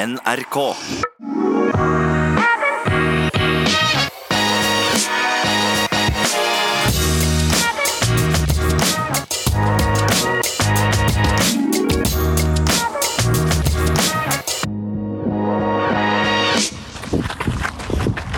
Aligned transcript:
NRK. 0.00 0.56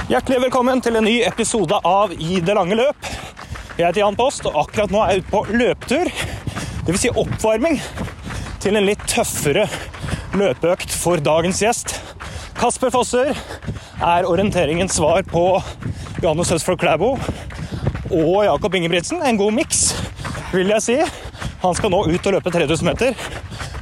Hjertelig 0.09 0.41
velkommen 0.41 0.81
til 0.83 0.97
en 0.97 1.05
ny 1.07 1.21
episode 1.23 1.79
av 1.87 2.11
I 2.11 2.41
det 2.43 2.57
lange 2.59 2.75
løp. 2.75 3.07
Jeg 3.79 3.87
heter 3.87 4.03
Jan 4.03 4.19
Post, 4.19 4.51
og 4.51 4.65
akkurat 4.67 4.91
nå 4.91 5.05
er 5.05 5.15
jeg 5.15 5.23
ute 5.23 5.31
på 5.31 5.47
løpetur. 5.55 6.15
Dvs. 6.89 7.07
Si 7.07 7.15
oppvarming 7.15 7.79
til 8.59 8.83
en 8.83 8.91
litt 8.91 9.07
tøffere 9.07 9.71
løpeøkt 10.39 10.93
for 10.96 11.21
dagens 11.23 11.61
gjest. 11.62 11.95
Kasper 12.59 12.93
Fosser 12.95 13.32
er 13.32 14.29
orienteringens 14.29 14.96
svar 14.99 15.25
på 15.29 15.45
Johannes 16.22 16.53
Høsflot 16.53 16.81
Klæbo 16.81 17.14
og 18.13 18.45
Jakob 18.46 18.77
Ingebrigtsen. 18.79 19.22
En 19.25 19.41
god 19.41 19.55
miks, 19.57 19.93
vil 20.53 20.72
jeg 20.72 20.85
si. 20.85 20.99
Han 21.63 21.77
skal 21.79 21.93
nå 21.93 22.05
ut 22.08 22.29
og 22.29 22.36
løpe 22.36 22.53
3000 22.55 22.89
meter. 22.89 23.18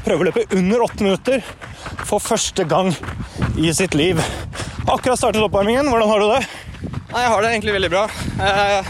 Prøve 0.05 0.25
å 0.25 0.29
løpe 0.31 0.47
under 0.57 0.87
åtte 0.87 1.07
minutter 1.07 1.45
for 2.09 2.23
første 2.23 2.65
gang 2.69 2.93
i 3.61 3.73
sitt 3.77 3.95
liv. 3.99 4.21
Akkurat 4.89 5.21
startet 5.21 5.45
oppvarmingen. 5.45 5.89
Hvordan 5.91 6.11
har 6.11 6.23
du 6.23 6.29
det? 6.33 6.41
Jeg 7.11 7.31
har 7.33 7.43
det 7.43 7.53
egentlig 7.53 7.77
veldig 7.77 7.93
bra. 7.93 8.07
Jeg 8.41 8.85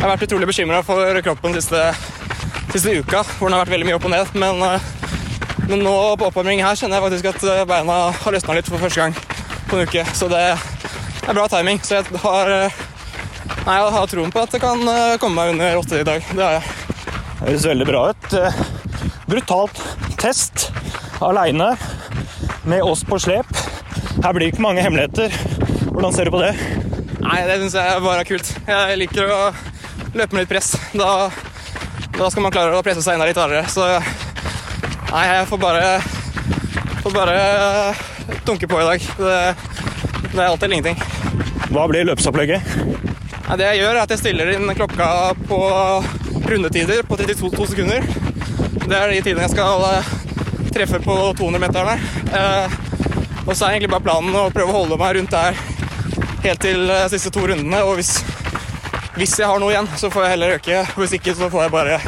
har 0.00 0.10
vært 0.10 0.26
utrolig 0.26 0.48
bekymra 0.50 0.82
for 0.84 1.20
kroppen 1.24 1.54
siste, 1.56 1.80
siste 2.74 2.98
uka, 2.98 3.22
hvor 3.38 3.48
den 3.48 3.56
har 3.56 3.64
vært 3.64 3.74
veldig 3.76 3.88
mye 3.88 3.98
opp 3.98 4.08
og 4.08 4.14
ned. 4.14 4.34
Men, 4.42 4.62
eh, 4.68 4.90
men 5.68 5.84
nå 5.84 5.94
på 6.20 6.28
oppvarming 6.28 6.62
her 6.64 6.76
kjenner 6.78 6.98
jeg 6.98 7.06
faktisk 7.06 7.30
at 7.32 7.46
eh, 7.50 7.64
beina 7.68 7.98
har 8.16 8.36
løsna 8.36 8.56
litt 8.58 8.70
for 8.70 8.82
første 8.82 9.00
gang 9.00 9.16
på 9.70 9.78
en 9.78 9.88
uke. 9.88 10.04
Så 10.16 10.28
det 10.32 10.42
er 10.44 11.34
bra 11.36 11.46
timing. 11.52 11.80
Så 11.84 11.98
jeg 11.98 12.22
har, 12.24 12.52
eh, 12.52 12.80
nei, 13.64 13.76
jeg 13.80 13.94
har 13.98 14.12
troen 14.12 14.34
på 14.34 14.44
at 14.44 14.54
det 14.54 14.62
kan 14.64 14.84
komme 15.22 15.34
meg 15.38 15.54
under 15.56 15.80
åtte 15.80 16.00
i 16.02 16.06
dag. 16.06 16.24
Det 16.32 16.44
har 16.44 16.58
jeg. 16.58 16.80
Det 17.40 17.50
høres 17.50 17.68
veldig 17.72 17.88
bra 17.90 18.06
ut. 18.12 18.38
Brutalt 19.28 19.80
test 20.20 20.70
aleine 21.24 21.74
med 22.64 22.82
oss 22.82 23.04
på 23.04 23.18
slep. 23.20 23.50
Her 24.24 24.32
blir 24.32 24.46
det 24.46 24.54
ikke 24.54 24.64
mange 24.64 24.84
hemmeligheter. 24.84 25.32
Hvordan 25.90 26.14
ser 26.14 26.28
du 26.28 26.34
på 26.34 26.40
det? 26.40 26.54
Nei, 27.24 27.40
det 27.48 27.58
syns 27.60 27.76
jeg 27.76 28.04
bare 28.04 28.22
er 28.22 28.28
kult. 28.28 28.52
Jeg 28.68 28.98
liker 29.00 29.32
å 29.32 29.40
løpe 30.14 30.34
med 30.34 30.44
litt 30.44 30.52
press. 30.52 30.74
Da, 30.96 31.28
da 32.16 32.30
skal 32.30 32.44
man 32.46 32.54
klare 32.54 32.76
å 32.76 32.84
presse 32.84 33.04
seg 33.04 33.16
enda 33.16 33.28
litt 33.28 33.40
hardere. 33.40 33.66
Så 33.72 33.84
nei, 35.14 35.24
jeg 35.30 35.46
får 35.46 35.60
bare, 35.62 35.88
får 37.04 37.14
bare 37.14 37.34
dunke 38.46 38.66
på 38.66 38.80
i 38.80 38.86
dag. 38.88 39.06
Det, 39.18 39.38
det 40.32 40.40
er 40.42 40.48
alltid 40.48 40.66
eller 40.66 40.76
ingenting. 40.80 41.70
Hva 41.70 41.86
blir 41.90 42.06
løpsopplegget? 42.08 42.74
Nei, 43.44 43.56
det 43.60 43.68
jeg 43.68 43.82
gjør, 43.82 43.94
er 43.94 44.02
at 44.02 44.14
jeg 44.14 44.22
stiller 44.22 44.50
inn 44.54 44.74
klokka 44.74 45.08
på 45.46 45.60
rundetider 46.50 47.04
på 47.06 47.18
32 47.20 47.68
sekunder. 47.70 48.06
Det 48.84 48.96
er 48.98 49.12
de 49.12 49.20
tidene 49.22 49.46
jeg 49.46 49.54
skal 49.54 49.86
eh, 49.92 50.10
treffe 50.74 51.00
på 51.04 51.16
200-meterne. 51.38 51.94
Eh, 52.34 52.76
og 53.44 53.54
så 53.54 53.68
er 53.68 53.76
egentlig 53.76 53.92
bare 53.94 54.06
planen 54.08 54.34
å 54.40 54.48
prøve 54.52 54.72
å 54.72 54.78
holde 54.80 54.98
meg 55.00 55.18
rundt 55.18 55.34
der 55.34 55.58
helt 56.44 56.60
til 56.64 56.88
de 56.90 57.00
siste 57.12 57.32
to 57.32 57.46
rundene. 57.46 57.84
Og 57.86 58.00
hvis, 58.00 58.16
hvis 59.20 59.38
jeg 59.38 59.48
har 59.48 59.62
noe 59.62 59.76
igjen, 59.76 59.88
så 60.00 60.10
får 60.12 60.26
jeg 60.26 60.36
heller 60.36 60.58
øke. 60.58 60.84
Hvis 60.98 61.18
ikke, 61.20 61.36
så 61.38 61.52
får 61.52 61.68
jeg 61.68 61.76
bare 61.78 62.00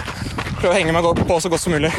prøve 0.56 0.72
å 0.72 0.78
henge 0.78 0.96
meg 0.96 1.26
på 1.28 1.41
så 1.41 1.52
godt 1.52 1.62
som 1.62 1.76
mulig. 1.76 1.92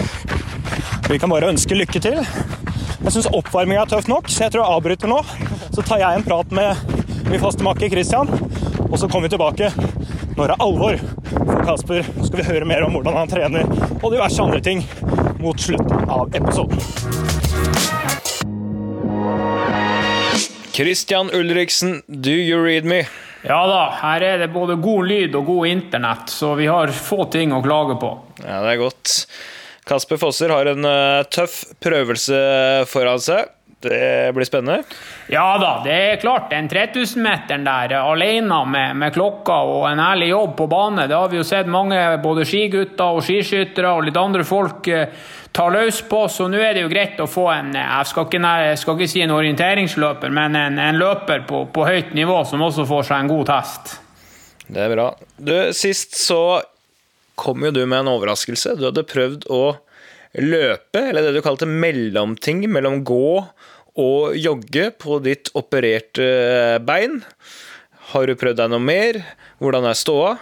Vi 1.07 1.15
kan 1.19 1.31
bare 1.31 1.47
ønske 1.47 1.75
lykke 1.77 2.01
til. 2.03 2.17
Jeg 2.19 3.11
syns 3.15 3.29
oppvarminga 3.31 3.85
er 3.85 3.91
tøff 3.93 4.09
nok, 4.11 4.25
så 4.27 4.43
jeg 4.43 4.51
tror 4.51 4.65
jeg 4.65 4.75
avbryter 4.75 5.07
nå. 5.07 5.21
Så 5.71 5.85
tar 5.87 6.01
jeg 6.01 6.19
en 6.19 6.25
prat 6.25 6.51
med 6.51 7.29
min 7.29 7.39
faste 7.39 7.63
makker 7.63 7.93
Christian, 7.93 8.27
og 8.89 8.97
så 8.99 9.07
kommer 9.07 9.29
vi 9.29 9.37
tilbake 9.37 9.69
når 10.35 10.51
det 10.51 10.57
er 10.57 10.65
alvor 10.65 10.99
for 11.31 11.63
Kasper. 11.63 12.03
Så 12.17 12.27
skal 12.27 12.41
vi 12.41 12.47
høre 12.49 12.67
mer 12.67 12.83
om 12.83 12.97
hvordan 12.97 13.15
han 13.21 13.31
trener 13.31 13.71
og 14.01 14.11
diverse 14.11 14.43
andre 14.43 14.59
ting 14.67 14.83
mot 15.39 15.63
slutten 15.63 16.11
av 16.11 16.35
episoden. 16.35 16.83
Christian 20.75 21.31
Ulriksen, 21.31 22.01
do 22.07 22.35
you 22.35 22.59
read 22.59 22.83
me? 22.83 23.05
Ja 23.47 23.63
da, 23.69 23.83
her 24.03 24.27
er 24.27 24.41
det 24.43 24.51
både 24.51 24.75
god 24.83 25.07
lyd 25.07 25.39
og 25.39 25.53
god 25.55 25.71
internett, 25.71 26.27
så 26.35 26.51
vi 26.59 26.67
har 26.67 26.91
få 26.91 27.29
ting 27.31 27.55
å 27.55 27.63
klage 27.63 27.95
på. 28.01 28.17
Ja, 28.43 28.59
det 28.65 28.75
er 28.75 28.83
godt. 28.89 29.21
Kasper 29.87 30.19
Fosser 30.21 30.51
har 30.53 30.69
en 30.73 30.85
uh, 30.85 31.23
tøff 31.31 31.61
prøvelse 31.83 32.41
foran 32.91 33.21
seg. 33.23 33.53
Det 33.79 34.33
blir 34.33 34.47
spennende. 34.47 34.83
Ja 35.29 35.45
da, 35.61 35.71
det 35.85 35.93
er 35.93 36.21
klart. 36.21 36.49
Den 36.49 36.65
3000-meteren 36.69 37.65
der 37.67 37.93
alene 37.99 38.63
med, 38.65 38.95
med, 38.97 39.13
klokka 39.13 39.59
og 39.69 39.85
en 39.91 40.01
ærlig 40.01 40.31
jobb 40.31 40.55
på 40.57 40.65
bane, 40.71 41.05
det 41.07 41.13
har 41.15 41.29
vi 41.29 41.37
jo 41.37 41.45
sett 41.45 41.69
mange 41.69 41.99
både 42.23 42.45
skigutter 42.49 43.19
og 43.19 43.21
skiskyttere 43.27 43.91
og 43.93 44.07
litt 44.07 44.17
andre 44.17 44.47
folk 44.47 44.89
uh, 44.89 45.05
ta 45.57 45.67
løs 45.73 46.01
på, 46.09 46.23
så 46.29 46.45
nå 46.49 46.59
er 46.61 46.75
det 46.77 46.83
jo 46.83 46.89
greit 46.91 47.21
å 47.21 47.25
få 47.29 47.47
en 47.49 47.71
jeg 47.77 48.09
skal 48.09 48.27
ikke, 48.27 48.41
jeg 48.61 48.81
skal 48.81 48.97
ikke 48.97 49.09
si 49.09 49.23
en 49.25 49.33
orienteringsløper, 49.33 50.33
men 50.33 50.57
en, 50.57 50.77
en 50.81 50.99
løper 50.99 51.45
på, 51.49 51.63
på, 51.73 51.85
høyt 51.87 52.11
nivå 52.17 52.43
som 52.45 52.61
også 52.65 52.85
får 52.85 53.07
seg 53.09 53.23
en 53.23 53.31
god 53.31 53.47
test. 53.49 53.95
Det 54.67 54.83
er 54.83 54.91
bra. 54.91 55.07
Du, 55.37 55.55
sist 55.73 56.17
så 56.19 56.41
kom 57.37 57.65
jo 57.67 57.73
du 57.73 57.83
med 57.85 58.01
en 58.01 58.13
overraskelse. 58.15 58.75
Du 58.77 58.87
hadde 58.89 59.05
prøvd 59.07 59.47
å 59.53 59.63
løpe, 60.37 61.01
eller 61.01 61.27
det 61.27 61.37
du 61.37 61.43
kalte 61.45 61.69
mellomting 61.69 62.65
mellom 62.69 63.03
gå 63.07 63.31
og 63.97 64.37
jogge 64.37 64.91
på 65.01 65.21
ditt 65.25 65.49
opererte 65.57 66.77
bein. 66.85 67.21
Har 68.13 68.27
du 68.27 68.37
prøvd 68.39 68.61
deg 68.61 68.71
noe 68.71 68.83
mer? 68.83 69.21
Hvordan 69.61 69.87
er 69.89 69.97
ståa? 69.97 70.37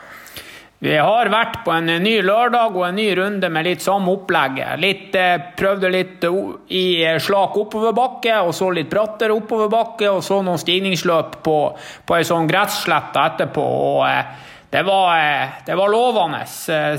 Vi 0.85 0.91
har 0.99 1.29
vært 1.31 1.61
på 1.63 1.71
en 1.71 1.87
ny 2.03 2.17
lørdag 2.21 2.75
og 2.75 2.83
en 2.89 2.97
ny 2.99 3.07
runde 3.17 3.47
med 3.49 3.65
litt 3.65 3.81
samme 3.81 4.11
opplegget. 4.11 4.75
Litt, 4.83 5.15
eh, 5.15 5.39
prøvde 5.57 5.89
litt 5.89 6.25
i 6.69 6.85
slak 7.17 7.55
oppoverbakke, 7.57 8.35
og 8.43 8.53
så 8.53 8.69
litt 8.75 8.91
brattere 8.91 9.33
oppoverbakke, 9.33 10.11
og 10.11 10.21
så 10.21 10.41
noen 10.43 10.59
stigningsløp 10.61 11.39
på, 11.47 11.57
på 12.05 12.17
ei 12.17 12.27
sånn 12.27 12.47
gresslette 12.51 13.23
etterpå. 13.31 13.63
og 13.63 14.03
eh, 14.09 14.53
det 14.69 14.83
var, 14.83 15.17
eh, 15.17 15.57
det 15.65 15.75
var 15.75 15.91
lovende. 15.93 16.43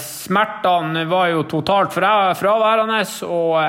Smertene 0.01 1.05
var 1.11 1.33
jo 1.35 1.47
totalt 1.51 1.93
fraværende. 1.93 3.05
og 3.27 3.63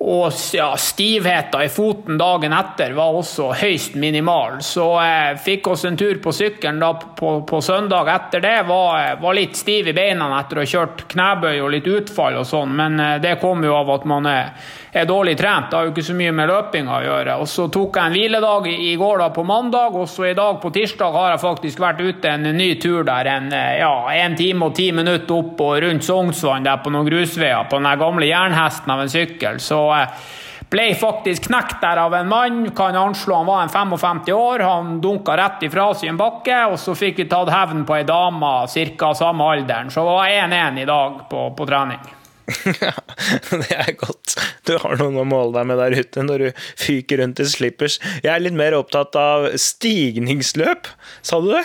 og 0.00 0.32
ja, 0.52 0.76
stivheten 0.76 1.62
i 1.62 1.68
foten 1.68 2.16
dagen 2.18 2.54
etter 2.56 2.94
var 2.96 3.12
også 3.12 3.50
høyst 3.60 3.98
minimal. 4.00 4.62
Så 4.64 4.86
jeg 4.96 5.34
eh, 5.34 5.40
fikk 5.44 5.68
oss 5.74 5.84
en 5.84 5.98
tur 6.00 6.16
på 6.24 6.32
sykkelen 6.32 6.80
på, 7.18 7.32
på, 7.44 7.60
søndag 7.60 8.08
etter 8.08 8.40
det. 8.40 8.54
Var, 8.68 9.18
var, 9.20 9.36
litt 9.36 9.60
stiv 9.60 9.90
i 9.92 9.94
beina 9.96 10.30
etter 10.38 10.56
å 10.56 10.64
ha 10.64 10.70
kjørt 10.72 11.04
knebøy 11.12 11.60
og 11.60 11.68
litt 11.74 11.90
utfall 11.92 12.40
og 12.40 12.48
sånn, 12.48 12.72
men 12.80 12.96
eh, 12.96 13.18
det 13.20 13.36
kom 13.44 13.60
jo 13.66 13.76
av 13.76 13.92
at 13.98 14.08
man 14.08 14.30
er, 14.30 14.54
er, 14.92 15.06
dårlig 15.06 15.36
trent. 15.38 15.70
Det 15.70 15.76
har 15.76 15.86
jo 15.88 15.92
ikke 15.94 16.06
så 16.06 16.16
mye 16.18 16.34
med 16.34 16.50
løpinga 16.50 16.96
å 16.96 17.04
gjøre. 17.04 17.36
Og 17.42 17.48
Så 17.48 17.68
tok 17.72 17.96
jeg 17.96 18.10
en 18.10 18.18
hviledag 18.18 18.68
i, 18.70 18.76
i 18.90 18.96
går 19.00 19.22
da 19.22 19.30
på 19.34 19.44
mandag, 19.46 19.96
og 19.96 20.08
så 20.10 20.30
i 20.30 20.34
dag 20.38 20.60
på 20.62 20.72
tirsdag 20.74 21.16
har 21.16 21.32
jeg 21.34 21.44
faktisk 21.44 21.82
vært 21.82 22.02
ute 22.02 22.34
en 22.34 22.50
ny 22.56 22.74
tur 22.82 23.02
der. 23.08 23.32
En, 23.36 23.48
eh, 23.52 23.78
ja, 23.80 23.94
en 24.24 24.36
time 24.36 24.70
og 24.70 24.76
ti 24.78 24.90
minutter 24.92 25.38
opp 25.38 25.64
og 25.64 25.80
rundt 25.84 26.06
Sognsvann 26.06 26.66
der 26.66 26.82
på 26.84 26.92
noen 26.92 27.08
grusveier 27.08 27.70
på 27.70 27.80
den 27.80 28.04
gamle 28.04 28.30
jernhesten 28.30 28.94
av 28.94 29.04
en 29.04 29.12
sykkel. 29.12 29.60
Så 29.62 29.80
ble 30.70 30.86
faktisk 30.94 31.48
knekt 31.48 31.80
der 31.82 31.98
av 32.04 32.14
en 32.14 32.28
mann. 32.30 32.62
Kan 32.76 32.96
anslå 32.96 33.40
han 33.40 33.46
var 33.46 33.62
en 33.62 33.72
55 33.72 34.32
år. 34.34 34.64
Han 34.66 35.00
dunka 35.02 35.36
rett 35.36 35.66
ifra 35.66 35.90
seg 35.94 36.12
en 36.12 36.20
bakke, 36.20 36.62
og 36.70 36.78
så 36.78 36.94
fikk 36.98 37.24
vi 37.24 37.28
tatt 37.30 37.50
hevn 37.52 37.84
på 37.86 37.98
ei 37.98 38.06
dame 38.06 38.54
ca. 38.96 39.12
samme 39.14 39.50
alderen. 39.54 39.90
Så 39.90 40.06
det 40.06 40.16
var 40.16 40.38
1-1 40.46 40.82
i 40.82 40.88
dag 40.88 41.20
på, 41.30 41.50
på 41.58 41.66
trening. 41.66 42.19
Ja, 42.80 42.92
det 43.50 43.74
er 43.74 43.92
godt. 43.98 44.36
Du 44.66 44.76
har 44.80 44.98
noen 45.00 45.18
å 45.20 45.26
måle 45.28 45.54
deg 45.58 45.68
med 45.70 45.80
der 45.80 45.96
ute 46.00 46.24
når 46.24 46.44
du 46.44 46.62
fyker 46.80 47.20
rundt 47.22 47.42
i 47.42 47.48
slippers. 47.48 47.98
Jeg 48.22 48.32
er 48.34 48.44
litt 48.44 48.56
mer 48.56 48.76
opptatt 48.78 49.16
av 49.18 49.50
stigningsløp, 49.60 50.88
sa 51.26 51.40
du 51.42 51.50
det? 51.54 51.64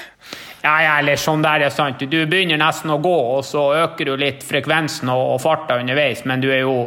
Ja, 0.65 0.97
eller 0.97 1.19
sånn 1.21 1.45
der 1.45 1.67
er 1.67 1.73
sant. 1.73 2.01
Du 2.01 2.17
begynner 2.25 2.57
nesten 2.57 2.93
å 2.93 2.97
gå, 3.01 3.15
og 3.37 3.43
så 3.45 3.67
øker 3.83 4.09
du 4.09 4.15
litt 4.17 4.41
frekvensen 4.45 5.11
og 5.13 5.37
farta 5.43 5.77
underveis, 5.81 6.25
men 6.25 6.41
du 6.41 6.49
er 6.49 6.63
jo 6.63 6.79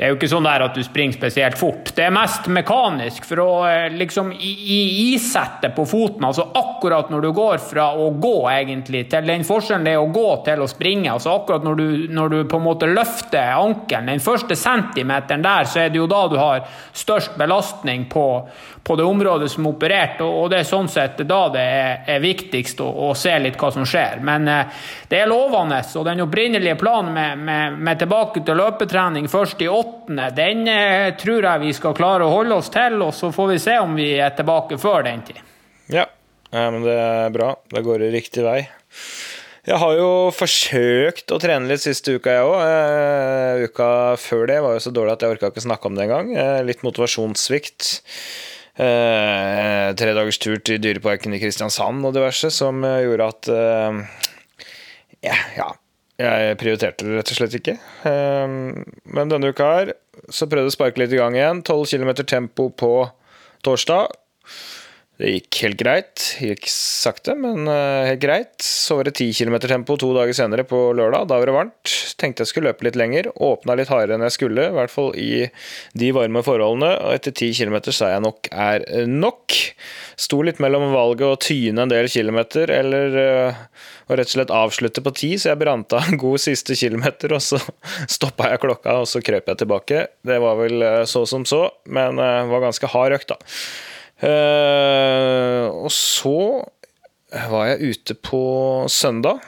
det 0.00 0.06
er 0.06 0.14
jo 0.14 0.16
ikke 0.16 0.28
sånn 0.32 0.46
der 0.46 0.62
at 0.64 0.72
du 0.72 0.80
springer 0.80 1.12
spesielt 1.12 1.58
fort. 1.60 1.90
Det 1.92 2.06
er 2.06 2.12
mest 2.14 2.46
mekanisk 2.48 3.26
for 3.28 3.42
å 3.42 3.48
eh, 3.68 3.90
liksom 4.00 4.30
isette 4.32 5.68
på 5.76 5.84
foten. 5.84 6.24
Altså 6.24 6.46
akkurat 6.56 7.10
når 7.12 7.26
du 7.26 7.28
går 7.36 7.60
fra 7.60 7.90
å 7.92 8.06
gå 8.16 8.48
egentlig 8.48 9.02
til 9.12 9.28
den 9.28 9.44
forskjellen 9.44 9.84
det 9.84 9.92
er 9.98 10.00
å 10.00 10.08
gå 10.08 10.30
til 10.46 10.64
å 10.64 10.68
springe. 10.72 11.10
Altså 11.12 11.34
akkurat 11.34 11.66
når 11.68 11.76
du, 11.76 11.84
når 12.16 12.32
du 12.32 12.38
på 12.48 12.56
en 12.56 12.64
måte 12.64 12.88
løfter 12.88 13.52
ankelen, 13.58 14.08
den 14.08 14.24
første 14.24 14.56
centimeteren 14.56 15.44
der, 15.44 15.68
så 15.68 15.82
er 15.82 15.92
det 15.92 16.00
jo 16.00 16.08
da 16.08 16.22
du 16.32 16.38
har 16.40 16.64
størst 16.96 17.36
belastning 17.36 18.08
på, 18.08 18.24
på 18.80 18.96
det 18.96 19.04
området 19.04 19.52
som 19.52 19.68
er 19.68 19.74
operert. 19.74 20.24
Og, 20.24 20.48
det 20.48 20.62
er 20.62 20.70
sånn 20.70 20.88
sett 20.88 21.20
da 21.28 21.42
det 21.52 21.66
er, 21.76 21.92
er 22.16 22.24
viktigst 22.24 22.80
å, 22.80 22.88
å, 22.88 23.12
se 23.12 23.36
litt 23.36 23.60
hva 23.60 23.68
som 23.76 23.84
skjer. 23.84 24.24
Men 24.24 24.48
eh, 24.48 24.82
det 25.12 25.20
er 25.20 25.28
lovende. 25.28 25.84
Og 25.92 26.08
den 26.08 26.24
opprinnelige 26.24 26.80
planen 26.80 27.12
med, 27.12 27.46
med, 27.52 27.78
med 27.84 28.00
tilbake 28.00 28.46
til 28.48 28.62
løpetrening 28.64 29.28
først 29.28 29.60
i 29.60 29.68
åtte 29.68 29.89
28., 30.06 30.34
den 30.36 30.68
eh, 30.68 31.14
tror 31.18 31.46
jeg 31.46 31.62
vi 31.64 31.72
skal 31.76 31.96
klare 31.96 32.26
å 32.26 32.32
holde 32.32 32.58
oss 32.60 32.70
til, 32.72 32.98
og 33.04 33.14
så 33.16 33.30
får 33.34 33.50
vi 33.52 33.58
se 33.62 33.76
om 33.82 33.96
vi 33.98 34.12
er 34.18 34.34
tilbake 34.36 34.78
før 34.80 35.04
den 35.06 35.24
tid. 35.26 35.40
Ja, 35.90 36.06
men 36.50 36.82
det 36.86 36.96
er 36.96 37.34
bra. 37.34 37.54
Da 37.70 37.82
går 37.84 38.04
det 38.04 38.12
riktig 38.14 38.44
vei. 38.46 38.62
Jeg 39.68 39.76
har 39.82 39.96
jo 39.98 40.10
forsøkt 40.32 41.34
å 41.34 41.38
trene 41.42 41.68
litt 41.68 41.82
siste 41.84 42.16
uka, 42.16 42.32
jeg 42.32 42.46
òg. 42.48 42.60
Eh, 42.64 43.66
uka 43.68 43.90
før 44.18 44.46
det 44.50 44.60
var 44.64 44.74
jo 44.76 44.84
så 44.86 44.94
dårlig 44.94 45.14
at 45.14 45.26
jeg 45.26 45.36
orka 45.36 45.52
ikke 45.52 45.66
snakke 45.66 45.90
om 45.90 45.98
det 45.98 46.06
engang. 46.06 46.32
Eh, 46.34 46.62
litt 46.66 46.86
motivasjonssvikt. 46.86 47.92
Tre 48.80 50.12
dagers 50.16 50.38
tur 50.40 50.56
til 50.64 50.78
Dyreparken 50.80 51.34
i 51.36 51.40
Kristiansand 51.42 52.06
og 52.08 52.14
diverse 52.16 52.48
som 52.54 52.80
gjorde 52.80 53.26
at 53.28 53.48
ja, 55.20 55.36
ja, 55.58 55.66
jeg 56.20 56.56
prioriterte 56.60 57.06
det 57.06 57.18
rett 57.18 57.32
og 57.32 57.38
slett 57.38 57.56
ikke. 57.56 57.76
Eh, 58.08 58.56
men 59.16 59.32
denne 59.32 59.52
uka 59.52 59.70
her 59.78 59.94
så 60.28 60.48
prøvde 60.48 60.68
jeg 60.68 60.74
å 60.74 60.76
sparke 60.76 61.02
litt 61.02 61.14
i 61.16 61.20
gang 61.20 61.36
igjen. 61.38 61.62
12 61.66 61.94
km 61.94 62.12
tempo 62.24 62.68
på 62.70 62.92
torsdag. 63.66 64.12
Det 65.20 65.30
gikk 65.34 65.56
helt 65.66 65.76
greit. 65.76 66.22
Gikk 66.40 66.64
sakte, 66.72 67.34
men 67.36 67.68
eh, 67.68 68.06
helt 68.08 68.22
greit. 68.22 68.54
Så 68.64 68.96
var 68.96 69.04
det 69.04 69.18
10 69.18 69.34
km 69.36 69.58
tempo 69.68 69.98
to 70.00 70.14
dager 70.16 70.32
senere 70.36 70.64
på 70.64 70.78
lørdag. 70.96 71.26
Da 71.28 71.36
var 71.36 71.50
det 71.50 71.56
varmt. 71.58 71.92
Tenkte 72.16 72.46
jeg 72.46 72.48
skulle 72.48 72.70
løpe 72.70 72.86
litt 72.86 72.96
lenger. 72.96 73.28
Åpna 73.36 73.76
litt 73.76 73.92
hardere 73.92 74.16
enn 74.16 74.24
jeg 74.24 74.36
skulle, 74.38 74.70
i 74.70 74.76
hvert 74.78 74.92
fall 74.92 75.12
i 75.20 75.50
de 76.00 76.08
varme 76.16 76.40
forholdene. 76.46 76.94
Og 77.04 77.18
etter 77.18 77.36
10 77.36 77.52
km 77.58 77.76
sa 77.90 78.14
jeg 78.14 78.24
nok 78.24 78.48
er 78.48 78.86
nok. 79.10 79.58
Sto 80.16 80.40
litt 80.46 80.62
mellom 80.62 80.88
valget 80.94 81.26
å 81.28 81.40
tyne 81.50 81.84
en 81.84 81.92
del 81.92 82.08
kilometer 82.08 82.72
eller 82.72 83.20
å 83.20 84.16
rett 84.16 84.32
og 84.32 84.34
slett 84.38 84.56
avslutte 84.56 85.04
på 85.04 85.12
10, 85.12 85.36
så 85.42 85.52
jeg 85.52 85.60
branta 85.60 86.00
en 86.00 86.18
god 86.18 86.40
siste 86.42 86.74
kilometer, 86.74 87.36
og 87.36 87.44
så 87.44 87.60
stoppa 88.16 88.48
jeg 88.54 88.64
klokka, 88.64 88.96
og 89.04 89.06
så 89.10 89.22
krøp 89.24 89.52
jeg 89.52 89.60
tilbake. 89.62 90.02
Det 90.26 90.40
var 90.42 90.58
vel 90.64 90.82
uh, 90.82 91.04
så 91.08 91.22
som 91.28 91.44
så, 91.46 91.66
men 91.92 92.18
var 92.18 92.64
ganske 92.64 92.90
hard 92.90 93.20
økt, 93.20 93.30
da. 93.36 93.54
Uh, 94.20 95.70
og 95.80 95.88
så 95.94 96.36
var 97.30 97.70
jeg 97.70 97.94
ute 97.94 98.16
på 98.20 98.42
søndag. 98.92 99.40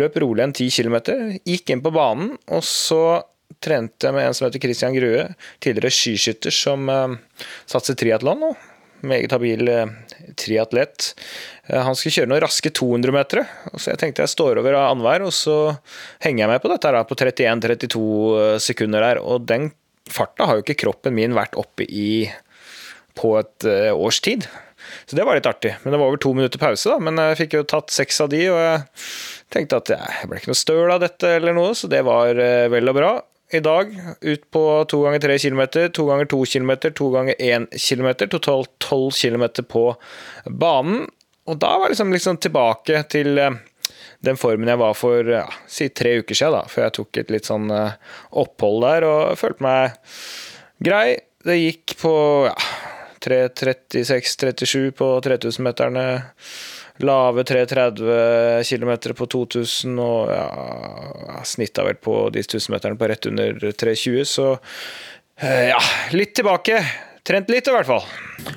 Løp 0.00 0.16
rolig 0.22 0.46
en 0.46 0.54
10 0.54 0.70
km. 0.72 0.96
Gikk 1.44 1.74
inn 1.74 1.84
på 1.84 1.92
banen, 1.92 2.36
og 2.48 2.64
så 2.64 3.22
trente 3.62 4.08
jeg 4.08 4.16
med 4.16 4.26
en 4.26 4.36
som 4.36 4.46
heter 4.46 4.62
Christian 4.62 4.94
Grue, 4.96 5.26
tidligere 5.62 5.92
skiskytter 5.92 6.54
som 6.54 6.88
uh, 6.88 7.16
satser 7.68 7.98
triatlon 7.98 8.40
nå. 8.40 8.52
Meget 9.06 9.34
habil 9.34 9.68
uh, 9.68 9.92
triatlet. 10.40 11.12
Uh, 11.68 11.82
han 11.84 11.98
skulle 11.98 12.16
kjøre 12.16 12.32
noen 12.32 12.42
raske 12.46 12.72
200-metere, 12.72 13.44
så 13.76 13.92
jeg 13.92 14.00
tenkte 14.00 14.24
jeg 14.24 14.32
står 14.32 14.62
over 14.62 14.78
annenhver, 14.80 15.26
og 15.28 15.36
så 15.36 15.58
henger 16.24 16.46
jeg 16.46 16.52
med 16.54 16.64
på 16.64 16.72
dette 16.72 16.88
her, 16.88 17.02
på 17.04 17.18
31-32 17.20 18.64
sekunder 18.70 19.04
der. 19.04 19.20
Og 19.20 19.44
den 19.50 19.68
farta 20.08 20.48
har 20.48 20.58
jo 20.58 20.64
ikke 20.64 20.80
kroppen 20.86 21.18
min 21.18 21.36
vært 21.36 21.60
oppe 21.60 21.84
i 21.84 22.24
på 23.18 23.34
et 23.40 23.66
uh, 23.68 23.92
års 23.94 24.20
tid. 24.24 24.46
Så 25.06 25.16
det 25.16 25.24
var 25.24 25.38
litt 25.38 25.48
artig. 25.48 25.74
Men 25.82 25.94
det 25.94 26.00
var 26.00 26.10
over 26.10 26.20
to 26.20 26.32
minutter 26.34 26.60
pause, 26.62 26.90
da. 26.90 26.98
Men 27.02 27.20
jeg 27.20 27.40
fikk 27.42 27.58
jo 27.58 27.66
tatt 27.68 27.92
seks 27.94 28.20
av 28.24 28.32
de, 28.32 28.42
og 28.50 28.58
jeg 28.60 28.82
tenkte 29.54 29.82
at 29.82 29.92
jeg 29.94 30.28
ble 30.30 30.40
ikke 30.40 30.52
noe 30.52 30.62
støl 30.62 30.94
av 30.94 31.02
dette 31.04 31.36
eller 31.38 31.56
noe, 31.56 31.74
så 31.78 31.90
det 31.92 32.02
var 32.08 32.38
uh, 32.38 32.68
vel 32.72 32.92
og 32.92 32.98
bra. 32.98 33.12
I 33.52 33.60
dag 33.60 33.90
ut 34.24 34.44
på 34.54 34.62
to 34.88 35.02
ganger 35.04 35.20
tre 35.20 35.34
kilometer, 35.42 35.90
to 35.92 36.06
ganger 36.08 36.30
to 36.32 36.38
kilometer, 36.48 36.94
to 36.96 37.10
ganger 37.12 37.36
én 37.36 37.66
kilometer. 37.76 38.30
Totalt 38.32 38.72
tolv 38.80 39.12
kilometer 39.18 39.66
på 39.68 39.90
banen. 40.48 41.04
Og 41.50 41.58
da 41.60 41.74
var 41.74 41.90
jeg 41.90 41.96
liksom, 41.96 42.14
liksom 42.14 42.38
tilbake 42.40 43.02
til 43.12 43.36
uh, 43.36 43.50
den 44.24 44.38
formen 44.38 44.70
jeg 44.70 44.80
var 44.80 44.94
for 44.96 45.26
ja, 45.26 45.44
si 45.66 45.90
tre 45.90 46.14
uker 46.22 46.38
siden, 46.38 46.54
da, 46.54 46.70
før 46.70 46.86
jeg 46.86 46.96
tok 46.96 47.18
et 47.20 47.32
litt 47.34 47.48
sånn 47.48 47.66
opphold 48.38 48.84
der 48.86 49.06
og 49.08 49.38
følte 49.40 49.66
meg 49.66 49.96
grei. 50.86 51.18
Det 51.42 51.56
gikk 51.58 51.96
på 51.98 52.12
ja, 52.46 52.54
3.36-37 53.24 54.90
på 54.98 55.08
3000-meterne. 55.24 56.06
Lave 57.02 57.44
3.30 57.48 58.68
km 58.68 59.14
på 59.16 59.26
2000 59.32 60.02
og 60.02 60.28
ja, 60.30 61.38
snitta 61.48 61.86
vel 61.86 61.96
på 61.96 62.18
de 62.34 62.44
1000-meterne 62.44 63.00
på 63.00 63.08
rett 63.10 63.30
under 63.30 63.56
3.20, 63.70 64.28
så 64.28 64.50
ja, 65.40 65.80
litt 66.12 66.36
tilbake. 66.36 66.82
Trent 67.22 67.50
litt, 67.54 67.68
i 67.70 67.74
hvert 67.74 67.86
fall. 67.86 68.02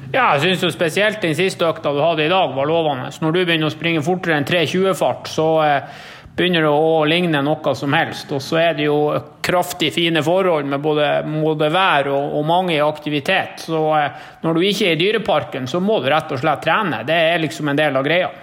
Ja, 0.09 0.31
jeg 0.33 0.57
syns 0.57 0.73
spesielt 0.73 1.21
den 1.21 1.35
siste 1.38 1.67
økta 1.67 1.91
du 1.94 2.01
hadde 2.01 2.25
i 2.25 2.31
dag, 2.31 2.53
var 2.57 2.65
lovende. 2.65 3.12
Når 3.21 3.35
du 3.35 3.39
begynner 3.44 3.69
å 3.69 3.73
springe 3.73 4.01
fortere 4.06 4.39
enn 4.39 4.47
3.20-fart, 4.50 5.29
så 5.29 5.45
eh, 5.62 6.06
begynner 6.36 6.66
det 6.66 6.72
å 6.72 7.04
ligne 7.08 7.42
noe 7.46 7.76
som 7.76 7.94
helst. 7.96 8.32
Og 8.36 8.44
så 8.44 8.60
er 8.62 8.74
det 8.78 8.88
jo 8.90 9.00
kraftig 9.46 9.94
fine 9.96 10.24
forhold 10.26 10.68
med 10.70 10.84
både, 10.84 11.10
både 11.28 11.70
vær 11.74 12.12
og, 12.14 12.40
og, 12.40 12.48
mange 12.48 12.76
i 12.76 12.82
aktivitet. 12.84 13.68
Så 13.68 13.84
eh, 14.00 14.26
når 14.44 14.58
du 14.58 14.66
ikke 14.66 14.90
er 14.90 14.98
i 14.98 15.04
Dyreparken, 15.04 15.70
så 15.72 15.84
må 15.84 16.02
du 16.02 16.10
rett 16.12 16.34
og 16.36 16.42
slett 16.42 16.66
trene. 16.66 17.06
Det 17.08 17.22
er 17.32 17.42
liksom 17.46 17.72
en 17.72 17.80
del 17.80 17.96
av 17.96 18.06
greia. 18.08 18.34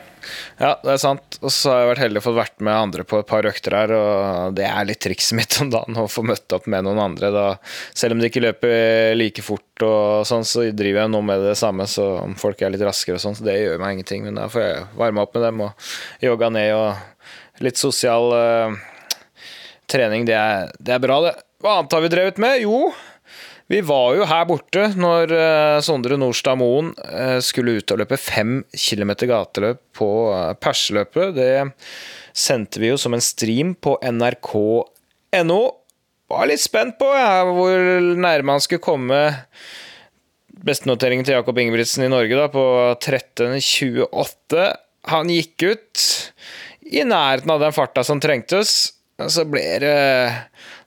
Ja, 0.60 0.76
det 0.84 0.92
er 0.94 1.00
sant. 1.02 1.38
Og 1.42 1.50
så 1.50 1.72
har 1.72 1.80
jeg 1.80 1.88
vært 1.90 2.02
heldig 2.04 2.20
å 2.20 2.24
få 2.24 2.34
vært 2.36 2.62
med 2.62 2.76
andre 2.76 3.04
på 3.08 3.18
et 3.18 3.28
par 3.28 3.46
økter 3.48 3.74
her, 3.74 3.94
og 3.96 4.56
det 4.56 4.66
er 4.68 4.86
litt 4.86 5.02
trikset 5.02 5.34
mitt 5.38 5.56
om 5.62 5.72
dagen 5.72 5.98
å 5.98 6.08
få 6.10 6.24
møtt 6.26 6.54
opp 6.54 6.68
med 6.70 6.86
noen 6.86 7.00
andre. 7.02 7.32
Da, 7.34 7.46
selv 7.98 8.14
om 8.14 8.22
de 8.22 8.30
ikke 8.30 8.44
løper 8.44 9.16
like 9.18 9.42
fort 9.42 9.86
og 9.86 10.28
sånn, 10.28 10.46
så 10.46 10.68
driver 10.70 11.04
jeg 11.04 11.12
nå 11.14 11.22
med 11.26 11.42
det 11.48 11.56
samme, 11.58 11.88
så 11.90 12.06
om 12.22 12.36
folk 12.38 12.62
er 12.62 12.74
litt 12.74 12.84
raskere 12.86 13.18
og 13.18 13.24
sånn, 13.24 13.38
så 13.38 13.48
det 13.48 13.58
gjør 13.58 13.82
meg 13.82 13.96
ingenting. 13.98 14.28
Men 14.28 14.38
da 14.38 14.46
får 14.52 14.66
jeg 14.66 14.84
varme 15.00 15.26
opp 15.26 15.34
med 15.34 15.46
dem 15.48 15.66
og 15.66 15.90
jogga 16.22 16.52
ned 16.54 16.76
og 16.78 17.08
litt 17.62 17.80
sosial 17.80 18.32
uh, 18.34 18.74
trening, 19.90 20.26
det 20.28 20.36
er, 20.36 20.70
det 20.78 20.96
er, 20.96 21.02
bra, 21.02 21.20
det. 21.26 21.34
Hva 21.62 21.78
annet 21.78 21.96
har 21.96 22.04
vi 22.04 22.12
drevet 22.12 22.40
med? 22.42 22.62
Jo, 22.64 22.90
vi 23.70 23.80
var 23.86 24.16
jo 24.18 24.28
her 24.28 24.48
borte 24.48 24.88
når 24.98 25.34
uh, 25.34 25.82
Sondre 25.84 26.18
Nordstad 26.20 26.58
Moen 26.60 26.92
uh, 26.98 27.38
skulle 27.44 27.78
ut 27.78 27.94
og 27.94 28.02
løpe 28.02 28.18
fem 28.20 28.60
kilometer 28.74 29.30
gateløp 29.30 29.82
på 29.96 30.10
Perseløpet. 30.62 31.36
Det 31.38 31.52
sendte 32.36 32.82
vi 32.82 32.90
jo 32.92 32.98
som 33.00 33.14
en 33.16 33.24
stream 33.24 33.76
på 33.76 33.96
nrk.no. 34.08 35.62
Var 36.32 36.48
litt 36.48 36.62
spent 36.64 36.98
på 37.00 37.08
ja, 37.12 37.42
hvor 37.44 38.12
nærme 38.16 38.54
han 38.56 38.62
skulle 38.64 38.84
komme 38.84 39.24
bestenoteringen 40.62 41.26
til 41.26 41.36
Jakob 41.36 41.58
Ingebrigtsen 41.58 42.06
i 42.06 42.12
Norge 42.12 42.38
da, 42.38 42.46
på 42.52 42.64
13.28. 43.02 44.66
Han 45.10 45.32
gikk 45.32 45.66
ut 45.66 46.04
i 46.92 47.04
nærheten 47.08 47.50
av 47.50 47.62
den 47.62 47.74
farta 47.74 48.04
som 48.04 48.20
trengtes. 48.20 48.92
Så 49.28 49.44
ble 49.48 49.62
det 49.82 49.96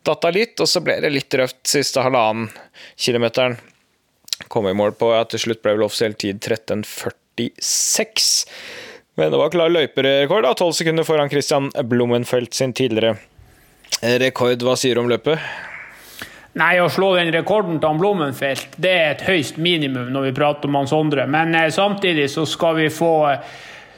datta 0.05 0.31
litt, 0.33 0.59
og 0.61 0.69
så 0.69 0.81
ble 0.85 0.99
det 1.01 1.13
litt 1.13 1.33
røft 1.39 1.63
siste 1.69 2.03
halvannen 2.05 2.49
kilometeren. 2.99 3.57
Kom 4.51 4.67
i 4.67 4.75
mål 4.75 4.91
på 4.99 5.13
at 5.15 5.31
til 5.31 5.47
slutt 5.47 5.63
ble 5.63 5.77
vel 5.77 5.85
offisiell 5.87 6.15
tid 6.19 6.43
13.46. 6.43 8.47
Men 9.15 9.31
det 9.31 9.39
var 9.39 9.53
klar 9.53 9.71
løyperekord, 9.71 10.49
tolv 10.59 10.75
sekunder 10.75 11.07
foran 11.07 11.31
Christian 11.31 11.71
Blummenfelt 11.87 12.53
sin 12.53 12.73
tidligere 12.75 13.15
rekord. 14.19 14.63
Hva 14.63 14.75
sier 14.79 14.95
du 14.95 15.05
om 15.05 15.11
løpet? 15.11 15.39
Nei, 16.55 16.77
Å 16.79 16.87
slå 16.91 17.11
den 17.17 17.33
rekorden 17.35 17.81
til 17.83 17.99
Blommenfelt 17.99 18.77
det 18.79 18.91
er 18.95 19.13
et 19.13 19.25
høyst 19.27 19.57
minimum 19.59 20.11
når 20.15 20.29
vi 20.29 20.35
prater 20.37 20.71
om 20.71 20.77
Hans 20.79 20.93
Sondre. 20.93 21.25
Men 21.27 21.55
eh, 21.55 21.71
samtidig 21.73 22.29
så 22.31 22.45
skal 22.47 22.77
vi 22.79 22.89
få 22.93 23.13
eh, 23.33 23.55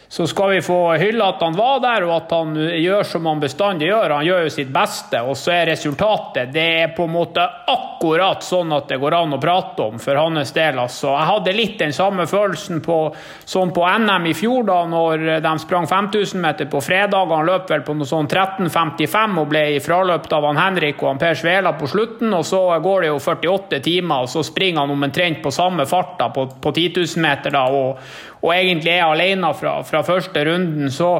så 0.10 0.28
skal 0.28 0.50
vi 0.50 0.62
få 0.62 0.96
hylle 0.96 1.26
at 1.26 1.42
han 1.44 1.56
var 1.58 1.82
der, 1.84 2.06
og 2.08 2.14
at 2.16 2.32
han 2.32 2.54
gjør 2.56 3.04
som 3.04 3.26
han 3.28 3.42
bestandig 3.44 3.90
gjør. 3.90 4.14
Han 4.16 4.26
gjør 4.26 4.46
jo 4.46 4.52
sitt 4.56 4.70
beste, 4.72 5.20
og 5.20 5.36
så 5.36 5.52
er 5.52 5.72
resultatet 5.74 6.54
Det 6.54 6.68
er 6.84 6.94
på 6.96 7.04
en 7.04 7.12
måte 7.12 7.44
akkurat 7.44 8.46
sånn 8.46 8.72
at 8.72 8.88
det 8.88 9.02
går 9.02 9.18
an 9.18 9.36
å 9.36 9.40
prate 9.42 9.84
om 9.84 10.00
for 10.00 10.16
hans 10.16 10.54
del. 10.56 10.80
Altså. 10.80 11.12
Jeg 11.12 11.30
hadde 11.32 11.56
litt 11.58 11.76
den 11.82 11.92
samme 11.96 12.24
følelsen 12.30 12.80
på, 12.86 13.00
sånn 13.44 13.74
på 13.76 13.84
NM 13.84 14.30
i 14.32 14.36
fjor, 14.38 14.64
da 14.70 14.78
når 14.88 15.26
de 15.44 15.54
sprang 15.60 15.90
5000 15.92 16.40
meter 16.42 16.72
på 16.72 16.82
fredag. 16.84 17.36
Han 17.36 17.52
løp 17.52 17.68
vel 17.74 17.84
på 17.84 17.98
noe 17.98 18.08
sånn 18.08 18.32
13.55 18.32 19.42
og 19.44 19.52
ble 19.52 19.66
fraløpt 19.84 20.38
av 20.38 20.48
han 20.48 20.62
Henrik 20.62 21.04
og 21.04 21.12
han 21.12 21.22
Per 21.22 21.36
Svela 21.36 21.76
på 21.76 21.92
slutten. 21.92 22.32
Og 22.32 22.48
så 22.48 22.64
går 22.80 23.04
det 23.04 23.12
jo 23.12 23.20
48 23.20 23.84
timer, 23.84 24.24
og 24.24 24.32
så 24.32 24.46
springer 24.48 24.86
han 24.86 24.96
omtrent 24.96 25.44
på 25.44 25.52
samme 25.52 25.84
fart 25.90 26.16
da, 26.24 26.32
på, 26.32 26.48
på 26.64 26.72
10 26.72 27.04
000 27.04 27.28
meter. 27.28 27.60
da, 27.60 27.68
og 27.68 28.37
og 28.42 28.52
egentlig 28.54 28.94
er 28.94 29.06
alene 29.06 29.54
fra, 29.58 29.80
fra 29.88 30.04
første 30.06 30.44
runden. 30.46 30.92
Så 30.94 31.12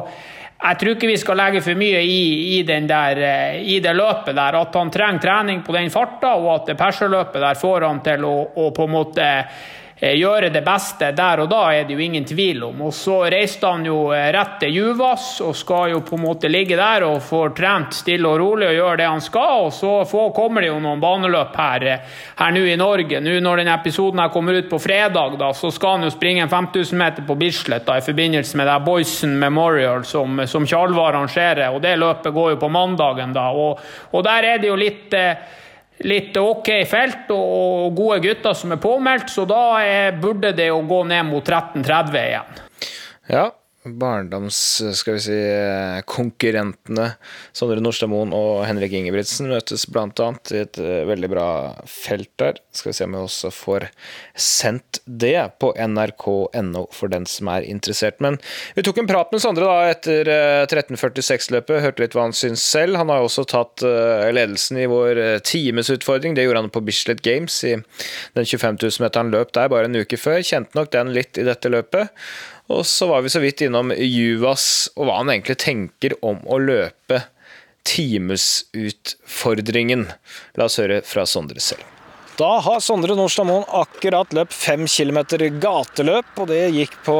jeg 0.58 0.78
tror 0.78 0.96
ikke 0.96 1.10
vi 1.10 1.18
skal 1.20 1.38
legge 1.38 1.62
for 1.62 1.78
mye 1.78 2.00
i, 2.02 2.22
i, 2.58 2.62
der, 2.66 3.20
eh, 3.22 3.58
i, 3.62 3.78
det 3.82 3.94
løpet 3.94 4.34
der. 4.34 4.58
At 4.58 4.74
han 4.74 4.90
trenger 4.90 5.22
trening 5.22 5.62
på 5.66 5.74
den 5.76 5.90
farta, 5.94 6.34
og 6.34 6.54
at 6.56 6.72
det 6.72 6.78
perseløpet 6.78 7.42
der 7.44 7.58
får 7.58 7.86
han 7.86 8.00
til 8.06 8.26
å, 8.26 8.36
å 8.58 8.70
på 8.74 8.88
en 8.88 8.94
måte 8.94 9.28
gjøre 9.98 10.52
det 10.54 10.60
beste 10.62 11.10
der 11.16 11.40
og 11.42 11.48
da, 11.50 11.62
er 11.74 11.86
det 11.86 11.96
jo 11.96 12.02
ingen 12.02 12.26
tvil 12.26 12.62
om. 12.68 12.82
Og 12.86 12.94
så 12.94 13.16
reiste 13.32 13.66
han 13.66 13.86
jo 13.86 14.12
eh, 14.14 14.28
rett 14.34 14.60
til 14.62 14.76
Juvas 14.76 15.40
og 15.42 15.56
skal 15.58 15.92
jo 15.92 16.02
på 16.06 16.14
en 16.14 16.22
måte 16.22 16.50
ligge 16.50 16.78
der 16.78 17.06
og 17.08 17.18
få 17.26 17.48
trent 17.56 17.96
stille 17.96 18.28
og 18.30 18.38
rolig 18.38 18.68
og 18.68 18.76
gjøre 18.76 19.00
det 19.00 19.08
han 19.10 19.24
skal. 19.24 19.66
Og 19.66 19.72
så 19.74 19.92
får, 20.08 20.30
kommer 20.36 20.62
det 20.62 20.70
jo 20.70 20.78
noen 20.84 21.02
baneløp 21.02 21.58
her, 21.58 21.88
eh, 21.90 22.16
her 22.38 22.54
nå 22.54 22.64
i 22.68 22.78
Norge. 22.78 23.22
Nå 23.24 23.38
Når 23.42 23.62
denne 23.62 23.74
episoden 23.74 24.22
her 24.22 24.32
kommer 24.34 24.54
ut 24.54 24.70
på 24.70 24.78
fredag, 24.82 25.38
da, 25.40 25.52
så 25.54 25.72
skal 25.74 25.98
han 25.98 26.06
jo 26.06 26.14
springe 26.14 26.46
en 26.46 26.52
5000 26.52 26.98
meter 26.98 27.26
på 27.26 27.38
Bislett 27.38 27.86
da, 27.86 27.98
i 27.98 28.06
forbindelse 28.06 28.56
med 28.56 28.70
det 28.70 28.80
Boysen 28.86 29.38
Memorial 29.38 30.04
som, 30.06 30.44
som 30.46 30.66
Tjalvar 30.66 31.14
arrangerer. 31.14 31.72
Og 31.74 31.82
det 31.82 31.98
løpet 31.98 32.34
går 32.34 32.54
jo 32.54 32.62
på 32.62 32.70
mandagen, 32.70 33.34
da. 33.34 33.50
Og, 33.50 33.80
og 34.14 34.26
der 34.26 34.52
er 34.54 34.62
det 34.62 34.70
jo 34.70 34.78
litt 34.78 35.14
litt 36.06 36.36
ok 36.38 36.68
felt 36.88 37.30
og 37.34 37.94
gode 37.96 38.20
gutter 38.26 38.54
som 38.54 38.74
er 38.74 38.82
påmeldt, 38.82 39.30
så 39.32 39.46
da 39.48 39.62
burde 40.20 40.52
det 40.56 40.68
jo 40.70 40.82
gå 40.86 41.02
ned 41.10 41.26
mot 41.30 41.42
13.30 41.42 42.18
igjen. 42.22 42.60
Ja, 43.28 43.48
barndoms, 43.98 44.58
skal 44.98 45.16
vi 45.16 45.22
si, 45.24 45.38
konkurrentene 46.08 47.12
Sondre 47.56 47.80
Nordstadmoen 47.82 48.34
og 48.36 48.64
Henrik 48.68 48.94
Ingebrigtsen 48.98 49.48
møtes 49.50 49.86
annet 49.98 50.52
i 50.52 50.60
et 50.62 50.80
eh, 50.82 51.04
veldig 51.08 51.30
bra 51.32 51.48
felt 51.88 52.30
der. 52.40 52.60
Skal 52.74 52.92
vi 52.92 52.96
se 52.98 53.06
om 53.08 53.16
vi 53.16 53.22
også 53.22 53.50
får 53.54 53.88
sendt 54.38 55.00
det 55.04 55.36
på 55.62 55.72
nrk.no 55.74 56.84
for 56.94 57.12
den 57.12 57.26
som 57.28 57.50
er 57.52 57.66
interessert. 57.66 58.20
Men 58.24 58.38
vi 58.76 58.84
tok 58.86 59.00
en 59.02 59.10
prat 59.10 59.32
med 59.32 59.42
Sondre 59.42 59.68
da 59.68 59.92
etter 59.92 60.28
1346-løpet, 60.68 61.82
hørte 61.84 62.04
litt 62.04 62.16
hva 62.16 62.28
han 62.28 62.36
syns 62.36 62.64
selv. 62.64 62.98
Han 63.00 63.12
har 63.12 63.24
også 63.24 63.46
tatt 63.48 63.84
eh, 63.86 64.28
ledelsen 64.34 64.82
i 64.82 64.88
vår 64.90 65.22
eh, 65.22 65.38
timesutfordring. 65.44 66.36
Det 66.36 66.46
gjorde 66.46 66.64
han 66.64 66.72
på 66.74 66.84
Bislett 66.84 67.22
Games 67.24 67.56
i 67.64 67.76
den 67.78 68.44
25 68.44 68.80
000-meteren 68.84 69.32
løp 69.34 69.54
der 69.56 69.72
bare 69.72 69.88
en 69.88 69.98
uke 69.98 70.20
før. 70.20 70.40
Kjente 70.44 70.78
nok 70.78 70.92
den 70.94 71.12
litt 71.16 71.38
i 71.40 71.46
dette 71.46 71.72
løpet. 71.72 72.14
Og 72.68 72.84
så 72.86 73.06
var 73.08 73.22
vi 73.24 73.30
så 73.32 73.40
vidt 73.40 73.60
innom 73.64 73.92
Juvas 73.96 74.90
og 74.96 75.06
hva 75.08 75.16
han 75.22 75.30
egentlig 75.32 75.56
tenker 75.62 76.12
om 76.24 76.38
å 76.44 76.58
løpe 76.60 77.22
timesutfordringen. 77.88 80.06
La 80.58 80.64
oss 80.68 80.78
høre 80.80 81.02
fra 81.06 81.26
Sondre 81.28 81.60
selv. 81.64 81.84
Da 82.38 82.60
har 82.62 82.80
Sondre 82.84 83.14
Nordstadmoen 83.18 83.64
akkurat 83.74 84.32
løpt 84.36 84.54
fem 84.54 84.86
kilometer 84.86 85.38
gateløp, 85.58 86.38
og 86.38 86.46
det 86.52 86.74
gikk 86.76 86.94
på 87.08 87.16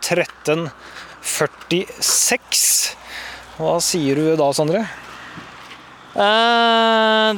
13.46. 0.00 2.96
Hva 3.58 3.74
sier 3.84 4.14
du 4.16 4.36
da, 4.40 4.48
Sondre? 4.56 4.80
Uh, 6.14 7.34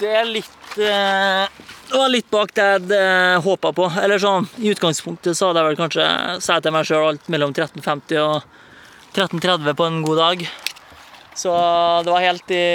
det 0.00 0.12
er 0.22 0.26
litt 0.28 0.78
eh, 0.80 1.44
Det 1.88 1.96
var 1.96 2.10
litt 2.12 2.28
bak 2.28 2.50
det 2.52 2.64
jeg 2.64 2.88
eh, 2.92 3.38
håpa 3.40 3.70
på. 3.72 3.86
Eller 4.02 4.20
sånn, 4.20 4.44
I 4.60 4.74
utgangspunktet 4.74 5.36
så 5.36 5.48
hadde 5.48 5.62
jeg 5.62 5.68
vel 5.70 5.78
kanskje 5.78 6.08
sagt 6.44 6.66
til 6.66 6.74
meg 6.74 6.84
sjøl 6.84 7.06
alt 7.14 7.30
mellom 7.32 7.54
13.50 7.54 8.18
og 8.20 8.44
13.30 9.16 9.72
på 9.78 9.86
en 9.86 10.02
god 10.04 10.20
dag. 10.20 10.44
Så 11.38 11.54
det 12.04 12.12
var 12.12 12.26
helt 12.26 12.52
i 12.52 12.66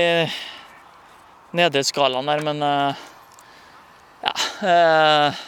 nedre 1.54 1.86
skalaen 1.86 2.32
der, 2.32 2.42
men 2.42 2.66
eh, 2.66 3.04
ja 4.24 4.34
eh, 4.72 5.42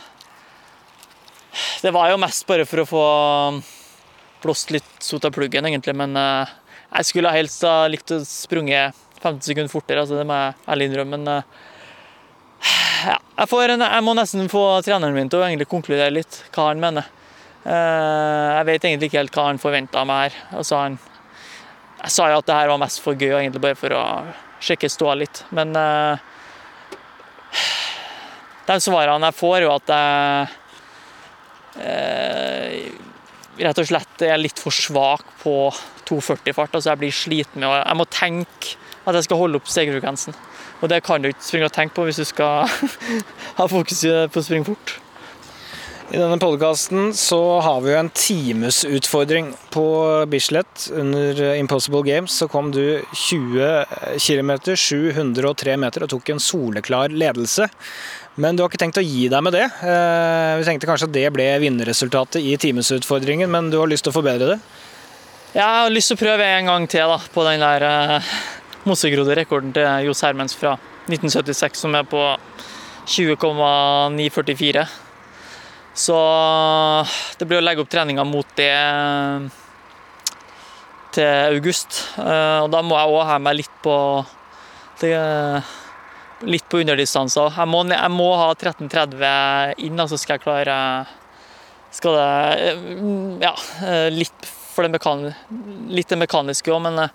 Det 1.82 1.94
var 1.96 2.12
jo 2.12 2.22
mest 2.22 2.46
bare 2.46 2.68
for 2.70 2.84
å 2.84 2.90
få 2.90 3.06
blåst 4.46 4.76
litt 4.76 4.92
sot 5.02 5.26
av 5.26 5.34
pluggen, 5.34 5.66
egentlig, 5.66 5.96
men 5.98 6.14
jeg 6.14 7.08
skulle 7.08 7.34
helst 7.34 7.64
ha 7.66 7.88
likt 7.90 8.12
å 8.14 8.20
sprunge 8.28 8.92
15 9.24 9.40
sekunder 9.48 9.72
fortere, 9.72 10.04
altså 10.04 10.20
det 10.20 10.26
må 10.30 10.38
jeg 10.38 10.58
ærlig 10.70 10.88
innrømme, 10.92 11.18
men 11.18 11.46
jeg, 12.66 13.48
får, 13.50 13.76
jeg 13.78 14.06
må 14.06 14.16
nesten 14.18 14.50
få 14.52 14.64
treneren 14.86 15.16
min 15.16 15.30
til 15.32 15.42
å 15.42 15.46
egentlig 15.48 15.68
konkludere 15.72 16.14
litt 16.14 16.40
hva 16.56 16.70
han 16.72 16.82
mener. 16.82 17.10
Eh, 17.66 18.48
Jeg 18.60 18.68
vet 18.70 18.88
egentlig 18.88 19.10
ikke 19.10 19.22
helt 19.24 19.38
hva 19.38 19.48
han 19.50 19.62
forventa 19.62 20.02
av 20.02 20.10
meg 20.10 20.28
her. 20.28 20.40
Altså 20.60 20.80
han, 20.82 20.98
jeg 22.04 22.14
sa 22.14 22.30
jo 22.32 22.40
at 22.42 22.50
det 22.50 22.58
her 22.60 22.72
var 22.74 22.82
mest 22.82 23.02
for 23.04 23.18
gøy, 23.18 23.32
og 23.34 23.40
egentlig 23.42 23.64
bare 23.64 23.80
for 23.80 23.96
å 23.98 24.04
sjekke 24.66 24.90
ståa 24.92 25.16
litt. 25.20 25.44
Men 25.56 25.74
eh, 25.80 26.30
de 28.66 28.78
svarene 28.82 29.30
jeg 29.32 29.40
får, 29.40 29.58
jo 29.66 29.74
at 29.76 29.94
jeg 29.96 30.48
eh, 31.86 33.04
rett 33.66 33.82
og 33.82 33.88
slett 33.88 34.26
er 34.26 34.42
litt 34.42 34.60
for 34.62 34.74
svak 34.76 35.26
på 35.44 35.56
240-fart. 36.10 36.76
Altså 36.78 36.94
jeg 36.94 37.02
blir 37.04 37.16
sliten 37.16 37.62
med 37.64 37.70
å 37.70 37.78
Jeg 37.80 38.00
må 38.02 38.06
tenke 38.10 38.76
at 39.06 39.18
jeg 39.18 39.28
skal 39.28 39.42
holde 39.42 39.62
opp 39.62 39.70
stegefrekvensen. 39.70 40.36
Og 40.82 40.92
det 40.92 41.04
kan 41.06 41.22
du 41.24 41.30
ikke 41.30 41.46
springe 41.46 41.70
og 41.70 41.76
tenke 41.76 41.96
på 41.96 42.06
hvis 42.08 42.20
du 42.22 42.26
skal 42.28 42.70
ha 43.60 43.68
fokus 43.72 44.04
på 44.04 44.42
å 44.42 44.46
springe 44.46 44.68
fort. 44.68 45.00
I 46.14 46.20
denne 46.22 46.38
podkasten 46.38 47.16
så 47.18 47.40
har 47.66 47.80
vi 47.82 47.90
jo 47.90 47.98
en 47.98 48.12
timesutfordring 48.14 49.48
på 49.74 49.86
Bislett. 50.30 50.84
Under 50.94 51.40
Impossible 51.58 52.04
Games 52.06 52.36
så 52.44 52.46
kom 52.48 52.70
du 52.72 53.02
20 53.10 54.20
km, 54.22 54.52
703 54.78 55.78
meter, 55.82 56.06
og 56.06 56.12
tok 56.14 56.30
en 56.30 56.44
soleklar 56.44 57.10
ledelse. 57.10 57.66
Men 58.38 58.54
du 58.54 58.62
har 58.62 58.70
ikke 58.70 58.84
tenkt 58.84 59.02
å 59.02 59.06
gi 59.06 59.26
deg 59.34 59.46
med 59.48 59.58
det. 59.58 59.66
Eh, 59.66 60.52
Vi 60.60 60.68
tenkte 60.68 60.92
kanskje 60.92 61.10
at 61.10 61.16
det 61.16 61.26
ble 61.34 61.48
vinnerresultatet 61.64 62.38
i 62.44 62.54
timesutfordringen, 62.62 63.50
men 63.50 63.72
du 63.74 63.80
har 63.82 63.90
lyst 63.90 64.06
til 64.06 64.14
å 64.14 64.20
forbedre 64.20 64.54
det? 64.54 64.60
Jeg 65.56 65.66
har 65.66 65.90
lyst 65.90 66.12
til 66.12 66.20
å 66.20 66.22
prøve 66.22 66.52
en 66.52 66.70
gang 66.70 66.86
til 66.92 67.10
da, 67.10 67.18
på 67.34 67.48
den 67.50 67.66
der 67.66 67.88
eh, 68.86 68.90
mosegrodde 68.90 69.36
rekorden 69.36 69.74
til 69.74 70.08
Johs 70.08 70.22
Hermens 70.26 70.56
fra 70.58 70.76
1976, 71.10 71.82
som 71.86 71.96
er 71.96 72.06
på 72.10 72.22
20,944. 73.06 74.86
Så 75.96 76.16
det 77.40 77.48
blir 77.48 77.62
å 77.62 77.64
legge 77.64 77.82
opp 77.82 77.92
treninga 77.92 78.26
mot 78.28 78.48
det 78.58 78.72
til 81.16 81.56
august. 81.56 82.02
Eh, 82.20 82.60
Og 82.64 82.72
da 82.74 82.82
må 82.84 82.98
jeg 83.00 83.14
òg 83.14 83.28
ha 83.30 83.38
meg 83.40 83.62
litt 83.62 83.78
på 83.84 83.98
det, 85.00 85.14
litt 86.44 86.68
på 86.70 86.82
underdistanser. 86.84 87.54
Jeg 87.56 87.72
må, 87.72 87.86
jeg 87.88 88.12
må 88.12 88.32
ha 88.42 88.50
13.30 88.54 89.86
inn, 89.88 90.04
så 90.10 90.20
skal 90.20 90.38
jeg 90.38 90.46
klare 90.46 90.80
skal 91.96 92.18
det 92.20 92.30
eh, 92.68 92.86
Ja, 93.46 93.54
eh, 93.88 94.10
litt 94.12 94.52
for 94.76 94.84
det 94.84 94.92
det 96.12 96.20
mekaniske 96.20 96.74
òg, 96.74 96.82
men 96.84 97.06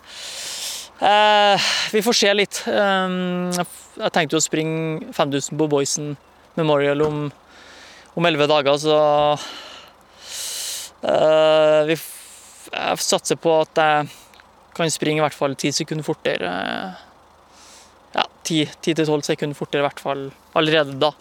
eh, 1.01 1.69
vi 1.93 2.03
får 2.03 2.17
se 2.17 2.33
litt. 2.35 2.63
Eh, 2.69 3.15
jeg 4.01 4.13
tenkte 4.15 4.37
jo 4.37 4.41
å 4.41 4.45
springe 4.45 5.13
5000 5.17 5.59
på 5.61 5.69
Boysen 5.71 6.15
Memorial 6.59 7.03
om, 7.07 7.27
om 8.15 8.27
11 8.27 8.51
dager, 8.51 8.79
så 8.81 8.97
eh, 11.07 11.81
vi, 11.91 11.97
Jeg 12.71 13.05
satser 13.05 13.39
på 13.41 13.55
at 13.63 13.81
jeg 13.81 14.11
kan 14.77 14.93
springe 14.93 15.21
i 15.21 15.25
hvert 15.25 15.37
fall 15.37 15.57
10 15.57 15.81
sekunder 15.81 16.07
fortere. 16.07 16.53
Ja, 18.15 18.27
10-12 18.47 19.27
sekunder 19.33 19.59
fortere 19.59 19.83
i 19.85 19.89
hvert 19.89 20.03
fall 20.03 20.31
allerede 20.59 20.97
da. 21.01 21.13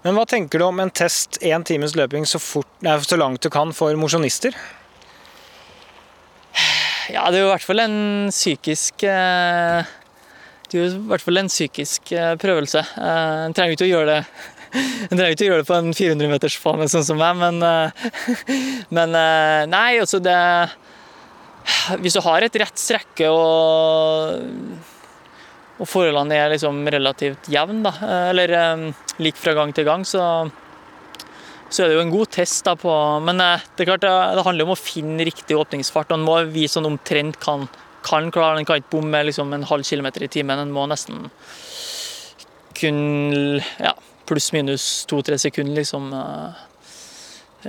Men 0.00 0.16
hva 0.16 0.24
tenker 0.28 0.60
du 0.60 0.64
om 0.64 0.80
en 0.80 0.92
test 0.92 1.36
én 1.44 1.64
times 1.66 1.92
løping 1.96 2.24
så, 2.28 2.40
fort, 2.40 2.68
nei, 2.84 2.96
så 3.04 3.18
langt 3.20 3.44
du 3.44 3.50
kan 3.52 3.74
for 3.76 3.96
mosjonister? 4.00 4.56
Ja, 7.10 7.26
det 7.30 7.40
er 7.40 7.42
jo 7.44 7.48
i 7.48 7.54
hvert 7.54 7.66
fall 7.66 7.82
en 7.82 7.98
psykisk 8.30 9.02
eh, 9.08 9.88
Det 10.68 10.76
er 10.76 10.84
jo 10.84 10.90
i 10.92 11.08
hvert 11.10 11.24
fall 11.24 11.40
en 11.40 11.50
psykisk 11.50 12.12
eh, 12.14 12.34
prøvelse. 12.38 12.82
Eh, 13.00 13.40
En 13.48 13.56
trenger 13.56 13.74
ikke 13.74 13.88
å 13.88 13.90
gjøre 13.94 14.14
det 14.14 14.22
en 15.10 15.16
trenger 15.18 15.34
ikke 15.34 15.48
å 15.48 15.48
gjøre 15.48 15.64
det 15.64 15.66
på 15.66 15.78
en 15.80 15.90
400-metersbane 15.98 16.86
sånn 16.92 17.02
som 17.08 17.18
meg, 17.18 17.40
men, 17.40 17.56
men 18.96 19.16
Nei, 19.66 19.88
altså 19.98 20.20
det 20.22 20.36
Hvis 21.98 22.14
du 22.14 22.20
har 22.22 22.46
et 22.46 22.58
rett 22.62 22.78
strekke 22.78 23.32
og, 23.34 24.46
og 25.74 25.90
forholdene 25.90 26.38
er 26.38 26.54
liksom 26.54 26.86
relativt 26.86 27.50
jevne, 27.50 27.90
da, 27.90 28.14
eller 28.30 28.54
lik 29.18 29.42
fra 29.42 29.56
gang 29.58 29.74
til 29.74 29.88
gang, 29.90 30.06
så 30.06 30.22
så 31.70 31.84
er 31.84 31.90
det 31.90 31.98
jo 31.98 32.02
en 32.02 32.12
god 32.12 32.32
test 32.34 32.66
da 32.66 32.74
på 32.78 32.92
Men 33.22 33.40
eh, 33.42 33.62
det 33.76 33.84
er 33.84 33.92
klart 33.92 34.04
det, 34.04 34.14
det 34.36 34.46
handler 34.46 34.66
om 34.66 34.74
å 34.74 34.80
finne 34.80 35.26
riktig 35.26 35.58
åpningsfart. 35.58 36.10
og 36.10 36.18
En 36.18 36.26
må 36.26 36.36
vise 36.50 36.76
sånn 36.76 36.88
omtrent 36.90 37.38
kan, 37.42 37.68
kan 38.06 38.30
klare 38.34 38.58
Den 38.58 38.66
kan 38.68 38.80
ikke 38.80 38.96
bomme 38.96 39.22
liksom 39.28 39.54
en 39.54 39.68
halv 39.70 39.86
kilometer 39.86 40.26
i 40.26 40.32
timen. 40.32 40.58
En 40.58 40.74
må 40.74 40.88
nesten 40.90 41.28
kun 42.80 43.60
ja, 43.60 43.94
pluss-minus 44.26 45.06
to-tre 45.10 45.38
sekunder 45.38 45.78
liksom 45.78 46.10
eh, 46.16 46.64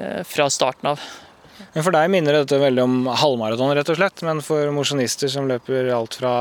eh, 0.02 0.22
fra 0.28 0.50
starten 0.50 0.94
av. 0.94 1.06
Men 1.72 1.86
For 1.86 1.96
deg 1.96 2.10
minner 2.12 2.36
dette 2.36 2.60
veldig 2.60 2.84
om 2.84 2.96
halvmaraton, 3.08 3.72
rett 3.78 3.90
og 3.94 4.00
slett. 4.00 4.24
Men 4.28 4.44
for 4.44 4.74
mosjonister 4.76 5.32
som 5.32 5.48
løper 5.48 5.88
alt 5.96 6.18
fra 6.20 6.34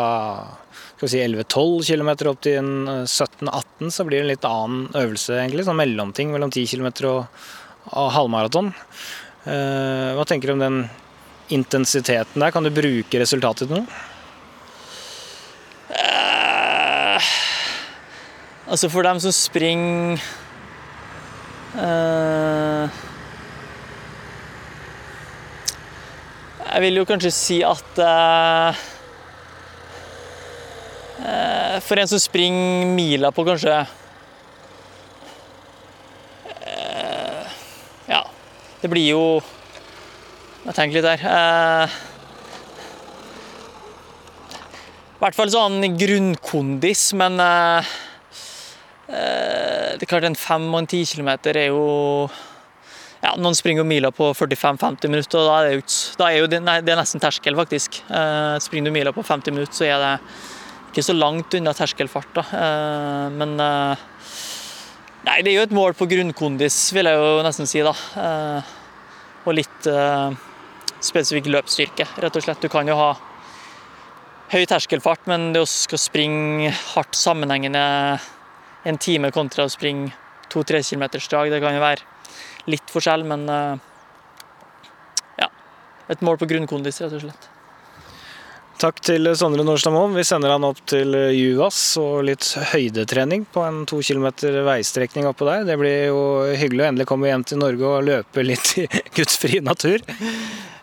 si 1.00 1.20
11-12 1.22 1.86
km 1.86 2.10
opp 2.28 2.42
til 2.44 2.66
eh, 2.90 3.06
17-18, 3.06 3.92
så 3.94 4.04
blir 4.04 4.20
det 4.20 4.24
en 4.26 4.32
litt 4.34 4.48
annen 4.48 4.82
øvelse, 5.00 5.38
egentlig. 5.38 5.64
Sånn 5.68 5.78
mellomting 5.78 6.34
mellom 6.34 6.52
10 6.52 6.66
km 6.74 6.90
og, 7.08 7.44
og 7.94 8.10
halvmaraton. 8.16 8.72
Uh, 9.40 10.12
hva 10.18 10.26
tenker 10.28 10.50
du 10.50 10.58
om 10.58 10.60
den 10.60 10.82
intensiteten 11.56 12.42
der? 12.42 12.52
Kan 12.52 12.66
du 12.66 12.74
bruke 12.74 13.22
resultatet 13.22 13.70
til 13.70 13.80
noe? 13.80 14.02
Uh, 15.90 17.30
altså 18.68 18.90
for 18.92 19.08
dem 19.08 19.22
som 19.24 19.32
springer 19.34 20.20
eh, 21.80 23.00
Jeg 26.70 26.82
vil 26.84 27.00
jo 27.00 27.06
kanskje 27.08 27.30
si 27.34 27.56
at 27.66 27.96
eh, 27.98 28.82
eh, 31.26 31.78
For 31.82 31.98
en 31.98 32.10
som 32.10 32.20
springer 32.22 32.86
mila 32.94 33.32
på 33.34 33.42
kanskje 33.48 33.74
eh, 36.54 37.56
Ja, 38.06 38.20
det 38.82 38.90
blir 38.92 39.08
jo 39.08 39.24
Jeg 40.68 40.76
tenker 40.76 41.00
litt 41.00 41.08
der. 41.08 41.24
Eh, 41.26 41.98
I 45.10 45.24
hvert 45.24 45.36
fall 45.36 45.50
sånn 45.52 45.82
grunnkondis, 46.00 47.10
men 47.18 47.34
eh, 47.44 47.90
klart 50.06 50.24
en 50.28 50.38
fem 50.38 50.64
og 50.70 50.78
en 50.78 50.88
ti 50.88 51.02
kilometer 51.08 51.58
er 51.60 51.68
jo 51.74 52.30
ja, 53.20 53.34
Noen 53.36 53.56
springer 53.56 53.82
jo 53.82 53.88
miler 53.88 54.14
på 54.16 54.30
45-50 54.32 55.10
minutter, 55.12 55.42
og 55.42 55.50
da 55.50 55.56
er 55.58 55.66
det 55.68 55.82
ut, 55.82 55.96
da 56.16 56.30
er 56.30 56.46
det, 56.48 56.62
nei, 56.64 56.78
det 56.84 56.94
er 56.94 57.00
nesten 57.02 57.20
terskel, 57.20 57.56
faktisk. 57.58 58.00
Eh, 58.08 58.56
springer 58.64 58.88
du 58.88 58.94
miler 58.94 59.12
på 59.16 59.24
50 59.26 59.52
minutter, 59.52 59.76
så 59.76 59.88
er 59.88 60.00
det 60.00 60.12
ikke 60.90 61.04
så 61.04 61.16
langt 61.16 61.54
unna 61.58 61.74
terskelfart. 61.76 62.30
da. 62.38 62.46
Eh, 62.60 63.26
men 63.36 63.58
eh, 63.60 64.06
Nei, 65.20 65.42
det 65.44 65.50
er 65.50 65.58
jo 65.58 65.64
et 65.66 65.74
mål 65.76 65.92
på 65.92 66.06
grunnkondis, 66.08 66.76
vil 66.96 67.04
jeg 67.04 67.18
jo 67.20 67.42
nesten 67.44 67.68
si, 67.68 67.82
da. 67.84 67.92
Eh, 68.22 68.70
og 69.44 69.52
litt 69.58 69.88
eh, 69.90 70.38
spesifikk 71.04 71.50
løpsstyrke, 71.52 72.06
rett 72.24 72.38
og 72.40 72.46
slett. 72.46 72.64
Du 72.64 72.72
kan 72.72 72.88
jo 72.88 72.96
ha 72.96 73.10
høy 74.54 74.64
terskelfart, 74.64 75.28
men 75.28 75.50
det 75.52 75.60
å 75.60 75.68
skal 75.68 76.00
springe 76.00 76.72
hardt 76.94 77.20
sammenhengende 77.20 77.84
en 78.88 78.98
time 78.98 79.28
kontra 79.34 79.68
å 79.68 79.72
springe 79.72 80.14
to-tre 80.50 80.80
kilometers 80.80 81.28
drag, 81.28 81.52
det 81.52 81.60
kan 81.60 81.76
jo 81.76 81.84
være 81.84 82.08
litt 82.70 82.92
forskjell, 82.92 83.24
men 83.28 83.46
eh, 83.50 83.86
ja. 85.42 85.48
Et 86.12 86.22
mål 86.26 86.40
på 86.40 86.48
grunnkondis, 86.50 87.00
rett 87.04 87.16
og 87.18 87.24
slett. 87.24 87.48
Takk 88.80 89.02
til 89.04 89.28
Sondre 89.36 89.60
Nordstadmoen. 89.66 90.14
Vi 90.16 90.22
sender 90.24 90.54
han 90.54 90.64
opp 90.64 90.78
til 90.88 91.12
Juvas 91.36 91.76
og 92.00 92.22
litt 92.30 92.46
høydetrening 92.70 93.42
på 93.52 93.60
en 93.66 93.82
to 93.88 93.98
kilometer 94.00 94.62
veistrekning 94.64 95.28
oppå 95.28 95.44
der. 95.44 95.66
Det 95.68 95.76
blir 95.76 96.06
jo 96.08 96.22
hyggelig 96.56 96.86
å 96.86 96.88
endelig 96.88 97.08
komme 97.10 97.28
hjem 97.28 97.44
til 97.50 97.60
Norge 97.60 97.90
og 97.90 98.06
løpe 98.08 98.44
litt 98.46 98.72
i 98.80 98.86
gudsfri 99.18 99.60
natur. 99.60 100.00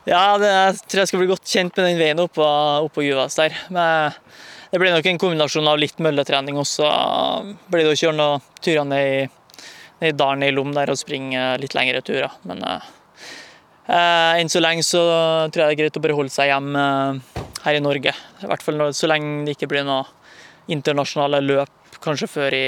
Ja, 0.06 0.38
det, 0.38 0.52
jeg 0.52 0.78
tror 0.86 1.02
jeg 1.02 1.10
skal 1.10 1.24
bli 1.24 1.32
godt 1.32 1.50
kjent 1.50 1.74
med 1.74 1.90
den 1.90 1.98
veien 2.04 2.22
oppå, 2.22 2.46
oppå 2.86 3.02
Juvas 3.02 3.40
der. 3.42 3.58
Men 3.74 4.14
det 4.70 4.80
blir 4.80 4.94
nok 4.94 5.10
en 5.10 5.20
kombinasjon 5.20 5.68
av 5.68 5.82
litt 5.82 5.98
mølletrening, 6.04 6.62
og 6.62 6.68
så 6.70 6.88
blir 7.72 7.88
det 7.88 7.96
å 7.96 8.00
kjøre 8.00 8.18
noen 8.20 8.46
turer 8.62 8.88
ned 8.88 9.10
i, 9.10 9.20
ned 10.02 10.14
i 10.14 10.18
dalen 10.18 10.46
i 10.46 10.54
Lom 10.54 10.74
der 10.76 10.92
og 10.94 11.00
springe 11.00 11.56
litt 11.62 11.76
lengre 11.78 12.04
turer. 12.06 12.34
Men 12.48 12.64
eh, 12.66 12.92
eh, 13.88 14.34
enn 14.42 14.52
så 14.52 14.62
lenge 14.64 14.86
så 14.86 15.02
tror 15.50 15.64
jeg 15.64 15.68
det 15.68 15.74
er 15.74 15.82
greit 15.84 16.00
å 16.00 16.04
bare 16.04 16.18
holde 16.18 16.34
seg 16.34 16.52
hjemme 16.52 16.86
eh, 16.86 17.44
her 17.66 17.80
i 17.80 17.84
Norge. 17.84 18.14
I 18.14 18.52
hvert 18.52 18.64
fall 18.66 18.88
så 18.96 19.10
lenge 19.10 19.46
det 19.48 19.58
ikke 19.58 19.72
blir 19.74 19.88
noe 19.88 20.06
internasjonale 20.72 21.42
løp, 21.44 22.00
kanskje 22.04 22.30
før 22.30 22.56
i 22.56 22.68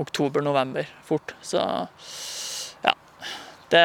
oktober-november 0.00 0.88
fort. 1.04 1.34
Så 1.42 1.60
ja. 2.84 2.94
Det, 3.72 3.84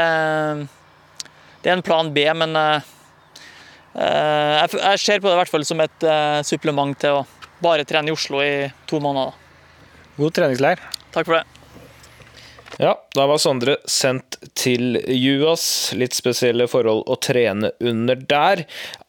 det 1.63 1.71
er 1.71 1.77
en 1.77 1.85
plan 1.85 2.11
B, 2.13 2.27
men 2.37 2.55
eh, 2.59 2.91
eh, 3.95 4.53
jeg, 4.61 4.77
jeg 4.79 5.03
ser 5.05 5.23
på 5.23 5.31
det 5.31 5.37
i 5.37 5.41
hvert 5.41 5.55
fall 5.55 5.67
som 5.67 5.83
et 5.83 6.07
eh, 6.07 6.43
supplement 6.47 6.95
til 6.99 7.21
å 7.21 7.25
bare 7.63 7.87
trene 7.87 8.11
i 8.11 8.15
Oslo 8.15 8.43
i 8.43 8.67
to 8.89 9.01
måneder. 9.03 9.35
God 10.19 10.35
treningsleir. 10.35 10.79
Takk 11.11 11.27
for 11.27 11.39
det. 11.39 11.54
Ja, 12.77 12.97
da 13.15 13.23
var 13.29 13.39
Sondre 13.39 13.77
sendt 13.87 14.35
til 14.57 14.97
Juas. 15.07 15.93
Litt 15.95 16.15
spesielle 16.17 16.67
forhold 16.67 17.05
å 17.07 17.15
trene 17.23 17.71
under 17.79 18.19
der. 18.19 18.65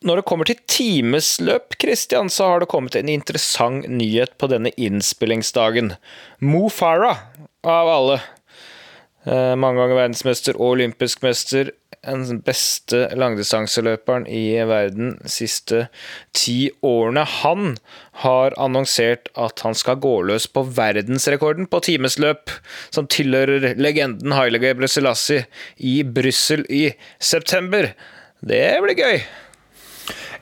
Når 0.06 0.20
det 0.20 0.26
kommer 0.28 0.46
til 0.46 0.60
timesløp, 0.70 1.74
Christian, 1.82 2.30
så 2.30 2.52
har 2.52 2.62
det 2.62 2.70
kommet 2.70 2.98
en 2.98 3.10
interessant 3.10 3.88
nyhet 3.90 4.36
på 4.38 4.50
denne 4.52 4.70
innspillingsdagen. 4.78 5.96
Mo 6.46 6.68
Farah, 6.70 7.26
av 7.66 7.90
alle. 7.90 8.20
Eh, 9.26 9.56
mange 9.58 9.82
ganger 9.82 9.98
verdensmester 9.98 10.60
og 10.60 10.76
olympisk 10.76 11.26
mester. 11.26 11.74
Den 12.06 12.40
beste 12.46 13.08
langdistanseløperen 13.18 14.26
i 14.30 14.58
verden 14.68 15.16
de 15.22 15.30
siste 15.32 15.86
ti 16.36 16.70
årene. 16.86 17.24
Han 17.42 17.76
har 18.22 18.54
annonsert 18.62 19.30
at 19.34 19.64
han 19.66 19.74
skal 19.74 19.98
gå 20.02 20.14
løs 20.30 20.46
på 20.46 20.62
verdensrekorden 20.76 21.66
på 21.70 21.82
timesløp, 21.88 22.52
som 22.94 23.08
tilhører 23.10 23.74
legenden 23.74 24.36
Haile 24.36 24.62
Gebre 24.62 24.88
Selassie 24.90 25.48
i 25.78 25.98
Brussel 26.06 26.62
i 26.70 26.84
september. 27.18 27.90
Det 28.46 28.64
blir 28.84 29.02
gøy. 29.02 29.20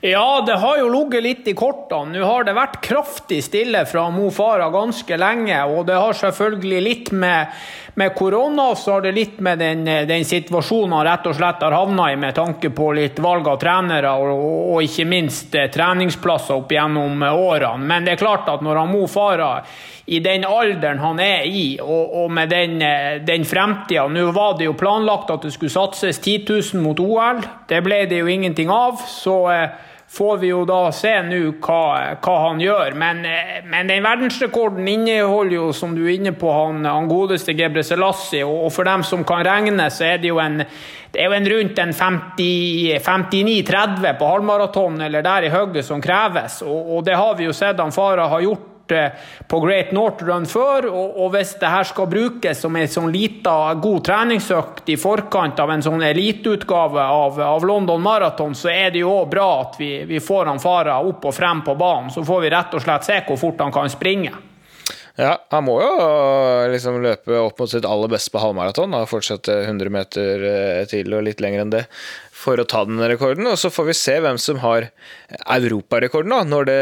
Ja, 0.05 0.43
det 0.45 0.53
har 0.53 0.77
jo 0.77 0.89
ligget 0.89 1.23
litt 1.23 1.47
i 1.49 1.53
kortene. 1.57 2.13
Nå 2.13 2.25
har 2.29 2.43
det 2.45 2.53
vært 2.53 2.75
kraftig 2.85 3.39
stille 3.41 3.79
fra 3.89 4.03
Mo 4.13 4.27
Farah 4.29 4.69
ganske 4.69 5.17
lenge. 5.17 5.57
Og 5.65 5.87
det 5.87 5.95
har 5.97 6.13
selvfølgelig 6.13 6.81
litt 6.85 7.09
med, 7.09 7.55
med 7.97 8.13
korona, 8.13 8.67
så 8.77 8.99
har 8.99 9.01
det 9.07 9.15
litt 9.15 9.39
med 9.41 9.57
den, 9.63 9.81
den 10.05 10.27
situasjonen 10.29 10.93
han 10.99 11.07
rett 11.07 11.25
og 11.25 11.33
slett 11.39 11.65
har 11.65 11.73
havna 11.73 12.11
i 12.13 12.19
med 12.21 12.37
tanke 12.37 12.69
på 12.69 12.91
litt 12.93 13.17
valg 13.25 13.49
av 13.49 13.57
trenere 13.63 14.11
og, 14.21 14.43
og 14.75 14.85
ikke 14.85 15.07
minst 15.09 15.57
eh, 15.57 15.71
treningsplasser 15.73 16.53
opp 16.59 16.77
gjennom 16.77 17.25
årene. 17.31 17.89
Men 17.89 18.05
det 18.05 18.13
er 18.13 18.21
klart 18.21 18.53
at 18.53 18.61
når 18.61 18.83
han 18.83 18.93
Mo 18.93 19.09
Farah 19.09 19.65
i 20.05 20.21
den 20.21 20.45
alderen 20.45 21.01
han 21.01 21.17
er 21.17 21.49
i, 21.49 21.79
og, 21.81 22.13
og 22.21 22.29
med 22.37 22.53
den, 22.53 22.77
eh, 22.85 23.17
den 23.25 23.41
fremtida 23.49 24.05
Nå 24.05 24.27
var 24.37 24.53
det 24.61 24.69
jo 24.69 24.77
planlagt 24.77 25.33
at 25.33 25.49
det 25.49 25.55
skulle 25.57 25.73
satses 25.73 26.21
10 26.21 26.45
000 26.45 26.85
mot 26.85 27.01
OL. 27.01 27.41
Det 27.65 27.81
ble 27.81 28.03
det 28.05 28.21
jo 28.21 28.29
ingenting 28.29 28.69
av. 28.69 29.01
så 29.09 29.41
eh, 29.49 29.93
får 30.17 30.37
vi 30.37 30.47
jo 30.47 30.65
da 30.67 30.91
se 30.95 31.21
nå 31.27 31.39
hva, 31.59 32.15
hva, 32.23 32.35
han 32.47 32.59
gjør. 32.63 32.93
Men, 32.95 33.25
eh, 33.27 33.63
men, 33.67 33.87
den 33.91 34.03
verdensrekorden 34.05 34.87
inneholder 34.87 35.55
jo, 35.57 35.73
som 35.75 35.95
du 35.95 36.05
er 36.05 36.13
inne 36.15 36.31
på, 36.31 36.51
han, 36.51 36.85
han 36.87 37.07
godeste 37.11 37.53
Gebre 37.57 37.83
Selassie. 37.83 38.45
Og, 38.45 38.73
for 38.73 38.83
dem 38.87 39.03
som 39.03 39.23
kan 39.27 39.45
regne, 39.45 39.89
så 39.91 40.03
er 40.13 40.17
det 40.23 40.29
jo 40.31 40.39
en, 40.43 40.63
det 41.11 41.25
jo 41.25 41.33
en 41.35 41.49
rundt 41.51 41.79
en 41.83 41.93
59-30 41.95 44.19
på 44.19 44.25
halvmaraton 44.31 45.01
eller 45.07 45.21
der 45.25 45.41
i 45.49 45.51
hugget 45.51 45.85
som 45.87 46.01
kreves. 46.03 46.61
Og, 46.63 46.95
og, 46.95 46.99
det 47.07 47.15
har 47.19 47.33
vi 47.35 47.43
jo 47.49 47.53
sett 47.55 47.79
han 47.83 47.95
Farah 47.95 48.29
har 48.31 48.41
gjort 48.45 48.74
på 49.47 49.59
Great 49.63 49.91
North 49.95 50.23
Run 50.25 50.45
før, 50.49 50.87
og, 50.91 51.27
hvis 51.33 51.55
det 51.61 51.71
her 51.71 51.87
skal 51.87 52.09
brukes 52.11 52.61
som 52.61 52.75
en 52.75 52.89
sånn 52.91 53.11
lita, 53.13 53.73
god 53.81 54.05
treningsøkt 54.07 54.89
i 54.93 54.97
forkant 54.99 55.59
av 55.59 55.73
en 55.73 55.85
sånn 55.85 56.03
eliteutgave 56.05 57.03
av, 57.03 57.39
av, 57.41 57.65
London 57.65 58.01
Marathon, 58.01 58.55
så 58.55 58.71
er 58.73 58.91
det 58.93 59.03
jo 59.05 59.13
òg 59.13 59.29
bra 59.33 59.47
at 59.61 59.79
vi, 59.81 59.91
vi 60.09 60.21
får 60.23 60.51
han 60.51 60.61
Farah 60.63 61.05
opp 61.05 61.25
og 61.25 61.35
frem 61.35 61.63
på 61.65 61.77
banen. 61.79 62.11
Så 62.13 62.25
får 62.25 62.43
vi 62.45 62.51
rett 62.53 62.75
og 62.75 62.83
slett 62.83 63.07
se 63.07 63.21
hvor 63.27 63.41
fort 63.41 63.63
han 63.65 63.73
kan 63.73 63.89
springe. 63.91 64.33
Ja, 65.15 65.37
han 65.49 65.63
må 65.63 65.77
jo 65.79 65.91
liksom 66.73 66.97
løpe 66.99 67.37
opp 67.39 67.61
mot 67.61 67.71
sitt 67.71 67.85
aller 67.87 68.11
beste 68.11 68.33
på 68.33 68.41
halvmaraton 68.43 68.97
fortsette 69.07 69.61
100 69.63 69.93
meter 69.93 70.43
til 70.91 71.13
og 71.15 71.23
litt 71.23 71.39
lenger 71.43 71.63
enn 71.63 71.71
det 71.71 71.85
for 72.35 72.59
å 72.59 72.65
ta 72.67 72.83
den 72.87 72.99
rekorden. 72.99 73.47
Og 73.47 73.57
så 73.59 73.71
får 73.71 73.87
vi 73.89 73.95
se 73.97 74.15
hvem 74.23 74.37
som 74.41 74.59
har 74.63 74.89
europarekorden 75.55 76.33
da, 76.33 76.41
når, 76.47 76.67
det, 76.67 76.79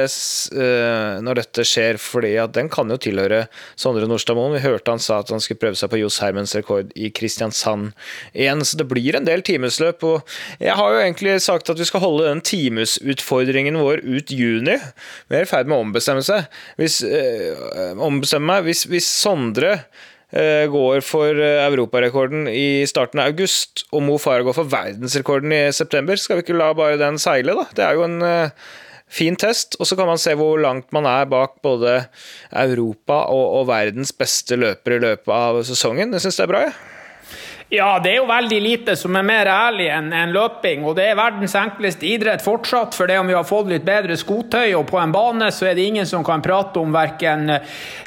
når 1.24 1.40
dette 1.40 1.66
skjer, 1.68 2.00
fordi 2.02 2.34
den 2.56 2.72
kan 2.74 2.90
jo 2.90 2.98
tilhøre 3.02 3.44
Sondre 3.80 4.08
Nordstadmoen. 4.10 4.56
Vi 4.58 4.64
hørte 4.66 4.96
han 4.96 5.04
sa 5.04 5.20
at 5.22 5.32
han 5.34 5.44
skulle 5.44 5.62
prøve 5.62 5.78
seg 5.80 5.92
på 5.94 6.02
Johs 6.02 6.18
Hermens 6.24 6.56
rekord 6.58 6.90
i 6.98 7.12
Kristiansand 7.14 7.92
igjen, 8.34 8.64
så 8.66 8.80
det 8.82 8.90
blir 8.90 9.20
en 9.20 9.30
del 9.30 9.46
timesløp. 9.46 10.04
Og 10.10 10.34
jeg 10.64 10.78
har 10.80 10.96
jo 10.96 11.04
egentlig 11.04 11.38
sagt 11.46 11.70
at 11.70 11.80
vi 11.80 11.88
skal 11.90 12.04
holde 12.04 12.28
den 12.32 12.44
timesutfordringen 12.44 13.78
vår 13.82 14.02
ut 14.08 14.34
juni. 14.34 14.80
Vi 15.30 15.38
er 15.38 15.46
i 15.46 15.50
ferd 15.50 15.70
med 15.70 15.78
å 15.78 15.86
ombestemme 15.86 16.26
seg. 16.26 16.50
Hvis, 16.82 17.04
øh, 17.06 17.94
ombestemme 18.02 18.50
meg. 18.50 18.66
Hvis, 18.68 18.88
hvis 18.90 19.08
Sondre 19.24 19.78
går 20.34 21.04
for 21.06 21.38
europarekorden 21.38 22.48
i 22.50 22.86
starten 22.90 23.22
av 23.22 23.30
august, 23.30 23.84
og 23.94 24.02
Mo 24.08 24.16
Farah 24.18 24.48
går 24.48 24.56
for 24.58 24.72
verdensrekorden 24.72 25.54
i 25.54 25.60
september. 25.76 26.18
Skal 26.18 26.40
vi 26.40 26.48
ikke 26.48 26.58
la 26.58 26.72
bare 26.78 26.98
den 26.98 27.20
seile, 27.22 27.54
da? 27.54 27.68
Det 27.78 27.86
er 27.86 28.00
jo 28.00 28.08
en 28.08 28.50
fin 29.14 29.38
test. 29.38 29.78
Og 29.78 29.86
så 29.86 29.98
kan 30.00 30.10
man 30.10 30.22
se 30.22 30.34
hvor 30.40 30.58
langt 30.62 30.90
man 30.96 31.06
er 31.10 31.30
bak 31.30 31.60
både 31.66 32.00
Europa 32.50 33.24
og, 33.30 33.46
og 33.60 33.70
verdens 33.70 34.16
beste 34.18 34.58
løpere 34.58 34.98
i 34.98 35.06
løpet 35.06 35.34
av 35.38 35.62
sesongen. 35.70 36.18
Jeg 36.18 36.26
syns 36.26 36.42
det 36.42 36.48
er 36.48 36.54
bra, 36.56 36.66
jeg. 36.66 36.74
Ja. 36.74 37.03
Ja, 37.70 38.00
det 38.04 38.12
er 38.12 38.18
jo 38.20 38.26
veldig 38.28 38.58
lite 38.62 38.94
som 39.00 39.16
er 39.16 39.26
mer 39.26 39.48
ærlig 39.50 39.88
enn 39.90 40.12
en 40.14 40.34
løping. 40.36 40.84
Og 40.86 40.98
det 40.98 41.08
er 41.10 41.18
verdens 41.18 41.56
enkleste 41.58 42.06
idrett 42.06 42.44
fortsatt, 42.44 42.96
for 42.98 43.10
det 43.10 43.18
om 43.22 43.30
vi 43.30 43.38
har 43.38 43.48
fått 43.48 43.72
litt 43.72 43.86
bedre 43.88 44.18
skotøy 44.20 44.76
og 44.76 44.86
på 44.92 45.00
en 45.00 45.14
bane, 45.14 45.48
så 45.52 45.70
er 45.70 45.78
det 45.78 45.88
ingen 45.88 46.08
som 46.10 46.26
kan 46.28 46.44
prate 46.44 46.82
om 46.82 46.94
verken 46.94 47.48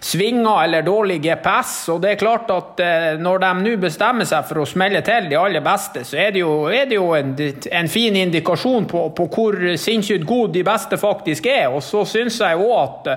svinger 0.05 0.63
eller 0.67 0.87
dårlig 0.87 1.19
GPS. 1.25 1.75
Og 1.95 2.03
det 2.05 2.13
er 2.13 2.21
klart 2.21 2.53
at 2.55 2.85
når 3.23 3.43
de 3.47 3.53
nå 3.65 3.75
bestemmer 3.83 4.29
seg 4.29 4.47
for 4.47 4.63
å 4.63 4.69
smelle 4.69 5.03
til 5.07 5.33
de 5.33 5.41
aller 5.41 5.65
beste, 5.65 6.05
så 6.07 6.21
er 6.27 6.37
det 6.37 6.45
jo, 6.45 6.55
er 6.71 6.87
det 6.87 7.01
jo 7.01 7.11
en, 7.17 7.35
en, 7.81 7.91
fin 7.97 8.17
indikasjon 8.23 8.87
på, 8.91 9.09
på 9.17 9.29
hvor 9.33 9.61
sinnssykt 9.81 10.29
gode 10.29 10.55
de 10.59 10.65
beste 10.67 11.01
faktisk 11.01 11.49
er. 11.51 11.69
Og 11.73 11.83
så 11.83 12.05
syns 12.07 12.39
jeg 12.45 12.61
òg 12.61 12.79
at 12.85 13.15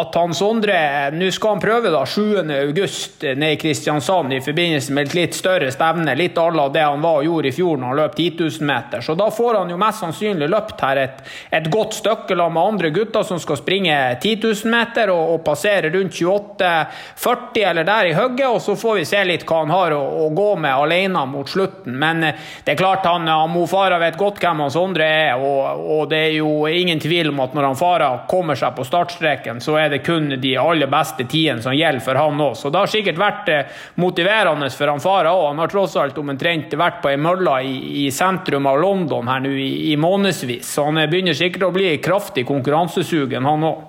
at 0.00 0.14
han 0.18 0.34
Sondre 0.36 0.76
Nå 1.14 1.30
skal 1.34 1.56
han 1.56 1.62
prøve 1.62 1.92
da 1.92 2.02
7.8 2.04 3.34
ned 3.36 3.52
i 3.52 3.58
Kristiansand 3.60 4.34
i 4.36 4.40
forbindelse 4.44 4.94
med 4.96 5.08
et 5.08 5.16
litt 5.18 5.36
større 5.36 5.70
stevne. 5.72 6.14
Litt 6.18 6.38
à 6.38 6.46
la 6.54 6.68
det 6.72 6.84
han 6.84 7.02
var 7.04 7.20
og 7.20 7.28
gjorde 7.28 7.50
i 7.50 7.54
fjor 7.56 7.80
når 7.80 7.92
han 7.92 8.00
løp 8.00 8.16
10 8.16 8.28
000 8.40 8.68
meter. 8.68 9.04
Så 9.04 9.16
da 9.18 9.30
får 9.32 9.60
han 9.60 9.72
jo 9.72 9.80
mest 9.80 10.02
sannsynlig 10.04 10.48
løpt 10.52 10.84
her 10.84 11.02
et, 11.02 11.22
et 11.60 11.70
godt 11.72 11.96
stykke 11.98 12.36
med 12.36 12.62
andre 12.62 12.90
gutter 12.94 13.24
som 13.26 13.40
skal 13.42 13.60
springe 13.60 13.96
10 14.22 14.36
000 14.44 14.72
meter 14.72 15.12
og, 15.14 15.34
og 15.36 15.44
passere 15.46 15.90
rundt 15.94 16.16
28-40 16.16 17.64
eller 17.70 17.88
der 17.88 18.10
i 18.10 18.14
hugget. 18.16 18.48
Og 18.48 18.60
så 18.62 18.76
får 18.76 19.00
vi 19.00 19.06
se 19.08 19.24
litt 19.26 19.46
hva 19.48 19.62
han 19.64 19.74
har 19.74 19.96
å, 19.96 20.02
å 20.26 20.28
gå 20.36 20.50
med 20.62 20.74
alene 20.74 21.24
mot 21.30 21.48
slutten. 21.48 21.96
Men 21.98 22.22
det 22.26 22.74
er 22.74 22.78
klart 22.78 23.06
han, 23.08 23.28
Mo 23.50 23.66
Farah 23.70 24.00
vet 24.02 24.18
godt 24.20 24.40
hvem 24.42 24.64
han 24.64 24.72
Sondre 24.72 25.06
er, 25.06 25.40
og, 25.40 25.80
og, 25.80 26.02
det 26.10 26.18
er 26.28 26.34
jo 26.38 26.66
ingen 26.68 27.00
tvil 27.02 27.30
om 27.32 27.40
at 27.44 27.54
når 27.56 27.70
han 27.70 27.78
Farah 27.78 28.16
kommer 28.30 28.58
seg 28.58 28.74
på 28.76 28.84
startstreken, 28.86 29.60
så 29.64 29.78
er 29.80 29.85
er 29.86 29.94
det 29.94 30.02
kun 30.06 30.28
de 30.42 30.52
aller 30.60 30.90
beste 30.90 31.24
tidene 31.24 31.64
som 31.64 31.74
gjelder 31.74 32.04
for 32.04 32.18
han 32.18 32.40
òg. 32.42 32.54
Så 32.58 32.70
det 32.72 32.82
har 32.82 32.92
sikkert 32.92 33.20
vært 33.20 33.50
eh, 33.52 33.74
motiverende 34.02 34.68
for 34.74 34.92
han 34.92 35.02
Farah 35.02 35.34
òg. 35.34 35.48
Han 35.52 35.62
har 35.62 35.72
tross 35.72 35.96
alt 36.00 36.18
omtrent 36.20 36.74
vært 36.76 37.00
på 37.02 37.12
ei 37.12 37.20
mølle 37.20 37.56
i, 37.64 37.76
i, 38.04 38.06
sentrum 38.14 38.68
av 38.70 38.80
London 38.82 39.30
her 39.30 39.42
nå 39.44 39.52
i, 39.54 39.70
i 39.92 39.96
månedsvis, 40.00 40.68
så 40.76 40.88
han 40.88 41.00
begynner 41.10 41.36
sikkert 41.36 41.68
å 41.68 41.74
bli 41.74 41.94
kraftig 42.02 42.46
konkurransesugen, 42.48 43.46
han 43.46 43.66
òg. 43.66 43.84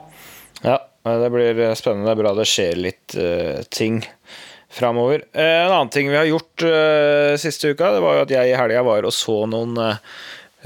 Ja, 0.63 0.79
det 1.07 1.29
blir 1.33 1.61
spennende. 1.77 2.07
Det 2.09 2.15
er 2.15 2.21
bra 2.23 2.33
det 2.37 2.47
skjer 2.49 2.79
litt 2.81 3.17
uh, 3.17 3.61
ting 3.73 4.01
framover. 4.73 5.23
Uh, 5.35 5.43
en 5.43 5.75
annen 5.75 5.93
ting 5.93 6.09
vi 6.11 6.17
har 6.17 6.27
gjort 6.27 6.65
uh, 6.65 7.35
siste 7.39 7.71
uka, 7.73 7.93
det 7.95 8.01
var 8.03 8.17
jo 8.17 8.25
at 8.25 8.33
jeg 8.33 8.51
i 8.51 8.57
helga 8.57 8.83
var 8.87 9.07
og 9.07 9.15
så 9.15 9.43
noen 9.49 9.77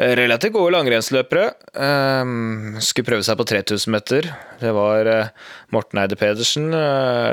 relativt 0.01 0.55
gode 0.55 0.71
langrennsløpere. 0.73 1.51
Um, 1.77 2.79
skulle 2.81 3.05
prøve 3.11 3.25
seg 3.27 3.37
på 3.37 3.45
3000 3.51 3.93
meter. 3.93 4.31
Det 4.61 4.71
var 4.73 5.09
Morten 5.75 6.01
Eide 6.01 6.17
Pedersen, 6.17 6.71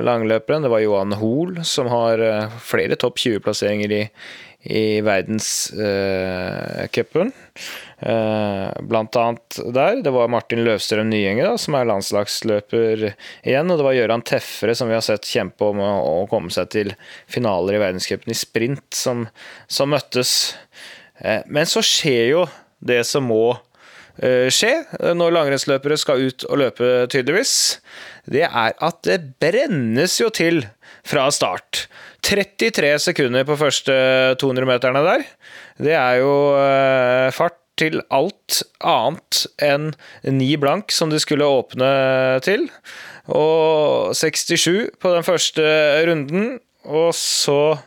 langløperen. 0.05 0.67
Det 0.67 0.73
var 0.73 0.85
Johan 0.85 1.17
Hoel, 1.21 1.63
som 1.65 1.89
har 1.93 2.21
flere 2.65 2.99
topp 3.01 3.17
20-plasseringer 3.25 3.91
i, 3.97 4.03
i 4.69 5.01
verdenscupen. 5.07 7.33
Blant 7.99 9.17
annet 9.17 9.59
der. 9.75 10.03
Det 10.05 10.13
var 10.15 10.29
Martin 10.31 10.63
Løvstrøm 10.67 11.09
Nyenge, 11.11 11.49
da, 11.49 11.57
som 11.59 11.75
er 11.79 11.89
landslagsløper 11.89 12.97
igjen. 13.09 13.71
Og 13.71 13.77
det 13.81 13.87
var 13.89 13.99
Gøran 13.99 14.27
Teffere, 14.29 14.75
som 14.79 14.89
vi 14.91 14.99
har 14.99 15.07
sett 15.07 15.29
kjempe 15.29 15.63
om 15.73 15.79
å 15.83 16.29
komme 16.31 16.51
seg 16.55 16.67
til 16.75 16.89
finaler 17.31 17.79
i 17.79 17.83
verdenscupen 17.87 18.35
i 18.35 18.39
sprint, 18.39 18.89
som, 18.95 19.27
som 19.67 19.95
møttes. 19.95 20.31
Uh, 21.23 21.43
men 21.47 21.69
så 21.69 21.83
skjer 21.85 22.25
jo 22.33 22.45
det 22.79 23.01
som 23.09 23.27
må 23.29 23.53
uh, 23.55 24.49
skje 24.53 24.73
når 25.19 25.35
langrennsløpere 25.37 25.99
skal 26.01 26.27
ut 26.29 26.47
og 26.49 26.63
løpe, 26.63 26.91
tydeligvis. 27.13 27.55
Det 28.29 28.45
er 28.49 28.75
at 28.75 29.01
det 29.07 29.21
brennes 29.43 30.19
jo 30.21 30.31
til 30.35 30.65
fra 31.09 31.29
start. 31.33 31.87
33 32.27 32.97
sekunder 33.01 33.47
på 33.49 33.57
første 33.57 33.95
200-meterne 34.43 35.05
der. 35.07 35.25
Det 35.79 35.95
er 35.95 36.19
jo 36.21 36.33
fart 37.33 37.57
til 37.79 38.01
alt 38.15 38.63
annet 38.85 39.45
enn 39.63 39.93
ni 40.35 40.51
blank, 40.61 40.93
som 40.95 41.13
de 41.13 41.21
skulle 41.23 41.47
åpne 41.47 41.89
til. 42.45 42.67
Og 43.29 44.15
67 44.17 44.99
på 45.01 45.15
den 45.15 45.27
første 45.27 45.65
runden. 46.09 46.59
Og 46.89 47.13
så 47.17 47.79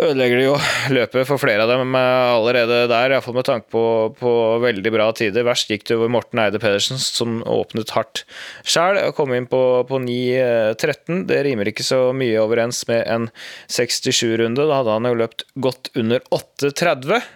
ødelegger 0.00 0.38
de 0.40 0.44
jo 0.46 0.54
løpet 0.94 1.26
for 1.28 1.40
flere 1.40 1.66
av 1.66 1.70
dem 1.70 1.92
allerede 1.98 2.86
der, 2.88 3.12
iallfall 3.12 3.36
med 3.36 3.44
tanke 3.44 3.68
på, 3.72 3.84
på, 4.16 4.30
veldig 4.64 4.92
bra 4.94 5.10
tider. 5.16 5.44
Verst 5.44 5.68
gikk 5.68 5.84
det 5.88 5.98
over 5.98 6.08
Morten 6.12 6.40
Eide 6.40 6.60
Pedersen, 6.62 6.96
som 6.96 7.42
åpnet 7.44 7.92
hardt 7.92 8.22
sjæl 8.64 8.96
kom 9.16 9.34
inn 9.36 9.48
på, 9.50 9.60
på 9.88 10.00
9.13. 10.00 11.26
Det 11.28 11.42
rimer 11.44 11.68
ikke 11.68 11.84
så 11.84 12.00
mye 12.16 12.40
overens 12.40 12.80
med 12.88 13.04
en 13.04 13.28
67-runde. 13.68 14.64
Da 14.64 14.80
hadde 14.80 14.96
han 14.96 15.10
jo 15.10 15.20
løpt 15.20 15.44
godt 15.60 15.92
under 15.98 16.24
8.30. 16.32 17.28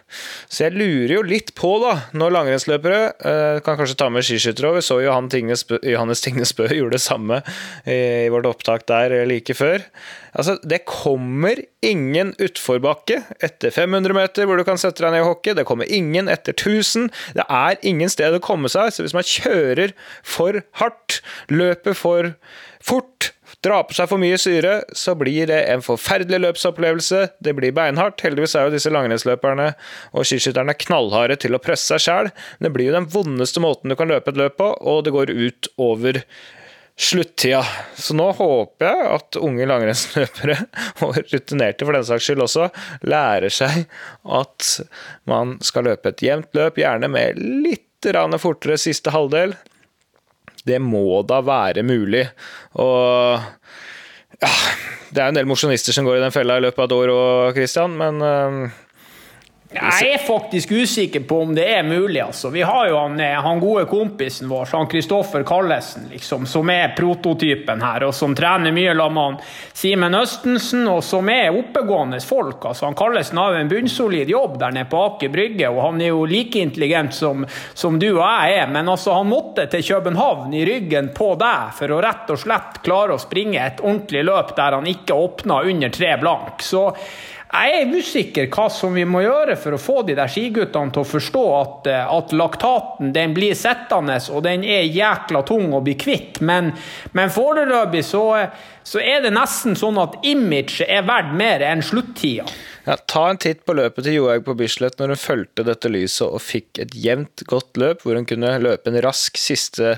Så 0.49 0.65
jeg 0.65 0.77
lurer 0.79 1.17
jo 1.19 1.27
litt 1.29 1.53
på, 1.59 1.77
da, 1.85 1.97
når 2.17 2.37
langrennsløpere 2.39 3.01
eh, 3.27 3.59
Kan 3.67 3.77
kanskje 3.79 3.99
ta 4.01 4.09
med 4.13 4.25
skiskyttere 4.25 4.71
òg. 4.71 4.79
Vi 4.81 4.87
så 4.87 5.03
Johan 5.05 5.29
Tingnes, 5.33 5.67
Johannes 5.85 6.25
Tingnes 6.25 6.55
Bø 6.57 6.71
gjorde 6.73 6.97
det 6.97 7.05
samme 7.05 7.43
i, 7.85 7.99
i 8.27 8.31
vårt 8.33 8.49
opptak 8.49 8.89
der 8.89 9.19
like 9.29 9.57
før. 9.59 9.85
Altså, 10.37 10.59
det 10.69 10.83
kommer 10.89 11.63
ingen 11.87 12.35
utforbakke 12.43 13.23
etter 13.45 13.73
500 13.73 14.17
meter 14.17 14.49
hvor 14.49 14.61
du 14.61 14.67
kan 14.69 14.81
sette 14.81 15.01
deg 15.05 15.15
ned 15.15 15.25
i 15.25 15.29
hockey. 15.29 15.55
Det 15.57 15.65
kommer 15.69 15.89
ingen 15.89 16.29
etter 16.33 16.53
1000. 16.53 17.09
Det 17.39 17.47
er 17.49 17.81
ingen 17.87 18.13
sted 18.13 18.37
å 18.37 18.43
komme 18.45 18.69
seg. 18.73 18.93
Så 18.93 19.07
hvis 19.07 19.17
man 19.17 19.27
kjører 19.27 19.95
for 20.21 20.61
hardt, 20.83 21.21
løper 21.49 21.97
for 21.97 22.35
fort, 22.85 23.31
drar 23.65 23.87
på 23.89 23.97
seg 23.97 24.11
for 24.11 24.21
mye 24.21 24.37
syre, 24.41 24.81
så 24.95 25.15
blir 25.19 25.49
det 25.51 25.63
en 25.73 25.85
forferdelig 25.85 26.43
løpsopplevelse. 26.45 27.23
Det 27.41 27.57
blir 27.57 27.75
beinhardt. 27.77 28.21
Heldigvis 28.27 28.59
er 28.59 28.69
jo 28.69 28.75
disse 28.77 28.93
langrennsløperne 28.93 29.71
og 30.13 30.29
skiskytterne 30.29 30.77
knallharde 30.85 31.39
til 31.47 31.57
å 31.57 31.63
presse 31.63 31.89
seg 31.95 32.05
sjæl. 32.05 32.31
Det 32.61 32.75
blir 32.77 32.91
jo 32.91 32.99
den 32.99 33.09
vondeste 33.13 33.63
måten 33.65 33.93
du 33.93 33.97
kan 33.99 34.13
løpe 34.13 34.35
et 34.35 34.41
løp 34.43 34.61
på, 34.61 34.71
og 34.85 35.03
det 35.07 35.17
går 35.17 35.33
ut 35.33 35.73
over 35.81 36.21
sluttida. 36.97 37.63
Så 37.95 38.17
nå 38.17 38.31
håper 38.39 38.89
jeg 38.89 39.09
at 39.19 39.39
unge 39.41 39.69
langrennsløpere, 39.69 40.57
og 41.05 41.19
rutinerte 41.21 41.87
for 41.87 41.97
den 41.97 42.07
saks 42.09 42.29
skyld 42.29 42.45
også, 42.47 42.71
lærer 43.07 43.53
seg 43.53 43.85
at 44.25 44.71
man 45.29 45.57
skal 45.65 45.91
løpe 45.91 46.13
et 46.13 46.25
jevnt 46.25 46.57
løp, 46.57 46.81
gjerne 46.81 47.11
med 47.13 47.41
litt 47.41 47.83
fortere 48.39 48.77
siste 48.79 49.11
halvdel. 49.11 49.57
Det 50.67 50.77
må 50.79 51.23
da 51.27 51.41
være 51.43 51.83
mulig. 51.83 52.23
Og 52.79 53.41
ja, 54.39 54.51
det 55.11 55.23
er 55.23 55.31
en 55.33 55.39
del 55.41 55.49
mosjonister 55.49 55.97
som 55.97 56.07
går 56.07 56.21
i 56.21 56.23
den 56.23 56.35
fella 56.35 56.61
i 56.61 56.63
løpet 56.63 56.85
av 56.85 56.87
et 56.87 56.95
år 56.95 57.13
òg, 57.15 57.57
Christian, 57.57 57.97
men 57.99 58.23
jeg 59.71 60.15
er 60.15 60.19
faktisk 60.19 60.71
usikker 60.73 61.21
på 61.21 61.41
om 61.43 61.55
det 61.55 61.65
er 61.75 61.83
mulig. 61.83 62.21
altså. 62.21 62.51
Vi 62.51 62.63
har 62.63 62.89
jo 62.89 62.99
han, 62.99 63.21
eh, 63.21 63.41
han 63.43 63.61
gode 63.61 63.85
kompisen 63.85 64.49
vår, 64.49 64.69
han 64.73 64.87
Kristoffer 64.87 65.43
Kallesen, 65.43 66.07
liksom, 66.13 66.47
som 66.47 66.71
er 66.71 66.95
prototypen 66.97 67.83
her, 67.83 68.05
og 68.07 68.15
som 68.15 68.35
trener 68.35 68.73
mye 68.73 68.95
sammen 68.97 69.35
med 69.35 69.43
Simen 69.73 70.15
Østensen, 70.15 70.87
og 70.89 71.03
som 71.05 71.29
er 71.29 71.51
oppegående 71.51 72.21
folk. 72.21 72.65
altså. 72.65 72.87
Han 72.87 72.95
Kallesen 72.95 73.39
har 73.39 73.53
jo 73.53 73.61
en 73.61 73.69
bunnsolid 73.69 74.31
jobb 74.31 74.59
der 74.59 74.71
nede 74.71 74.91
på 74.91 75.03
Aker 75.03 75.29
Brygge, 75.29 75.69
og 75.69 75.83
han 75.83 76.01
er 76.01 76.13
jo 76.15 76.25
like 76.25 76.59
intelligent 76.59 77.15
som, 77.15 77.47
som, 77.75 77.99
du 77.99 78.13
og 78.13 78.23
jeg 78.23 78.61
er. 78.63 78.71
Men 78.71 78.89
altså, 78.89 79.19
han 79.19 79.27
måtte 79.27 79.67
til 79.67 79.83
København 79.83 80.55
i 80.55 80.65
ryggen 80.67 81.11
på 81.15 81.35
deg 81.35 81.75
for 81.75 81.91
å 81.91 82.03
rett 82.07 82.31
og 82.31 82.39
slett 82.39 82.85
klare 82.87 83.17
å 83.17 83.23
springe 83.23 83.67
et 83.67 83.83
ordentlig 83.83 84.23
løp 84.31 84.55
der 84.57 84.79
han 84.79 84.87
ikke 84.87 85.15
åpna 85.15 85.65
under 85.67 85.91
tre 85.91 86.17
blank. 86.23 86.63
Så 86.63 86.93
jeg 87.47 87.75
er 87.79 87.93
usikker 87.95 88.49
hva 88.51 88.67
som 88.73 88.97
vi 88.97 89.05
må 89.07 89.23
gjøre 89.23 89.55
for 89.61 89.77
å 89.77 89.81
få 89.81 90.01
de 90.07 90.17
der 90.19 90.31
skiguttene 90.31 90.93
til 90.93 91.05
å 91.05 91.09
forstå 91.09 91.45
at, 91.57 91.91
eh, 91.91 92.15
at 92.19 92.35
laktaten 92.35 93.13
den 93.15 93.37
blir 93.37 93.55
sittende, 93.57 94.19
og 94.35 94.43
den 94.47 94.65
er 94.67 94.89
jækla 94.91 95.45
tung 95.47 95.71
å 95.77 95.83
bli 95.85 95.95
kvitt. 95.99 96.41
Men, 96.41 96.73
men 97.17 97.33
foreløpig 97.33 98.03
så, 98.07 98.25
så, 98.83 99.01
er 99.01 99.23
det 99.25 99.35
nesten 99.37 99.79
sånn 99.79 100.01
at 100.03 100.19
imaget 100.27 100.89
er 100.89 101.07
verdt 101.07 101.37
mer 101.39 101.65
enn 101.65 101.85
sluttida. 101.87 102.49
Ja, 102.87 102.99
ta 102.99 103.25
en 103.31 103.41
titt 103.43 103.65
på 103.67 103.75
løpet 103.75 104.07
til 104.07 104.21
Johaug 104.21 104.45
på 104.47 104.55
Bislett 104.59 105.01
når 105.01 105.15
hun 105.15 105.23
fulgte 105.23 105.65
dette 105.67 105.91
lyset 105.91 106.27
og 106.27 106.43
fikk 106.43 106.83
et 106.83 106.95
jevnt, 106.95 107.47
godt 107.51 107.79
løp 107.81 108.05
hvor 108.05 108.19
hun 108.19 108.29
kunne 108.29 108.53
løpe 108.63 108.93
en 108.93 109.01
rask 109.03 109.39
siste 109.41 109.97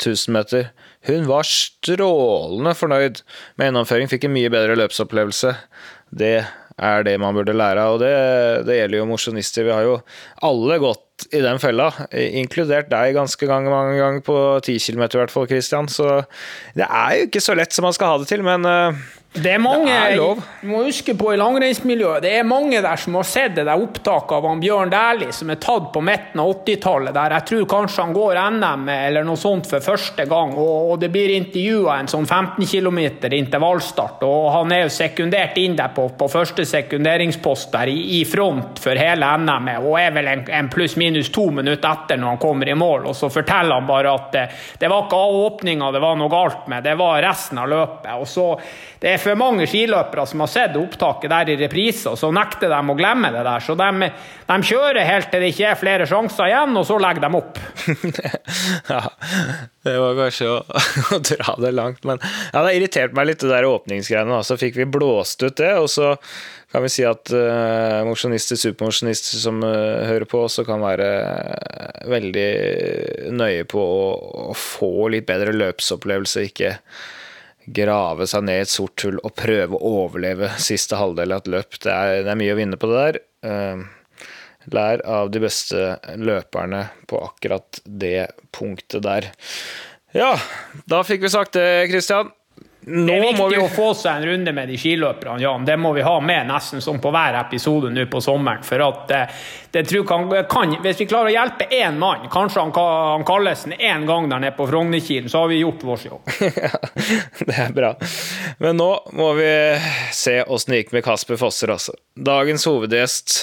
1000 0.00 0.32
meter. 0.32 0.70
Hun 1.08 1.26
var 1.28 1.44
strålende 1.48 2.72
fornøyd 2.78 3.20
med 3.58 3.68
gjennomføring, 3.68 4.08
fikk 4.08 4.28
en 4.28 4.36
mye 4.36 4.52
bedre 4.52 4.78
løpsopplevelse. 4.80 5.56
Det 6.12 6.36
er 6.80 7.06
det 7.06 7.18
man 7.20 7.36
burde 7.36 7.56
lære 7.56 7.86
av. 7.86 7.96
Og 7.96 8.02
det, 8.02 8.12
det 8.68 8.78
gjelder 8.78 9.02
jo 9.02 9.08
mosjonister. 9.10 9.66
Vi 9.66 9.74
har 9.74 9.86
jo 9.86 9.96
alle 10.48 10.78
gått 10.82 11.08
i 11.30 11.42
den 11.44 11.60
fella, 11.62 11.90
inkludert 12.10 12.88
deg 12.90 13.14
ganske 13.14 13.46
gang, 13.46 13.68
mange 13.70 13.98
ganger 14.00 14.24
på 14.26 14.36
10 14.64 14.78
km 14.82 15.04
i 15.06 15.20
hvert 15.20 15.34
fall, 15.34 15.48
Christian. 15.50 15.90
Så 15.92 16.22
det 16.78 16.88
er 16.88 17.18
jo 17.18 17.28
ikke 17.28 17.44
så 17.44 17.56
lett 17.58 17.74
som 17.74 17.86
man 17.86 17.94
skal 17.96 18.14
ha 18.14 18.22
det 18.22 18.30
til, 18.32 18.42
men 18.46 18.66
uh, 18.66 19.04
det 19.32 19.54
er 19.54 19.60
mange, 19.64 19.88
det 19.88 20.12
er 20.12 20.18
lov. 20.20 20.40
Du 20.60 20.66
må 20.68 20.82
huske 20.84 21.14
på 21.16 21.30
i 21.32 21.38
langrennsmiljøet, 21.40 22.20
det 22.20 22.34
er 22.36 22.44
mange 22.44 22.82
der 22.84 23.00
som 23.00 23.14
har 23.16 23.24
sett 23.24 23.54
det 23.56 23.62
der 23.64 23.80
opptaket 23.80 24.34
av 24.36 24.44
han 24.44 24.60
Bjørn 24.60 24.90
Dæhlie 24.92 25.32
som 25.32 25.48
er 25.48 25.60
tatt 25.62 25.86
på 25.94 26.02
midten 26.04 26.42
av 26.42 26.50
80-tallet, 26.52 27.14
der 27.16 27.34
jeg 27.38 27.46
tror 27.48 27.62
kanskje 27.70 28.04
han 28.04 28.12
går 28.12 28.40
NM 28.58 28.90
eller 28.92 29.24
noe 29.24 29.40
sånt 29.40 29.70
for 29.70 29.80
første 29.80 30.26
gang, 30.28 30.52
og, 30.60 30.98
det 31.00 31.08
blir 31.14 31.32
intervjua 31.32 31.96
en 32.02 32.10
sånn 32.12 32.28
15 32.28 32.68
km 32.68 32.98
intervallstart, 33.38 34.20
og 34.28 34.50
han 34.52 34.76
er 34.76 34.84
jo 34.84 34.92
sekundert 34.92 35.56
inn 35.62 35.78
der 35.80 35.94
på, 35.96 36.10
på 36.18 36.28
første 36.28 36.68
sekunderingspost 36.68 37.72
der 37.72 37.88
i, 37.88 37.96
i, 38.18 38.22
front 38.28 38.82
for 38.84 39.00
hele 39.00 39.32
NM, 39.40 39.72
og 39.80 39.96
er 39.96 40.12
vel 40.12 40.28
en, 40.28 40.44
en 40.60 40.70
pluss-minus 40.72 41.32
to 41.32 41.48
minutter 41.56 41.88
etter 41.88 42.20
når 42.20 42.34
han 42.34 42.42
kommer 42.44 42.68
i 42.68 42.76
mål, 42.76 43.08
og 43.08 43.16
så 43.16 43.32
forteller 43.32 43.80
han 43.80 43.88
bare 43.88 44.12
at 44.12 44.30
det, 44.36 44.46
det 44.84 44.92
var 44.92 45.08
ikke 45.08 45.24
åpninga 45.40 45.88
det 45.96 46.04
var 46.04 46.20
noe 46.20 46.36
galt 46.36 46.68
med, 46.68 46.84
det 46.84 46.98
var 47.00 47.24
resten 47.24 47.64
av 47.64 47.72
løpet. 47.72 48.12
og 48.12 48.28
så 48.28 48.50
det 49.02 49.16
er 49.16 49.21
for 49.22 49.38
mange 49.38 49.66
skiløpere 49.70 50.24
som 50.28 50.42
har 50.44 50.50
sett 50.50 50.76
opptaket 50.78 51.30
der 51.32 51.52
i 51.52 51.56
reprise, 51.60 52.10
og 52.12 52.18
så 52.20 52.32
nekter 52.34 52.72
de 52.72 52.78
å 52.92 52.96
glemme 52.98 53.32
det 53.34 53.44
der. 53.46 53.64
Så 53.64 53.76
de, 53.78 54.08
de, 54.48 54.56
kjører 54.68 55.08
helt 55.08 55.30
til 55.32 55.44
det 55.44 55.52
ikke 55.52 55.68
er 55.70 55.80
flere 55.80 56.08
sjanser 56.10 56.50
igjen, 56.50 56.76
og 56.78 56.86
så 56.88 56.98
legger 57.02 57.26
de 57.26 57.30
opp. 57.38 57.60
ja, 58.92 59.02
det 59.86 59.94
var 60.04 60.18
kanskje 60.18 60.50
å, 60.50 60.58
å, 61.16 61.20
dra 61.32 61.56
det 61.64 61.74
langt, 61.76 62.02
men 62.08 62.20
ja, 62.22 62.64
det 62.64 62.74
irritert 62.78 63.16
meg 63.16 63.30
litt, 63.30 63.44
det 63.44 63.52
der 63.52 63.68
åpningsgreiene. 63.70 64.42
Så 64.46 64.58
fikk 64.60 64.80
vi 64.80 64.90
blåst 64.98 65.42
ut 65.46 65.56
det, 65.62 65.72
og 65.78 65.88
så 65.92 66.14
kan 66.72 66.84
vi 66.86 66.92
si 66.92 67.04
at 67.04 67.28
uh, 67.36 68.00
mosjonister, 68.08 68.56
supermosjonister 68.56 69.40
som 69.42 69.58
uh, 69.60 70.04
hører 70.08 70.24
på, 70.28 70.40
også 70.46 70.64
kan 70.64 70.80
være 70.80 71.08
uh, 71.20 72.06
veldig 72.08 72.46
nøye 73.36 73.66
på 73.68 73.82
å, 73.82 74.06
å, 74.48 74.54
få 74.56 75.10
litt 75.12 75.28
bedre 75.28 75.52
løpsopplevelse. 75.52 76.46
ikke 76.48 76.78
grave 77.66 78.26
seg 78.30 78.46
ned 78.46 78.60
i 78.60 78.64
et 78.66 78.72
sort 78.72 79.04
hull 79.06 79.18
og 79.22 79.34
prøve 79.38 79.78
å 79.78 79.94
overleve 80.04 80.50
siste 80.62 80.98
halvdel 80.98 81.34
av 81.34 81.42
et 81.42 81.50
løp. 81.54 81.78
Det 81.82 81.92
er, 81.92 82.22
det 82.26 82.32
er 82.32 82.40
mye 82.40 82.54
å 82.54 82.58
vinne 82.58 82.78
på 82.80 82.90
det 82.90 83.02
der. 83.02 83.20
Eh, 83.46 83.84
lær 84.72 85.02
av 85.08 85.32
de 85.34 85.42
beste 85.42 85.96
løperne 86.18 86.84
på 87.10 87.22
akkurat 87.26 87.82
det 87.84 88.30
punktet 88.54 89.04
der. 89.06 89.30
Ja, 90.12 90.34
da 90.90 91.00
fikk 91.06 91.24
vi 91.24 91.32
sagt 91.32 91.56
det, 91.56 91.88
Kristian. 91.90 92.30
Nå 92.84 93.06
Det 93.06 93.14
er 93.14 93.20
viktig 93.22 93.44
vi 93.52 93.58
å 93.62 93.68
få 93.70 93.92
seg 93.94 94.16
en 94.16 94.24
runde 94.26 94.52
med 94.56 94.66
de 94.72 94.76
skiløperne, 94.80 95.38
Jan. 95.44 95.66
Det 95.66 95.76
må 95.78 95.92
vi 95.94 96.02
ha 96.02 96.16
med 96.18 96.48
nesten 96.48 96.82
som 96.82 96.98
på 97.02 97.12
hver 97.14 97.36
episode 97.38 97.92
nå 97.94 98.08
på 98.10 98.18
sommeren. 98.24 98.64
For 98.66 98.82
at 98.82 99.12
eh, 99.14 99.36
det 99.70 99.84
tror 99.86 100.02
kan, 100.08 100.26
kan, 100.50 100.74
Hvis 100.82 101.04
vi 101.04 101.06
klarer 101.06 101.30
å 101.30 101.34
hjelpe 101.36 101.68
én 101.70 102.00
mann, 102.00 102.26
kanskje 102.32 102.64
han, 102.64 102.72
han 102.74 103.26
Kallesen 103.28 103.76
én 103.78 104.06
gang 104.08 104.26
der 104.32 104.42
nede 104.42 104.56
på 104.56 104.66
Frognerkilen, 104.66 105.30
så 105.30 105.44
har 105.44 105.52
vi 105.52 105.60
gjort 105.60 105.84
vår 105.86 106.06
jobb. 106.08 106.32
Det 107.46 107.54
er 107.68 107.76
bra. 107.76 107.92
Men 108.58 108.80
nå 108.80 108.90
må 109.14 109.30
vi 109.38 109.52
se 110.14 110.40
åssen 110.42 110.74
det 110.74 110.82
gikk 110.82 110.92
med 110.96 111.06
Kasper 111.06 111.38
Fosser, 111.38 111.70
altså. 111.74 111.94
Dagens 112.18 112.66
hovedgjest 112.66 113.36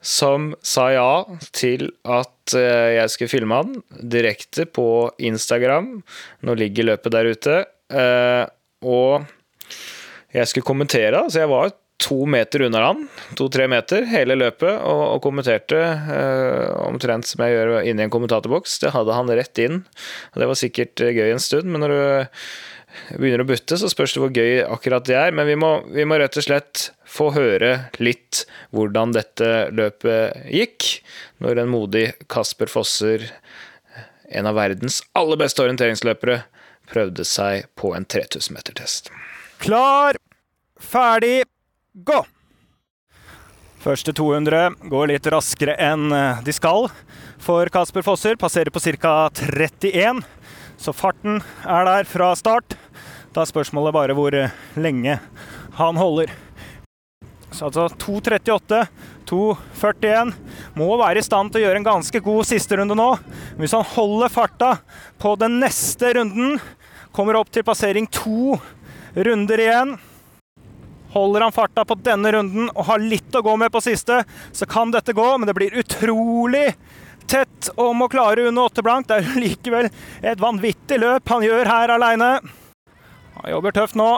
som 0.00 0.52
sa 0.64 0.86
ja 0.94 1.10
til 1.52 1.90
at 2.08 2.54
eh, 2.54 3.00
jeg 3.00 3.12
skulle 3.12 3.34
filme 3.34 3.58
han 3.58 3.74
direkte 3.98 4.70
på 4.70 5.10
Instagram. 5.18 5.92
Nå 6.46 6.56
ligger 6.62 6.92
løpet 6.92 7.18
der 7.18 7.34
ute. 7.34 7.60
Eh, 8.80 8.88
Og 8.88 9.24
jeg 10.32 10.46
skulle 10.48 10.64
kommentere, 10.64 11.24
så 11.28 11.42
jeg 11.42 11.50
var 11.50 11.72
to 12.00 12.24
meter 12.24 12.62
unna 12.64 12.80
han, 12.80 13.02
to-tre 13.36 13.66
meter, 13.68 14.06
hele 14.08 14.36
løpet, 14.38 14.72
og, 14.72 15.02
og 15.16 15.22
kommenterte 15.22 15.76
eh, 15.76 16.70
omtrent 16.86 17.28
som 17.28 17.42
jeg 17.44 17.52
gjør 17.52 17.82
inne 17.84 18.00
i 18.00 18.06
en 18.06 18.12
kommentatorboks. 18.14 18.78
Det 18.80 18.94
hadde 18.94 19.12
han 19.12 19.28
rett 19.36 19.60
inn, 19.60 19.82
og 20.32 20.40
det 20.40 20.48
var 20.48 20.56
sikkert 20.56 21.02
eh, 21.04 21.12
gøy 21.12 21.34
en 21.34 21.42
stund, 21.42 21.68
men 21.68 21.84
når 21.84 21.92
du 21.92 23.18
begynner 23.20 23.44
å 23.44 23.48
butte, 23.50 23.76
så 23.76 23.90
spørs 23.90 24.14
det 24.16 24.22
hvor 24.22 24.32
gøy 24.32 24.62
akkurat 24.64 25.04
det 25.06 25.18
er. 25.18 25.34
Men 25.36 25.46
vi 25.50 25.58
må, 25.60 25.74
vi 25.92 26.06
må 26.08 26.16
rett 26.18 26.38
og 26.40 26.46
slett 26.46 26.88
få 27.04 27.28
høre 27.36 27.74
litt 28.00 28.46
hvordan 28.72 29.12
dette 29.14 29.68
løpet 29.74 30.48
gikk, 30.50 30.88
når 31.44 31.60
en 31.62 31.74
modig 31.74 32.06
Kasper 32.32 32.70
Fosser, 32.70 33.28
en 34.30 34.46
av 34.46 34.56
verdens 34.56 35.02
aller 35.18 35.38
beste 35.42 35.62
orienteringsløpere, 35.62 36.40
prøvde 36.90 37.24
seg 37.26 37.68
på 37.78 37.94
en 37.96 38.04
3000 38.04 38.56
meter-test. 38.56 39.10
Klar, 39.62 40.18
ferdig, 40.80 41.44
gå! 41.94 42.20
Første 43.80 44.12
200 44.12 44.90
går 44.92 45.08
litt 45.08 45.28
raskere 45.32 45.72
enn 45.80 46.10
eh, 46.12 46.42
de 46.44 46.52
skal 46.52 46.90
for 47.40 47.70
Kasper 47.72 48.04
Fosser. 48.04 48.36
Passerer 48.36 48.68
på 48.72 48.82
ca. 49.00 49.30
31, 49.32 50.20
så 50.76 50.92
farten 50.92 51.40
er 51.64 51.88
der 51.88 52.08
fra 52.08 52.34
start. 52.36 52.76
Da 53.32 53.40
er 53.40 53.48
spørsmålet 53.48 53.96
bare 53.96 54.16
hvor 54.18 54.36
eh, 54.36 54.52
lenge 54.76 55.16
han 55.78 56.00
holder. 56.00 56.32
Så 57.50 57.66
altså 57.66 57.88
2.38, 57.98 58.84
2.41. 59.26 60.34
Må 60.78 60.90
være 61.00 61.22
i 61.22 61.24
stand 61.24 61.50
til 61.50 61.62
å 61.62 61.64
gjøre 61.64 61.80
en 61.80 61.88
ganske 61.88 62.22
god 62.24 62.46
siste 62.48 62.78
runde 62.78 62.96
nå. 62.98 63.08
Hvis 63.58 63.74
han 63.74 63.86
holder 63.96 64.32
farta 64.32 64.74
på 65.20 65.34
den 65.40 65.58
neste 65.62 66.12
runden, 66.18 66.60
kommer 67.12 67.38
opp 67.40 67.50
til 67.52 67.66
passering 67.66 68.06
to 68.10 68.56
runder 69.14 69.62
igjen. 69.62 69.96
Holder 71.10 71.46
han 71.46 71.54
farta 71.54 71.84
på 71.84 71.96
denne 71.98 72.30
runden 72.32 72.68
og 72.70 72.86
har 72.86 73.02
litt 73.02 73.34
å 73.34 73.42
gå 73.42 73.56
med 73.58 73.72
på 73.74 73.82
siste, 73.82 74.22
så 74.52 74.66
kan 74.70 74.92
dette 74.94 75.14
gå, 75.16 75.26
men 75.38 75.48
det 75.48 75.56
blir 75.58 75.74
utrolig 75.80 76.68
tett 77.30 77.70
om 77.78 78.02
å 78.02 78.08
klare 78.10 78.46
under 78.48 78.68
åtte 78.70 78.84
blank. 78.86 79.08
Det 79.08 79.18
er 79.18 79.42
likevel 79.42 79.90
et 80.22 80.40
vanvittig 80.42 81.00
løp 81.02 81.34
han 81.34 81.46
gjør 81.46 81.70
her 81.70 81.94
aleine. 81.96 82.30
Han 83.40 83.50
jobber 83.50 83.74
tøft 83.74 83.98
nå. 83.98 84.08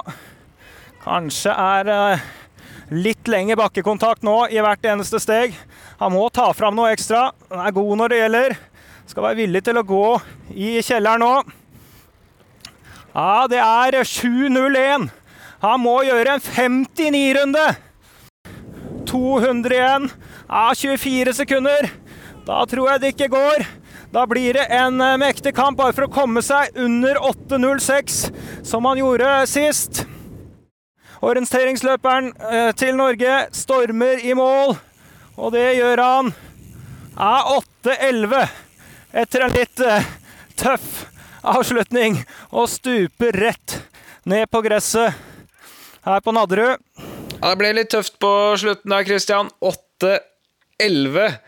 Kanskje 1.02 1.52
er 1.52 1.90
eh, 1.92 2.26
litt 2.92 3.28
lengre 3.31 3.57
bakkekontakt 3.61 4.24
nå 4.26 4.37
i 4.52 4.61
hvert 4.62 4.85
eneste 4.92 5.20
steg. 5.22 5.57
Han 6.00 6.14
må 6.14 6.28
ta 6.35 6.50
fram 6.57 6.76
noe 6.76 6.92
ekstra. 6.92 7.31
Han 7.50 7.64
er 7.64 7.74
god 7.76 7.98
når 8.00 8.12
det 8.12 8.20
gjelder. 8.20 8.57
Skal 9.09 9.26
være 9.28 9.40
villig 9.42 9.64
til 9.66 9.81
å 9.81 9.87
gå 9.87 10.07
i 10.52 10.76
kjelleren 10.85 11.24
nå. 11.24 11.35
Ja, 13.12 13.44
det 13.44 13.61
er 13.61 13.98
7.01. 14.09 15.11
Han 15.62 15.81
må 15.85 15.98
gjøre 16.07 16.38
en 16.38 16.44
59-runde. 16.46 17.64
200 19.07 19.77
igjen. 19.77 20.09
Ja, 20.48 20.70
24 20.72 21.35
sekunder. 21.37 21.90
Da 22.46 22.62
tror 22.66 22.88
jeg 22.90 23.03
det 23.03 23.11
ikke 23.12 23.29
går. 23.35 23.66
Da 24.12 24.25
blir 24.29 24.57
det 24.57 24.64
en 24.72 25.01
eh, 25.01 25.18
mektig 25.20 25.53
kamp 25.57 25.79
bare 25.79 25.92
for 25.96 26.09
å 26.09 26.12
komme 26.12 26.40
seg 26.44 26.72
under 26.81 27.20
8.06, 27.20 28.18
som 28.64 28.88
han 28.88 29.01
gjorde 29.01 29.29
sist. 29.48 30.03
Orienteringsløperen 31.22 32.33
eh, 32.48 32.72
til 32.77 32.96
Norge 32.96 33.38
stormer 33.57 34.25
i 34.25 34.35
mål, 34.37 34.77
og 35.37 35.55
det 35.55 35.68
gjør 35.79 36.05
han. 36.05 36.35
Ja, 37.16 37.61
8.11 37.85 38.37
etter 39.22 39.46
en 39.46 39.57
litt 39.57 39.85
eh, 39.85 40.12
tøff 40.61 41.12
avslutning 41.42 42.20
og 42.50 42.70
stuper 42.70 43.37
rett 43.42 43.78
ned 44.28 44.48
på 44.50 44.62
gresset 44.64 45.18
her 46.07 46.22
på 46.22 46.35
Nadderud. 46.35 46.78
Ja, 47.42 47.50
det 47.50 47.59
ble 47.59 47.72
litt 47.74 47.90
tøft 47.90 48.18
på 48.22 48.31
slutten 48.61 48.94
der, 48.94 49.07
Christian. 49.07 49.50
8-11. 49.62 51.38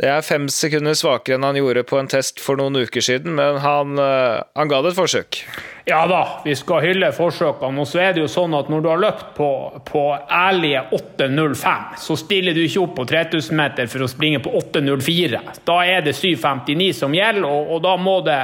Det 0.00 0.08
er 0.08 0.24
fem 0.24 0.46
sekunder 0.48 0.94
svakere 0.96 1.36
enn 1.36 1.44
han 1.44 1.58
gjorde 1.58 1.84
på 1.84 1.98
en 2.00 2.08
test 2.08 2.40
for 2.40 2.56
noen 2.56 2.78
uker 2.80 3.04
siden, 3.04 3.34
men 3.36 3.58
han, 3.60 3.98
eh, 4.00 4.40
han 4.56 4.70
ga 4.70 4.80
det 4.80 4.94
et 4.94 5.00
forsøk. 5.00 5.42
Ja 5.90 6.06
da, 6.06 6.40
vi 6.44 6.52
skal 6.54 6.84
hylle 6.84 7.08
forsøkene. 7.10 7.82
Og 7.82 7.88
så 7.90 7.98
er 8.04 8.12
det 8.14 8.22
jo 8.22 8.28
sånn 8.30 8.52
at 8.54 8.68
når 8.70 8.82
du 8.84 8.88
har 8.92 9.00
løpt 9.02 9.32
på, 9.34 9.48
på 9.88 10.02
ærlige 10.30 10.84
8.05, 10.94 11.96
så 11.98 12.16
stiller 12.20 12.54
du 12.54 12.60
ikke 12.62 12.84
opp 12.84 12.92
på 13.00 13.06
3000 13.10 13.58
meter 13.58 13.90
for 13.90 14.06
å 14.06 14.10
springe 14.10 14.38
på 14.44 14.52
8.04. 14.60 15.40
Da 15.66 15.80
er 15.82 16.04
det 16.06 16.14
7.59 16.14 16.92
som 17.00 17.16
gjelder, 17.16 17.48
og, 17.48 17.74
og 17.74 17.82
da 17.88 17.96
må 17.98 18.20
det 18.22 18.38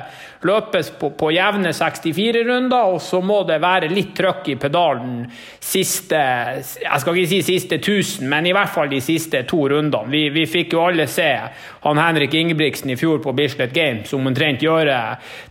løpes 0.47 0.91
på, 0.99 1.11
på 1.19 1.31
jevne 1.35 1.71
64 1.75 2.43
runder, 2.49 2.91
og 2.97 2.99
så 3.03 3.21
må 3.23 3.41
det 3.47 3.61
være 3.63 3.91
litt 3.93 4.13
trøkk 4.19 4.51
i 4.53 4.59
pedalen 4.61 5.25
siste 5.63 6.19
Jeg 6.83 7.03
skal 7.03 7.17
ikke 7.17 7.31
si 7.31 7.41
siste 7.47 7.79
1000, 7.79 8.27
men 8.31 8.47
i 8.47 8.55
hvert 8.57 8.73
fall 8.75 8.91
de 8.91 9.01
siste 9.03 9.43
to 9.49 9.63
rundene. 9.71 10.11
Vi, 10.11 10.27
vi 10.35 10.47
fikk 10.51 10.75
jo 10.75 10.85
alle 10.87 11.07
se 11.11 11.31
han 11.87 12.01
Henrik 12.03 12.35
Ingebrigtsen 12.35 12.91
i 12.91 12.99
fjor 12.99 13.21
på 13.23 13.35
Bislett 13.37 13.75
Games 13.75 14.13
omtrent 14.17 14.65
gjøre 14.65 14.99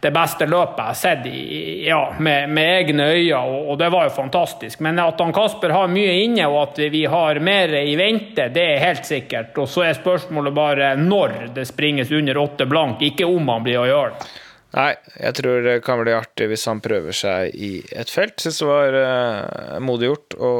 det 0.03 0.11
beste 0.15 0.47
løpet 0.49 0.81
jeg 0.81 0.91
har 0.91 0.99
sett 0.99 1.27
i, 1.29 1.41
ja, 1.85 2.01
med, 2.19 2.49
med 2.49 2.71
egne 2.79 3.09
øyne, 3.13 3.41
og, 3.41 3.69
og 3.71 3.77
det 3.79 3.89
var 3.93 4.07
jo 4.07 4.15
fantastisk. 4.15 4.81
Men 4.85 4.99
at 5.03 5.19
han 5.21 5.33
Kasper 5.35 5.73
har 5.75 5.91
mye 5.91 6.15
inne, 6.23 6.47
og 6.49 6.61
at 6.63 6.81
vi 6.91 7.05
har 7.09 7.39
mer 7.43 7.75
i 7.81 7.93
vente, 7.99 8.49
det 8.53 8.65
er 8.75 8.81
helt 8.83 9.05
sikkert. 9.07 9.53
Og 9.61 9.69
så 9.69 9.85
er 9.87 9.99
spørsmålet 9.99 10.55
bare 10.55 10.95
når 10.99 11.53
det 11.55 11.67
springes 11.69 12.13
under 12.15 12.41
åtte 12.41 12.67
blank, 12.69 13.05
ikke 13.05 13.29
om 13.29 13.53
han 13.53 13.63
blir 13.65 13.83
å 13.83 13.87
gjøre 13.89 14.15
det. 14.15 14.33
Nei, 14.75 14.91
jeg 15.21 15.35
tror 15.37 15.61
det 15.63 15.77
kan 15.85 16.01
bli 16.01 16.11
artig 16.11 16.49
hvis 16.51 16.65
han 16.67 16.81
prøver 16.83 17.15
seg 17.15 17.53
i 17.55 17.77
et 17.95 18.11
felt. 18.11 18.35
Syns 18.43 18.59
det 18.59 18.67
var 18.67 18.97
uh, 18.99 19.77
modig 19.79 20.09
gjort 20.09 20.35
å, 20.35 20.51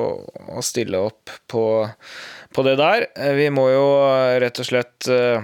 å 0.55 0.63
stille 0.63 1.01
opp 1.03 1.33
på, 1.51 1.65
på 2.55 2.65
det 2.67 2.77
der. 2.79 3.09
Eh, 3.11 3.33
Vi 3.41 3.49
må 3.51 3.67
jo 3.73 3.85
eh, 4.05 4.38
rett 4.39 4.61
og 4.63 4.69
slett 4.69 5.09
uh, 5.11 5.43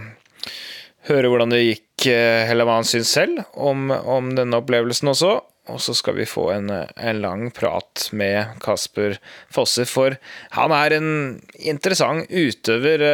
høre 1.10 1.32
hvordan 1.34 1.52
det 1.52 1.66
gikk, 1.66 1.88
eller 2.08 2.66
hva 2.66 2.80
han 2.80 2.88
syns 2.88 3.12
selv 3.14 3.44
om, 3.54 3.92
om 3.92 4.32
denne 4.38 4.58
opplevelsen 4.62 5.12
også. 5.12 5.36
Og 5.72 5.82
så 5.82 5.96
skal 5.98 6.18
vi 6.20 6.28
få 6.30 6.50
en, 6.54 6.70
en 6.72 7.22
lang 7.24 7.48
prat 7.56 8.10
med 8.18 8.58
Kasper 8.62 9.18
Fosse, 9.52 9.86
for 9.90 10.18
han 10.58 10.74
er 10.76 10.98
en 10.98 11.12
interessant 11.56 12.28
utøver, 12.30 13.06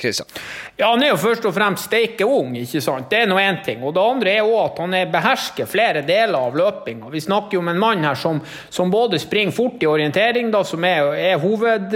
Kristian. 0.00 0.28
Ja, 0.76 0.90
han 0.92 1.04
er 1.04 1.12
jo 1.12 1.20
først 1.20 1.46
og 1.48 1.54
fremst 1.56 1.90
steike 1.90 2.26
ung, 2.28 2.54
ikke 2.58 2.82
sant. 2.84 3.10
Det 3.12 3.22
er 3.22 3.30
nå 3.30 3.38
én 3.40 3.60
ting. 3.64 3.84
Og 3.84 3.94
det 3.96 4.04
andre 4.04 4.36
er 4.38 4.48
òg 4.48 4.58
at 4.64 4.80
han 4.84 4.96
er 4.96 5.12
behersker 5.12 5.68
flere 5.70 6.04
deler 6.06 6.38
av 6.40 6.56
løpinga. 6.58 7.12
Vi 7.12 7.24
snakker 7.24 7.58
jo 7.58 7.64
om 7.64 7.72
en 7.72 7.80
mann 7.80 8.04
her 8.06 8.18
som, 8.18 8.40
som 8.72 8.92
både 8.92 9.20
springer 9.22 9.56
fort 9.56 9.82
i 9.82 9.90
orientering, 9.90 10.50
da, 10.54 10.64
som 10.66 10.84
er, 10.84 11.12
er 11.16 11.40
hoved 11.42 11.94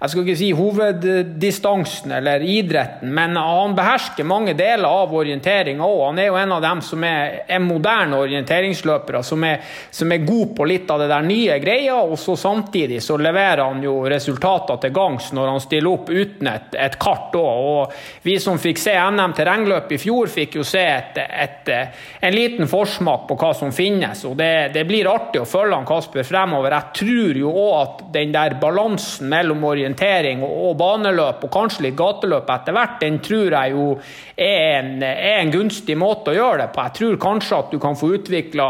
jeg 0.00 0.10
skal 0.10 0.24
ikke 0.24 0.36
si 0.36 0.48
hoveddistansen 0.52 2.12
eller 2.16 2.42
idretten, 2.42 3.12
men 3.14 3.36
han 3.38 3.76
behersker 3.78 4.26
mange 4.26 4.52
deler 4.58 4.88
av 4.90 5.12
orienteringa 5.14 5.86
òg. 5.86 6.00
Han 6.08 6.18
er 6.18 6.26
jo 6.28 6.38
en 6.40 6.54
av 6.56 6.64
dem 6.64 6.80
som 6.82 7.04
er, 7.06 7.36
er 7.46 7.62
moderne 7.62 8.18
orienteringsløpere, 8.18 9.22
som 9.24 9.46
er, 9.46 9.62
som 9.94 10.10
er 10.12 10.26
god 10.26 10.56
på 10.58 10.66
litt 10.66 10.90
av 10.90 11.00
det 11.00 11.06
der 11.12 11.24
nye 11.24 11.58
greia, 11.62 12.00
og 12.02 12.18
så 12.18 12.34
samtidig 12.36 12.98
så 13.04 13.16
leverer 13.22 13.62
han 13.62 13.84
jo 13.86 14.00
resultater 14.10 14.80
til 14.82 14.92
gangs 14.96 15.30
når 15.36 15.52
han 15.52 15.62
stiller 15.62 15.94
opp 15.94 16.10
uten 16.10 16.50
et, 16.50 16.74
et 16.74 16.98
kart 17.00 17.38
òg. 17.38 17.64
Og 17.70 18.26
vi 18.26 18.36
som 18.42 18.58
fikk 18.60 18.82
se 18.82 18.96
NM 18.98 19.36
terrengløp 19.38 19.94
i 19.94 20.00
fjor, 20.02 20.28
fikk 20.32 20.58
jo 20.58 20.66
se 20.66 20.82
et, 20.82 21.22
et, 21.22 21.72
en 22.18 22.34
liten 22.34 22.68
forsmak 22.68 23.28
på 23.30 23.38
hva 23.38 23.54
som 23.56 23.72
finnes, 23.72 24.26
og 24.26 24.36
det, 24.42 24.74
det 24.74 24.84
blir 24.90 25.08
artig 25.08 25.44
å 25.44 25.48
følge 25.48 25.78
han 25.78 25.88
Kasper 25.88 26.26
fremover. 26.26 26.74
Jeg 26.74 27.00
tror 27.00 27.42
jo 27.44 27.56
òg 27.64 27.74
at 27.78 28.04
den 28.18 28.34
der 28.34 28.58
balansen 28.58 29.30
mellom 29.30 29.62
orientering 29.64 29.83
og, 29.84 30.52
og 30.68 30.76
baneløp, 30.80 31.44
og 31.44 31.52
kanskje 31.52 31.88
litt 31.88 31.96
gateløp 31.98 32.50
etter 32.50 32.72
hvert, 32.72 33.00
den 33.00 33.18
tror 33.24 33.56
jeg 33.58 33.74
jo 33.74 33.88
er 34.36 34.78
en, 34.80 35.02
er 35.02 35.40
en 35.40 35.52
gunstig 35.52 35.96
måte 35.98 36.32
å 36.32 36.38
gjøre 36.38 36.64
det 36.64 36.70
på. 36.74 36.84
Jeg 36.86 36.96
tror 36.98 37.20
kanskje 37.28 37.58
at 37.58 37.74
du 37.74 37.78
kan 37.82 37.98
få 37.98 38.14
utvikla 38.18 38.68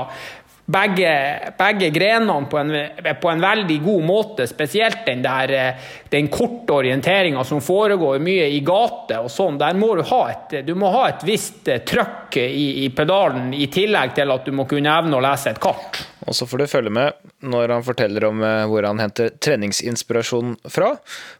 begge, 0.66 1.40
begge 1.58 1.90
grenene 1.90 2.46
på 2.50 2.58
en, 2.58 2.72
på 3.20 3.30
en, 3.30 3.40
veldig 3.40 3.76
god 3.82 4.04
måte. 4.04 4.46
Spesielt 4.48 5.04
den 5.06 5.22
der 5.24 5.52
eh, 5.52 5.90
den 6.08 6.28
korte 6.32 6.78
orienteringa 6.78 7.44
som 7.44 7.60
foregår 7.64 8.22
mye 8.24 8.48
i 8.54 8.62
gate 8.64 9.18
og 9.20 9.30
sånn. 9.32 9.58
Der 9.60 9.76
må 9.76 9.92
du 9.98 10.04
ha 10.08 10.22
et, 10.32 10.56
du 10.66 10.74
må 10.78 10.92
ha 10.94 11.06
et 11.10 11.26
visst 11.26 11.68
eh, 11.68 11.82
trøkk 11.84 12.38
i, 12.40 12.86
i, 12.86 12.88
pedalen, 12.96 13.52
i 13.54 13.68
tillegg 13.72 14.16
til 14.16 14.32
at 14.34 14.48
du 14.48 14.56
må 14.56 14.68
kunne 14.70 14.96
evne 14.96 15.20
å 15.20 15.24
lese 15.24 15.52
et 15.52 15.62
kart. 15.62 16.00
Og 16.24 16.36
så 16.36 16.48
får 16.48 16.64
du 16.64 16.70
følge 16.70 16.96
med 16.96 17.20
når 17.44 17.76
han 17.76 17.86
forteller 17.86 18.30
om 18.30 18.42
eh, 18.42 18.64
hvor 18.70 18.88
han 18.88 19.02
henter 19.04 19.34
treningsinspirasjon 19.36 20.56
fra. 20.72 20.94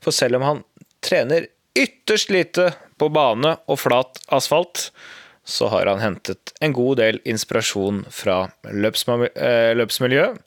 For 0.04 0.12
selv 0.12 0.40
om 0.40 0.48
han 0.50 0.64
trener 1.04 1.48
ytterst 1.74 2.30
lite 2.30 2.70
på 3.00 3.08
bane 3.12 3.56
og 3.66 3.80
flat 3.80 4.20
asfalt, 4.32 4.90
så 5.44 5.68
har 5.68 5.86
han 5.86 6.00
hentet 6.00 6.54
en 6.64 6.72
god 6.72 6.98
del 7.02 7.20
inspirasjon 7.28 8.04
fra 8.12 8.46
eh, 8.64 9.72
løpsmiljøet, 9.76 10.40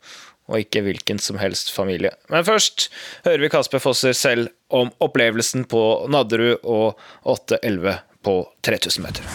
og 0.48 0.64
ikke 0.64 0.82
hvilken 0.86 1.20
som 1.20 1.38
helst 1.42 1.74
familie. 1.76 2.14
Men 2.32 2.46
først 2.48 2.88
hører 3.26 3.44
vi 3.44 3.52
Kasper 3.52 3.84
Fosser 3.84 4.16
selv 4.16 4.50
om 4.74 4.92
opplevelsen 5.04 5.68
på 5.70 5.82
Nadderud 6.12 6.64
og 6.64 7.02
8.11 7.28 8.00
på 8.24 8.38
3000 8.66 9.04
meter. 9.04 9.28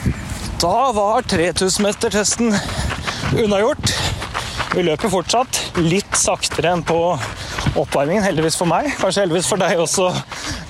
Da 0.63 0.93
var 0.97 1.23
3000-metertesten 1.29 2.55
unnagjort. 3.37 3.93
Vi 4.73 4.85
løper 4.87 5.13
fortsatt 5.13 5.59
litt 5.85 6.17
saktere 6.17 6.73
enn 6.73 6.85
på 6.87 6.97
oppvarmingen, 7.77 8.25
heldigvis 8.25 8.57
for 8.57 8.71
meg. 8.71 8.89
Kanskje 9.01 9.27
heldigvis 9.27 9.49
for 9.53 9.61
deg 9.61 9.81
også, 9.85 10.09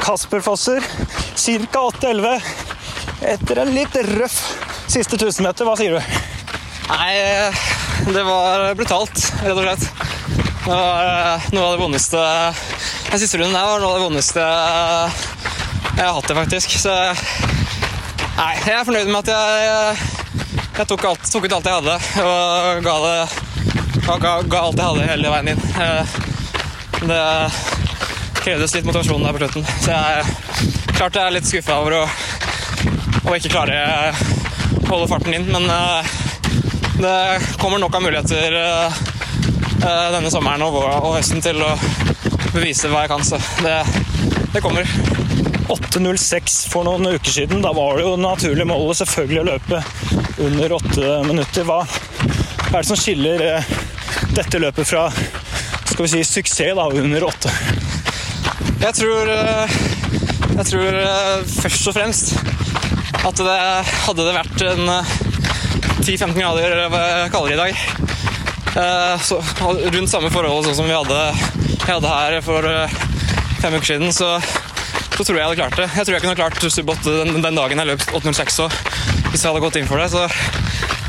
Kasper 0.02 0.42
Fosser. 0.42 0.82
Ca. 1.38 1.86
8.11 1.86 2.81
etter 3.32 3.62
en 3.62 3.74
litt 3.74 3.96
røff 4.12 4.38
Siste 4.92 5.16
1000 5.16 5.46
meter, 5.46 5.64
hva 5.64 5.76
sier 5.78 5.96
du? 5.96 6.00
Nei, 6.92 7.14
det 8.12 8.24
var 8.26 8.66
brutalt, 8.76 9.22
rett 9.40 9.56
og 9.56 9.62
slett. 9.64 9.86
Det 10.62 10.74
var 10.74 11.08
eh, 11.08 11.46
noe 11.54 11.64
av 11.64 11.72
det 11.72 11.80
vondeste 11.80 12.24
Den 13.08 13.22
siste 13.22 13.40
runden 13.40 13.56
her 13.56 13.70
var 13.70 13.80
noe 13.82 13.94
av 13.94 13.96
det 13.98 14.04
vondeste 14.04 14.44
jeg 15.92 16.06
har 16.06 16.14
hatt 16.16 16.28
det, 16.28 16.34
faktisk. 16.34 16.76
Så 16.80 16.92
nei, 18.38 18.52
jeg 18.64 18.74
er 18.74 18.86
fornøyd 18.88 19.10
med 19.10 19.18
at 19.20 19.32
jeg, 19.32 20.06
jeg 20.78 20.86
tok, 20.88 21.04
alt, 21.10 21.26
tok, 21.28 21.46
ut 21.46 21.56
alt 21.58 21.68
jeg 21.68 21.80
hadde, 21.80 21.96
og 22.22 22.86
ga, 22.86 22.94
det, 23.04 23.16
ga, 24.06 24.32
ga 24.40 24.62
alt 24.62 24.80
jeg 24.80 24.86
hadde 24.86 25.08
hele 25.10 25.34
veien 25.34 25.52
inn. 25.52 25.66
Eh, 25.84 26.16
det 27.02 27.24
krevdes 28.42 28.74
litt 28.78 28.88
motivasjon 28.88 29.26
der 29.26 29.36
på 29.36 29.42
slutten, 29.44 29.68
så 29.84 29.98
jeg 29.98 30.72
klart 30.96 31.16
jeg 31.18 31.26
er 31.26 31.34
litt 31.36 31.48
skuffa 31.48 31.76
over 31.82 31.98
å, 32.00 32.02
å 33.26 33.34
ikke 33.36 33.52
klare 33.52 34.12
holde 34.88 35.08
farten 35.10 35.34
inn. 35.36 35.48
Men 35.52 35.68
uh, 35.70 36.04
det 37.00 37.16
kommer 37.60 37.80
nok 37.82 37.96
av 37.96 38.04
muligheter 38.04 38.56
uh, 38.58 39.02
denne 39.82 40.30
sommeren 40.32 40.64
og, 40.66 40.78
og, 40.82 41.14
høsten 41.16 41.42
til 41.44 41.62
å 41.64 41.72
bevise 42.52 42.90
hva 42.92 43.04
jeg 43.04 43.12
kan, 43.14 43.24
så 43.26 43.40
det, 43.64 43.78
det 44.52 44.62
kommer. 44.64 44.88
8.06 45.72 46.58
for 46.68 46.84
noen 46.84 47.14
uker 47.14 47.32
siden. 47.32 47.62
Da 47.64 47.72
var 47.76 47.96
det 47.96 48.04
jo 48.04 48.16
naturlig 48.20 48.66
målet 48.68 49.00
selvfølgelig 49.00 49.40
å 49.40 49.48
løpe 49.48 49.82
under 50.42 50.76
åtte 50.76 51.14
minutter. 51.28 51.66
Hva 51.68 51.80
er 51.86 52.82
det 52.82 52.88
som 52.90 52.98
skiller 52.98 53.46
dette 54.36 54.60
løpet 54.60 54.88
fra 54.88 55.06
skal 55.92 56.06
vi 56.06 56.10
si, 56.12 56.22
suksess 56.24 56.76
da, 56.76 56.88
under 56.88 57.28
åtte? 57.28 57.52
Jeg 58.82 58.96
tror, 58.98 59.28
jeg 60.56 60.64
tror 60.68 60.96
først 61.52 61.90
og 61.92 61.96
fremst 61.96 62.51
at 63.22 63.38
det 63.38 63.58
hadde 64.06 64.24
det 64.26 64.34
vært 64.34 64.62
en 64.66 64.88
10-15 66.02 66.24
eh, 66.26 66.34
grader 66.40 66.72
eh, 66.86 67.28
kaldere 67.30 67.54
i 67.54 67.60
dag, 67.60 67.82
eh, 68.82 69.22
så, 69.22 69.38
rundt 69.62 70.10
samme 70.10 70.30
forhold 70.34 70.66
som 70.74 70.88
vi 70.88 70.96
hadde, 70.96 71.20
hadde 71.86 72.10
her 72.10 72.38
for 72.42 72.66
fem 73.62 73.76
uker 73.78 73.92
siden, 73.92 74.10
så, 74.14 74.34
så, 74.40 75.22
tror 75.22 75.36
jeg 75.36 75.42
jeg 75.42 75.48
hadde 75.48 75.60
klart 75.60 75.78
det. 75.78 75.88
Jeg 75.94 76.06
tror 76.06 76.16
jeg 76.16 76.24
kunne 76.24 76.40
klart 76.40 76.66
sub 76.74 76.90
8 76.96 77.14
den, 77.20 77.38
den, 77.44 77.60
dagen 77.60 77.82
jeg 77.84 77.90
løp 77.92 78.06
8.06 78.10 78.58
òg, 78.66 78.80
hvis 79.30 79.44
jeg 79.44 79.52
hadde 79.52 79.64
gått 79.66 79.78
inn 79.78 79.90
for 79.90 80.02
det. 80.02 80.10
Så, 80.10 80.26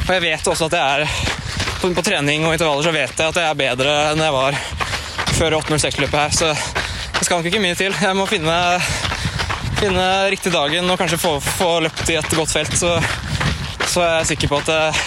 og 0.04 0.13
jeg 0.13 0.26
vet 0.28 0.52
også 0.54 0.69
at 0.69 0.78
jeg 0.78 0.99
er 0.99 1.17
på, 1.82 1.89
på, 1.89 2.06
trening 2.06 2.45
og 2.45 2.54
intervaller 2.54 2.86
så 2.86 2.93
vet 2.93 3.17
jeg 3.17 3.34
at 3.34 3.41
jeg 3.41 3.49
er 3.49 3.58
bedre 3.60 3.97
enn 4.12 4.21
jeg 4.21 4.38
var 4.38 4.60
før 5.34 5.58
8.06-løpet 5.63 6.19
her, 6.19 6.38
så 6.38 6.54
det 7.17 7.26
skal 7.26 7.39
nok 7.39 7.49
ikke 7.49 7.63
mye 7.63 7.80
til. 7.80 7.95
Jeg 7.97 8.17
må 8.19 8.30
finne 8.30 8.60
finne 9.83 10.03
riktig 10.31 10.51
dagen 10.53 10.87
og 10.91 10.99
kanskje 10.99 11.19
få, 11.19 11.37
få 11.43 11.69
løpt 11.83 12.07
i 12.13 12.15
et 12.15 12.35
godt 12.37 12.51
felt, 12.53 12.75
så, 12.79 12.93
så 13.89 14.03
er 14.03 14.13
jeg 14.21 14.33
sikker 14.33 14.51
på, 14.53 14.59
at, 14.63 15.01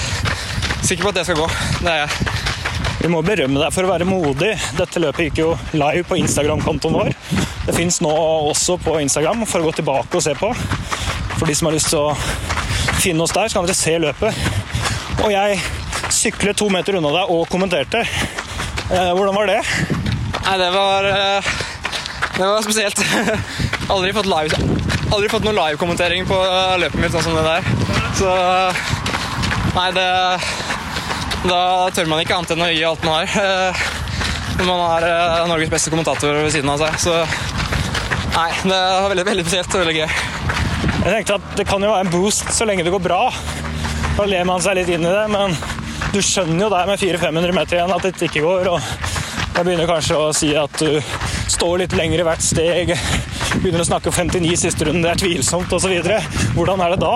sikker 0.84 1.06
på 1.06 1.12
at 1.12 1.20
det 1.20 1.24
skal 1.28 1.38
gå. 1.40 1.46
Det 1.80 1.92
er 1.92 2.02
jeg. 2.02 2.34
Vi 3.00 3.10
må 3.12 3.22
berømme 3.24 3.60
deg 3.60 3.72
for 3.72 3.86
å 3.86 3.90
være 3.92 4.08
modig. 4.08 4.50
Dette 4.76 5.00
løpet 5.00 5.28
gikk 5.28 5.40
jo 5.40 5.50
live 5.76 6.04
på 6.08 6.18
Instagram-kontoen 6.20 6.96
vår. 6.96 7.12
Det 7.66 7.74
fins 7.76 8.00
nå 8.04 8.10
også 8.50 8.76
på 8.82 8.98
Instagram 9.00 9.46
for 9.48 9.62
å 9.62 9.68
gå 9.70 9.76
tilbake 9.78 10.18
og 10.18 10.24
se 10.24 10.34
på. 10.36 10.50
For 11.36 11.46
de 11.48 11.56
som 11.56 11.70
har 11.70 11.76
lyst 11.76 11.92
til 11.92 12.02
å 12.02 12.16
finne 13.00 13.24
oss 13.24 13.34
der, 13.36 13.48
så 13.48 13.58
kan 13.58 13.68
dere 13.68 13.78
se 13.78 13.96
løpet. 14.02 14.42
Og 15.22 15.32
jeg 15.32 15.60
syklet 16.16 16.58
to 16.60 16.68
meter 16.72 16.98
unna 17.00 17.14
deg 17.16 17.32
og 17.32 17.46
kommenterte. 17.52 18.04
Eh, 18.90 19.12
hvordan 19.16 19.36
var 19.36 19.52
det? 19.54 19.60
Nei, 20.46 20.58
det 20.60 20.68
var 20.74 21.08
eh, 21.10 21.54
Det 22.36 22.44
var 22.44 22.66
spesielt. 22.66 23.02
Aldri 23.86 24.12
fått, 24.12 24.26
live, 24.26 24.58
aldri 25.14 25.28
fått 25.30 25.44
noen 25.46 25.58
live-kommentering 25.60 26.26
på 26.26 26.38
løpet 26.82 27.00
mitt 27.00 27.14
sånn 27.14 27.26
som 27.26 27.36
det 27.38 27.44
der. 27.46 27.66
Så 28.18 28.30
Nei, 29.76 29.90
det 29.92 30.08
Da 31.46 31.60
tør 31.92 32.08
man 32.08 32.22
ikke 32.22 32.36
annet 32.38 32.54
enn 32.54 32.64
å 32.64 32.70
gi 32.72 32.84
alt 32.88 33.04
man 33.04 33.20
har. 33.20 33.34
Eh, 33.44 33.82
når 34.56 34.68
man 34.70 34.80
har 34.80 35.04
eh, 35.04 35.42
Norges 35.50 35.70
beste 35.70 35.92
kommentator 35.92 36.32
ved 36.32 36.48
siden 36.54 36.70
av 36.72 36.80
seg. 36.80 36.96
Så 37.02 37.12
nei, 38.32 38.48
det 38.64 38.78
var 38.78 39.10
veldig, 39.12 39.26
veldig 39.28 39.44
spesielt 39.44 39.76
og 39.76 39.82
veldig 39.84 39.96
gøy. 39.98 40.14
Jeg 40.96 41.12
tenkte 41.12 41.36
at 41.36 41.50
det 41.60 41.66
kan 41.68 41.84
jo 41.84 41.92
være 41.92 42.06
en 42.06 42.12
boost 42.14 42.48
så 42.56 42.66
lenge 42.68 42.86
det 42.86 42.94
går 42.94 43.04
bra. 43.04 43.20
Da 44.16 44.24
ler 44.26 44.48
man 44.48 44.64
seg 44.64 44.78
litt 44.80 44.90
inn 44.96 45.04
i 45.04 45.12
det, 45.12 45.26
men 45.30 45.54
du 46.14 46.18
skjønner 46.24 46.64
jo 46.64 46.72
der 46.72 46.88
med 46.88 47.02
400-500 47.04 47.56
meter 47.60 47.78
igjen 47.78 47.94
at 47.98 48.08
det 48.08 48.30
ikke 48.30 48.46
går. 48.46 48.72
og 48.72 48.80
jeg 49.56 49.64
begynner 49.64 49.88
kanskje 49.88 50.16
å 50.20 50.32
si 50.36 50.50
at 50.56 50.80
du 50.80 50.96
står 51.52 51.84
litt 51.84 51.94
lenger 51.96 52.24
i 52.24 52.26
hvert 52.26 52.42
steg, 52.44 52.96
begynner 53.66 53.82
å 53.82 53.88
snakke 53.88 54.12
59 54.14 54.52
siste 54.60 54.86
runden, 54.86 55.02
det 55.02 55.10
er 55.10 55.18
tvilsomt 55.18 55.72
osv. 55.74 55.94
Hvordan 56.54 56.82
er 56.84 56.92
det 56.94 56.98
da? 57.02 57.14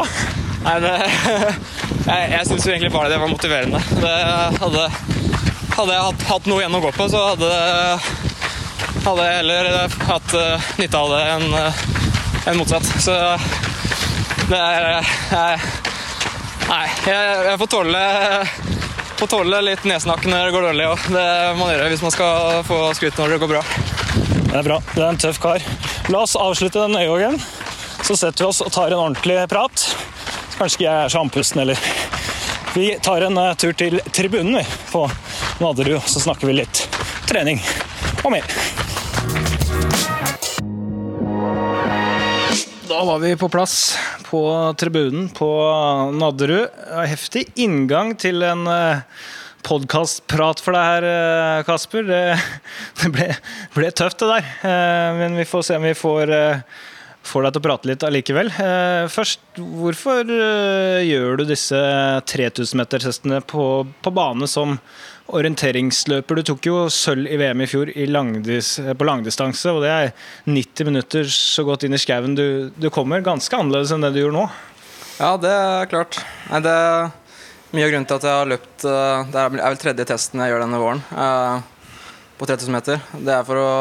Nei, 0.65 0.73
det, 0.83 0.95
jeg 2.11 2.25
jeg 2.33 2.49
syns 2.49 2.67
egentlig 2.67 2.91
bare 2.91 3.13
det 3.13 3.21
var 3.23 3.31
motiverende. 3.31 3.79
Det 4.01 4.15
hadde, 4.59 4.87
hadde 5.77 5.95
jeg 5.95 6.09
hatt, 6.09 6.25
hatt, 6.33 6.49
noe 6.51 6.59
igjen 6.59 6.75
å 6.75 6.83
gå 6.83 6.91
på, 6.97 7.07
så 7.13 7.21
hadde, 7.29 7.51
hadde 9.07 9.29
jeg 9.29 9.37
heller 9.39 9.71
hatt 10.09 10.35
uh, 10.35 10.73
nytte 10.81 11.05
av 11.05 11.15
det 11.15 11.21
enn 11.37 11.47
uh, 11.55 11.85
en 12.51 12.59
motsatt. 12.59 12.91
Så 12.99 13.15
det 14.51 14.59
er 14.59 14.89
jeg, 14.97 15.71
Nei, 16.71 16.85
jeg, 17.07 17.31
jeg 17.47 17.59
får 17.63 17.71
tåle 17.71 18.03
får 19.21 19.31
tåle 19.33 19.63
litt 19.67 19.87
nesnakk 19.87 20.27
når 20.27 20.49
det 20.49 20.53
går 20.55 20.67
dårlig. 20.71 20.91
Og 20.91 21.07
det 21.15 21.29
må 21.55 21.65
man 21.65 21.75
gjøre 21.77 21.89
hvis 21.95 22.05
man 22.09 22.15
skal 22.15 22.61
få 22.67 22.83
skryt 22.99 23.23
når 23.23 23.37
det 23.37 23.41
går 23.45 23.55
bra. 23.55 23.65
Det 24.51 24.59
er 24.59 24.67
bra. 24.67 24.83
Du 24.95 25.01
er 25.03 25.09
en 25.13 25.21
tøff 25.21 25.39
kar. 25.43 25.63
La 26.11 26.19
oss 26.19 26.37
avslutte 26.37 26.79
den 26.79 26.97
øyegangen. 26.97 27.41
Så 28.03 28.17
setter 28.17 28.45
vi 28.45 28.49
oss 28.49 28.59
og 28.65 28.73
tar 28.75 28.91
en 28.91 28.99
ordentlig 28.99 29.37
prat. 29.49 29.85
Kanskje 30.59 30.81
ikke 30.81 30.85
jeg 30.89 31.05
er 31.05 31.13
så 31.13 31.21
andpusten 31.23 31.61
heller. 31.63 31.85
Vi 32.75 32.87
tar 32.99 33.23
en 33.29 33.39
uh, 33.39 33.53
tur 33.55 33.77
til 33.79 34.01
tribunen 34.11 34.57
vi, 34.59 34.65
på 34.91 35.05
Nadderud, 35.63 36.01
så 36.11 36.23
snakker 36.25 36.51
vi 36.51 36.57
litt 36.59 36.83
trening 37.31 37.63
og 38.25 38.35
mer. 38.35 38.51
Da 42.91 43.05
var 43.07 43.23
vi 43.23 43.37
på 43.39 43.51
plass 43.53 43.77
på 44.27 44.43
tribunen 44.83 45.29
på 45.31 45.51
Nadderud. 46.19 46.75
Heftig 47.07 47.47
inngang 47.55 48.17
til 48.19 48.43
en 48.51 48.67
uh, 48.67 49.07
podkastprat 49.67 50.63
for 50.63 50.77
deg 50.77 50.87
her, 50.87 51.09
eh, 51.09 51.65
Kasper. 51.67 52.07
Det, 52.09 52.23
det 53.03 53.11
ble, 53.15 53.27
ble, 53.77 53.91
tøft, 53.93 54.23
det 54.23 54.31
der. 54.31 54.49
Eh, 54.71 55.19
men 55.21 55.37
vi 55.39 55.47
får 55.49 55.67
se 55.69 55.79
om 55.79 55.87
vi 55.87 55.95
får, 55.97 56.33
eh, 56.35 56.63
får 57.27 57.47
deg 57.47 57.55
til 57.55 57.63
å 57.63 57.67
prate 57.67 57.91
litt 57.91 58.07
allikevel. 58.07 58.51
Først, 59.13 59.43
hvorfor 59.61 60.31
gjør 61.05 61.41
du 61.41 61.45
disse 61.51 61.81
3000-metertestene 62.33 63.43
på, 63.45 63.67
på 64.01 64.13
bane 64.17 64.49
som 64.49 64.79
orienteringsløper? 65.29 66.41
Du 66.41 66.49
tok 66.49 66.71
jo 66.71 66.81
sølv 66.91 67.29
i 67.29 67.37
VM 67.39 67.61
i 67.61 67.69
fjor 67.69 67.93
i 67.93 68.09
langdis, 68.09 68.79
på 68.81 69.07
langdistanse, 69.07 69.77
og 69.77 69.85
det 69.85 69.93
er 69.93 70.11
90 70.49 70.89
minutter 70.89 71.29
så 71.37 71.67
godt 71.69 71.85
inn 71.85 71.95
i 71.95 72.01
skauen 72.01 72.35
du, 72.39 72.73
du 72.73 72.89
kommer. 72.89 73.21
Ganske 73.21 73.61
annerledes 73.61 73.93
enn 73.95 74.09
det 74.09 74.15
du 74.17 74.23
gjør 74.25 74.37
nå. 74.41 74.49
Ja, 75.21 75.35
det 75.37 75.53
er 75.53 75.91
klart. 75.93 76.23
Nei, 76.49 76.65
det 76.65 76.77
mye 77.71 77.87
av 77.87 77.93
grunnen 77.93 78.09
til 78.09 78.19
at 78.19 78.27
jeg 78.27 78.35
har 78.35 78.49
løpt 78.51 78.85
eh, 78.89 79.29
Det 79.31 79.39
er 79.41 79.53
vel 79.55 79.79
tredje 79.79 80.07
testen 80.11 80.43
jeg 80.43 80.53
gjør 80.53 80.65
denne 80.65 80.81
våren 80.83 81.03
eh, 81.15 81.61
på 82.41 82.49
3000 82.49 82.73
meter. 82.73 83.03
Det 83.21 83.35
er 83.37 83.45
for 83.45 83.61
å, 83.61 83.73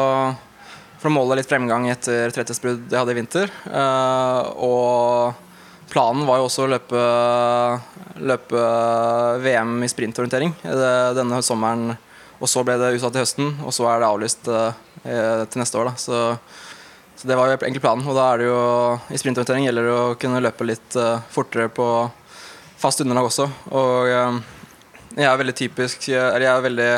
for 1.00 1.08
å 1.08 1.14
måle 1.14 1.38
litt 1.38 1.48
fremgang 1.48 1.88
etter 1.88 2.30
tretthetsbrudd 2.34 2.92
jeg 2.92 3.00
hadde 3.00 3.14
i 3.14 3.16
vinter. 3.16 3.50
Eh, 3.66 4.50
og 4.60 5.88
planen 5.90 6.28
var 6.28 6.38
jo 6.38 6.46
også 6.46 6.66
å 6.66 6.70
løpe, 6.70 7.04
løpe 8.20 8.66
VM 9.42 9.78
i 9.82 9.90
sprintorientering 9.90 10.52
denne 10.62 11.40
sommeren. 11.42 11.96
Og 12.38 12.52
så 12.52 12.62
ble 12.64 12.76
det 12.78 12.92
utsatt 12.98 13.16
til 13.16 13.24
høsten, 13.24 13.50
og 13.64 13.74
så 13.74 13.88
er 13.90 14.04
det 14.04 14.10
avlyst 14.10 14.44
til 14.44 15.60
neste 15.60 15.80
år. 15.80 15.90
Da. 15.90 15.96
Så, 15.98 16.20
så, 17.16 17.26
det 17.26 17.40
var 17.40 17.50
jo 17.50 17.58
egentlig 17.58 17.82
planen. 17.82 18.06
Og 18.06 18.16
da 18.16 18.28
er 18.28 18.40
det 18.40 18.46
jo 18.52 18.62
i 19.10 19.20
sprintorientering 19.20 19.66
gjelder 19.66 19.88
det 19.88 19.96
å 19.96 20.14
kunne 20.20 20.44
løpe 20.44 20.68
litt 20.68 21.00
fortere 21.34 21.72
på 21.74 21.88
fast 22.80 23.02
underlag 23.04 23.28
også. 23.28 23.46
Og 23.76 24.10
eh, 24.10 24.40
jeg 25.18 25.26
er 25.26 25.40
veldig 25.40 25.56
typisk 25.58 26.04
Eller 26.12 26.44
jeg 26.46 26.52
er 26.52 26.66
veldig 26.68 26.90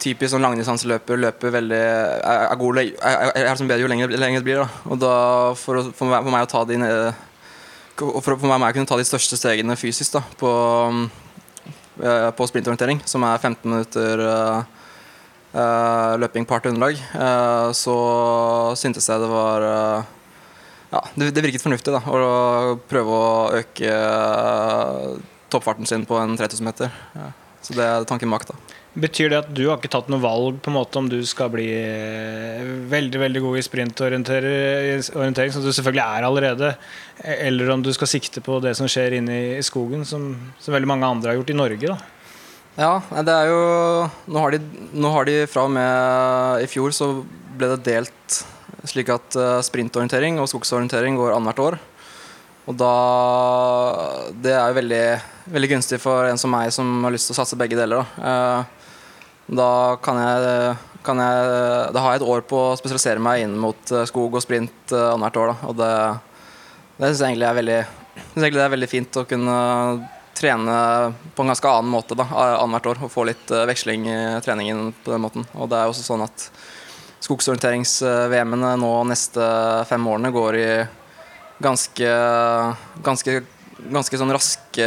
typisk 0.00 0.32
sånn 0.32 0.44
langdistanseløper. 0.44 1.20
Løper 1.20 1.56
veldig 1.58 1.80
er, 1.80 2.44
er 2.46 2.60
god 2.60 2.80
jeg 2.80 2.94
er, 2.96 3.50
som 3.58 3.68
bedre 3.68 3.84
jo 3.84 3.90
lenger, 3.90 4.14
lenger 4.16 4.40
det 4.40 4.46
blir. 4.46 4.62
Da. 4.62 4.84
Og 4.88 5.00
da 5.02 5.16
for, 5.60 5.82
for, 5.92 6.08
meg, 6.08 6.22
for 6.24 6.32
meg 6.32 6.46
å 6.46 6.50
ta 6.54 6.64
de 6.68 6.78
for, 8.00 8.32
for 8.32 8.48
meg 8.48 8.70
å 8.70 8.74
kunne 8.78 8.88
ta 8.88 8.96
de 8.96 9.04
største 9.04 9.36
stegene 9.36 9.76
fysisk 9.76 10.14
da, 10.16 10.22
på, 10.40 10.50
uh, 12.00 12.30
på 12.32 12.46
sprintorientering, 12.48 13.02
som 13.04 13.26
er 13.28 13.42
15 13.42 13.68
minutter 13.68 14.22
uh, 14.24 14.62
uh, 15.52 16.14
løping 16.22 16.48
part 16.48 16.70
underlag, 16.70 16.96
så 17.76 17.96
syntes 18.80 19.10
jeg 19.10 19.20
det 19.20 19.28
var 19.28 19.68
ja, 20.90 21.04
det, 21.14 21.30
det, 21.36 21.44
virket 21.44 21.62
fornuftig 21.62 21.94
da, 21.94 22.02
å 22.02 22.78
prøve 22.90 23.14
å 23.14 23.60
øke 23.60 23.94
toppfarten 25.50 25.86
sin 25.86 26.06
på 26.06 26.18
en 26.18 26.36
3000 26.38 26.66
meter. 26.66 26.92
Ja. 27.14 27.30
Så 27.60 27.76
det 27.76 27.86
er 27.86 28.06
tanken 28.08 28.30
bak. 28.32 28.46
da. 28.48 28.56
Betyr 29.00 29.30
det 29.30 29.38
at 29.38 29.50
du 29.54 29.62
har 29.68 29.78
ikke 29.78 29.92
tatt 29.92 30.08
noe 30.10 30.22
valg 30.22 30.56
på 30.64 30.70
en 30.72 30.74
måte 30.74 30.98
om 30.98 31.06
du 31.10 31.20
skal 31.28 31.52
bli 31.52 31.68
eh, 31.70 32.70
veldig 32.90 33.20
veldig 33.22 33.42
god 33.44 33.58
i 33.60 33.62
sprintorientering, 33.62 35.52
som 35.54 35.62
du 35.62 35.70
selvfølgelig 35.70 36.02
er 36.02 36.26
allerede, 36.26 36.72
eller 37.22 37.70
om 37.70 37.84
du 37.86 37.92
skal 37.94 38.10
sikte 38.10 38.42
på 38.42 38.58
det 38.64 38.74
som 38.78 38.90
skjer 38.90 39.20
inne 39.20 39.36
i 39.60 39.60
skogen, 39.66 40.02
som, 40.08 40.32
som 40.58 40.74
veldig 40.74 40.90
mange 40.90 41.06
andre 41.06 41.30
har 41.30 41.38
gjort 41.38 41.54
i 41.54 41.60
Norge? 41.60 41.92
da? 41.92 42.16
Ja, 42.80 43.22
det 43.26 43.34
er 43.34 43.50
jo 43.50 43.62
Nå 44.30 44.42
har 44.42 44.54
de, 44.54 44.60
nå 44.94 45.10
har 45.14 45.26
de 45.28 45.40
fra 45.50 45.66
og 45.66 45.74
med 45.74 46.64
i 46.64 46.68
fjor 46.70 46.94
så 46.96 47.12
ble 47.58 47.74
det 47.74 47.82
delt 47.86 48.42
slik 48.88 49.10
at 49.12 49.36
eh, 49.36 49.60
sprintorientering 49.64 50.40
og 50.40 50.48
skogsorientering 50.50 51.18
går 51.18 51.34
annethvert 51.36 51.64
år. 51.66 51.78
Og 52.68 52.76
da 52.78 52.94
Det 54.36 54.52
er 54.54 54.68
jo 54.70 54.78
veldig, 54.78 55.04
veldig 55.56 55.70
gunstig 55.74 55.98
for 56.00 56.28
en 56.28 56.38
som 56.38 56.52
meg 56.52 56.70
som 56.72 57.04
har 57.04 57.12
lyst 57.12 57.28
til 57.28 57.34
å 57.34 57.40
satse 57.40 57.58
begge 57.58 57.78
deler. 57.78 58.04
Da. 58.04 58.30
Eh, 58.30 58.76
da 59.60 59.70
kan 60.04 60.20
jeg, 60.20 60.76
kan 61.02 61.18
jeg, 61.18 61.48
da 61.90 62.04
har 62.04 62.14
jeg 62.14 62.20
et 62.20 62.28
år 62.36 62.44
på 62.46 62.60
å 62.68 62.76
spesialisere 62.78 63.22
meg 63.22 63.42
inn 63.44 63.58
mot 63.58 63.92
eh, 63.92 64.06
skog 64.08 64.38
og 64.38 64.44
sprint 64.44 64.94
annethvert 64.94 65.40
år. 65.42 65.52
Da. 65.52 65.68
Og 65.68 65.80
det, 65.80 65.92
det 67.00 67.10
syns 67.10 67.20
jeg 67.24 67.32
egentlig 67.32 67.50
er 67.50 67.60
veldig, 67.60 67.80
egentlig 68.36 68.64
er 68.64 68.74
veldig 68.76 68.92
fint 68.92 69.20
å 69.20 69.28
kunne 69.28 69.60
trene 70.40 70.74
på 71.36 71.42
en 71.42 71.50
ganske 71.50 71.68
annen 71.68 71.90
måte 71.92 72.16
da, 72.16 72.28
annethvert 72.62 72.92
år. 72.94 73.06
Og 73.08 73.12
få 73.12 73.26
litt 73.28 73.50
veksling 73.50 74.06
i 74.08 74.20
treningen 74.46 74.92
på 75.02 75.12
den 75.16 75.26
måten. 75.26 75.48
Og 75.58 75.68
det 75.72 75.80
er 75.80 75.90
også 75.90 76.06
sånn 76.06 76.24
at 76.24 76.50
skogsorienterings-VM-ene 77.20 78.74
nå 78.80 78.92
neste 79.10 79.46
fem 79.88 80.06
årene 80.08 80.32
går 80.34 80.60
i 80.60 80.68
ganske, 81.60 82.12
ganske 83.04 83.40
ganske 83.88 84.18
sånn 84.20 84.32
raske 84.34 84.86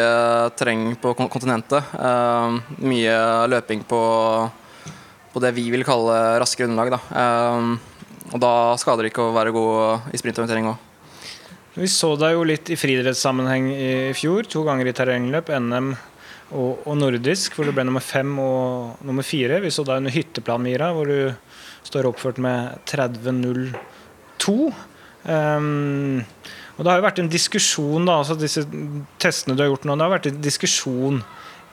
terreng 0.57 0.93
på 1.01 1.13
kontinentet. 1.17 1.93
Uh, 1.97 2.59
mye 2.83 3.15
løping 3.49 3.83
på, 3.89 4.01
på, 5.33 5.43
det 5.43 5.53
vi 5.57 5.69
vil 5.73 5.85
kalle 5.87 6.39
raske 6.41 6.67
underlag. 6.67 6.93
Da. 6.93 7.01
Uh, 7.09 8.33
og 8.33 8.41
da 8.41 8.53
skader 8.81 9.05
det 9.05 9.13
ikke 9.13 9.27
å 9.27 9.35
være 9.35 9.53
god 9.55 10.13
i 10.13 10.21
sprintorientering 10.21 10.71
òg. 10.71 10.89
Vi 11.73 11.89
så 11.89 12.11
deg 12.21 12.35
jo 12.35 12.45
litt 12.45 12.69
i 12.69 12.77
friidrettssammenheng 12.77 13.71
i 13.73 13.93
fjor. 14.17 14.45
To 14.53 14.61
ganger 14.67 14.89
i 14.89 14.93
terrengløp, 14.93 15.49
NM 15.57 15.95
og, 16.53 16.83
og, 16.85 16.93
nordisk, 16.99 17.55
hvor 17.57 17.65
du 17.65 17.73
ble 17.73 17.85
nummer 17.87 18.03
fem 18.03 18.29
og 18.41 19.01
nummer 19.05 19.25
fire. 19.25 19.57
Vi 19.63 19.71
så 19.73 19.85
deg 19.87 20.03
under 20.03 20.13
hytteplanmira, 20.13 20.91
hvor 20.93 21.09
du 21.09 21.33
står 21.87 22.09
oppført 22.09 22.41
med 22.43 22.79
30.02. 22.89 24.57
Um, 25.23 26.23
og 26.73 26.83
Det 26.83 26.89
har 26.89 26.99
jo 26.99 27.05
vært 27.05 27.21
en 27.21 27.31
diskusjon, 27.31 28.05
da, 28.09 28.19
altså 28.23 28.35
disse 28.39 28.65
testene 29.21 29.55
du 29.55 29.61
har 29.61 29.69
gjort 29.69 29.85
nå, 29.85 29.95
det 29.97 30.07
har 30.07 30.15
vært 30.15 30.29
en 30.31 30.39
diskusjon 30.41 31.21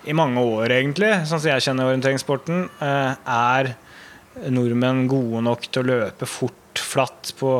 i 0.08 0.16
mange 0.16 0.40
år, 0.40 0.72
egentlig, 0.76 1.11
sånn 1.28 1.40
som 1.40 1.50
jeg 1.50 1.64
kjenner 1.64 1.90
orienteringssporten. 1.90 2.66
Eh, 2.84 3.12
er 3.32 3.74
nordmenn 4.52 5.06
gode 5.11 5.42
nok 5.44 5.66
til 5.68 5.82
å 5.82 5.88
løpe 5.90 6.28
fort, 6.28 6.80
flatt, 6.80 7.32
på, 7.40 7.58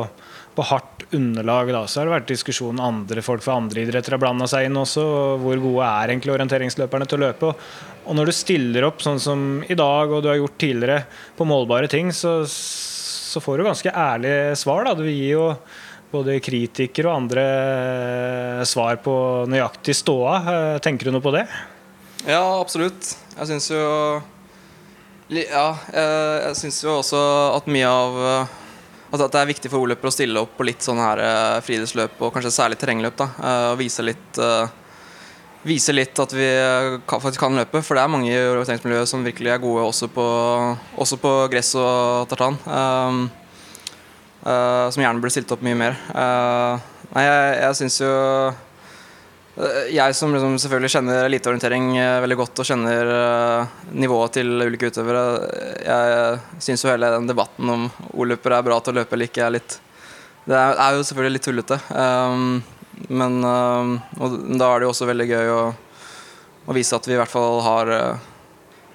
på 0.55 0.65
hardt 0.69 1.05
underlag? 1.17 1.73
Da? 1.73 1.83
Så 1.85 2.01
har 2.01 2.09
det 2.09 2.15
vært 2.15 2.31
diskusjon 2.31 2.81
andre 2.81 3.25
folk 3.25 3.45
fra 3.45 3.59
andre 3.61 3.85
idretter 3.85 4.15
har 4.15 4.21
blanda 4.21 4.47
seg 4.49 4.69
inn 4.69 4.79
også. 4.81 5.05
Hvor 5.41 5.61
gode 5.61 5.89
er 5.89 6.13
egentlig 6.13 6.33
orienteringsløperne 6.37 7.09
til 7.09 7.19
å 7.19 7.25
løpe? 7.27 7.51
Og 7.51 7.90
når 8.09 8.31
du 8.31 8.33
stiller 8.35 8.85
opp 8.87 9.03
sånn 9.03 9.19
som 9.21 9.41
i 9.69 9.77
dag, 9.77 10.11
og 10.11 10.23
du 10.23 10.29
har 10.31 10.39
gjort 10.39 10.57
tidligere, 10.61 11.03
på 11.37 11.47
målbare 11.47 11.89
ting, 11.91 12.09
så, 12.15 12.41
så 12.47 13.41
får 13.43 13.61
du 13.61 13.67
ganske 13.67 13.93
ærlige 13.93 14.55
svar. 14.59 14.85
Da. 14.87 14.95
Du 14.97 15.05
gir 15.05 15.35
jo 15.35 15.45
både 16.11 16.39
kritikere 16.43 17.07
og 17.07 17.21
andre 17.21 17.43
eh, 17.45 18.63
svar 18.67 18.99
på 19.03 19.13
nøyaktig 19.51 19.95
ståa. 19.95 20.35
Eh, 20.41 20.79
tenker 20.83 21.07
du 21.07 21.15
noe 21.15 21.23
på 21.23 21.33
det? 21.35 21.45
Ja, 22.27 22.41
absolutt. 22.59 23.15
Jeg 23.37 23.49
syns 23.49 23.71
jo 23.71 23.85
Ja, 25.31 25.69
jeg 25.95 26.57
syns 26.59 26.81
jo 26.83 26.97
også 26.99 27.21
at 27.55 27.69
mye 27.71 27.87
av 27.87 28.19
Altså 29.11 29.25
at 29.25 29.33
det 29.33 29.39
er 29.41 29.49
viktig 29.49 29.71
for 29.71 29.83
o-løpere 29.83 30.07
å 30.07 30.13
stille 30.13 30.39
opp 30.43 30.53
på 30.55 30.63
litt 30.67 30.85
sånn 30.85 30.99
her 31.01 31.19
friidrettsløp, 31.65 32.13
og 32.23 32.29
kanskje 32.31 32.51
særlig 32.55 32.77
terrengløp. 32.79 33.17
da, 33.19 33.25
Og 33.73 33.79
vise 33.81 34.05
litt, 34.07 34.39
vise 35.67 35.93
litt 35.93 36.17
at 36.21 36.33
vi 36.33 36.47
faktisk 37.09 37.41
kan 37.41 37.59
løpe. 37.59 37.83
For 37.85 37.97
det 37.97 38.05
er 38.05 38.11
mange 38.13 38.31
i 38.31 38.39
orienteringsmiljøet 38.39 39.09
som 39.09 39.25
virkelig 39.25 39.53
er 39.53 39.61
gode 39.61 39.85
også 39.89 40.09
på, 40.11 40.25
også 41.01 41.19
på 41.21 41.35
gress 41.53 41.75
og 41.79 42.31
tartan. 42.31 42.57
Um, 42.65 43.21
Uh, 44.41 44.89
som 44.89 45.03
gjerne 45.03 45.21
burde 45.21 45.35
stilt 45.35 45.51
opp 45.53 45.61
mye 45.61 45.77
mer. 45.77 45.97
Uh, 46.09 46.81
nei, 47.13 47.25
jeg, 47.27 47.49
jeg 47.59 47.77
syns 47.77 47.97
jo 48.01 48.09
uh, 48.09 49.83
Jeg 49.93 50.15
som 50.17 50.33
liksom 50.33 50.55
selvfølgelig 50.63 50.93
kjenner 50.95 51.27
eliteorientering 51.27 51.91
veldig 52.23 52.37
godt 52.39 52.61
og 52.63 52.65
kjenner 52.65 53.11
nivået 53.93 54.39
til 54.39 54.63
ulike 54.63 54.89
utøvere, 54.89 55.23
jeg 55.85 56.63
syns 56.63 56.85
jo 56.85 56.89
hele 56.89 57.11
den 57.13 57.29
debatten 57.29 57.69
om 57.69 57.85
o-løpere 58.15 58.57
er 58.57 58.65
bra 58.65 58.79
til 58.81 58.95
å 58.95 59.01
løpe 59.01 59.13
eller 59.17 59.29
ikke, 59.29 59.43
er 59.45 59.57
litt 59.59 59.77
Det 60.47 60.57
er, 60.57 60.73
er 60.87 60.97
jo 60.97 61.03
selvfølgelig 61.05 61.35
litt 61.35 61.45
tullete. 61.45 61.77
Um, 61.93 62.63
men 63.09 63.41
da 63.41 64.67
er 64.67 64.81
det 64.81 64.85
jo 64.85 64.91
også 64.91 65.07
veldig 65.09 65.27
gøy 65.29 65.51
å, 65.55 65.61
å, 66.65 66.75
vise 66.77 66.97
at 66.97 67.07
vi 67.09 67.15
i 67.15 67.19
hvert 67.19 67.31
fall 67.31 67.61
har, 67.65 67.91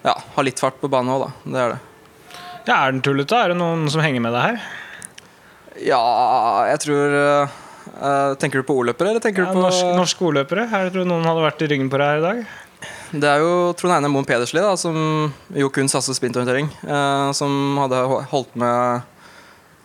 ja, 0.05 0.15
har 0.37 0.47
litt 0.47 0.63
fart 0.63 0.79
på 0.83 0.91
banen 0.93 1.15
òg, 1.17 1.27
da. 1.27 1.53
Det 1.55 1.63
er 1.65 1.75
det. 1.75 1.81
Ja, 2.67 2.81
er 2.81 2.97
den 2.97 3.03
tullete? 3.07 3.39
Er 3.39 3.55
det 3.55 3.61
noen 3.61 3.87
som 3.93 4.03
henger 4.03 4.23
med 4.25 4.35
deg 4.35 4.51
her? 4.51 4.61
Ja, 5.87 6.03
jeg 6.71 6.81
tror 6.87 7.17
uh, 7.17 8.35
Tenker 8.41 8.63
du 8.63 8.67
på 8.67 8.77
o-løpere, 8.81 9.13
eller 9.13 9.23
tenker 9.23 9.45
ja, 9.45 9.51
du 9.51 9.59
på 9.59 9.63
Norsk, 9.63 9.85
norske 9.97 10.25
o-løpere? 10.27 10.67
Her 10.73 10.91
tror 10.91 11.07
du 11.07 11.11
noen 11.11 11.27
hadde 11.29 11.45
vært 11.45 11.63
i 11.63 11.69
ryggen 11.71 11.91
på 11.93 12.01
deg 12.01 12.11
her 12.11 12.23
i 12.23 12.25
dag? 12.25 12.41
Det 13.17 13.29
er 13.31 13.43
jo 13.45 13.73
Trond 13.79 13.95
Einar 13.95 14.11
Moen 14.13 14.27
Pedersli, 14.27 14.61
da, 14.61 14.75
som 14.79 14.97
jo 15.55 15.69
kun 15.73 15.89
satser 15.91 16.17
sprintorientering. 16.17 16.69
Uh, 16.83 17.31
som 17.37 17.79
hadde 17.85 18.03
holdt 18.33 18.59
med 18.59 19.07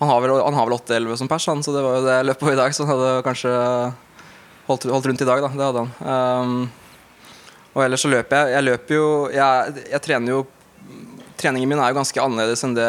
Han 0.01 0.09
har 0.09 0.23
vel, 0.23 0.33
han 0.41 0.57
har 0.57 0.65
vel 0.65 0.79
8-11 0.79 1.21
som 1.21 1.29
pers, 1.29 1.45
han, 1.51 1.61
så 1.61 1.75
det 1.75 1.85
var 1.85 1.99
jo 1.99 2.05
det 2.07 2.17
jeg 2.17 2.27
løp 2.31 2.41
på 2.41 2.49
i 2.49 2.57
dag. 2.57 2.73
Så 2.73 2.87
han 2.87 2.95
hadde 2.95 3.25
kanskje 3.27 3.53
holdt, 4.71 4.87
holdt, 4.89 5.11
rundt 5.11 5.21
i 5.23 5.29
dag, 5.29 5.43
da. 5.43 5.51
Det 5.53 5.67
hadde 5.67 5.83
han. 5.83 5.93
Um, 6.01 6.55
og 7.75 7.85
ellers 7.85 8.03
så 8.03 8.11
løper 8.11 8.41
jeg. 8.41 8.55
Jeg 8.57 8.67
løper 8.67 8.97
jo 8.97 9.05
Jeg, 9.31 9.83
jeg 9.93 10.03
trener 10.03 10.35
jo 10.35 10.41
treningen 11.41 11.69
min 11.69 11.81
er 11.81 11.91
jo 11.91 11.99
ganske 11.99 12.21
annerledes 12.23 12.63
enn, 12.65 12.75
det, 12.77 12.87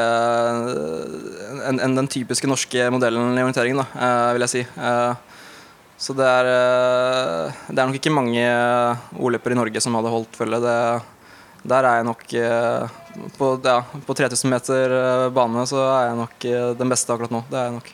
enn, 1.68 1.80
enn 1.80 1.96
den 1.96 2.10
typiske 2.10 2.48
norske 2.50 2.88
modellen 2.92 3.36
i 3.36 3.44
orienteringen, 3.44 3.82
da, 3.82 3.86
eh, 3.96 4.32
vil 4.36 4.46
jeg 4.46 4.52
si. 4.52 4.64
Eh, 4.76 5.14
så 6.02 6.16
det 6.18 6.26
er, 6.26 6.50
eh, 6.50 7.62
det 7.70 7.78
er 7.78 7.88
nok 7.88 7.98
ikke 8.00 8.12
mange 8.12 8.44
o-løpere 9.22 9.54
i 9.56 9.60
Norge 9.60 9.82
som 9.84 9.96
hadde 9.96 10.12
holdt 10.12 10.36
følge. 10.36 10.60
Det, 10.64 10.76
der 11.72 11.88
er 11.88 12.00
jeg 12.00 12.08
nok 12.10 12.24
på, 13.38 13.50
ja, 13.64 13.78
på 14.08 14.16
3000 14.18 14.50
meter 14.50 14.96
bane 15.30 15.66
så 15.70 15.84
er 15.86 16.08
jeg 16.10 16.20
nok 16.24 16.48
den 16.80 16.92
beste 16.92 17.14
akkurat 17.14 17.34
nå. 17.34 17.44
Det 17.48 17.60
er 17.60 17.68
jeg 17.70 17.76
nok. 17.78 17.92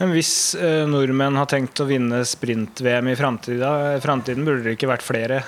Men 0.00 0.10
hvis 0.10 0.32
eh, 0.58 0.82
nordmenn 0.90 1.36
har 1.38 1.46
tenkt 1.50 1.78
å 1.78 1.86
vinne 1.86 2.24
sprint-VM 2.26 3.12
i 3.12 3.16
framtiden, 3.18 4.42
burde 4.46 4.64
det 4.64 4.74
ikke 4.74 4.90
vært 4.90 5.06
flere 5.06 5.44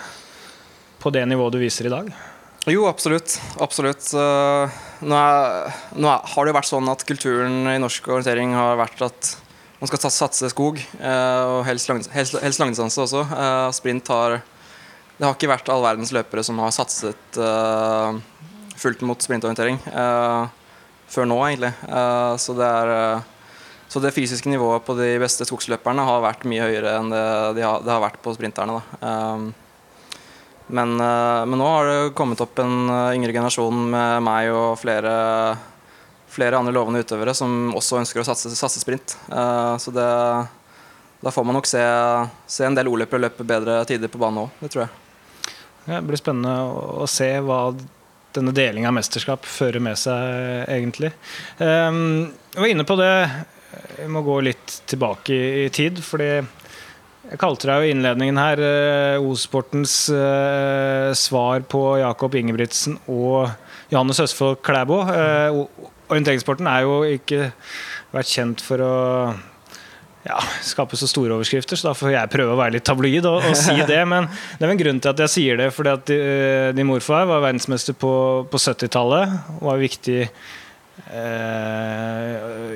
på 1.02 1.10
det 1.14 1.24
nivået 1.26 1.56
du 1.56 1.58
viser 1.60 1.88
i 1.88 1.92
dag? 1.92 2.12
Jo, 2.70 2.86
absolutt. 2.90 3.36
Absolutt. 3.62 4.08
Nå, 4.14 5.18
er, 5.18 5.74
nå 5.98 6.10
har 6.10 6.46
det 6.46 6.50
jo 6.50 6.56
vært 6.56 6.70
sånn 6.70 6.90
at 6.90 7.04
kulturen 7.06 7.66
i 7.70 7.76
norsk 7.82 8.08
orientering 8.10 8.54
har 8.58 8.78
vært 8.80 9.04
at 9.06 9.34
man 9.76 9.90
skal 9.90 10.10
satse 10.10 10.50
skog, 10.54 10.80
eh, 10.80 11.42
og 11.50 11.60
helst, 11.66 11.90
lang, 11.90 12.00
helst, 12.14 12.38
helst 12.42 12.62
langdistanse 12.62 13.02
også. 13.02 13.26
Eh, 13.26 13.68
sprint 13.76 14.14
har 14.14 14.40
Det 15.16 15.24
har 15.24 15.34
ikke 15.34 15.48
vært 15.48 15.70
all 15.72 15.82
verdens 15.82 16.12
løpere 16.12 16.42
som 16.44 16.58
har 16.60 16.74
satset 16.76 17.38
fullt 18.76 19.00
mot 19.08 19.22
sprintorientering 19.24 19.78
før 21.08 21.24
nå, 21.30 21.38
egentlig. 21.46 21.70
Så 22.36 22.52
det 22.58 22.66
er 22.68 22.92
så 23.88 24.02
det 24.02 24.14
fysiske 24.14 24.50
nivået 24.50 24.84
på 24.86 24.96
de 24.98 25.12
beste 25.22 25.46
skogsløperne 25.46 26.04
har 26.06 26.24
vært 26.24 26.44
mye 26.48 26.64
høyere 26.64 26.96
enn 26.98 27.12
det, 27.12 27.22
de 27.58 27.64
har, 27.64 27.84
det 27.84 27.92
har 27.92 28.02
vært 28.02 28.18
på 28.24 28.34
sprinterne. 28.34 28.80
Um, 28.98 29.46
men, 30.66 30.96
uh, 30.98 31.46
men, 31.46 31.58
nå 31.60 31.70
har 31.70 31.86
det 31.90 32.14
kommet 32.18 32.42
opp 32.42 32.58
en 32.58 32.90
uh, 32.90 33.14
yngre 33.14 33.30
generasjon 33.30 33.84
med 33.92 34.26
meg 34.26 34.50
og 34.50 34.74
flere, 34.80 35.14
flere 36.32 36.58
andre 36.58 36.74
lovende 36.74 37.04
utøvere 37.06 37.36
som 37.38 37.70
også 37.78 38.02
ønsker 38.02 38.22
å 38.22 38.26
satse, 38.26 38.50
satse 38.58 38.82
sprint. 38.82 39.14
Uh, 39.30 39.78
så 39.78 39.94
det, 39.94 40.10
da 41.22 41.32
får 41.32 41.46
man 41.46 41.60
nok 41.60 41.70
se, 41.70 41.82
se 42.50 42.66
en 42.66 42.76
del 42.76 42.90
O-løpere 42.90 43.28
løpe 43.28 43.46
bedre 43.46 43.84
tider 43.86 44.10
på 44.10 44.20
banen 44.20 44.46
òg. 44.46 44.62
Det 44.64 44.74
tror 44.74 44.88
jeg. 44.88 45.02
Det 45.86 46.02
blir 46.02 46.18
spennende 46.18 46.56
å 46.98 47.06
se 47.06 47.30
hva 47.46 47.68
denne 48.36 48.52
delinga 48.52 48.90
av 48.90 48.96
mesterskap 48.98 49.46
fører 49.48 49.80
med 49.80 49.96
seg, 49.96 50.66
egentlig. 50.66 51.14
Um, 51.62 52.34
jeg 52.52 52.64
var 52.64 52.72
inne 52.72 52.86
på 52.88 52.98
det 52.98 53.12
vi 53.96 54.06
må 54.12 54.22
gå 54.26 54.38
litt 54.46 54.80
tilbake 54.88 55.36
i, 55.64 55.66
tid, 55.74 56.00
fordi 56.04 56.30
jeg 57.26 57.40
kalte 57.42 57.66
deg 57.66 57.82
jo 57.82 57.94
innledningen 57.94 58.38
her 58.38 58.60
uh, 58.62 59.24
O-sportens 59.26 59.94
eh, 60.14 61.10
svar 61.18 61.64
på 61.66 61.80
Jakob 61.98 62.36
Ingebrigtsen 62.38 63.00
og 63.10 63.50
Johannes 63.90 64.20
Østfold 64.22 64.60
Klæbo. 64.66 65.00
Eh, 65.10 65.58
orienteringssporten 66.06 66.68
er 66.70 66.84
jo 66.86 67.00
ikke 67.16 67.48
vært 68.14 68.30
kjent 68.30 68.62
for 68.62 68.82
å 68.82 68.94
ja, 70.26 70.38
skape 70.66 70.98
så 70.98 71.08
store 71.10 71.34
overskrifter, 71.34 71.78
så 71.78 71.88
da 71.88 71.96
får 71.98 72.14
jeg 72.14 72.30
prøve 72.30 72.54
å 72.54 72.60
være 72.60 72.76
litt 72.76 72.86
tabloid 72.86 73.26
og, 73.26 73.40
og 73.42 73.58
si 73.58 73.74
det. 73.90 73.98
Men 74.06 74.30
det 74.30 74.68
er 74.68 74.74
en 74.76 74.84
grunn 74.84 75.02
til 75.02 75.14
at 75.14 75.24
jeg 75.26 75.34
sier 75.34 75.58
det, 75.58 75.72
fordi 75.74 75.96
at 75.96 76.14
din 76.78 76.86
morfar 76.86 77.26
var 77.26 77.42
verdensmester 77.42 77.98
på, 77.98 78.12
på 78.50 78.62
70-tallet. 78.68 79.34
Var 79.66 79.82
viktig 79.82 80.20
Eh, 80.26 80.34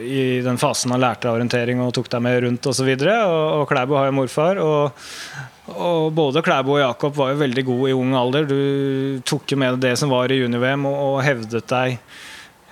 i 0.00 0.40
den 0.44 0.58
fasen 0.60 0.92
han 0.92 1.00
lærte 1.02 1.30
orientering 1.32 1.80
og 1.82 1.94
tok 1.96 2.10
deg 2.12 2.22
med 2.24 2.42
rundt 2.44 2.66
osv. 2.68 2.88
Og, 2.92 3.00
så 3.00 3.14
og, 3.16 3.62
og 3.62 3.68
Klæbo 3.70 3.96
har 3.98 4.10
jo 4.10 4.16
morfar. 4.18 4.60
Og, 4.62 5.04
og 5.76 6.10
både 6.16 6.42
Klæbo 6.44 6.76
og 6.76 6.82
Jakob 6.82 7.16
var 7.16 7.32
jo 7.32 7.40
veldig 7.40 7.64
gode 7.66 7.90
i 7.90 7.96
ung 7.96 8.14
alder. 8.18 8.48
Du 8.48 9.20
tok 9.26 9.52
jo 9.52 9.60
med 9.60 9.80
det 9.82 9.94
som 10.00 10.12
var 10.12 10.32
i 10.32 10.40
junior-VM, 10.40 10.86
og, 10.90 10.98
og, 11.06 11.22
hevdet 11.26 11.68
deg 11.70 11.96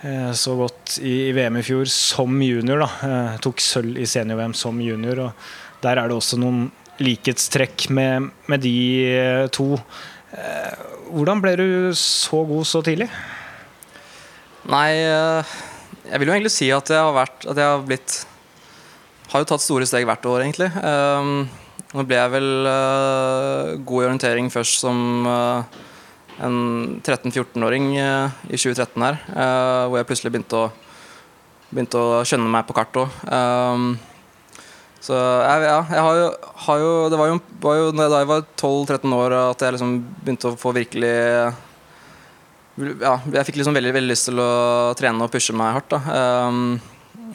eh, 0.02 0.32
så 0.36 0.56
godt 0.58 0.98
i, 1.00 1.14
i, 1.28 1.32
VM 1.36 1.60
i 1.60 1.64
fjor 1.66 1.88
som 1.92 2.42
junior. 2.42 2.84
da 2.84 2.90
eh, 3.08 3.40
Tok 3.44 3.64
sølv 3.64 3.98
i 4.00 4.08
senior-VM 4.08 4.56
som 4.58 4.82
junior. 4.82 5.24
Og 5.28 5.82
der 5.84 6.00
er 6.00 6.10
det 6.10 6.18
også 6.18 6.40
noen 6.40 6.68
likhetstrekk 7.02 7.88
med, 7.94 8.30
med 8.50 8.64
de 8.64 8.76
eh, 9.14 9.46
to. 9.54 9.74
Eh, 10.34 10.86
hvordan 11.14 11.42
ble 11.44 11.56
du 11.58 11.68
så 11.96 12.42
god 12.48 12.66
så 12.68 12.82
tidlig? 12.84 13.08
Nei, 14.68 15.00
eh, 15.00 15.52
jeg 16.10 16.20
vil 16.20 16.28
jo 16.28 16.34
egentlig 16.34 16.52
si 16.52 16.66
at 16.74 16.90
jeg 16.92 17.00
har 17.00 17.14
vært 17.16 17.46
At 17.48 17.56
jeg 17.56 17.64
har 17.64 17.84
blitt 17.88 18.16
Har 19.32 19.40
jo 19.40 19.48
tatt 19.48 19.64
store 19.64 19.88
steg 19.88 20.06
hvert 20.08 20.24
år, 20.28 20.44
egentlig. 20.44 20.68
Um, 20.80 21.48
nå 21.92 22.04
ble 22.08 22.16
jeg 22.16 22.32
vel 22.32 22.68
uh, 22.68 23.74
god 23.76 24.02
i 24.02 24.06
orientering 24.06 24.48
først 24.52 24.80
som 24.80 25.26
uh, 25.28 25.78
en 26.44 26.56
13-14-åring 27.02 27.90
uh, 28.00 28.32
i 28.48 28.56
2013 28.56 29.04
her, 29.04 29.18
hvor 29.90 29.98
jeg 29.98 30.08
plutselig 30.08 30.32
begynte 30.32 30.62
å, 30.62 30.70
begynte 31.68 32.00
å 32.00 32.22
skjønne 32.28 32.48
meg 32.52 32.64
på 32.68 32.76
kart 32.78 33.00
òg. 33.02 33.18
Um, 33.28 33.88
så 35.04 35.16
jeg, 35.18 35.68
ja, 35.68 35.78
jeg 35.92 36.06
har 36.06 36.20
jo, 36.22 36.28
har 36.64 36.80
jo 36.84 36.90
Det 37.12 37.20
var 37.20 37.32
jo, 37.34 37.38
var 37.68 37.80
jo 37.82 37.92
da 37.98 38.08
jeg 38.14 38.32
var 38.32 38.46
12-13 38.46 39.16
år 39.18 39.36
at 39.42 39.64
jeg 39.66 39.76
liksom 39.76 39.96
begynte 40.22 40.52
å 40.54 40.60
få 40.64 40.72
virkelig 40.76 41.16
ja, 42.78 43.16
jeg 43.32 43.46
fikk 43.48 43.58
liksom 43.60 43.76
veldig, 43.76 43.92
veldig 43.96 44.12
lyst 44.12 44.28
til 44.28 44.40
å 44.42 44.94
trene 44.98 45.26
og 45.26 45.32
pushe 45.32 45.54
meg 45.56 45.74
hardt. 45.78 45.94
Um, 46.06 46.78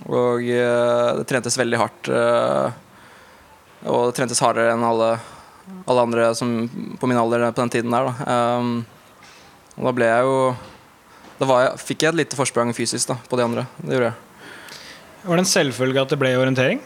og 0.07 0.43
uh, 0.43 1.19
det 1.19 1.27
trentes 1.29 1.57
veldig 1.59 1.79
hardt. 1.81 2.09
Uh, 2.09 2.71
og 3.83 4.09
det 4.09 4.17
trentes 4.19 4.41
hardere 4.43 4.73
enn 4.75 4.85
alle, 4.87 5.15
alle, 5.83 6.03
andre 6.05 6.29
som 6.39 6.53
på 6.99 7.09
min 7.09 7.19
alder 7.19 7.49
på 7.51 7.63
den 7.63 7.73
tiden 7.73 7.95
der. 7.95 8.09
Da, 8.09 8.37
um, 8.59 8.75
og 9.77 9.89
da 9.89 9.95
ble 9.97 10.05
jeg 10.11 10.27
jo 10.27 10.37
Da 11.39 11.47
jeg, 11.49 11.79
fikk 11.81 12.03
jeg 12.05 12.13
et 12.13 12.19
lite 12.19 12.37
forsprang 12.37 12.69
fysisk 12.77 13.09
da, 13.09 13.17
på 13.27 13.39
de 13.39 13.47
andre. 13.47 13.65
Det 13.81 13.97
gjorde 13.97 14.11
jeg. 14.11 14.77
Var 15.23 15.39
det 15.39 15.43
en 15.43 15.49
selvfølge 15.49 16.03
at 16.03 16.13
det 16.13 16.19
ble 16.21 16.31
orientering? 16.37 16.79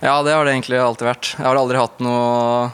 Ja, 0.00 0.20
det 0.24 0.34
har 0.34 0.44
det 0.46 0.54
egentlig 0.54 0.80
alltid 0.80 1.06
vært. 1.08 1.30
Jeg 1.36 1.46
har 1.46 1.58
aldri 1.60 1.78
hatt 1.80 2.02
noe 2.04 2.70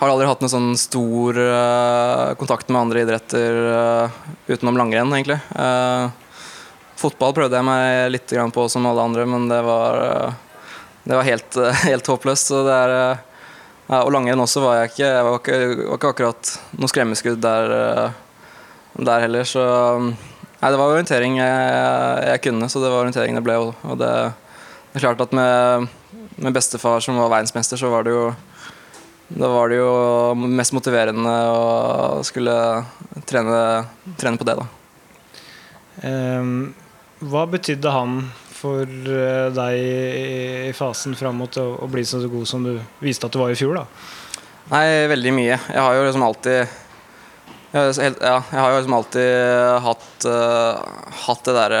har 0.00 0.08
aldri 0.08 0.28
hatt 0.30 0.40
noen 0.40 0.52
sånn 0.52 0.70
stor 0.80 1.36
uh, 1.36 2.32
kontakt 2.40 2.70
med 2.72 2.80
andre 2.80 3.02
idretter 3.04 3.58
uh, 3.68 4.20
utenom 4.48 4.78
langrenn, 4.80 5.12
egentlig. 5.12 5.36
Uh, 5.52 6.08
fotball 7.00 7.34
prøvde 7.36 7.58
jeg 7.58 7.68
meg 7.68 8.06
litt 8.14 8.32
på 8.56 8.64
som 8.72 8.88
alle 8.88 9.04
andre, 9.04 9.26
men 9.28 9.44
det 9.50 9.60
var, 9.66 10.00
det 11.04 11.20
var 11.20 11.28
helt, 11.28 11.60
helt, 11.90 12.08
håpløst. 12.14 12.54
Er, 12.64 12.96
og 14.00 14.10
langrenn 14.14 14.40
også 14.40 14.64
var 14.64 14.80
jeg 14.80 14.92
ikke. 14.94 15.04
Jeg 15.04 15.28
var 15.28 15.38
ikke, 15.42 15.60
var 15.84 16.00
ikke 16.00 16.12
akkurat 16.16 16.56
noe 16.80 16.92
skremmeskudd 16.92 17.40
der, 17.44 17.76
der 18.96 19.24
heller. 19.26 19.48
Så 19.48 19.62
nei, 20.00 20.68
det 20.68 20.76
var 20.80 20.94
orientering 20.94 21.40
jeg, 21.42 21.72
jeg, 22.30 22.44
kunne, 22.48 22.72
så 22.72 22.80
det 22.80 22.92
var 22.92 23.04
orientering 23.04 23.36
det 23.36 23.44
ble. 23.44 23.58
Og 23.68 24.00
det, 24.00 24.14
det 24.92 25.00
er 25.00 25.10
klart 25.10 25.24
at 25.28 25.36
med, 25.36 25.90
med 26.40 26.56
bestefar 26.56 27.04
som 27.04 27.20
var 27.20 27.34
verdensmester, 27.36 27.80
så 27.80 27.92
var 27.92 28.08
det 28.08 28.16
jo 28.16 28.30
da 29.30 29.48
var 29.48 29.70
det 29.70 29.78
jo 29.78 30.34
mest 30.34 30.74
motiverende 30.74 31.32
å 31.54 32.22
skulle 32.26 32.54
trene, 33.30 33.60
trene 34.18 34.40
på 34.40 34.46
det, 34.48 34.56
da. 34.58 34.66
Um, 36.00 36.72
hva 37.30 37.44
betydde 37.52 37.92
han 37.94 38.22
for 38.60 38.84
eh, 38.88 39.48
deg 39.54 39.76
i 39.80 40.72
fasen 40.76 41.14
fram 41.16 41.38
mot 41.40 41.56
å 41.60 41.88
bli 41.88 42.02
så 42.04 42.20
god 42.28 42.48
som 42.48 42.64
du 42.64 42.74
viste 43.00 43.28
at 43.28 43.32
du 43.32 43.40
var 43.40 43.52
i 43.52 43.58
fjor? 43.58 43.78
da? 43.78 43.84
Nei, 44.70 44.84
veldig 45.10 45.32
mye. 45.36 45.56
Jeg 45.56 45.80
har 45.80 45.96
jo 45.96 46.06
liksom 46.06 46.24
alltid 46.26 46.78
ja, 47.70 47.84
jeg 47.86 48.58
har 48.58 48.72
jo 48.72 48.78
liksom 48.80 48.96
alltid 48.96 49.28
hatt, 49.84 50.24
uh, 50.26 50.80
hatt 51.28 51.44
det 51.46 51.54
der 51.54 51.74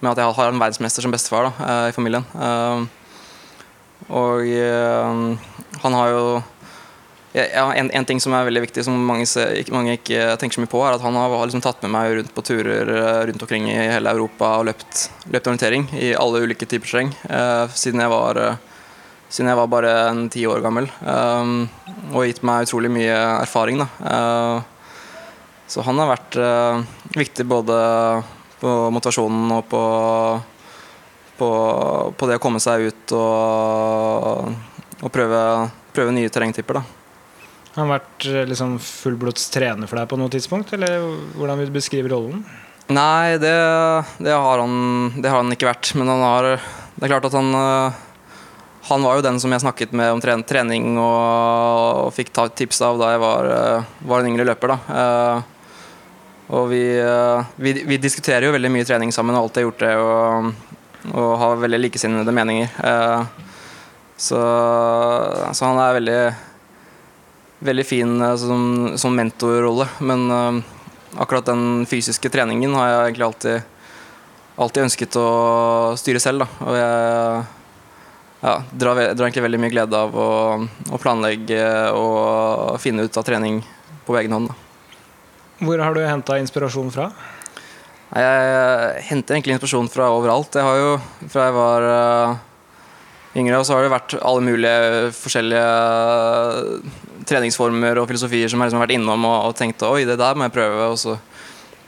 med 0.00 0.10
at 0.10 0.18
jeg 0.18 0.34
har 0.40 0.50
en 0.50 0.62
verdensmester 0.64 1.04
som 1.04 1.14
bestefar 1.14 1.46
da, 1.46 1.52
uh, 1.62 1.84
i 1.86 1.94
familien. 1.94 2.26
Uh, 2.34 2.82
og 4.08 4.48
han 5.82 5.94
har 5.94 6.10
jo 6.14 6.22
ja, 7.32 7.74
en, 7.74 7.90
en, 7.90 8.06
ting 8.08 8.20
som 8.24 8.32
er 8.32 8.46
veldig 8.48 8.62
viktig, 8.64 8.82
som 8.86 8.96
mange, 9.04 9.26
mange, 9.74 9.98
ikke 9.98 10.36
tenker 10.40 10.56
så 10.56 10.62
mye 10.64 10.70
på, 10.72 10.80
er 10.86 10.96
at 10.96 11.04
han 11.04 11.16
har 11.18 11.34
liksom 11.36 11.62
tatt 11.64 11.82
med 11.84 11.92
meg 11.92 12.14
rundt 12.16 12.32
på 12.34 12.44
turer 12.46 12.88
eh, 12.88 13.20
rundt 13.28 13.44
omkring 13.44 13.68
i 13.68 13.76
hele 13.76 14.14
Europa 14.16 14.54
og 14.58 14.70
løpt, 14.70 15.04
løpt 15.28 15.50
orientering 15.50 15.84
i 16.00 16.14
alle 16.16 16.40
ulike 16.46 16.66
typer 16.66 16.88
terreng 16.88 17.12
eh, 17.28 17.76
siden, 17.76 18.00
jeg 18.00 18.12
var, 18.14 18.40
eh, 18.40 18.88
siden 19.28 19.52
jeg 19.52 19.60
var 19.60 19.70
bare 19.76 19.92
ti 20.32 20.46
år 20.48 20.64
gammel. 20.64 20.88
Eh, 20.88 21.52
og 22.14 22.24
gitt 22.24 22.42
meg 22.46 22.66
utrolig 22.66 22.90
mye 22.92 23.16
erfaring. 23.42 23.82
Uh, 24.00 24.60
så 25.68 25.84
han 25.84 26.00
har 26.00 26.08
vært 26.14 26.38
uh, 26.40 26.80
viktig 27.12 27.44
både 27.48 27.76
på 28.58 28.74
motivasjonen 28.94 29.52
og 29.58 29.66
på, 29.68 29.82
på, 31.38 31.48
på, 32.16 32.30
det 32.30 32.38
å 32.38 32.42
komme 32.42 32.62
seg 32.62 32.88
ut 32.88 33.14
og, 33.18 34.48
og 35.02 35.12
prøve, 35.14 35.42
prøve 35.94 36.16
nye 36.16 36.32
terrengtyper. 36.32 36.80
da. 36.80 36.97
Har 37.74 37.84
han 37.84 37.92
vært 37.92 38.26
eh, 38.28 38.46
liksom 38.48 38.78
fullblods 38.82 39.50
trener 39.54 39.90
for 39.90 40.00
deg 40.00 40.08
på 40.10 40.18
noe 40.20 40.32
tidspunkt, 40.32 40.72
eller 40.76 41.04
hvordan 41.36 41.60
vil 41.60 41.70
du 41.70 41.76
beskrive 41.76 42.10
rollen? 42.12 42.42
Nei, 42.88 43.36
det, 43.36 43.52
det, 44.24 44.32
har 44.32 44.62
han, 44.62 44.76
det, 45.18 45.28
har 45.28 45.42
han, 45.42 45.52
ikke 45.52 45.68
vært. 45.68 45.92
Men 45.98 46.08
han 46.08 46.24
har 46.24 46.54
Det 46.56 47.04
er 47.04 47.12
klart 47.12 47.28
at 47.28 47.36
han 47.36 47.52
eh, 47.52 47.98
Han 48.88 49.04
var 49.04 49.18
jo 49.18 49.26
den 49.26 49.40
som 49.42 49.52
jeg 49.52 49.60
snakket 49.60 49.92
med 49.92 50.14
om 50.14 50.22
trening 50.24 50.96
og, 50.96 52.08
og 52.08 52.14
fikk 52.16 52.32
ta 52.32 52.46
tips 52.48 52.80
av 52.88 52.96
da 53.02 53.12
jeg 53.12 53.20
var, 53.20 53.50
eh, 53.52 53.94
var 54.08 54.24
en 54.24 54.32
yngre 54.32 54.48
løper. 54.48 54.72
da. 54.72 55.42
Og 56.48 56.70
vi, 56.70 56.80
vi, 57.60 57.72
vi, 57.84 57.98
diskuterer 58.00 58.46
jo 58.46 58.54
veldig 58.54 58.70
mye 58.72 58.86
trening 58.88 59.10
sammen 59.12 59.36
og 59.36 59.42
alltid 59.42 59.60
har 59.60 59.66
gjort 59.66 59.82
det. 59.84 59.94
Og, 60.00 61.10
og 61.12 61.32
har 61.42 61.60
veldig 61.60 61.82
likesinnede 61.82 62.32
meninger. 62.32 62.72
Så, 64.16 64.40
så 65.52 65.68
han 65.68 65.82
er 65.84 65.98
veldig 65.98 66.22
veldig 67.64 67.86
fin 67.86 68.16
uh, 68.22 68.34
som, 68.38 68.62
som 68.98 69.16
mentorrolle. 69.16 69.88
Men 69.98 70.26
uh, 70.30 70.60
akkurat 71.18 71.46
den 71.48 71.86
fysiske 71.88 72.30
treningen 72.32 72.74
har 72.78 72.90
jeg 72.90 73.04
egentlig 73.08 73.28
alltid, 73.28 73.62
alltid 74.56 74.88
ønsket 74.88 75.20
å 75.20 75.28
styre 75.98 76.22
selv. 76.22 76.44
Da. 76.44 76.68
Og 76.68 76.78
jeg 76.78 77.46
ja, 78.38 78.54
drar, 78.70 78.94
drar, 78.94 79.26
egentlig 79.26 79.46
veldig 79.48 79.60
mye 79.64 79.72
glede 79.72 79.98
av 79.98 80.14
å, 80.14 80.30
å, 80.92 81.00
planlegge 81.02 81.62
og 81.98 82.78
finne 82.82 83.08
ut 83.08 83.18
av 83.18 83.26
trening 83.26 83.62
på 84.06 84.18
egen 84.20 84.36
hånd. 84.36 84.52
Da. 84.52 84.58
Hvor 85.66 85.82
har 85.82 85.96
du 85.96 86.04
henta 86.06 86.38
inspirasjon 86.38 86.92
fra? 86.94 87.10
Jeg 88.08 89.00
henter 89.10 89.36
egentlig 89.36 89.56
inspirasjon 89.56 89.90
fra 89.92 90.06
overalt. 90.14 90.54
Jeg 90.54 90.64
har 90.64 90.78
jo, 90.78 90.92
fra 91.28 91.48
jeg 91.48 91.56
var 91.56 91.86
uh, 91.88 92.36
yngre, 93.36 93.58
så 93.66 93.74
har 93.74 93.84
det 93.84 93.92
vært 93.92 94.14
alle 94.22 94.44
mulige 94.46 95.10
forskjellige 95.18 95.66
treningsformer 97.28 98.00
og 98.00 98.08
filosofier 98.10 98.50
som 98.50 98.60
jeg 98.60 98.70
liksom 98.70 98.80
har 98.80 98.86
vært 98.86 98.96
innom 98.96 99.26
og, 99.28 99.36
og 99.50 99.58
tenkt 99.58 99.84
oi, 99.86 100.06
det 100.08 100.18
der 100.20 100.38
må 100.38 100.48
jeg 100.48 100.56
prøve. 100.56 100.88
Og 100.92 100.98
så, 101.00 101.14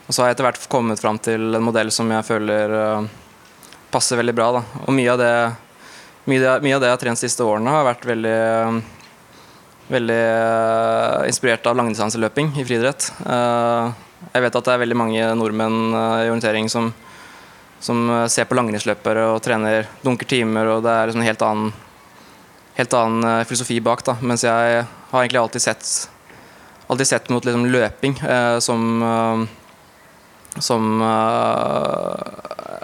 og 0.05 0.13
så 0.13 0.23
har 0.23 0.31
jeg 0.31 0.37
etter 0.37 0.47
hvert 0.49 0.69
kommet 0.71 1.01
fram 1.01 1.19
til 1.21 1.57
en 1.57 1.65
modell 1.65 1.91
som 1.93 2.09
jeg 2.13 2.27
føler 2.27 2.75
uh, 2.75 3.09
passer 3.91 4.19
veldig 4.19 4.35
bra. 4.37 4.49
Da. 4.57 4.63
Og 4.85 4.95
mye 4.95 5.11
av, 5.11 5.19
det, 5.21 5.33
mye, 6.31 6.55
mye 6.63 6.77
av 6.77 6.81
det 6.83 6.89
jeg 6.89 6.95
har 6.95 7.03
trent 7.03 7.19
de 7.19 7.27
siste 7.27 7.45
årene, 7.45 7.73
har 7.73 7.87
vært 7.89 8.07
veldig, 8.07 8.39
veldig 9.91 10.21
eh, 10.23 11.27
inspirert 11.27 11.67
av 11.67 11.77
langdistanseløping 11.79 12.53
i 12.61 12.65
friidrett. 12.67 13.11
Eh, 13.25 14.07
jeg 14.31 14.45
vet 14.45 14.57
at 14.57 14.67
det 14.67 14.75
er 14.75 14.83
veldig 14.85 14.99
mange 14.99 15.29
nordmenn 15.35 15.79
i 15.91 16.29
orientering 16.29 16.69
som, 16.71 16.91
som 17.83 18.03
ser 18.31 18.45
på 18.47 18.55
langrennsløpere 18.55 19.31
og 19.33 19.41
trener, 19.43 19.89
dunker 20.05 20.29
timer, 20.29 20.69
og 20.75 20.85
det 20.85 20.93
er 20.93 21.09
liksom 21.09 21.23
en 21.23 21.27
helt 21.31 21.45
annen, 21.47 21.71
helt 22.81 22.97
annen 22.97 23.27
eh, 23.29 23.45
filosofi 23.47 23.79
bak. 23.83 24.03
Da. 24.07 24.17
Mens 24.21 24.45
jeg 24.45 24.83
har 24.85 25.23
egentlig 25.23 25.41
alltid 25.41 25.63
sett, 25.63 25.87
alltid 26.87 27.07
sett 27.07 27.31
mot 27.33 27.45
liksom, 27.45 27.65
løping 27.71 28.19
eh, 28.27 28.59
som 28.59 28.87
eh, 29.07 29.57
som 30.59 31.01
eh, 31.01 32.17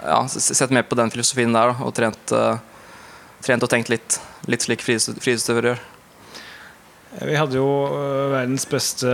ja, 0.08 0.22
sett 0.28 0.72
mer 0.72 0.86
på 0.88 0.96
den 0.96 1.10
filosofien 1.12 1.52
der 1.52 1.74
da, 1.74 1.84
og 1.84 1.92
trent, 1.92 2.32
trent 3.44 3.66
og 3.66 3.68
tenkt 3.68 3.90
litt, 3.92 4.16
litt 4.48 4.64
slik 4.64 4.80
friidretts- 4.86 5.20
friidrettsutøvere 5.20 5.74
gjør. 5.74 5.82
Vi 7.28 7.36
hadde 7.36 7.56
jo 7.56 7.66
verdens 8.32 8.64
beste 8.68 9.10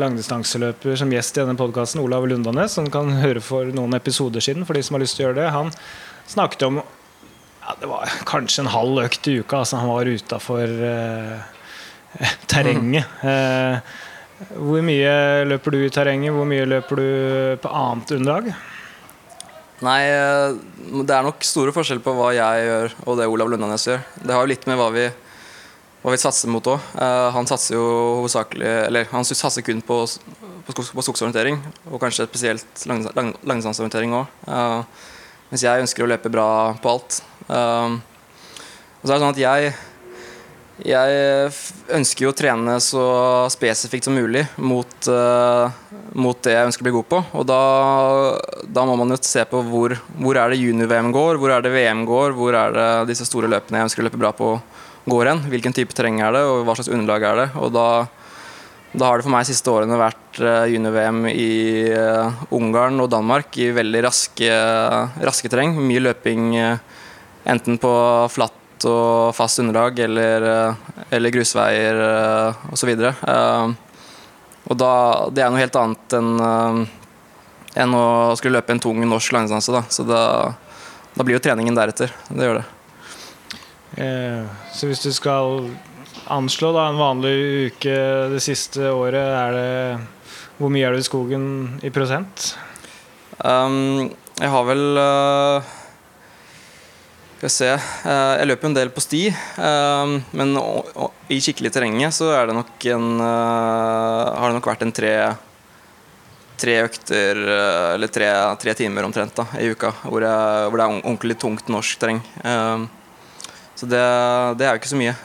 langdistanseløper 0.00 0.96
som 1.00 1.12
gjest 1.12 1.36
i 1.36 1.42
denne 1.42 1.56
podkasten, 1.60 2.00
Olav 2.04 2.28
Lundanes, 2.28 2.76
som 2.76 2.88
kan 2.92 3.08
høre 3.20 3.40
for 3.44 3.68
noen 3.72 3.96
episoder 3.96 4.44
siden, 4.44 4.64
for 4.68 4.76
de 4.76 4.84
som 4.84 4.96
har 4.96 5.04
lyst 5.04 5.16
til 5.16 5.24
å 5.24 5.28
gjøre 5.30 5.40
det. 5.40 5.50
Han 5.52 5.72
snakket 6.28 6.68
om 6.68 6.80
ja, 7.64 7.74
det 7.80 7.88
var 7.90 8.10
kanskje 8.28 8.64
en 8.64 8.72
halv 8.74 9.02
økt 9.06 9.28
i 9.32 9.38
uka. 9.40 9.62
Altså 9.64 9.80
han 9.80 9.88
var 9.90 10.10
utafor 10.10 10.74
terrenget. 12.52 13.06
Eh, 13.24 13.78
hvor 14.58 14.82
mye 14.84 15.12
løper 15.48 15.74
du 15.74 15.80
i 15.86 15.90
terrenget? 15.94 16.34
Hvor 16.34 16.46
mye 16.48 16.66
løper 16.68 17.00
du 17.00 17.08
på 17.62 17.70
annet 17.72 18.14
underlag? 18.18 18.52
Nei, 19.84 20.00
eh, 20.08 20.54
det 21.04 21.14
er 21.16 21.26
nok 21.26 21.44
store 21.44 21.74
forskjeller 21.74 22.04
på 22.04 22.14
hva 22.16 22.30
jeg 22.36 22.66
gjør 22.68 22.94
og 23.04 23.18
det 23.20 23.28
Olav 23.30 23.50
Lundanes 23.52 23.86
gjør. 23.88 24.04
Det 24.22 24.32
har 24.34 24.44
jo 24.44 24.50
litt 24.52 24.66
med 24.70 24.78
hva 24.80 24.88
vi, 24.94 25.08
hva 26.04 26.14
vi 26.14 26.20
satser 26.20 26.52
mot 26.52 26.66
òg. 26.74 26.86
Han 27.34 27.48
satser 27.50 27.76
jo 27.78 27.84
hovedsakelig 28.20 28.70
Eller 28.86 29.08
han 29.10 29.26
satser 29.26 29.64
kun 29.66 29.82
på, 29.84 29.98
på, 30.68 30.76
på 30.78 31.04
skogsorientering, 31.08 31.58
og 31.90 32.00
kanskje 32.02 32.28
spesielt 32.30 32.86
lang- 32.90 33.06
lang- 33.16 33.34
langdistanseorientering 33.42 34.14
òg. 34.20 34.26
mens 35.50 35.62
jeg 35.66 35.84
ønsker 35.84 36.04
å 36.06 36.10
løpe 36.10 36.30
bra 36.32 36.48
på 36.82 36.94
alt. 36.94 37.20
Og 37.48 39.04
så 39.04 39.10
er 39.10 39.16
det 39.16 39.20
sånn 39.20 39.34
at 39.34 39.42
jeg 39.42 39.74
jeg 40.82 41.50
ønsker 41.94 42.24
jo 42.24 42.30
å 42.32 42.34
trene 42.34 42.72
så 42.82 43.04
spesifikt 43.52 44.08
som 44.08 44.16
mulig 44.18 44.42
mot, 44.58 44.90
uh, 45.06 45.70
mot 46.18 46.40
det 46.42 46.56
jeg 46.56 46.66
ønsker 46.66 46.82
å 46.82 46.88
bli 46.88 46.94
god 46.96 47.06
på. 47.12 47.20
Og 47.38 47.46
da, 47.46 47.60
da 48.66 48.86
må 48.88 48.96
man 48.98 49.14
jo 49.14 49.20
se 49.22 49.44
på 49.46 49.60
hvor, 49.68 49.94
hvor 50.18 50.40
er 50.40 50.50
det 50.50 50.58
junior-VM 50.58 51.12
går, 51.14 51.38
hvor 51.38 51.54
er 51.54 51.62
det 51.62 51.70
VM 51.76 52.02
går, 52.08 52.34
hvor 52.34 52.58
er 52.58 52.74
det 52.74 52.88
disse 53.12 53.28
store 53.28 53.50
løpene 53.52 53.78
jeg 53.78 53.90
ønsker 53.90 54.02
å 54.02 54.08
løpe 54.08 54.18
bra 54.24 54.32
på, 54.34 54.50
går 55.06 55.30
hen. 55.30 55.44
Hvilken 55.52 55.76
type 55.76 55.94
terreng 55.94 56.18
er 56.24 56.34
det, 56.34 56.42
og 56.42 56.66
hva 56.66 56.74
slags 56.74 56.90
underlag 56.90 57.28
er 57.28 57.40
det. 57.44 57.48
Og 57.62 57.70
da, 57.76 57.86
da 58.98 59.12
har 59.12 59.22
det 59.22 59.28
for 59.28 59.36
meg 59.36 59.46
de 59.46 59.52
siste 59.52 59.70
årene 59.70 60.00
vært 60.00 60.42
eh, 60.42 60.72
junior-VM 60.74 61.22
i 61.30 61.52
eh, 61.94 62.44
Ungarn 62.58 62.98
og 63.04 63.12
Danmark 63.14 63.54
i 63.62 63.70
veldig 63.78 64.02
raske, 64.08 64.50
raske 65.22 65.52
terreng. 65.52 65.78
Mye 65.86 66.02
løping 66.02 66.50
eh, 66.58 66.93
enten 67.44 67.78
på 67.80 67.94
flatt 68.32 68.84
og 68.88 69.32
fast 69.36 69.60
underlag 69.62 69.98
eller, 70.04 70.44
eh, 70.50 70.92
eller 71.16 71.32
grusveier 71.32 72.00
uh, 72.00 72.66
osv. 72.74 72.90
Uh, 72.98 73.72
og 74.64 74.76
da, 74.80 74.92
det 75.32 75.44
er 75.44 75.52
noe 75.52 75.60
helt 75.60 75.76
annet 75.76 76.16
enn 76.16 76.30
eh, 76.40 77.00
enn 77.74 77.96
å 77.96 78.34
skulle 78.38 78.60
løpe 78.60 78.74
en 78.74 78.82
tung 78.82 79.00
norsk 79.08 79.34
langdistanse. 79.34 79.72
Da. 79.74 79.82
Så 79.90 80.06
da, 80.06 80.22
da 81.14 81.26
blir 81.26 81.38
jo 81.38 81.42
treningen 81.42 81.74
deretter. 81.76 82.12
Det 82.28 82.46
gjør 82.46 82.60
det. 82.60 82.66
Eh, 84.04 84.44
så 84.74 84.90
hvis 84.90 85.02
du 85.02 85.10
skal 85.14 85.66
anslå 86.30 86.70
da, 86.74 86.88
en 86.88 87.00
vanlig 87.00 87.34
uke 87.70 87.96
det 88.32 88.42
siste 88.42 88.92
året, 88.94 89.34
det 89.54 90.52
Hvor 90.54 90.70
mye 90.70 90.86
er 90.86 90.94
du 90.94 91.02
i 91.02 91.06
skogen 91.06 91.46
i 91.82 91.90
prosent? 91.90 92.52
Um, 93.42 94.14
jeg 94.38 94.50
har 94.52 94.68
vel 94.68 94.84
uh, 94.94 95.72
Skal 97.44 97.50
vi 97.50 97.76
se 97.76 98.06
uh, 98.08 98.34
Jeg 98.38 98.48
løper 98.48 98.70
en 98.70 98.74
del 98.76 98.88
på 98.88 99.02
sti, 99.04 99.18
um, 99.60 100.14
men 100.32 100.54
i 101.28 101.36
skikkelig 101.44 101.74
terrenget 101.74 102.14
så 102.16 102.30
er 102.32 102.46
det 102.48 102.54
nok 102.56 102.86
en 102.88 103.18
uh, 103.20 104.30
har 104.32 104.48
det 104.48 104.56
nok 104.56 104.68
vært 104.70 104.84
en 104.86 104.92
tre 104.96 105.10
tre 106.56 106.78
økter, 106.86 107.36
eller 107.98 108.08
tre, 108.14 108.30
tre 108.62 108.72
timer 108.78 109.04
omtrent 109.04 109.34
da, 109.36 109.44
i 109.60 109.66
uka, 109.74 109.90
hvor, 110.06 110.24
jeg, 110.24 110.68
hvor 110.70 110.80
det 110.80 110.86
er 110.86 110.94
ordentlig 111.02 111.36
tungt 111.42 111.68
norsk 111.68 111.98
terreng. 112.00 112.20
Så 113.74 113.88
det, 113.90 114.00
det 114.56 114.64
er 114.64 114.70
jo 114.70 114.80
ikke 114.80 114.92
så 114.92 115.00
mye. 115.00 115.16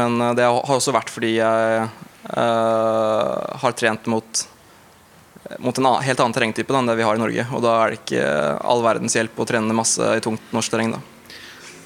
Men 0.00 0.16
det 0.34 0.48
har 0.48 0.72
også 0.78 0.96
vært 0.96 1.12
fordi 1.12 1.34
jeg 1.36 1.84
har 2.32 3.76
trent 3.78 4.08
mot 4.10 4.42
mot 5.60 5.78
en 5.78 5.90
helt 6.00 6.20
annen 6.20 6.34
terrengtype 6.34 6.72
da, 6.72 6.80
enn 6.80 6.88
det 6.88 6.96
vi 6.98 7.04
har 7.06 7.18
i 7.18 7.20
Norge. 7.20 7.46
Og 7.52 7.64
da 7.64 7.74
er 7.82 7.92
det 7.92 8.00
ikke 8.02 8.28
all 8.64 8.84
verdens 8.84 9.16
hjelp 9.16 9.40
å 9.40 9.46
trene 9.48 9.76
masse 9.76 10.14
i 10.16 10.22
tungt 10.24 10.54
norsk 10.56 10.72
terreng. 10.72 10.94
da. 10.96 11.02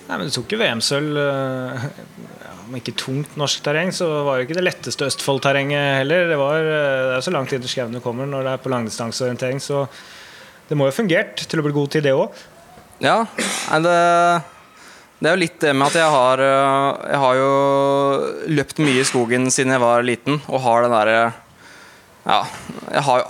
Nei, 0.08 0.16
men 0.16 0.28
Du 0.28 0.34
tok 0.38 0.54
jo 0.54 0.60
VM-sølv 0.60 1.18
eh, 1.20 1.88
ja, 2.40 2.52
Om 2.64 2.76
ikke 2.78 2.94
tungt 2.96 3.34
norsk 3.40 3.64
terreng, 3.64 3.90
så 3.92 4.08
var 4.24 4.38
det 4.38 4.46
ikke 4.46 4.58
det 4.60 4.64
letteste 4.64 5.08
Østfold-terrenget 5.08 5.98
heller. 6.00 6.28
Det, 6.30 6.38
var, 6.40 6.60
eh, 6.60 7.00
det 7.10 7.16
er 7.18 7.26
så 7.26 7.34
langt 7.34 7.52
inn 7.52 7.64
i 7.64 7.72
skauen 7.72 7.96
du 7.96 8.00
kommer 8.04 8.28
når 8.28 8.46
det 8.46 8.54
er 8.54 8.62
på 8.62 8.72
langdistanseorientering. 8.72 9.60
Så 9.60 9.84
det 10.68 10.78
må 10.78 10.86
jo 10.86 10.94
ha 10.94 11.00
fungert 11.00 11.42
til 11.44 11.60
å 11.60 11.66
bli 11.66 11.76
god 11.76 11.92
til 11.96 12.06
det 12.06 12.14
òg. 12.16 12.46
Ja, 13.04 13.18
nei, 13.28 13.82
det, 13.84 13.98
det 15.18 15.28
er 15.28 15.36
jo 15.36 15.42
litt 15.44 15.60
det 15.62 15.74
med 15.76 15.86
at 15.86 15.98
jeg 16.00 16.10
har 16.10 16.40
Jeg 16.42 17.18
har 17.22 17.36
jo 17.38 17.50
løpt 18.58 18.80
mye 18.82 19.04
i 19.04 19.06
skogen 19.06 19.46
siden 19.54 19.76
jeg 19.76 19.84
var 19.84 20.02
liten, 20.06 20.40
og 20.48 20.64
har 20.64 20.82
den 20.86 20.96
derre 20.96 21.20
Ja, 22.28 22.42
har 23.08 23.22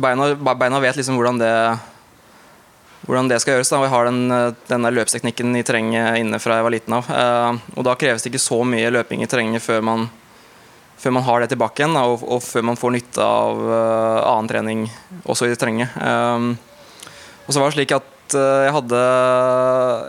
beina, 0.00 0.30
beina 0.56 0.80
vet 0.80 0.96
liksom 0.96 1.18
hvordan 1.20 1.40
det 1.40 1.54
hvordan 3.04 3.28
det 3.30 3.40
skal 3.42 3.56
gjøres. 3.56 3.70
Da. 3.72 3.80
Jeg 3.84 3.92
har 3.92 4.08
den, 4.08 4.22
den 4.70 4.86
der 4.86 4.94
løpsteknikken 4.94 5.56
i 5.58 5.64
terrenget 5.66 6.20
inne 6.20 6.40
fra 6.42 6.58
jeg 6.58 6.66
var 6.66 6.74
liten 6.74 6.96
av. 6.96 7.10
Eh, 7.10 7.60
og 7.76 7.86
da 7.86 7.96
kreves 7.98 8.24
det 8.24 8.32
ikke 8.32 8.42
så 8.42 8.60
mye 8.66 8.92
løping 8.92 9.24
i 9.24 9.28
terrenget 9.30 9.64
før 9.64 9.82
man, 9.84 10.06
før 11.00 11.16
man 11.16 11.26
har 11.26 11.42
det 11.42 11.50
tilbake 11.52 11.82
igjen, 11.82 11.96
da, 11.96 12.04
og, 12.06 12.24
og 12.28 12.44
før 12.44 12.66
man 12.70 12.78
får 12.80 12.94
nytte 12.96 13.26
av 13.26 13.60
øh, 13.64 14.20
annen 14.20 14.50
trening 14.52 14.86
også 15.24 15.50
i 15.50 15.58
terrenget. 15.58 15.96
Eh, 15.96 16.48
og 17.46 17.54
så 17.54 17.58
var 17.58 17.72
det 17.72 17.80
slik 17.80 17.96
at 17.96 18.38
eh, 18.38 18.64
jeg 18.68 18.76
hadde, 18.76 19.02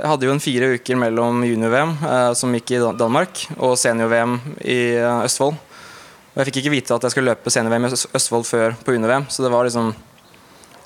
jeg 0.04 0.12
hadde 0.14 0.28
jo 0.28 0.36
en 0.36 0.44
fire 0.44 0.72
uker 0.78 1.00
mellom 1.02 1.44
junior-VM, 1.48 1.98
eh, 2.06 2.32
som 2.38 2.54
gikk 2.54 2.76
i 2.76 2.84
Danmark, 3.00 3.48
og 3.58 3.80
senior-VM 3.82 4.38
i 4.62 4.82
eh, 5.00 5.26
Østfold. 5.26 5.58
Og 6.32 6.40
jeg 6.40 6.48
fikk 6.48 6.62
ikke 6.62 6.76
vite 6.78 6.96
at 6.96 7.04
jeg 7.04 7.14
skulle 7.14 7.34
løpe 7.34 7.52
senior-VM 7.52 7.90
i 7.90 7.92
Østfold 7.92 8.48
før 8.48 8.78
på 8.86 8.96
junior-VM, 8.96 9.28
så 9.32 9.44
det 9.44 9.52
var 9.52 9.68
liksom 9.68 9.92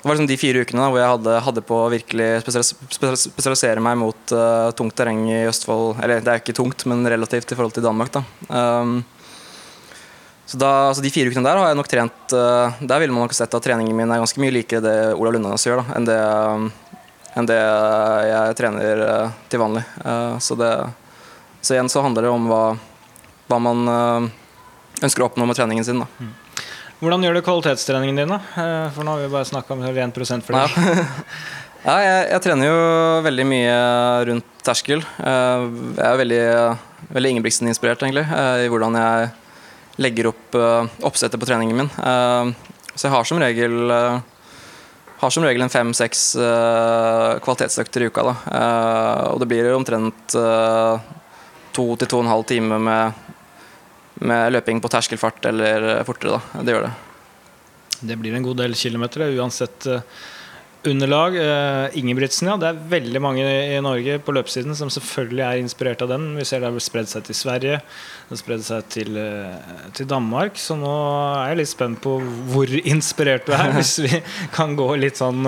det 0.06 0.08
var 0.08 0.14
liksom 0.20 0.28
de 0.30 0.38
fire 0.38 0.60
ukene 0.62 0.82
da, 0.82 0.88
hvor 0.92 1.00
jeg 1.00 1.10
hadde, 1.10 1.32
hadde 1.42 1.62
på 1.66 1.76
å 1.82 1.86
virkelig 1.90 2.26
spesialis 2.44 2.68
spesialis 2.78 3.24
spesialisere 3.26 3.82
meg 3.82 3.96
mot 3.98 4.34
uh, 4.38 4.68
tungt 4.78 4.94
terreng 4.94 5.24
i 5.26 5.40
Østfold. 5.48 5.96
Eller 5.98 6.20
det 6.22 6.30
er 6.30 6.42
ikke 6.42 6.54
tungt, 6.54 6.84
men 6.86 7.02
relativt 7.10 7.50
i 7.50 7.58
forhold 7.58 7.74
til 7.74 7.82
Danmark. 7.82 8.12
da. 8.14 8.22
Um, 8.46 9.00
så 10.46 10.60
da, 10.62 10.70
altså 10.92 11.02
De 11.02 11.10
fire 11.10 11.32
ukene 11.32 11.42
der 11.42 11.58
har 11.58 11.72
jeg 11.72 11.78
nok 11.80 11.90
trent 11.90 12.34
uh, 12.38 12.76
Der 12.78 13.02
ville 13.02 13.10
man 13.10 13.26
nok 13.26 13.34
sett 13.34 13.50
at 13.58 13.66
treningen 13.66 13.98
min 13.98 14.06
er 14.14 14.22
ganske 14.22 14.38
mye 14.38 14.54
likere 14.54 14.84
det 14.84 14.94
Olav 15.16 15.34
Lundanes 15.34 15.66
gjør, 15.66 15.82
da, 15.82 15.98
enn 15.98 16.06
det, 16.06 16.20
um, 16.22 16.70
enn 17.34 17.50
det 17.50 17.60
jeg 18.30 18.58
trener 18.62 19.04
uh, 19.08 19.36
til 19.50 19.64
vanlig. 19.64 19.82
Så, 20.38 20.54
det, 20.60 20.70
så 21.58 21.74
igjen 21.74 21.90
så 21.90 22.06
handler 22.06 22.28
det 22.28 22.34
om 22.36 22.46
hva, 22.52 22.64
hva 23.50 23.64
man 23.66 24.30
ønsker 25.04 25.22
å 25.22 25.28
oppnå 25.30 25.46
med 25.48 25.58
treningen 25.58 25.84
sin. 25.84 26.00
da. 26.00 26.06
Hvordan 26.96 27.24
gjør 27.26 27.36
du 27.36 27.42
kvalitetstreningen 27.44 28.16
din? 28.22 28.32
da? 28.32 28.38
Eh, 28.56 28.90
For 28.94 29.04
nå 29.04 29.12
har 29.14 29.24
vi 29.24 29.32
bare 29.32 29.48
snakka 29.48 29.74
om 29.74 29.82
1 29.84 30.44
for 30.46 30.56
Ja. 30.56 30.66
ja, 31.86 31.96
jeg, 32.00 32.28
jeg 32.32 32.42
trener 32.46 32.70
jo 32.70 32.78
veldig 33.26 33.46
mye 33.46 33.74
rundt 34.30 34.62
terskel. 34.64 35.04
Eh, 35.20 35.66
Jeg 35.98 36.06
er 36.06 36.22
veldig, 36.22 36.44
veldig 37.18 37.34
Ingebrigtsen-inspirert, 37.34 38.00
egentlig, 38.06 38.24
eh, 38.24 38.64
i 38.64 38.70
hvordan 38.72 38.96
jeg 38.96 39.28
legger 40.00 40.28
opp 40.28 40.56
oppsettet 41.08 41.40
på 41.40 41.46
treningen 41.48 41.76
min. 41.76 41.86
Så 41.88 43.06
jeg 43.06 43.12
har 43.14 43.24
som 43.24 43.38
regel 43.40 43.90
har 45.16 45.32
som 45.32 45.46
regel 45.46 45.64
en 45.64 45.72
fem-seks 45.72 46.34
kvalitetsøkter 47.40 48.04
i 48.04 48.10
uka. 48.10 48.26
Da. 48.28 48.34
Og 49.32 49.40
det 49.40 49.48
blir 49.48 49.70
omtrent 49.72 50.36
to 50.36 51.86
til 51.96 52.10
to 52.12 52.18
og 52.20 52.26
en 52.26 52.30
halv 52.34 52.44
time 52.44 52.76
med, 52.76 53.16
med 54.24 54.54
løping 54.54 54.80
på 54.80 54.92
terskelfart 54.92 55.50
eller 55.52 55.90
fortere. 56.08 56.38
Da. 56.38 56.62
Det 56.64 56.76
gjør 56.76 56.88
det. 56.88 56.94
Det 58.00 58.16
blir 58.20 58.36
en 58.36 58.44
god 58.44 58.58
del 58.60 58.74
kilometer, 58.76 59.24
uansett 59.38 59.86
eh, 59.88 60.02
underlag. 60.86 61.34
Uh, 61.34 61.98
Ingebrigtsen, 61.98 62.46
ja. 62.46 62.56
Det 62.60 62.68
er 62.68 62.82
veldig 62.92 63.22
mange 63.24 63.42
i 63.46 63.78
Norge 63.82 64.18
på 64.22 64.34
løpesiden 64.36 64.76
som 64.78 64.90
selvfølgelig 64.92 65.42
er 65.42 65.62
inspirert 65.62 66.04
av 66.04 66.12
den. 66.12 66.28
Vi 66.36 66.44
ser 66.46 66.62
det 66.62 66.70
har 66.70 66.84
spredd 66.84 67.10
seg 67.10 67.24
til 67.26 67.38
Sverige, 67.38 67.80
det 67.80 68.34
har 68.34 68.40
spredd 68.42 68.62
seg 68.68 68.86
til, 68.92 69.18
til, 69.96 70.08
Danmark. 70.12 70.60
Så 70.60 70.76
nå 70.78 70.92
er 71.40 71.54
jeg 71.54 71.62
litt 71.62 71.72
spent 71.72 72.02
på 72.04 72.20
hvor 72.52 72.76
inspirert 72.84 73.48
du 73.48 73.56
er, 73.56 73.72
hvis 73.78 73.96
vi 74.04 74.22
kan 74.54 74.76
gå 74.78 74.92
litt 75.00 75.18
sånn 75.18 75.42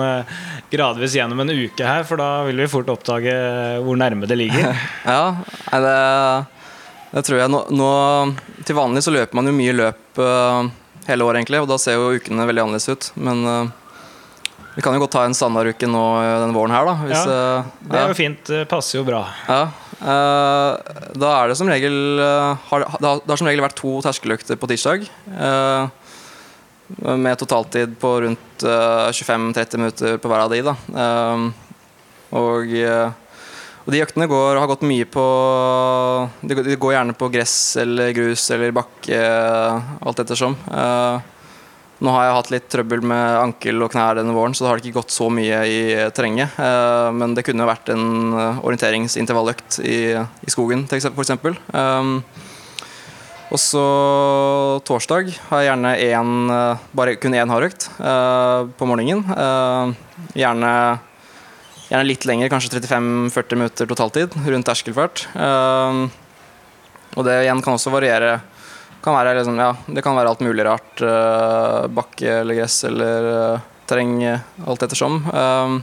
gradvis 0.73 1.15
gjennom 1.15 1.45
en 1.45 1.55
uke 1.55 1.87
her. 1.87 2.03
For 2.09 2.19
da 2.19 2.31
vil 2.49 2.59
vi 2.65 2.71
fort 2.75 2.91
oppdage 2.91 3.39
hvor 3.85 4.01
nærme 4.01 4.27
det 4.27 4.41
ligger. 4.41 4.73
Ja, 5.09 5.39
det, 5.71 6.58
det 7.11 7.25
tror 7.25 7.41
jeg. 7.41 7.51
Nå, 7.51 7.63
nå, 7.73 7.91
til 8.67 8.77
vanlig 8.77 9.05
så 9.05 9.13
løper 9.15 9.39
man 9.39 9.49
jo 9.49 9.55
mye 9.57 9.75
løp 9.77 10.21
hele 11.09 11.25
året, 11.25 11.39
egentlig, 11.39 11.61
og 11.63 11.69
da 11.71 11.77
ser 11.81 11.97
jo 11.97 12.11
ukene 12.19 12.45
veldig 12.45 12.63
annerledes 12.67 12.89
ut. 12.91 13.11
Men 13.17 13.71
vi 14.79 14.83
kan 14.83 14.95
jo 14.95 15.01
godt 15.03 15.11
ta 15.17 15.25
en 15.27 15.35
standarduke 15.35 15.87
nå 15.91 16.01
eh, 16.21 16.33
denne 16.39 16.55
våren 16.55 16.71
her, 16.71 16.85
da. 16.87 16.93
Hvis, 17.03 17.23
ja, 17.27 17.63
det 17.83 17.97
er 17.99 18.11
jo 18.13 18.15
fint. 18.15 18.43
Det 18.47 18.61
passer 18.71 18.99
jo 18.99 19.05
bra. 19.07 19.25
Ja. 19.49 19.61
Uh, 19.99 20.77
da 21.19 21.31
er 21.35 21.51
det 21.51 21.57
som 21.59 21.67
regel 21.67 22.21
uh, 22.21 22.53
har, 22.69 22.85
det, 22.87 23.09
har, 23.09 23.39
som 23.41 23.49
regel 23.49 23.65
vært 23.65 23.75
to 23.75 23.97
terskeløkter 24.05 24.55
på 24.61 24.69
tirsdag. 24.71 25.03
Uh, 25.27 25.89
med 27.19 27.35
totaltid 27.41 27.97
på 27.99 28.13
rundt 28.23 28.63
25-30 28.63 29.81
minutter 29.81 30.15
på 30.17 30.31
hver 30.31 30.45
av 30.45 30.55
de. 30.55 30.63
Da. 30.65 30.73
og, 32.33 32.71
og 33.89 33.95
de 33.95 34.03
øktene 34.05 34.29
går, 34.29 34.59
har 34.61 34.69
gått 34.69 34.85
mye 34.85 35.07
på 35.09 35.25
de, 36.45 36.77
går 36.77 36.93
gjerne 36.93 37.17
på 37.17 37.31
gress 37.33 37.57
eller 37.81 38.13
grus 38.13 38.43
eller 38.53 38.75
bakke, 38.75 39.17
alt 40.05 40.21
ettersom. 40.21 40.53
Uh, 40.69 41.17
nå 41.99 42.11
har 42.15 42.25
jeg 42.25 42.35
hatt 42.37 42.51
litt 42.53 42.67
trøbbel 42.71 43.01
med 43.03 43.37
ankel 43.41 43.83
og 43.83 43.91
knær 43.91 44.19
denne 44.21 44.35
våren, 44.35 44.53
så 44.55 44.63
det 44.63 44.69
har 44.71 44.81
ikke 44.81 44.99
gått 45.01 45.11
så 45.11 45.27
mye 45.33 45.57
i 45.67 45.79
terrenget. 46.15 46.55
Eh, 46.55 47.09
men 47.15 47.33
det 47.35 47.43
kunne 47.47 47.67
vært 47.67 47.91
en 47.91 48.05
eh, 48.31 48.61
orienteringsintervalløkt 48.63 49.81
i, 49.83 49.99
i 50.15 50.53
skogen, 50.53 50.85
f.eks. 50.87 51.09
Og 53.49 53.57
så 53.57 53.83
torsdag 54.85 55.33
har 55.49 55.63
jeg 55.63 55.71
gjerne 55.71 55.93
én, 56.05 56.33
eh, 56.55 56.87
bare 56.95 57.17
kun 57.19 57.35
én 57.35 57.51
hardøkt 57.51 57.89
på 57.99 58.87
morgenen. 58.87 59.25
gjerne, 60.37 60.73
gjerne 61.89 62.05
litt 62.07 62.25
lenger, 62.29 62.51
kanskje 62.53 62.79
35-40 62.79 63.59
minutter 63.59 63.89
totaltid, 63.89 64.37
rundt 64.45 64.69
terskelfart. 64.69 65.25
og 67.17 67.25
det 67.25 67.41
igjen 67.43 67.61
kan 67.65 67.75
også 67.75 67.93
variere 67.93 68.39
kan 69.01 69.35
liksom, 69.35 69.59
ja, 69.59 69.75
det 69.87 70.01
kan 70.01 70.15
være 70.15 70.29
alt 70.29 70.41
mulig 70.43 70.65
rart. 70.65 71.01
Uh, 71.01 71.87
bakke 71.87 72.41
eller 72.41 72.57
gress 72.57 72.83
eller 72.83 73.29
uh, 73.29 73.67
terreng, 73.87 74.19
alt 74.67 74.83
ettersom. 74.83 75.21
Um, 75.31 75.79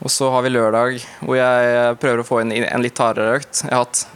og 0.00 0.12
så 0.12 0.30
har 0.32 0.44
vi 0.44 0.52
lørdag, 0.52 1.00
hvor 1.20 1.36
jeg 1.36 1.96
prøver 2.00 2.22
å 2.22 2.26
få 2.26 2.40
inn 2.40 2.52
en 2.56 2.84
litt 2.84 3.00
hardere 3.00 3.40
økt. 3.40 3.64
Jeg 3.66 3.74
har, 3.74 3.84
hatt, 3.84 4.06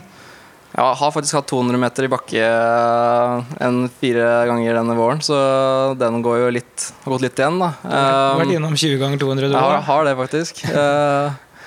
jeg 0.74 0.98
har 1.00 1.14
faktisk 1.14 1.38
hatt 1.38 1.46
200 1.52 1.78
meter 1.78 2.06
i 2.06 2.10
bakke 2.10 2.48
enn 3.62 3.84
fire 4.00 4.26
ganger 4.50 4.80
denne 4.80 4.96
våren, 4.98 5.22
så 5.22 5.38
den 6.00 6.18
går 6.24 6.40
jo 6.42 6.50
litt, 6.58 6.88
har 7.04 7.14
gått 7.14 7.24
litt 7.28 7.38
igjen, 7.38 7.60
da. 7.62 7.70
Um, 7.84 7.88
du 7.90 7.94
har 7.94 8.42
vært 8.42 8.58
innom 8.58 8.76
20 8.82 9.00
ganger 9.02 9.22
200 9.22 9.52
du 9.52 9.54
òg? 9.54 9.70
Jeg 9.76 9.86
har 9.88 10.08
det, 10.08 10.18
faktisk. 10.18 10.64
Uh, 10.74 11.64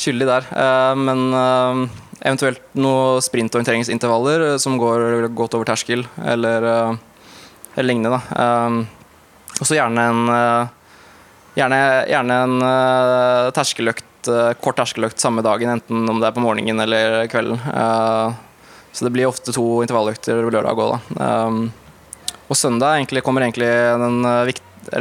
skyldig 0.00 0.28
der. 0.28 0.50
men 0.96 1.88
Eventuelt 2.24 2.62
noen 2.80 3.20
sprintorienteringsintervaller 3.24 4.52
eh, 4.52 4.56
som 4.62 4.78
går 4.80 5.28
godt 5.36 5.56
over 5.58 5.68
terskel, 5.68 6.06
eller, 6.24 6.64
eh, 6.64 6.96
eller 7.76 7.90
lignende. 7.90 8.20
Um, 8.32 8.80
og 9.60 9.68
så 9.68 9.76
gjerne 9.78 10.02
en, 10.10 10.22
gjerne, 11.56 11.78
gjerne 12.10 12.34
en 12.44 12.56
terskeløkt, 13.56 14.28
kort 14.60 14.76
terskeløkt 14.76 15.22
samme 15.22 15.40
dagen, 15.44 15.70
enten 15.72 16.02
om 16.12 16.20
det 16.20 16.28
er 16.28 16.34
på 16.36 16.42
morgenen 16.44 16.82
eller 16.84 17.24
kvelden. 17.32 17.62
Uh, 18.96 19.00
så 19.00 19.04
det 19.04 19.12
blir 19.12 19.28
ofte 19.28 19.52
to 19.52 19.82
intervalløkter 19.84 20.46
lørdag 20.48 20.72
òg, 20.72 20.94
da. 20.94 21.26
Um, 21.46 21.68
og 22.46 22.56
søndag 22.56 22.96
egentlig, 22.96 23.24
kommer 23.26 23.42
egentlig 23.42 23.68
den, 24.00 24.22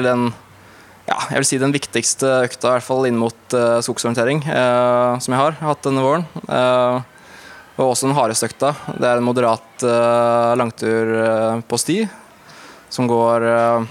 den, 0.04 0.26
ja, 1.06 1.18
jeg 1.30 1.39
vil 1.39 1.48
si 1.48 1.60
den 1.62 1.76
viktigste 1.76 2.32
økta, 2.43 2.74
i 2.74 2.76
hvert 2.76 2.88
fall 2.88 3.06
inn 3.08 3.20
mot 3.22 3.56
uh, 3.56 3.80
skogsorientering, 3.86 4.41
uh, 4.50 5.16
som 5.22 5.36
jeg 5.36 5.39
har 5.39 5.60
hatt 5.62 5.86
denne 5.86 6.04
våren. 6.04 6.26
Uh, 6.50 7.06
og 7.76 7.91
også 7.91 8.10
den 8.10 8.18
hardeste 8.18 8.50
økta. 8.50 8.74
Det 8.96 9.08
er 9.08 9.20
en 9.20 9.28
moderat 9.28 9.86
uh, 9.86 10.56
langtur 10.60 11.16
uh, 11.16 11.64
på 11.68 11.80
sti 11.80 12.02
som 12.91 13.08
går 13.08 13.43
uh, 13.48 13.88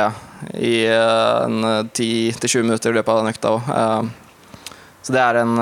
i 0.55 0.75
uh, 0.87 1.83
10-20 1.91 2.63
minutter 2.63 2.93
i 2.93 2.99
løpet 2.99 3.13
av 3.13 3.21
den 3.21 3.33
økta 3.33 3.55
òg. 3.55 3.71
Så 5.03 5.15
det 5.15 5.21
er 5.23 5.41
en 5.41 5.55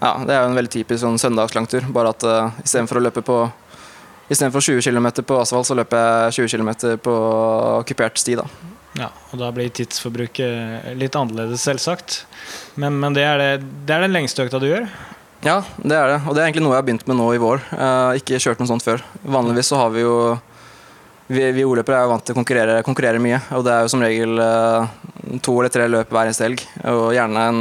ja, 0.00 0.12
det 0.26 0.34
er 0.34 0.42
jo 0.42 0.50
en 0.50 0.58
veldig 0.58 0.72
typisk 0.72 1.04
sånn 1.04 1.20
søndagslangtur. 1.20 1.88
Bare 1.94 2.14
at 2.14 2.26
uh, 2.26 2.60
istedenfor 2.64 3.00
å 3.00 3.06
løpe 3.08 3.24
på 3.26 3.42
Istedenfor 4.30 4.62
20 4.62 4.84
km 4.86 5.08
på 5.26 5.40
asfalt, 5.42 5.66
så 5.66 5.74
løper 5.74 5.98
jeg 6.30 6.46
20 6.46 6.52
km 6.54 7.00
på 7.02 7.14
okkupert 7.80 8.20
sti. 8.22 8.36
da 8.38 8.44
ja, 8.98 9.06
og 9.30 9.38
da 9.38 9.48
blir 9.54 9.70
tidsforbruket 9.74 10.94
litt 10.98 11.16
annerledes, 11.18 11.62
selvsagt. 11.62 12.24
Men, 12.74 12.98
men 13.02 13.14
det, 13.14 13.22
er 13.26 13.38
det, 13.38 13.50
det, 13.86 13.94
er 13.94 14.04
den 14.06 14.14
lengste 14.14 14.46
økta 14.46 14.58
du 14.62 14.66
gjør? 14.66 14.88
Ja, 15.46 15.60
det 15.78 15.96
er 15.96 16.10
det. 16.10 16.18
Og 16.26 16.34
det 16.34 16.42
er 16.42 16.48
egentlig 16.48 16.64
noe 16.66 16.74
jeg 16.74 16.82
har 16.82 16.88
begynt 16.88 17.06
med 17.10 17.18
nå 17.20 17.28
i 17.36 17.40
vår. 17.42 17.62
Uh, 17.70 18.18
ikke 18.18 18.40
kjørt 18.42 18.62
noe 18.62 18.70
sånt 18.70 18.84
før. 18.86 19.04
Vanligvis 19.22 19.70
så 19.70 19.78
har 19.80 19.94
vi 19.94 20.02
jo 20.04 20.14
Vi, 21.30 21.44
vi 21.54 21.62
ordløpere 21.62 22.00
er 22.00 22.08
jo 22.08 22.10
vant 22.10 22.24
til 22.26 22.34
å 22.34 22.38
konkurrere, 22.40 22.80
konkurrere, 22.82 23.22
mye, 23.22 23.38
og 23.54 23.62
det 23.62 23.70
er 23.70 23.84
jo 23.86 23.90
som 23.92 24.02
regel 24.02 24.40
uh, 24.42 24.88
to 25.38 25.52
eller 25.60 25.70
tre 25.70 25.86
løp 25.86 26.10
hver 26.10 26.26
eneste 26.26 26.48
helg. 26.48 26.64
Og 26.90 27.12
gjerne 27.14 27.44
en, 27.52 27.60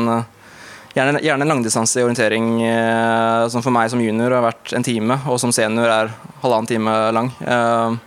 gjerne, 0.96 1.22
gjerne 1.24 1.48
langdistanse 1.48 2.00
i 2.00 2.06
orientering 2.06 2.52
uh, 2.64 3.48
som 3.52 3.64
for 3.66 3.74
meg 3.76 3.90
som 3.92 4.02
junior 4.04 4.38
har 4.38 4.46
vært 4.46 4.74
en 4.78 4.86
time, 4.86 5.20
og 5.30 5.40
som 5.42 5.54
senior 5.56 5.92
er 5.94 6.14
halvannen 6.44 6.70
time 6.70 6.96
lang. 7.16 7.32
Uh, 7.44 7.98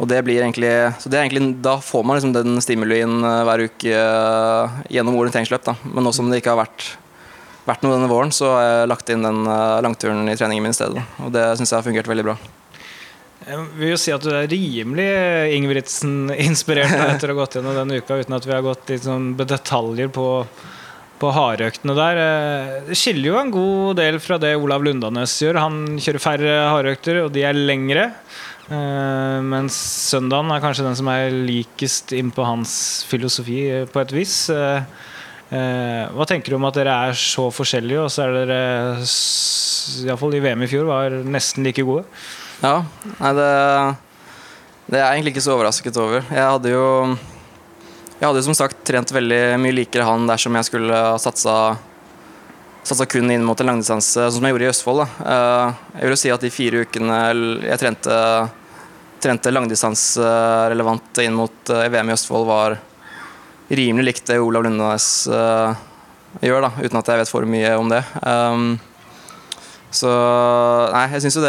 og 0.00 0.08
det 0.08 0.22
blir 0.24 0.40
egentlig, 0.40 0.72
så 0.96 1.10
det 1.12 1.18
er 1.18 1.26
egentlig, 1.26 1.58
Da 1.60 1.76
får 1.84 2.04
man 2.08 2.16
liksom 2.16 2.32
den 2.32 2.56
stimulien 2.64 3.18
eh, 3.20 3.42
hver 3.44 3.66
uke 3.68 3.98
gjennom 4.88 5.18
orienteringsløp. 5.20 5.66
Da. 5.66 5.74
Men 5.84 6.08
nå 6.08 6.12
som 6.16 6.30
det 6.32 6.38
ikke 6.40 6.54
har 6.54 6.62
vært, 6.62 6.86
vært, 7.66 7.84
noe 7.84 7.98
denne 7.98 8.08
våren, 8.08 8.32
så 8.32 8.48
har 8.54 8.64
jeg 8.64 8.88
lagt 8.94 9.12
inn 9.12 9.26
den 9.28 9.42
langturen 9.84 10.24
i 10.32 10.38
treningen 10.40 10.64
min 10.64 10.72
i 10.72 10.78
stedet. 10.78 11.04
Og 11.20 11.28
det 11.36 11.44
syns 11.60 11.74
jeg 11.74 11.82
har 11.82 11.84
fungert 11.84 12.08
veldig 12.08 12.26
bra. 12.30 12.38
Jeg 13.40 13.62
vil 13.76 13.92
jo 13.94 14.00
si 14.00 14.12
at 14.12 14.24
du 14.24 14.32
er 14.32 14.48
rimelig 14.48 15.06
Ingebrigtsen-inspirert 15.56 16.92
etter 16.92 17.32
å 17.32 17.36
ha 17.36 17.42
gått 17.42 17.56
gjennom 17.56 17.76
denne 17.76 18.00
uka, 18.00 18.18
uten 18.20 18.36
at 18.36 18.48
vi 18.48 18.52
har 18.52 18.64
gått 18.64 18.92
litt 18.92 19.06
sånn 19.06 19.32
detaljer 19.36 20.10
på, 20.12 20.26
på 21.20 21.32
hardøktene 21.36 21.94
der. 21.96 22.20
Det 22.88 22.96
skiller 22.98 23.30
jo 23.30 23.40
en 23.40 23.52
god 23.54 24.00
del 24.00 24.18
fra 24.22 24.38
det 24.40 24.54
Olav 24.58 24.84
Lundanes 24.86 25.36
gjør. 25.42 25.60
Han 25.60 26.00
kjører 26.00 26.24
færre 26.24 26.56
hardøkter, 26.72 27.22
og 27.26 27.34
de 27.34 27.44
er 27.46 27.58
lengre. 27.58 28.10
Uh, 28.70 29.40
mens 29.42 29.74
søndagen 30.10 30.52
er 30.54 30.62
kanskje 30.62 30.86
den 30.86 30.98
som 30.98 31.10
er 31.10 31.34
likest 31.34 32.14
inn 32.16 32.30
på 32.34 32.46
hans 32.46 32.72
filosofi, 33.10 33.64
eh, 33.68 33.88
på 33.90 34.02
et 34.02 34.14
vis. 34.14 34.36
Hva 35.50 36.24
tenker 36.30 36.52
du 36.52 36.60
om 36.60 36.68
at 36.68 36.76
dere 36.78 36.92
er 37.08 37.16
så 37.18 37.48
forskjellige, 37.50 38.04
og 38.04 38.12
så 38.14 38.28
er 38.28 38.36
dere 38.36 38.60
iallfall 40.06 40.36
i 40.38 40.42
VM 40.44 40.62
i 40.62 40.68
fjor 40.70 40.86
var 40.86 41.16
nesten 41.26 41.66
like 41.66 41.82
gode? 41.82 42.04
Ja, 42.60 42.84
nei, 43.18 43.32
det, 43.34 43.48
det 44.86 44.98
er 44.98 45.04
jeg 45.04 45.18
egentlig 45.18 45.34
ikke 45.34 45.44
så 45.46 45.56
overrasket 45.56 45.98
over. 46.00 46.22
Jeg 46.28 46.46
hadde 46.54 46.74
jo 46.74 46.84
Jeg 48.20 48.28
hadde 48.28 48.44
som 48.44 48.56
sagt 48.56 48.82
trent 48.84 49.10
veldig 49.16 49.56
mye 49.62 49.72
likere 49.72 50.04
han 50.04 50.26
dersom 50.28 50.58
jeg 50.58 50.68
skulle 50.68 50.96
satsa 51.22 51.54
satsa 52.84 53.04
kun 53.08 53.30
inn 53.32 53.44
mot 53.44 53.60
en 53.60 53.68
langdistanse, 53.70 54.16
sånn 54.16 54.34
som 54.38 54.46
jeg 54.46 54.54
gjorde 54.54 54.66
i 54.66 54.70
Østfold. 54.70 55.02
Da. 55.02 55.32
Jeg 56.00 56.08
vil 56.08 56.18
si 56.20 56.32
at 56.32 56.44
de 56.44 56.50
fire 56.52 56.82
ukene 56.84 57.18
jeg 57.64 57.80
trente 57.80 58.16
trente 59.20 59.52
langdistanserelevant 59.52 61.20
inn 61.20 61.36
mot 61.36 61.72
uh, 61.72 61.84
VM 61.92 62.10
i 62.10 62.14
Østfold, 62.16 62.46
var 62.48 62.78
rimelig 63.68 64.06
likt 64.06 64.30
det 64.30 64.40
Olav 64.40 64.64
Lundenes 64.64 65.28
uh, 65.30 65.76
gjør, 66.40 66.64
da, 66.66 66.70
uten 66.80 67.00
at 67.00 67.10
jeg 67.12 67.20
vet 67.20 67.32
for 67.32 67.48
mye 67.48 67.74
om 67.78 67.90
det. 67.92 68.00
Um, 68.24 68.70
så 69.94 70.10
nei, 70.94 71.06
jeg 71.16 71.24
syns 71.26 71.40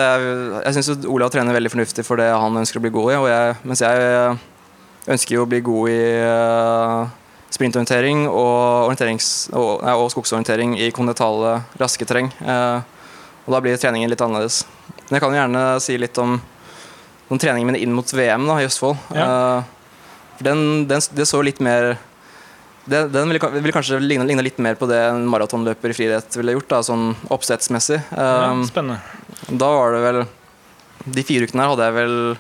jo 0.90 0.96
jo 0.98 1.14
Olav 1.14 1.30
trener 1.34 1.56
veldig 1.56 1.72
fornuftig 1.72 2.06
for 2.08 2.18
det 2.18 2.32
han 2.34 2.58
ønsker 2.58 2.80
å 2.80 2.84
bli 2.84 2.94
god 2.94 3.12
i, 3.14 3.18
jeg, 3.30 3.58
mens 3.70 3.84
jeg 3.86 4.40
ønsker 5.08 5.36
jo 5.36 5.44
å 5.46 5.50
bli 5.50 5.62
god 5.66 5.90
i, 5.90 6.02
uh, 6.22 7.10
sprintorientering 7.52 8.26
og, 8.30 8.94
og, 9.54 9.84
og 9.84 10.08
skogsorientering 10.14 10.78
i 10.80 10.90
kontinentale, 10.96 11.58
raske 11.82 12.08
terreng. 12.08 12.30
Eh, 12.40 12.80
og 13.42 13.56
da 13.56 13.60
blir 13.64 13.80
treningen 13.82 14.10
litt 14.12 14.22
annerledes. 14.24 14.62
Men 15.10 15.18
jeg 15.18 15.24
kan 15.24 15.34
jo 15.34 15.40
gjerne 15.42 15.64
si 15.84 15.98
litt 16.00 16.18
om, 16.22 16.38
om 17.32 17.42
treningen 17.42 17.68
min 17.68 17.80
inn 17.82 17.94
mot 17.96 18.08
VM 18.16 18.48
da, 18.48 18.56
i 18.62 18.68
Østfold. 18.70 18.96
Eh, 19.12 19.60
for 20.38 20.48
den, 20.48 20.64
den, 20.90 21.04
det 21.18 21.28
så 21.30 21.42
litt 21.44 21.60
mer 21.62 21.98
det, 22.90 23.04
Den 23.14 23.30
ville, 23.30 23.50
ville 23.60 23.76
kanskje 23.76 24.00
ligne, 24.02 24.26
ligne 24.26 24.42
litt 24.48 24.58
mer 24.64 24.80
på 24.80 24.88
det 24.90 24.98
en 25.12 25.28
maratonløper 25.30 25.92
i 25.92 25.98
friidrett 25.98 26.40
ville 26.40 26.56
gjort, 26.56 26.70
da, 26.72 26.80
sånn 26.88 27.12
oppsettsmessig. 27.36 28.00
Ja, 28.16 28.30
Eh, 28.56 28.64
spennende. 28.72 29.02
da 29.52 29.70
var 29.76 29.92
det 29.94 30.02
vel 30.08 30.24
De 31.18 31.24
fire 31.26 31.46
ukene 31.50 31.66
her 31.66 31.72
hadde 31.76 31.86
jeg 31.90 31.98
vel 32.00 32.16
eh, 32.32 32.40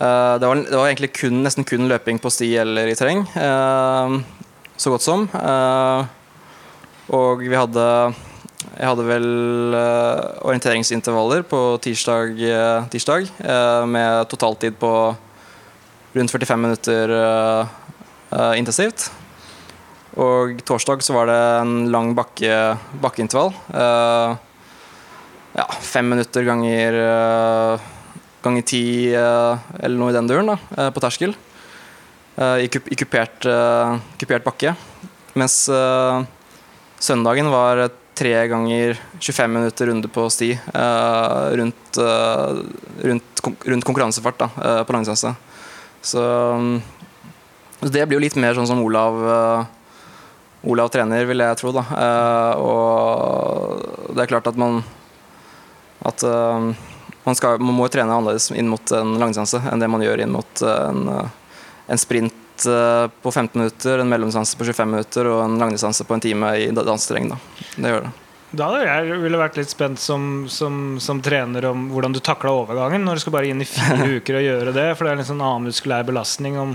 det, 0.00 0.48
var, 0.48 0.62
det 0.64 0.76
var 0.76 0.88
egentlig 0.88 1.12
kun, 1.12 1.42
nesten 1.44 1.66
kun 1.68 1.88
løping 1.90 2.20
på 2.22 2.32
sti 2.32 2.54
eller 2.62 2.88
i 2.88 2.96
terreng. 2.96 3.26
eh, 3.36 4.20
så 4.80 4.92
godt 4.94 5.04
som. 5.04 5.26
Eh, 5.28 6.04
og 7.12 7.42
vi 7.44 7.56
hadde 7.56 7.86
Jeg 8.76 8.86
hadde 8.86 9.04
vel 9.04 9.26
eh, 9.76 10.20
orienteringsintervaller 10.46 11.42
på 11.48 11.60
tirsdag, 11.84 12.36
eh, 12.38 12.88
tirsdag 12.92 13.28
eh, 13.40 13.84
med 13.88 14.28
totaltid 14.30 14.76
på 14.80 14.92
rundt 16.14 16.32
45 16.32 16.60
minutter 16.60 17.12
eh, 17.16 17.72
eh, 18.36 18.54
intensivt. 18.60 19.10
Og 20.20 20.60
torsdag 20.66 21.04
så 21.04 21.16
var 21.16 21.28
det 21.30 21.38
en 21.60 21.74
lang 21.92 22.14
bakke, 22.16 22.76
bakkeintervall. 23.02 23.52
Eh, 23.72 24.36
ja, 25.60 25.66
fem 25.82 26.08
minutter 26.08 26.46
ganger 26.46 27.00
ganger 28.44 28.66
ti 28.66 28.82
eh, 29.12 29.70
eller 29.80 29.98
noe 29.98 30.12
i 30.12 30.16
den 30.16 30.28
duren 30.28 30.52
da, 30.52 30.58
eh, 30.76 30.90
på 30.94 31.02
terskel. 31.02 31.34
eh, 32.36 32.64
i, 32.64 32.68
kupert, 32.68 33.46
kupert 34.20 34.46
bakke. 34.46 34.74
Mens 35.38 35.68
søndagen 37.00 37.50
var 37.52 37.88
tre 38.18 38.32
ganger 38.50 38.98
25 39.20 39.52
minutter 39.52 39.86
runde 39.88 40.08
på 40.10 40.24
sti 40.28 40.48
rundt, 41.56 42.00
rundt, 43.06 43.42
rundt 43.44 43.86
konkurransefart 43.86 44.40
da, 44.42 44.48
på 44.84 44.92
langdistanse. 44.92 45.30
Så 46.02 46.20
mm, 46.58 46.74
det 47.94 48.04
blir 48.08 48.18
jo 48.18 48.24
litt 48.26 48.36
mer 48.42 48.58
sånn 48.58 48.68
som 48.68 48.82
Olav 48.82 49.22
Olav 50.66 50.90
trener, 50.92 51.24
vil 51.30 51.40
jeg 51.40 51.60
tro. 51.62 51.72
da 51.72 51.86
Og 52.58 54.10
det 54.16 54.26
er 54.26 54.32
klart 54.34 54.50
at 54.50 54.58
man 54.60 54.82
at 56.10 56.26
man, 57.24 57.36
skal, 57.36 57.58
man 57.60 57.76
må 57.76 57.88
trene 57.92 58.14
annerledes 58.14 58.50
inn 58.56 58.70
mot 58.70 58.92
en 58.96 59.16
langdistanse 59.20 59.60
enn 59.70 59.82
det 59.82 59.90
man 59.92 60.04
gjør 60.04 60.24
inn 60.24 60.32
mot 60.34 60.62
eh, 60.64 60.86
en, 60.88 61.04
eh, 61.12 61.60
en 61.92 62.00
sprint 62.00 62.66
eh, 62.66 63.06
på 63.22 63.32
15 63.32 63.60
minutter, 63.60 64.00
en 64.00 64.10
mellomdistanse 64.10 64.56
på 64.58 64.68
25 64.70 64.94
minutter 64.94 65.30
og 65.30 65.44
en 65.44 65.58
langdistanse 65.60 66.06
på 66.08 66.16
en 66.16 66.24
time 66.24 66.54
i 66.56 66.70
da- 66.74 66.86
danseterreng. 66.86 67.30
da. 67.34 67.40
Det 67.76 67.94
gjør 67.94 68.06
det. 68.08 68.14
Da 68.50 68.68
jeg 68.82 69.18
ville 69.22 69.38
vært 69.38 69.60
litt 69.60 69.70
spent 69.70 70.00
som, 70.02 70.48
som, 70.50 70.96
som 70.98 71.20
trener 71.22 71.68
om 71.68 71.84
hvordan 71.92 72.16
du 72.16 72.18
takla 72.18 72.50
overgangen 72.64 73.04
når 73.06 73.20
du 73.20 73.22
skal 73.22 73.36
bare 73.36 73.52
inn 73.52 73.62
i 73.62 73.68
fire 73.68 74.08
uker 74.16 74.40
og 74.40 74.48
gjøre 74.48 74.74
det. 74.74 74.88
For 74.96 75.06
det 75.06 75.12
er 75.12 75.22
en 75.22 75.28
sånn 75.28 75.44
annen 75.44 75.68
muskulær 75.70 76.08
belastning 76.08 76.58
om 76.58 76.74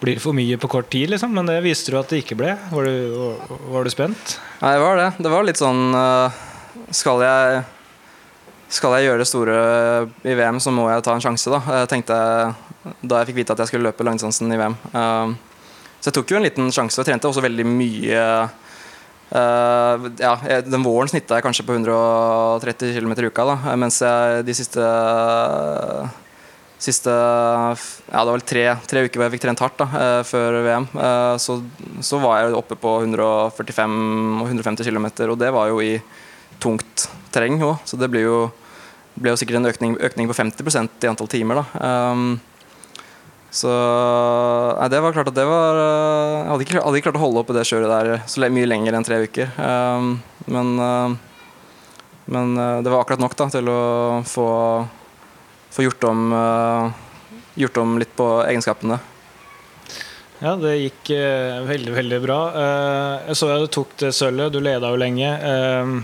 blir 0.00 0.18
det 0.18 0.20
for 0.24 0.36
mye 0.36 0.56
på 0.60 0.68
kort 0.68 0.90
tid, 0.92 1.08
liksom. 1.08 1.32
Men 1.32 1.48
det 1.48 1.62
viste 1.64 1.92
du 1.92 1.96
at 1.96 2.10
det 2.12 2.22
ikke 2.22 2.36
ble. 2.36 2.50
Var 2.72 2.88
du, 2.88 3.36
var, 3.72 3.84
du 3.84 3.92
spent? 3.92 4.34
Nei, 4.60 4.74
det 4.76 4.82
var 4.84 5.00
det. 5.00 5.06
Det 5.24 5.32
var 5.32 5.46
litt 5.48 5.60
sånn 5.60 5.80
Skal 6.96 7.24
jeg 7.24 7.62
Skal 8.68 8.96
jeg 8.98 9.06
gjøre 9.06 9.22
det 9.22 9.28
store 9.30 9.56
i 10.26 10.34
VM, 10.34 10.58
så 10.60 10.72
må 10.74 10.88
jeg 10.90 11.04
ta 11.06 11.14
en 11.14 11.22
sjanse, 11.22 11.50
da. 11.52 11.60
Jeg 11.82 11.90
tenkte 11.92 12.16
da 13.06 13.20
jeg 13.20 13.28
fikk 13.30 13.38
vite 13.40 13.54
at 13.54 13.60
jeg 13.62 13.70
skulle 13.70 13.86
løpe 13.88 14.04
langdistansen 14.06 14.50
i 14.52 14.58
VM. 14.58 14.74
Eh, 14.92 15.34
Så 16.00 16.10
jeg 16.10 16.16
tok 16.18 16.30
jo 16.30 16.36
en 16.38 16.44
liten 16.46 16.68
sjanse. 16.74 16.98
Jeg 17.00 17.06
trente 17.08 17.26
også 17.30 17.42
veldig 17.42 17.64
mye. 17.66 18.24
eh, 19.30 20.04
ja, 20.22 20.34
den 20.62 20.84
våren 20.86 21.08
snitta 21.10 21.38
jeg 21.38 21.46
kanskje 21.46 21.66
på 21.66 21.74
130 21.78 22.92
km 22.94 23.12
i 23.16 23.26
uka, 23.30 23.46
da, 23.48 23.76
mens 23.76 24.00
jeg 24.02 24.44
de 24.46 24.54
siste 24.54 24.82
Siste 26.76 27.08
ja, 27.08 28.20
det 28.20 28.28
var 28.28 28.34
vel 28.36 28.44
tre, 28.44 28.62
tre 28.84 29.00
uker 29.06 29.16
hvor 29.16 29.24
jeg 29.24 29.32
fikk 29.38 29.44
trent 29.46 29.60
hardt 29.64 29.78
da, 29.80 29.86
eh, 29.96 30.22
før 30.28 30.58
VM. 30.66 30.84
Eh, 30.92 31.36
så, 31.40 31.56
så 32.04 32.18
var 32.20 32.42
jeg 32.42 32.58
oppe 32.58 32.76
på 32.76 32.98
145 33.00 34.42
og 34.42 34.50
150 34.50 34.84
km, 34.84 35.06
og 35.32 35.38
det 35.40 35.48
var 35.56 35.70
jo 35.72 35.80
i 35.80 35.94
tungt 36.60 37.06
terreng 37.36 37.60
òg. 37.60 37.78
Så 37.88 38.00
det 38.00 38.10
ble 38.12 38.24
jo, 38.24 38.42
ble 39.20 39.34
jo 39.34 39.38
sikkert 39.40 39.60
en 39.60 39.70
økning, 39.70 39.96
økning 40.08 40.32
på 40.32 40.36
50% 40.40 41.06
i 41.06 41.12
antall 41.12 41.30
timer. 41.30 41.62
da. 41.62 41.86
Um, 42.12 42.28
så 43.56 43.70
nei, 43.70 44.88
det 44.92 44.98
var 45.00 45.14
klart 45.14 45.30
at 45.30 45.36
det 45.36 45.44
var 45.48 45.78
eh, 45.80 46.32
Jeg 46.42 46.48
hadde 46.50 46.64
ikke, 46.66 46.80
hadde 46.82 46.98
ikke 46.98 47.06
klart 47.06 47.16
å 47.16 47.22
holde 47.22 47.40
oppe 47.40 47.54
det 47.56 47.62
kjøret 47.64 47.88
der 47.88 48.26
så 48.28 48.50
mye 48.52 48.68
lenger 48.68 48.98
enn 48.98 49.06
tre 49.06 49.22
uker. 49.22 49.54
Um, 49.56 50.10
men 50.50 50.74
uh, 50.82 51.14
men 52.26 52.56
eh, 52.58 52.82
det 52.82 52.90
var 52.90 53.00
akkurat 53.00 53.22
nok 53.22 53.36
da, 53.38 53.48
til 53.50 53.68
å 53.70 53.80
få, 54.26 54.48
få 55.70 55.86
gjort, 55.86 56.08
om, 56.10 56.24
uh, 56.34 57.36
gjort 57.54 57.78
om 57.82 57.94
litt 58.02 58.14
på 58.18 58.26
egenskapene. 58.46 58.98
Ja, 60.42 60.56
det 60.60 60.74
gikk 60.76 61.12
uh, 61.14 61.62
veldig, 61.64 61.92
veldig 61.96 62.18
bra. 62.26 62.40
Eh, 62.60 63.12
jeg 63.30 63.38
så 63.40 63.52
at 63.54 63.62
du 63.62 63.70
tok 63.72 63.94
det 64.02 64.12
sølvet. 64.12 64.52
Du 64.52 64.58
leda 64.60 64.90
jo 64.92 64.98
lenge. 65.00 65.30
Eh, 65.32 65.94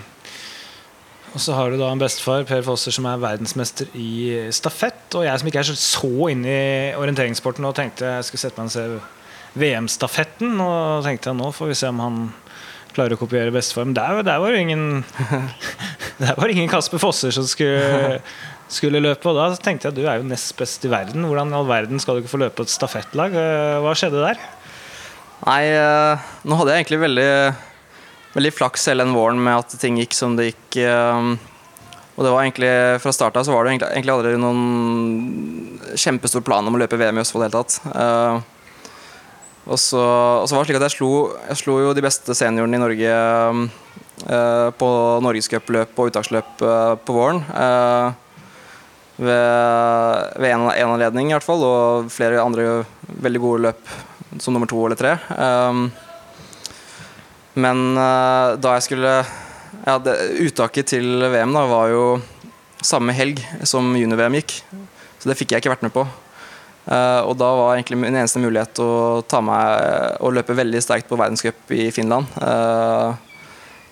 og 1.32 1.40
så 1.40 1.56
har 1.56 1.72
du 1.72 1.78
da 1.80 1.88
en 1.92 2.00
bestefar, 2.00 2.44
Per 2.48 2.62
Fosser, 2.66 2.92
som 2.92 3.06
er 3.08 3.20
verdensmester 3.22 3.88
i 3.96 4.50
stafett. 4.52 5.06
Og 5.16 5.24
jeg 5.24 5.40
som 5.40 5.48
ikke 5.48 5.62
er 5.62 5.70
så, 5.72 6.12
inne 6.32 6.52
i 6.52 6.94
orienteringssporten 6.98 7.64
og 7.68 7.76
tenkte 7.78 8.10
jeg 8.18 8.28
skulle 8.28 8.42
sette 8.44 8.60
meg 8.60 8.68
og 8.68 8.74
se 8.76 9.62
VM-stafetten. 9.62 10.54
Og 10.60 11.06
tenkte 11.06 11.32
jeg 11.32 11.40
nå 11.40 11.50
får 11.56 11.72
vi 11.72 11.78
se 11.80 11.90
om 11.92 12.02
han 12.04 12.22
klarer 12.92 13.16
å 13.16 13.20
kopiere 13.20 13.54
bestefar. 13.54 13.88
Men 13.88 13.96
der, 13.96 14.20
der 14.28 14.42
var 14.42 14.52
jo 14.52 14.60
ingen 14.60 15.04
Der 16.22 16.36
var 16.38 16.52
ingen 16.52 16.68
Kasper 16.70 17.00
Fosser 17.02 17.32
som 17.34 17.48
skulle, 17.48 18.20
skulle 18.70 19.00
løpe. 19.02 19.32
Og 19.32 19.38
da 19.40 19.48
tenkte 19.56 19.88
jeg 19.88 19.96
du 19.96 20.04
er 20.04 20.20
jo 20.20 20.28
nest 20.28 20.52
best 20.58 20.84
i 20.84 20.92
verden. 20.92 21.24
Hvordan 21.26 21.50
i 21.50 21.58
all 21.58 21.70
verden 21.70 22.02
skal 22.02 22.18
du 22.18 22.22
ikke 22.22 22.36
få 22.36 22.42
løpe 22.44 22.60
på 22.60 22.68
et 22.68 22.74
stafettlag? 22.76 23.34
Hva 23.82 23.96
skjedde 23.98 24.20
der? 24.22 24.42
Nei, 25.42 25.62
eh, 25.74 26.32
nå 26.46 26.58
hadde 26.60 26.74
jeg 26.74 26.84
egentlig 26.84 27.00
veldig, 27.02 27.30
veldig 28.34 28.52
flaks 28.56 28.88
hele 28.90 29.04
den 29.04 29.16
våren 29.16 29.40
med 29.42 29.62
at 29.62 29.74
ting 29.80 29.98
gikk 30.00 30.16
som 30.16 30.36
det 30.38 30.50
gikk. 30.52 30.78
eh, 30.84 31.32
og 32.12 32.26
det 32.26 32.32
var 32.32 32.42
egentlig, 32.44 32.72
Fra 33.00 33.12
starten 33.12 33.40
av 33.40 33.46
så 33.48 33.54
var 33.54 33.64
det 33.64 33.72
egentlig, 33.72 33.92
egentlig 33.92 34.14
aldri 34.14 34.32
noen 34.40 35.94
kjempestor 35.96 36.44
plan 36.44 36.66
om 36.66 36.74
å 36.76 36.82
løpe 36.82 36.98
VM 37.00 37.18
i 37.18 37.22
Østfold 37.24 37.46
i 37.48 37.52
tatt. 37.52 37.78
Eh, 37.88 38.40
og, 39.62 39.78
så, 39.78 40.02
og 40.42 40.48
så 40.48 40.56
var 40.56 40.62
det 40.62 40.68
slik 40.68 40.80
at 40.80 40.88
jeg 40.90 40.98
slo, 40.98 41.12
jeg 41.48 41.60
slo 41.62 41.78
jo 41.80 41.94
de 41.96 42.04
beste 42.04 42.36
seniorene 42.36 42.76
i 42.76 42.82
Norge 42.82 43.14
eh, 44.28 44.68
på 44.76 44.90
norgescupløp 45.24 45.96
og 45.96 46.12
uttaksløp 46.12 46.66
eh, 46.66 46.92
på 47.00 47.16
våren. 47.16 47.44
eh, 47.54 48.20
ved, 49.22 50.38
ved 50.40 50.50
en, 50.50 50.68
en 50.72 50.94
anledning 50.94 51.30
i 51.30 51.36
hvert 51.36 51.46
fall, 51.46 51.62
og 51.62 52.08
flere 52.12 52.42
andre 52.42 52.82
veldig 53.22 53.42
gode 53.42 53.66
løp 53.68 53.92
som 54.40 54.54
nummer 54.56 54.70
to 54.70 54.80
eller 54.86 54.98
tre. 54.98 55.16
Um, 55.36 55.90
men 57.54 57.92
uh, 57.98 58.54
da 58.60 58.76
jeg 58.78 58.86
skulle 58.88 59.16
ja, 59.84 59.96
det, 60.00 60.14
Uttaket 60.46 60.92
til 60.94 61.24
VM 61.32 61.52
da 61.56 61.66
var 61.68 61.90
jo 61.92 62.04
samme 62.82 63.14
helg 63.16 63.40
som 63.68 63.92
junior-VM 63.96 64.40
gikk. 64.40 64.56
Så 65.20 65.30
det 65.30 65.36
fikk 65.38 65.54
jeg 65.54 65.62
ikke 65.62 65.72
vært 65.74 65.84
med 65.86 65.94
på. 65.94 66.04
Uh, 66.82 67.22
og 67.28 67.36
da 67.38 67.50
var 67.54 67.76
egentlig 67.76 68.00
min 68.02 68.16
eneste 68.16 68.42
mulighet 68.42 68.80
å 68.82 69.22
ta 69.30 69.38
meg 69.44 70.22
og 70.24 70.34
løpe 70.34 70.56
veldig 70.58 70.80
sterkt 70.82 71.10
på 71.10 71.18
verdenscup 71.18 71.70
i 71.76 71.90
Finland. 71.94 72.26
uh, 72.42 73.14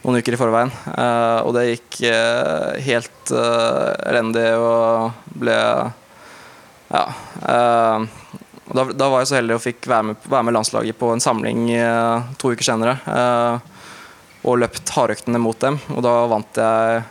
noen 0.00 0.22
uker 0.24 0.34
i 0.34 0.40
forveien. 0.40 0.72
Uh, 0.88 1.44
og 1.44 1.52
det 1.54 1.66
gikk 1.68 2.00
helt 2.86 3.34
elendig 3.36 4.48
og 4.56 5.36
ble 5.38 5.58
Ja. 6.90 7.04
Da, 8.76 8.84
da 8.94 9.08
var 9.10 9.22
jeg 9.22 9.30
så 9.30 9.38
heldig 9.38 9.56
og 9.56 9.64
fikk 9.64 9.88
være 9.90 10.10
med, 10.10 10.26
være 10.30 10.46
med 10.46 10.56
landslaget 10.56 10.98
på 10.98 11.10
en 11.14 11.22
samling 11.22 11.70
eh, 11.74 12.30
to 12.38 12.52
uker 12.54 12.66
senere. 12.66 12.96
Eh, 13.06 13.78
og 14.48 14.60
løpt 14.62 14.92
hardøktene 14.94 15.40
mot 15.42 15.58
dem. 15.60 15.78
Og 15.94 16.04
da 16.06 16.20
vant 16.30 16.62
jeg 16.62 17.08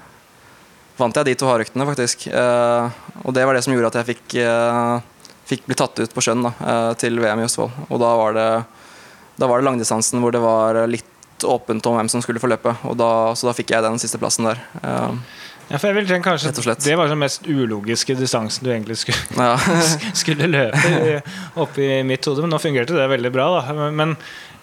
Vant 1.00 1.16
jeg 1.16 1.30
de 1.30 1.34
to 1.40 1.48
hardøktene, 1.48 1.86
faktisk. 1.88 2.26
Eh, 2.28 2.98
og 3.24 3.32
det 3.32 3.46
var 3.48 3.56
det 3.56 3.62
som 3.64 3.72
gjorde 3.72 3.88
at 3.94 3.98
jeg 4.02 4.08
fikk, 4.10 4.34
uh, 4.44 5.30
fikk 5.48 5.62
bli 5.64 5.78
tatt 5.80 5.96
ut 5.96 6.12
på 6.12 6.24
sjøen 6.26 6.44
da, 6.44 6.52
uh, 6.60 6.90
til 7.00 7.22
VM 7.24 7.40
i 7.40 7.46
Østfold. 7.46 7.78
Og 7.88 8.02
da 8.04 8.10
var 8.20 8.36
det 8.36 8.50
da 9.40 9.48
var 9.48 9.62
det 9.62 9.70
langdistansen 9.70 10.20
hvor 10.20 10.36
det 10.36 10.42
var 10.44 10.76
litt 10.92 11.46
åpent 11.48 11.86
om 11.88 11.96
hvem 11.96 12.10
som 12.12 12.20
skulle 12.20 12.42
få 12.44 12.50
løpe. 12.52 12.74
Og 12.92 12.98
da, 13.00 13.32
så 13.32 13.48
da 13.48 13.56
fikk 13.56 13.72
jeg 13.72 13.86
den 13.86 13.96
siste 14.02 14.20
plassen 14.20 14.50
der. 14.50 14.60
Uh, 14.84 15.16
Ja, 15.70 15.78
for 15.78 15.88
jeg 15.92 16.00
vil 16.00 16.08
tenke 16.10 16.32
kanskje. 16.32 16.50
Det 16.82 16.96
var 16.98 17.08
den 17.12 17.20
mest 17.22 17.46
ulogiske 17.46 18.16
distansen 18.18 18.66
du 18.66 18.72
egentlig 18.74 18.98
skulle, 18.98 19.22
ja. 19.38 19.56
skulle 20.22 20.48
løpe 20.50 20.94
i- 20.98 21.20
oppi 21.62 21.90
mitt 22.10 22.26
hode, 22.26 22.42
men 22.42 22.50
nå 22.56 22.58
fungerte 22.64 22.96
det 22.98 23.06
veldig 23.12 23.32
bra. 23.36 23.50
Da. 23.62 23.90
Men 23.94 24.16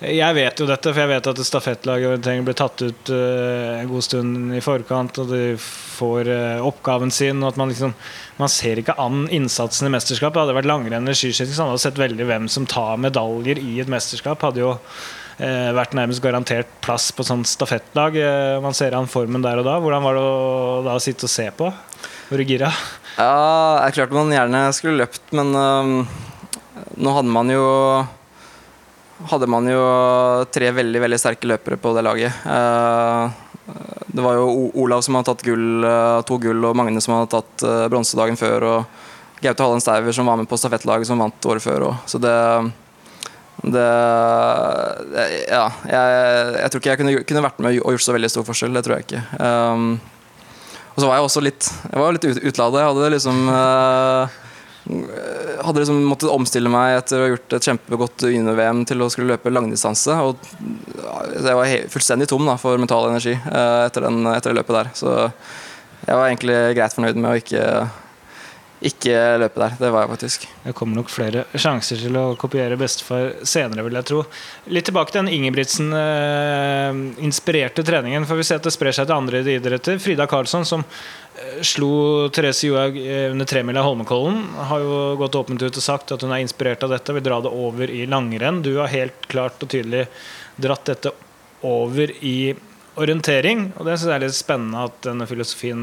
Jeg 0.03 0.35
vet 0.37 0.59
jo 0.61 0.67
dette, 0.69 0.91
for 0.93 1.01
jeg 1.01 1.09
vet 1.09 1.27
at 1.31 1.39
stafettlaget 1.47 2.27
ble 2.45 2.53
tatt 2.59 2.83
ut 2.85 3.09
eh, 3.15 3.79
en 3.81 3.89
god 3.89 4.05
stund 4.05 4.53
i 4.53 4.61
forkant, 4.61 5.17
og 5.23 5.31
de 5.31 5.55
får 5.57 6.29
eh, 6.29 6.59
oppgaven 6.61 7.09
sin, 7.15 7.41
og 7.43 7.55
at 7.55 7.57
man 7.63 7.71
liksom 7.73 7.95
Man 8.37 8.51
ser 8.53 8.77
ikke 8.83 8.99
an 9.01 9.23
innsatsen 9.33 9.87
i 9.89 9.93
mesterskapet. 9.95 10.37
Hadde 10.43 10.53
det 10.53 10.59
vært 10.59 10.69
langrenn 10.69 11.07
eller 11.07 11.17
skiskyting, 11.17 11.55
så 11.57 11.63
hadde 11.65 11.79
man 11.79 11.85
sett 11.87 12.03
veldig 12.03 12.27
hvem 12.29 12.49
som 12.53 12.67
tar 12.69 12.99
medaljer 13.01 13.57
i 13.63 13.79
et 13.81 13.89
mesterskap. 13.89 14.43
Hadde 14.45 14.61
jo 14.61 14.75
vært 15.76 15.93
nærmest 15.93 16.22
garantert 16.24 16.68
plass 16.84 17.11
på 17.12 17.24
sånn 17.26 17.45
stafettlag. 17.45 18.16
Eh, 18.16 18.57
man 18.64 18.76
ser 18.76 18.97
an 18.97 19.09
formen 19.11 19.45
der 19.45 19.61
og 19.61 19.66
da. 19.68 19.76
Hvordan 19.82 20.05
var 20.07 20.16
det 20.16 20.22
å 20.24 20.84
da 20.87 20.97
sitte 21.03 21.28
og 21.28 21.32
se 21.32 21.51
på? 21.53 21.68
Var 22.30 22.41
du 22.41 22.49
gira? 22.49 22.70
Ja, 23.16 23.89
det 23.93 24.01
er 24.01 24.14
man 24.16 24.32
gjerne 24.32 24.62
skulle 24.76 25.03
løpt, 25.05 25.28
men 25.37 25.53
øhm, 25.57 25.93
nå 27.01 27.12
hadde 27.16 27.32
man 27.32 27.53
jo 27.53 27.64
hadde 29.30 29.49
man 29.49 29.68
jo 29.70 29.82
tre 30.53 30.68
veldig 30.76 31.01
veldig 31.01 31.18
sterke 31.20 31.49
løpere 31.49 31.78
på 31.80 31.93
det 31.97 32.05
laget. 32.05 32.41
Eh, 32.45 33.76
det 34.16 34.24
var 34.24 34.37
jo 34.39 34.70
Olav 34.80 35.05
som 35.05 35.16
hadde 35.16 35.30
tatt 35.30 35.45
gull, 35.45 35.84
eh, 35.84 36.22
to 36.28 36.41
gull, 36.41 36.64
og 36.68 36.76
Magne 36.76 37.01
som 37.05 37.16
hadde 37.16 37.32
tatt 37.37 37.64
bronsedagen 37.64 37.93
bronse 37.93 38.20
dagen 38.20 38.41
før. 38.41 38.68
Og 38.72 39.05
Gaute 39.45 39.64
Hallen 39.64 39.84
Steiver 39.84 40.16
som 40.16 40.28
var 40.28 40.41
med 40.41 40.49
på 40.49 40.57
stafettlaget 40.57 41.09
som 41.09 41.20
vant 41.20 41.49
året 41.49 41.64
før. 41.64 41.91
Så 42.09 42.20
det, 42.20 42.32
det 43.65 43.87
Ja. 45.49 45.67
Jeg, 45.89 46.17
jeg 46.61 46.71
tror 46.71 46.83
ikke 46.83 46.91
jeg 46.93 47.01
kunne, 47.01 47.15
kunne 47.29 47.45
vært 47.47 47.63
med 47.65 47.81
og 47.81 47.97
gjort 47.97 48.07
så 48.07 48.17
veldig 48.17 48.33
stor 48.33 48.47
forskjell. 48.49 48.77
Det 48.77 48.85
tror 48.87 48.99
jeg 48.99 49.09
ikke. 49.09 49.23
Um, 49.41 49.87
og 50.97 51.03
så 51.03 51.09
var 51.09 51.19
jeg 51.19 51.29
også 51.29 51.45
litt 51.45 51.69
Jeg 51.69 52.01
var 52.01 52.17
litt 52.17 52.29
utlada. 52.51 52.83
Jeg 52.83 52.91
hadde 52.93 53.15
liksom 53.17 53.41
uh, 53.53 54.43
hadde 54.87 55.83
liksom 55.83 56.03
måttet 56.07 56.31
omstille 56.31 56.71
meg 56.71 57.01
etter 57.01 57.19
å 57.19 57.25
ha 57.25 57.31
gjort 57.33 57.55
et 57.57 57.69
kjempegodt 57.69 58.27
junior-VM 58.31 58.85
til 58.87 59.03
å 59.03 59.09
skulle 59.11 59.35
løpe 59.35 59.51
langdistanse. 59.51 60.15
Og 60.23 60.39
jeg 61.35 61.59
var 61.59 61.73
fullstendig 61.93 62.29
tom 62.31 62.47
da, 62.47 62.55
for 62.61 62.79
mental 62.79 63.09
energi 63.11 63.35
eh, 63.35 63.81
etter, 63.89 64.07
den, 64.07 64.23
etter 64.31 64.53
det 64.53 64.61
løpet 64.61 64.79
der. 64.79 64.93
Så 64.95 65.15
jeg 66.07 66.15
var 66.15 66.29
egentlig 66.29 66.59
greit 66.79 66.95
fornøyd 66.95 67.19
med 67.19 67.33
å 67.33 67.41
ikke, 67.41 67.65
ikke 68.87 69.39
løpe 69.41 69.59
der. 69.61 69.72
Det 69.80 69.91
var 69.93 70.03
jeg 70.05 70.11
faktisk. 70.12 70.47
Det 70.62 70.74
kommer 70.78 70.95
nok 71.01 71.11
flere 71.12 71.41
sjanser 71.53 71.97
til 72.01 72.16
å 72.20 72.37
kopiere 72.39 72.76
bestefar 72.80 73.24
senere, 73.47 73.84
vil 73.87 73.97
jeg 73.99 74.09
tro. 74.11 74.20
Litt 74.72 74.87
tilbake 74.89 75.11
til 75.12 75.20
den 75.22 75.34
Ingebrigtsen-inspirerte 75.37 77.82
treningen. 77.87 78.26
For 78.28 78.34
vi 78.39 78.45
ser 78.47 78.57
at 78.61 78.66
det 78.66 78.74
sprer 78.74 78.95
seg 78.97 79.05
til 79.09 79.18
andre 79.18 79.37
idretter. 79.57 79.95
Frida 80.03 80.26
Karlsson, 80.30 80.64
som 80.68 80.80
eh, 80.87 81.59
slo 81.66 81.93
Therese 82.34 82.64
Johaug 82.68 82.95
eh, 83.01 83.28
under 83.32 83.47
tremila 83.49 83.80
Holmenkollen, 83.87 84.39
har 84.70 84.78
jo 84.84 84.93
gått 85.22 85.39
åpent 85.43 85.62
ut 85.62 85.80
og 85.80 85.84
sagt 85.84 86.07
at 86.14 86.22
hun 86.24 86.32
er 86.34 86.43
inspirert 86.45 86.82
av 86.87 86.91
dette 86.95 87.09
og 87.12 87.16
vil 87.20 87.28
dra 87.28 87.37
det 87.45 87.53
over 87.53 87.87
i 87.91 87.93
langrenn. 88.11 88.64
Du 88.66 88.72
har 88.78 88.95
helt 88.95 89.20
klart 89.32 89.59
og 89.62 89.68
tydelig 89.74 90.05
dratt 90.57 90.84
dette 90.89 91.09
over 91.66 92.07
i 92.24 92.39
orientering, 92.97 93.72
og 93.76 93.82
det 93.87 93.99
synes 93.99 94.09
jeg 94.09 94.16
er 94.16 94.24
litt 94.24 94.37
spennende 94.37 94.84
at 94.89 94.97
denne 95.05 95.26
filosofien 95.28 95.82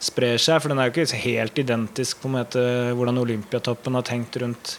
sprer 0.00 0.40
seg, 0.40 0.60
for 0.62 0.72
den 0.72 0.80
er 0.80 0.88
jo 0.88 1.04
ikke 1.04 1.22
helt 1.24 1.58
identisk 1.60 2.22
på 2.22 2.30
en 2.30 2.38
måte 2.38 2.62
hvordan 2.96 3.20
Olympiatoppen 3.20 3.98
har 3.98 4.06
tenkt 4.08 4.38
rundt 4.40 4.76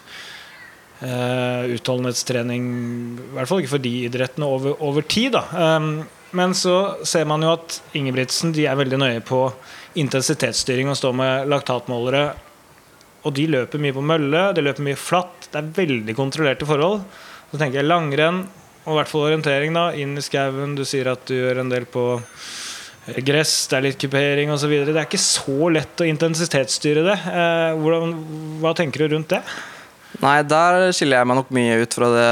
uh, 1.03 1.67
utholdenhetstrening, 1.69 2.63
i 3.19 3.35
hvert 3.35 3.51
fall 3.51 3.61
ikke 3.61 3.75
for 3.75 3.85
de 3.85 3.93
idrettene 4.07 4.49
over, 4.49 4.75
over 4.81 5.05
tid. 5.05 5.37
Da. 5.37 5.45
Um, 5.77 5.91
men 6.37 6.55
så 6.55 7.03
ser 7.07 7.27
man 7.27 7.43
jo 7.43 7.53
at 7.57 7.81
Ingebrigtsen 7.97 8.53
de 8.55 8.65
er 8.69 8.79
veldig 8.79 9.01
nøye 9.01 9.25
på 9.25 9.43
intensitetsstyring 9.99 10.89
og 10.89 10.97
står 10.99 11.17
med 11.17 11.51
laktatmålere. 11.51 12.23
Og 13.27 13.35
de 13.37 13.45
løper 13.51 13.81
mye 13.81 13.93
på 13.93 14.05
mølle, 14.05 14.47
de 14.55 14.63
løper 14.63 14.85
mye 14.85 14.97
flatt. 14.97 15.49
Det 15.51 15.59
er 15.59 15.73
veldig 15.75 16.15
kontrollerte 16.17 16.65
forhold. 16.65 17.03
Så 17.51 17.59
tenker 17.59 17.81
jeg 17.81 17.89
langrenn, 17.89 18.45
og 18.85 18.93
i 18.93 18.97
hvert 18.97 19.11
fall 19.11 19.27
orientering, 19.27 19.75
da, 19.75 19.91
inn 19.93 20.15
i 20.17 20.23
skauen. 20.25 20.77
Du 20.79 20.85
sier 20.87 21.11
at 21.11 21.27
du 21.29 21.35
gjør 21.35 21.61
en 21.61 21.73
del 21.73 21.85
på 21.91 22.05
gress, 23.25 23.53
det 23.69 23.77
er 23.77 23.85
litt 23.87 23.99
kupering 24.01 24.51
osv. 24.53 24.73
Det 24.85 24.93
er 24.93 25.07
ikke 25.07 25.21
så 25.21 25.69
lett 25.73 26.03
å 26.03 26.07
intensitetsstyre 26.07 27.05
det. 27.05 27.17
Eh, 27.31 27.69
hvordan, 27.81 28.13
hva 28.61 28.75
tenker 28.77 29.03
du 29.03 29.15
rundt 29.15 29.33
det? 29.33 29.41
Nei, 30.21 30.41
der 30.45 30.91
skiller 30.93 31.21
jeg 31.21 31.29
meg 31.29 31.39
nok 31.39 31.49
mye 31.55 31.79
ut 31.81 31.95
fra 31.97 32.09
det 32.13 32.27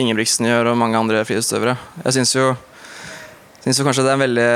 Ingebrigtsen 0.00 0.48
gjør 0.48 0.72
og 0.72 0.80
mange 0.80 0.98
andre 0.98 1.22
friidrettsutøvere. 1.28 1.76
Jeg 2.06 2.16
syns 2.16 2.34
jo, 2.34 2.48
jo 3.68 3.86
kanskje 3.86 4.06
det 4.06 4.10
er 4.10 4.16
en 4.16 4.24
veldig 4.24 4.50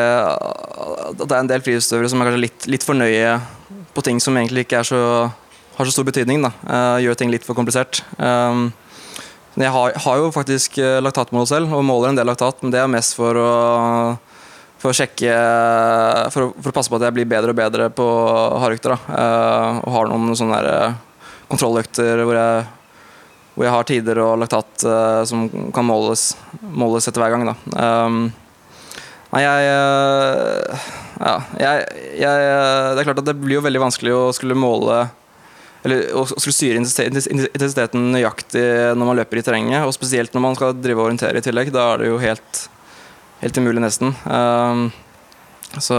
det 1.21 1.29
er 1.29 1.39
en 1.39 1.53
del 1.53 1.63
friidrettsutøvere 1.63 2.11
som 2.11 2.23
er 2.23 2.31
kanskje 2.31 2.45
litt, 2.49 2.69
litt 2.75 2.87
for 2.87 2.99
nøye 2.99 3.37
på 3.95 4.03
ting 4.03 4.19
som 4.23 4.35
egentlig 4.41 4.65
ikke 4.67 4.83
så, 4.89 5.01
har 5.77 5.87
så 5.87 5.95
stor 5.95 6.09
betydning. 6.09 6.43
da. 6.43 6.51
Eh, 6.67 7.05
gjør 7.07 7.21
ting 7.21 7.31
litt 7.31 7.47
for 7.47 7.55
komplisert. 7.55 8.03
Um, 8.19 8.73
jeg 9.55 9.71
har, 9.71 9.95
har 10.03 10.19
jo 10.19 10.33
faktisk 10.35 10.81
eh, 10.83 10.99
laktatmål 11.05 11.47
selv, 11.47 11.77
og 11.77 11.85
måler 11.87 12.11
en 12.11 12.19
del 12.19 12.27
laktat, 12.27 12.59
men 12.65 12.75
det 12.75 12.81
er 12.83 12.91
mest 12.91 13.15
for 13.15 13.39
å 13.39 13.51
for 14.85 14.93
å 14.93 14.97
sjekke 14.99 15.33
for 16.35 16.45
å, 16.45 16.53
for 16.61 16.69
å 16.69 16.77
passe 16.77 16.93
på 16.93 16.99
at 16.99 17.07
jeg 17.07 17.17
blir 17.17 17.29
bedre 17.29 17.55
og 17.55 17.57
bedre 17.57 17.89
på 17.89 18.05
hardøkter. 18.61 18.93
da. 18.93 19.17
Eh, 19.17 19.79
og 19.81 19.95
har 19.97 20.11
noen 20.13 20.37
sånne 20.37 20.61
der, 20.61 20.69
eh, 20.91 21.39
kontrolløkter 21.49 22.21
hvor 22.21 22.37
jeg, 22.37 22.67
hvor 23.55 23.65
jeg 23.65 23.75
har 23.75 23.89
tider 23.89 24.21
og 24.25 24.39
laktat 24.43 24.85
uh, 24.89 25.23
som 25.29 25.45
kan 25.73 25.87
måles, 25.87 26.33
måles 26.61 27.07
etter 27.07 27.23
hver 27.23 27.31
gang. 27.31 27.45
Da. 27.47 27.55
Um, 27.79 28.17
nei, 29.31 29.43
jeg, 29.45 29.69
uh, 29.71 30.89
ja, 31.21 31.35
jeg, 31.61 31.85
jeg 32.19 32.49
Det 32.97 33.05
er 33.05 33.07
klart 33.07 33.21
at 33.23 33.29
det 33.29 33.37
blir 33.39 33.61
jo 33.61 33.65
veldig 33.65 33.85
vanskelig 33.85 34.17
å 34.17 34.25
skulle 34.35 34.59
måle 34.59 35.05
eller 35.85 36.15
å 36.17 36.25
skulle 36.27 36.57
styre 36.57 36.81
intensiteten 36.81 38.07
nøyaktig 38.15 38.65
når 38.97 39.05
man 39.05 39.19
løper 39.21 39.39
i 39.39 39.45
terrenget. 39.45 39.85
Og 39.85 39.93
spesielt 39.93 40.33
når 40.35 40.45
man 40.47 40.57
skal 40.57 40.73
drive 40.81 41.03
og 41.03 41.11
orientere 41.11 41.43
i 41.43 41.45
tillegg. 41.45 41.71
Da 41.75 41.91
er 41.93 42.01
det 42.01 42.09
jo 42.09 42.21
helt, 42.23 42.63
helt 43.45 43.61
umulig, 43.61 43.85
nesten. 43.85 44.15
Um, 44.25 44.89
så 45.79 45.99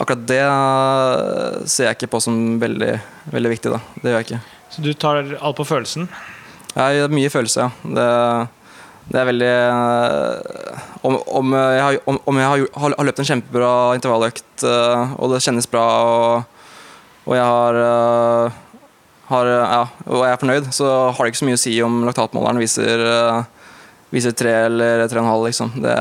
akkurat 0.00 0.22
det 0.28 0.40
eh, 0.40 1.66
ser 1.68 1.90
jeg 1.90 1.98
ikke 1.98 2.12
på 2.14 2.20
som 2.24 2.36
veldig, 2.62 2.94
veldig 3.32 3.52
viktig. 3.52 3.72
da. 3.72 3.80
Det 4.00 4.12
gjør 4.12 4.22
jeg 4.22 4.28
ikke. 4.28 4.40
Så 4.70 4.84
du 4.84 4.92
tar 4.94 5.20
alt 5.20 5.58
på 5.58 5.66
følelsen? 5.66 6.08
Jeg 6.70 7.02
har 7.02 7.12
mye 7.12 7.32
følelse, 7.32 7.66
ja. 7.66 7.90
Det, 7.96 8.06
det 9.10 9.20
er 9.20 9.26
veldig 9.26 9.50
eh, 9.50 10.80
Om, 11.02 11.18
om 11.40 11.54
jeg, 11.56 11.82
har, 11.82 12.00
om, 12.06 12.20
om 12.30 12.40
jeg 12.40 12.66
har, 12.84 12.96
løpt 13.08 13.22
en 13.22 13.30
kjempebra 13.32 13.70
intervalløkt, 13.98 14.64
eh, 14.64 15.14
og 15.18 15.34
det 15.34 15.44
kjennes 15.44 15.68
bra, 15.70 15.86
og, 16.06 16.74
og 17.26 17.36
jeg 17.36 17.46
har, 17.46 17.80
har 19.30 19.54
Ja, 19.54 19.84
og 20.06 20.24
jeg 20.24 20.34
er 20.34 20.42
fornøyd, 20.44 20.70
så 20.76 20.92
har 21.10 21.24
det 21.24 21.32
ikke 21.32 21.42
så 21.42 21.48
mye 21.48 21.58
å 21.58 21.64
si 21.64 21.74
om 21.84 22.04
laktatmåleren 22.08 22.62
viser, 22.62 23.04
viser 24.10 24.34
tre 24.36 24.54
eller 24.66 25.04
tre 25.08 25.20
og 25.20 25.24
en 25.24 25.32
halv, 25.32 25.48
liksom. 25.48 25.74
Det, 25.82 25.96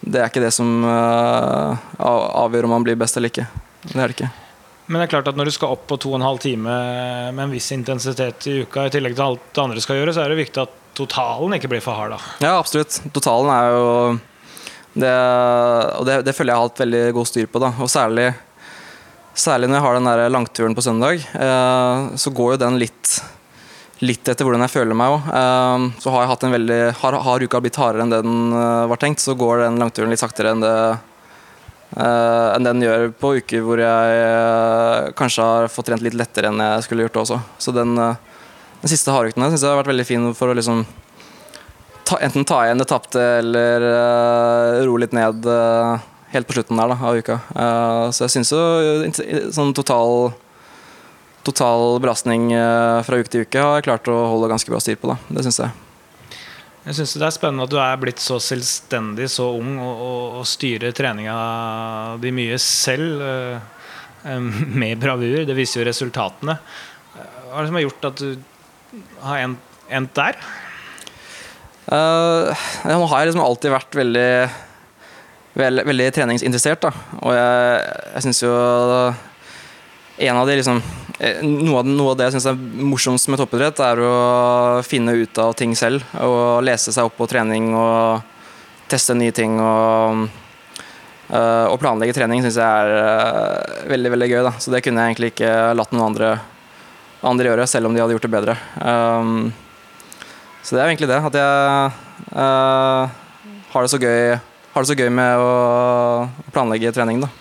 det 0.00 0.22
er 0.22 0.30
ikke 0.30 0.44
det 0.44 0.52
som 0.54 0.72
uh, 0.84 1.76
avgjør 1.98 2.68
om 2.68 2.76
man 2.76 2.86
blir 2.86 2.98
best 3.00 3.16
eller 3.16 3.32
ikke. 3.32 3.46
Det 3.86 3.96
er 3.96 4.04
det 4.04 4.18
ikke. 4.18 4.32
Men 4.86 5.00
det 5.00 5.08
er 5.08 5.14
klart 5.16 5.28
at 5.32 5.38
når 5.38 5.48
du 5.48 5.54
skal 5.56 5.74
opp 5.74 5.86
på 5.90 5.98
to 5.98 6.12
og 6.12 6.20
en 6.20 6.26
halv 6.28 6.38
time 6.42 6.74
med 7.34 7.42
en 7.42 7.54
viss 7.54 7.72
intensitet 7.74 8.46
i 8.46 8.60
uka, 8.62 8.86
i 8.86 8.92
tillegg 8.94 9.16
til 9.16 9.24
alt 9.24 9.48
det 9.50 9.62
andre 9.64 9.82
skal 9.82 9.98
gjøre, 9.98 10.14
så 10.14 10.22
er 10.22 10.30
det 10.30 10.38
viktig 10.44 10.62
at 10.62 10.76
totalen 10.96 11.56
ikke 11.56 11.70
blir 11.72 11.82
for 11.82 11.98
hard. 11.98 12.14
da. 12.14 12.20
Ja, 12.44 12.52
absolutt. 12.60 13.00
Totalen 13.14 13.50
er 13.52 13.72
jo 13.74 13.86
det, 14.96 15.14
Og 15.98 16.06
det, 16.08 16.20
det 16.24 16.32
føler 16.36 16.54
jeg 16.54 16.60
har 16.60 16.68
hatt 16.70 16.84
veldig 16.84 17.02
god 17.18 17.28
styr 17.28 17.48
på. 17.50 17.62
da, 17.62 17.72
og 17.76 17.90
særlig 17.92 18.30
Særlig 19.36 19.68
når 19.68 19.76
jeg 19.76 19.84
har 19.84 19.96
den 19.98 20.06
der 20.08 20.30
langturen 20.32 20.72
på 20.72 20.80
søndag, 20.80 21.20
eh, 21.20 22.04
så 22.16 22.30
går 22.32 22.54
jo 22.54 22.60
den 22.62 22.78
litt 22.80 23.10
Litt 24.04 24.28
etter 24.28 24.44
hvordan 24.44 24.60
jeg 24.66 24.74
føler 24.74 24.96
meg 24.98 25.14
òg. 25.14 25.28
Eh, 25.32 25.84
så 26.04 26.12
har 26.12 26.24
jeg 26.24 26.30
hatt 26.34 26.42
en 26.44 26.52
veldig 26.52 26.80
har, 27.00 27.16
har 27.26 27.44
uka 27.48 27.60
blitt 27.64 27.78
hardere 27.80 28.04
enn 28.04 28.12
det 28.12 28.18
den 28.26 28.52
eh, 28.52 28.88
var 28.90 29.00
tenkt, 29.00 29.22
så 29.24 29.36
går 29.38 29.64
den 29.64 29.78
langturen 29.80 30.12
litt 30.12 30.20
saktere 30.20 30.52
enn 30.52 30.64
det 30.64 30.72
eh, 30.92 32.48
enn 32.52 32.66
den 32.66 32.84
gjør 32.84 33.08
på 33.16 33.32
uker 33.40 33.64
hvor 33.64 33.80
jeg 33.80 34.20
eh, 34.20 35.08
kanskje 35.16 35.48
har 35.48 35.72
fått 35.72 35.88
trent 35.88 36.04
litt 36.04 36.18
lettere 36.18 36.52
enn 36.52 36.60
jeg 36.60 36.84
skulle 36.84 37.08
gjort 37.08 37.22
også. 37.24 37.40
Så 37.56 37.72
den, 37.72 37.96
den 37.96 38.92
siste 38.92 39.16
hardøkten 39.16 39.48
syns 39.48 39.64
jeg 39.64 39.72
har 39.72 39.80
vært 39.80 39.92
veldig 39.94 40.08
fin 40.12 40.28
for 40.36 40.52
å 40.52 40.58
liksom 40.60 40.84
ta, 42.04 42.20
enten 42.20 42.44
ta 42.44 42.66
igjen 42.66 42.84
det 42.84 42.90
tapte 42.92 43.22
eller 43.40 43.82
uh, 43.82 44.84
roe 44.84 45.06
litt 45.06 45.16
ned 45.16 45.48
helt 46.36 46.46
på 46.46 46.58
slutten 46.58 46.76
der 46.76 46.92
da, 46.92 47.00
av 47.00 47.16
uka. 47.16 47.38
Så 48.12 48.26
jeg 48.26 48.34
syns 48.34 48.52
jo 48.52 48.60
sånn 49.56 49.72
total 49.78 50.34
Total 51.46 52.00
belastning 52.02 52.48
eh, 52.56 53.00
fra 53.06 53.18
uke 53.20 53.30
til 53.30 53.44
uke 53.46 53.62
har 53.62 53.78
jeg 53.78 53.86
klart 53.86 54.08
å 54.10 54.16
holde 54.32 54.50
ganske 54.50 54.72
bra 54.72 54.80
styr 54.82 54.98
på. 54.98 55.12
da, 55.12 55.18
Det 55.30 55.46
syns 55.46 55.60
jeg. 55.62 55.74
Jeg 56.86 56.98
synes 57.00 57.14
Det 57.18 57.26
er 57.26 57.34
spennende 57.34 57.66
at 57.66 57.72
du 57.72 57.78
er 57.82 58.02
blitt 58.02 58.22
så 58.22 58.38
selvstendig, 58.42 59.28
så 59.30 59.48
ung, 59.58 59.72
og, 59.82 60.02
og, 60.06 60.36
og 60.40 60.46
styrer 60.46 60.94
treninga 60.94 61.38
di 62.22 62.34
mye 62.34 62.58
selv. 62.62 63.22
eh, 63.22 63.72
med 64.82 64.98
bravur. 64.98 65.44
Det 65.46 65.54
viser 65.54 65.82
jo 65.82 65.88
resultatene. 65.88 66.58
Eh, 67.14 67.40
Hva 67.46 67.58
er 67.58 67.62
det 67.62 67.70
som 67.70 67.78
har 67.78 67.86
gjort 67.86 68.08
at 68.10 68.22
du 68.22 69.02
har 69.22 69.42
endt, 69.46 70.14
der? 70.18 70.38
Uh, 71.86 72.50
jeg 72.82 72.96
har 72.98 73.26
liksom 73.28 73.44
alltid 73.44 73.70
vært 73.70 73.94
veldig 73.94 74.30
Veldig, 75.56 75.84
veldig 75.88 76.06
treningsinteressert. 76.12 76.82
da 76.84 76.90
Og 77.22 77.32
jeg, 77.32 77.84
jeg 78.12 78.24
syns 78.26 78.42
jo 78.42 78.50
en 80.16 80.36
av 80.36 80.46
de 80.48 80.56
liksom 80.56 80.80
eh, 81.18 81.42
noe, 81.44 81.80
av, 81.80 81.88
noe 81.88 82.12
av 82.12 82.16
det 82.18 82.28
jeg 82.28 82.36
syns 82.36 82.48
er 82.50 82.86
morsomst 82.88 83.28
med 83.28 83.40
toppidrett, 83.40 83.80
er 83.84 84.00
å 84.00 84.14
finne 84.86 85.16
ut 85.18 85.42
av 85.42 85.52
ting 85.58 85.76
selv. 85.76 86.04
Og 86.24 86.64
lese 86.64 86.94
seg 86.94 87.08
opp 87.08 87.18
på 87.18 87.28
trening 87.30 87.72
og 87.76 88.24
teste 88.90 89.16
nye 89.18 89.34
ting. 89.36 89.58
Og, 89.60 90.26
eh, 91.28 91.66
og 91.68 91.78
planlegge 91.82 92.16
trening 92.16 92.44
syns 92.44 92.58
jeg 92.60 92.64
er 92.64 92.96
eh, 92.96 93.84
veldig 93.92 94.14
veldig 94.16 94.30
gøy. 94.32 94.42
Da. 94.48 94.56
Så 94.62 94.72
det 94.72 94.82
kunne 94.86 95.04
jeg 95.04 95.14
egentlig 95.14 95.32
ikke 95.34 95.52
latt 95.76 95.92
noen 95.92 96.08
andre, 96.08 96.34
andre 97.26 97.52
gjøre, 97.52 97.70
selv 97.70 97.90
om 97.90 97.96
de 97.96 98.04
hadde 98.04 98.16
gjort 98.16 98.28
det 98.28 98.34
bedre. 98.36 98.58
Um, 98.80 99.52
så 100.66 100.76
det 100.76 100.82
er 100.82 100.90
egentlig 100.90 101.12
det. 101.12 101.22
At 101.28 101.36
jeg 101.38 101.90
eh, 102.32 103.16
har, 103.72 103.84
det 103.84 104.00
gøy, 104.02 104.38
har 104.72 104.84
det 104.84 104.90
så 104.90 104.96
gøy 104.98 105.10
med 105.12 105.42
å 105.44 105.50
planlegge 106.54 106.94
trening. 106.96 107.20
da. 107.26 107.32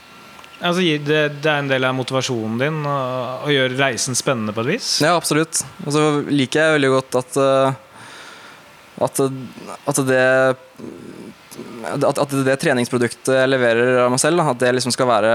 Altså, 0.66 0.82
det, 0.82 1.22
det 1.44 1.50
er 1.52 1.62
en 1.62 1.70
del 1.70 1.86
av 1.86 1.96
motivasjonen 1.98 2.60
din 2.62 2.78
å, 2.90 3.00
å 3.46 3.52
gjøre 3.54 3.78
reisen 3.78 4.18
spennende 4.18 4.56
på 4.56 4.64
et 4.66 4.72
vis? 4.76 4.96
Ja, 5.06 5.14
absolutt. 5.14 5.62
Og 5.86 5.94
så 5.94 6.06
liker 6.30 6.62
jeg 6.64 6.78
veldig 6.80 6.94
godt 6.96 7.20
at 7.22 7.42
eh, 7.42 7.82
at, 9.06 9.20
at 9.92 10.00
det 10.08 10.24
at 11.86 12.34
det 12.46 12.56
treningsproduktet 12.60 13.32
jeg 13.38 13.52
leverer 13.52 14.06
av 14.06 14.14
meg 14.14 14.22
selv, 14.22 14.42
at 14.44 14.60
det 14.60 14.74
liksom 14.76 14.94
skal 14.96 15.08
være 15.10 15.34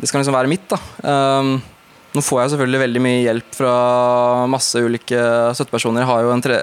Det 0.00 0.08
skal 0.08 0.22
liksom 0.22 0.36
være 0.36 0.50
mitt. 0.50 0.66
da. 0.70 0.78
Um, 1.04 1.60
nå 2.16 2.22
får 2.24 2.40
jeg 2.40 2.52
selvfølgelig 2.54 2.82
veldig 2.82 3.02
mye 3.04 3.22
hjelp 3.22 3.54
fra 3.54 3.72
masse 4.50 4.80
ulike 4.82 5.20
støttepersoner. 5.54 6.02
Jeg 6.02 6.10
har 6.10 6.24
jo 6.24 6.32
en, 6.34 6.42
tre, 6.42 6.58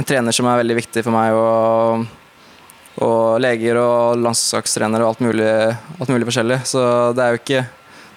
en 0.00 0.08
trener 0.08 0.34
som 0.34 0.48
er 0.48 0.62
veldig 0.62 0.76
viktig 0.80 1.04
for 1.04 1.14
meg, 1.14 1.36
og, 1.36 2.06
og 3.02 3.40
leger 3.42 3.78
og 3.80 4.20
landslagstrenere 4.22 5.02
og 5.02 5.14
alt 5.14 5.24
mulig, 5.24 5.50
alt 5.98 6.12
mulig, 6.12 6.28
forskjellig. 6.28 6.60
Så 6.68 6.80
det 7.16 7.24
er 7.24 7.34
jo 7.34 7.42
ikke 7.42 7.64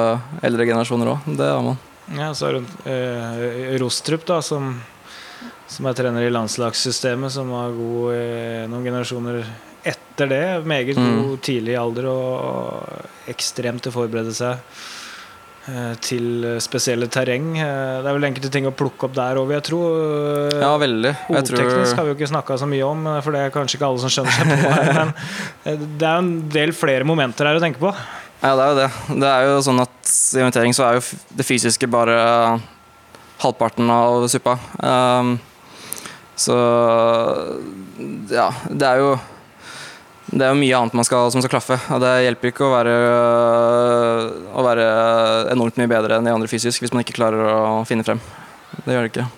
eldre 0.46 0.68
generasjoner 0.68 1.10
òg. 1.16 1.28
Det 1.40 1.50
har 1.50 1.66
man. 1.66 1.80
Ja, 2.14 2.30
så 2.36 2.50
har 2.50 2.60
du 2.60 3.78
Rostrup, 3.82 4.22
da, 4.28 4.38
som, 4.44 4.76
som, 5.66 5.88
er 5.90 5.98
trener 5.98 6.22
i 6.22 6.30
landslagssystemet, 6.30 7.34
som 7.34 7.50
var 7.50 7.74
god 7.74 8.70
noen 8.70 8.86
generasjoner 8.86 9.42
etter 9.82 10.30
det. 10.30 10.44
Meget 10.70 11.00
mm. 11.00 11.14
god 11.18 11.40
tidlig 11.50 11.74
alder 11.80 12.12
og 12.12 13.32
ekstremt 13.32 13.82
til 13.82 13.90
å 13.90 13.98
forberede 13.98 14.36
seg 14.36 14.62
til 16.04 16.44
spesielle 16.60 17.06
terreng. 17.12 17.54
Eh, 17.56 18.00
det 18.04 18.10
er 18.10 18.16
vel 18.18 18.26
enkelte 18.28 18.50
ting 18.52 18.66
å 18.68 18.74
plukke 18.76 19.08
opp 19.08 19.14
der 19.16 19.40
òg, 19.40 19.52
jeg 19.56 19.64
tro. 19.70 19.80
Eh, 19.96 20.58
ja, 20.60 20.72
veldig. 20.80 21.14
Hovedteknisk 21.30 21.96
har 21.96 22.04
vi 22.04 22.12
jo 22.12 22.18
ikke 22.18 22.30
snakka 22.34 22.58
så 22.60 22.68
mye 22.68 22.84
om, 22.84 23.08
for 23.24 23.36
det 23.36 23.46
er 23.46 23.54
kanskje 23.54 23.78
ikke 23.78 23.88
alle 23.88 24.02
som 24.02 24.12
skjønner 24.12 24.36
seg 24.36 24.52
på 24.52 24.74
her. 24.74 24.92
Men 25.64 25.88
det 25.96 26.10
er 26.10 26.20
en 26.20 26.30
del 26.52 26.74
flere 26.76 27.08
momenter 27.08 27.48
her 27.48 27.60
å 27.60 27.64
tenke 27.64 27.80
på. 27.82 27.94
Ja, 28.44 28.52
det 28.52 28.64
er 28.64 28.68
jo 28.68 28.78
det. 28.82 28.88
Det 29.24 29.32
er 29.32 29.48
jo 29.48 29.58
sånn 29.64 29.80
at 29.86 30.14
i 30.36 30.42
orientering 30.42 30.76
så 30.76 30.84
er 30.88 30.98
jo 30.98 31.04
det 31.38 31.48
fysiske 31.48 31.88
bare 31.88 32.18
halvparten 33.40 33.88
av 33.90 34.26
suppa. 34.28 34.58
Um, 34.84 35.38
så 36.36 36.56
ja, 38.28 38.50
det 38.68 38.88
er 38.90 39.00
jo 39.00 39.14
det 40.35 40.43
er 40.47 40.51
jo 40.51 40.59
mye 40.59 40.78
annet 40.78 40.97
man 40.99 41.07
skal, 41.07 41.28
som 41.30 41.43
skal 41.45 41.53
klaffe. 41.53 41.78
og 41.95 42.01
Det 42.03 42.12
hjelper 42.26 42.51
ikke 42.51 42.66
å 42.66 42.72
være, 42.72 42.95
å 44.51 44.64
være, 44.66 44.87
enormt 45.55 45.78
mye 45.78 45.91
bedre 45.91 46.18
enn 46.18 46.26
de 46.26 46.35
andre 46.35 46.51
fysisk 46.51 46.82
hvis 46.82 46.95
man 46.95 47.05
ikke 47.05 47.18
klarer 47.20 47.45
å 47.47 47.85
finne 47.89 48.07
frem. 48.07 48.22
Det 48.82 48.97
gjør 48.97 49.07
det 49.07 49.12
ikke. 49.12 49.28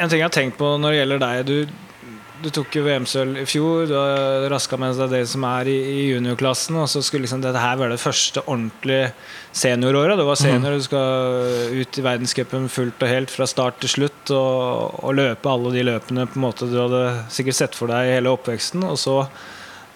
En 0.00 0.10
ting 0.10 0.22
jeg 0.22 0.26
har 0.26 0.34
tenkt 0.34 0.58
på 0.58 0.74
når 0.80 0.94
det 0.94 0.98
gjelder 0.98 1.22
deg 1.22 1.46
du, 1.46 1.56
du 2.40 2.48
tok 2.54 2.72
jo 2.78 2.82
VM-sølv 2.86 3.42
i 3.42 3.44
fjor. 3.48 3.84
Du 3.86 3.94
har 3.94 4.48
raska 4.50 4.78
med 4.80 4.96
deg 4.98 5.12
det 5.12 5.22
som 5.28 5.44
er 5.44 5.68
i, 5.68 5.76
i 5.76 6.00
juniorklassen. 6.14 6.78
Og 6.80 6.88
så 6.90 7.02
skulle 7.04 7.26
liksom 7.26 7.44
dette 7.44 7.60
her 7.60 7.78
være 7.78 7.94
det 7.94 8.02
første 8.02 8.42
ordentlige 8.46 9.12
senioråret. 9.52 10.16
Du 10.18 10.24
var 10.26 10.40
senior, 10.40 10.78
du 10.80 10.86
skal 10.86 11.76
ut 11.76 12.00
i 12.00 12.06
verdenscupen 12.06 12.66
fullt 12.72 13.04
og 13.04 13.12
helt 13.12 13.34
fra 13.34 13.46
start 13.50 13.78
til 13.84 13.92
slutt. 13.92 14.34
Og, 14.34 14.98
og, 15.04 15.14
løpe 15.20 15.52
alle 15.52 15.74
de 15.76 15.86
løpene 15.92 16.26
på 16.26 16.40
en 16.40 16.46
måte 16.48 16.70
du 16.70 16.78
hadde 16.80 17.04
sikkert 17.30 17.60
sett 17.60 17.78
for 17.78 17.92
deg 17.92 18.08
i 18.08 18.16
hele 18.16 18.32
oppveksten. 18.32 18.88
Og 18.88 18.98
så 18.98 19.20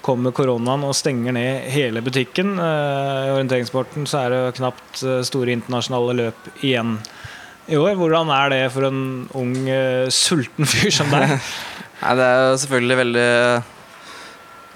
kommer 0.05 0.35
koronaen 0.37 0.85
og 0.85 0.95
stenger 0.97 1.33
ned 1.35 1.69
hele 1.73 2.03
butikken. 2.05 2.59
Eh, 2.61 3.29
I 3.29 3.33
orienteringssporten 3.35 4.07
så 4.09 4.17
er 4.25 4.29
det 4.35 4.57
knapt 4.59 5.03
eh, 5.03 5.23
store 5.27 5.55
internasjonale 5.57 6.13
løp 6.19 6.41
igjen 6.61 6.99
i 7.71 7.77
år. 7.81 7.95
Hvordan 7.99 8.33
er 8.35 8.47
det 8.53 8.73
for 8.75 8.83
en 8.91 9.01
ung, 9.37 9.55
eh, 9.71 10.07
sulten 10.13 10.65
fyr 10.69 10.91
som 10.93 11.09
deg? 11.15 11.25
Nei, 12.03 12.13
det 12.19 12.25
er 12.27 12.37
jo 12.43 12.61
selvfølgelig 12.65 12.97
veldig, 13.01 13.31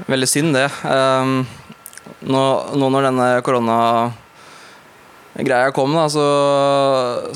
veldig 0.09 0.29
synd, 0.31 0.51
det. 0.57 0.69
Um, 0.87 1.35
nå, 2.25 2.43
nå, 2.81 2.87
når 2.95 3.03
denne 3.11 3.27
koronagreia 3.45 4.17
kom, 5.77 5.93
da, 5.99 6.07
så, 6.09 6.27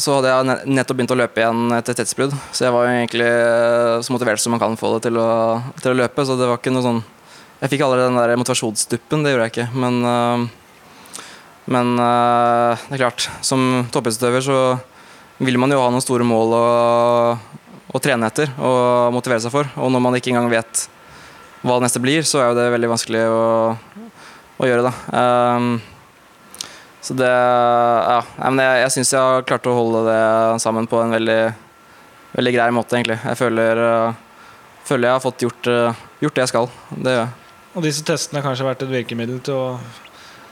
så, 0.00 0.08
hadde 0.16 0.28
jeg 0.30 0.72
nettopp 0.78 0.96
begynt 0.96 1.12
å 1.12 1.20
løpe 1.20 1.38
igjen 1.42 1.60
etter 1.76 1.92
tettsbrudd. 1.98 2.32
Så 2.54 2.64
jeg 2.64 2.72
var 2.72 2.82
jo 2.86 2.94
egentlig 3.02 3.32
så 4.06 4.08
motivert 4.16 4.40
som 4.40 4.52
man 4.56 4.62
kan 4.62 4.80
få 4.80 4.86
det 4.96 5.02
til 5.10 5.20
å, 5.20 5.60
til 5.82 5.92
å 5.92 5.98
løpe. 6.06 6.24
Så 6.24 6.32
det 6.40 6.48
var 6.48 6.56
ikke 6.62 6.72
noe 6.72 6.88
sånn 6.88 7.04
Jeg 7.62 7.70
fikk 7.70 7.84
allerede 7.86 8.10
den 8.10 8.18
der 8.18 8.40
motivasjonsduppen, 8.40 9.22
det 9.22 9.32
gjorde 9.32 9.44
jeg 9.46 9.52
ikke. 9.52 9.68
Men, 9.78 9.98
uh, 10.02 11.20
men 11.70 11.92
uh, 11.94 12.80
det 12.88 12.96
er 12.96 13.02
klart, 13.04 13.28
som 13.46 13.84
toppidrettsutøver 13.94 14.42
så 14.42 14.56
vil 15.42 15.60
man 15.62 15.70
jo 15.70 15.78
ha 15.78 15.92
noen 15.92 16.02
store 16.02 16.26
mål 16.26 16.56
å, 16.58 16.64
å 17.86 18.00
trene 18.02 18.26
etter 18.26 18.50
og 18.58 19.14
motivere 19.14 19.44
seg 19.44 19.54
for. 19.54 19.70
Og 19.78 19.92
når 19.94 20.02
man 20.02 20.18
ikke 20.18 20.32
engang 20.32 20.50
vet 20.50 20.88
hva 21.62 21.76
det 21.76 21.86
neste 21.86 22.02
blir, 22.02 22.26
så 22.26 22.40
er 22.40 22.50
jo 22.50 22.56
det 22.58 22.64
veldig 22.74 22.90
vanskelig 22.90 23.20
å, 23.30 23.44
å 24.58 24.70
gjøre. 24.70 24.90
da. 24.90 25.22
Um, 25.54 25.76
så 27.02 27.14
det 27.18 27.30
Ja. 27.30 28.18
Men 28.42 28.62
jeg, 28.62 28.80
jeg 28.82 28.94
syns 28.96 29.14
jeg 29.14 29.22
har 29.22 29.46
klart 29.46 29.68
å 29.70 29.76
holde 29.76 30.02
det 30.08 30.24
sammen 30.62 30.88
på 30.90 30.98
en 31.02 31.14
veldig, 31.14 31.38
veldig 32.34 32.54
grei 32.58 32.66
måte, 32.74 32.98
egentlig. 32.98 33.20
Jeg 33.22 33.38
føler, 33.38 33.84
føler 34.82 35.08
jeg 35.08 35.18
har 35.20 35.22
fått 35.22 35.46
gjort, 35.46 35.70
gjort, 36.22 36.34
det 36.34 36.44
jeg 36.44 36.52
skal. 36.54 36.68
Det 36.98 37.14
gjør 37.14 37.22
jeg. 37.22 37.41
Og 37.72 37.84
disse 37.86 38.04
testene 38.04 38.40
har 38.40 38.50
kanskje 38.50 38.66
vært 38.66 38.82
et 38.84 38.90
virkemiddel 38.92 39.38
til 39.44 39.56
å 39.56 39.66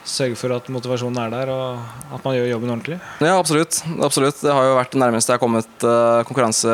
sørge 0.09 0.39
for 0.41 0.55
at 0.55 0.69
motivasjonen 0.73 1.19
er 1.21 1.35
der, 1.35 1.51
og 1.53 2.15
at 2.17 2.25
man 2.25 2.37
gjør 2.37 2.49
jobben 2.55 2.73
ordentlig? 2.73 2.97
Ja, 3.21 3.35
absolutt. 3.37 3.83
absolutt. 4.01 4.41
Det 4.41 4.55
har 4.57 4.67
jo 4.67 4.79
vært 4.79 4.95
det 4.95 5.03
nærmeste 5.03 5.33
jeg 5.33 5.37
har 5.37 5.43
kommet 5.43 5.85
uh, 5.85 6.23
konkurranse 6.29 6.73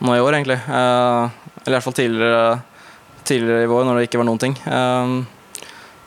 nå 0.00 0.16
i 0.16 0.22
år, 0.24 0.38
egentlig. 0.38 0.58
Uh, 0.64 1.28
eller 1.60 1.74
i 1.74 1.76
hvert 1.76 1.84
fall 1.84 1.98
tidligere, 1.98 2.42
tidligere, 3.28 3.66
i 3.66 3.70
vår, 3.70 3.84
når 3.84 4.00
det 4.00 4.08
ikke 4.08 4.22
var 4.22 4.30
noen 4.30 4.42
ting. 4.46 4.56
Um, 4.64 5.18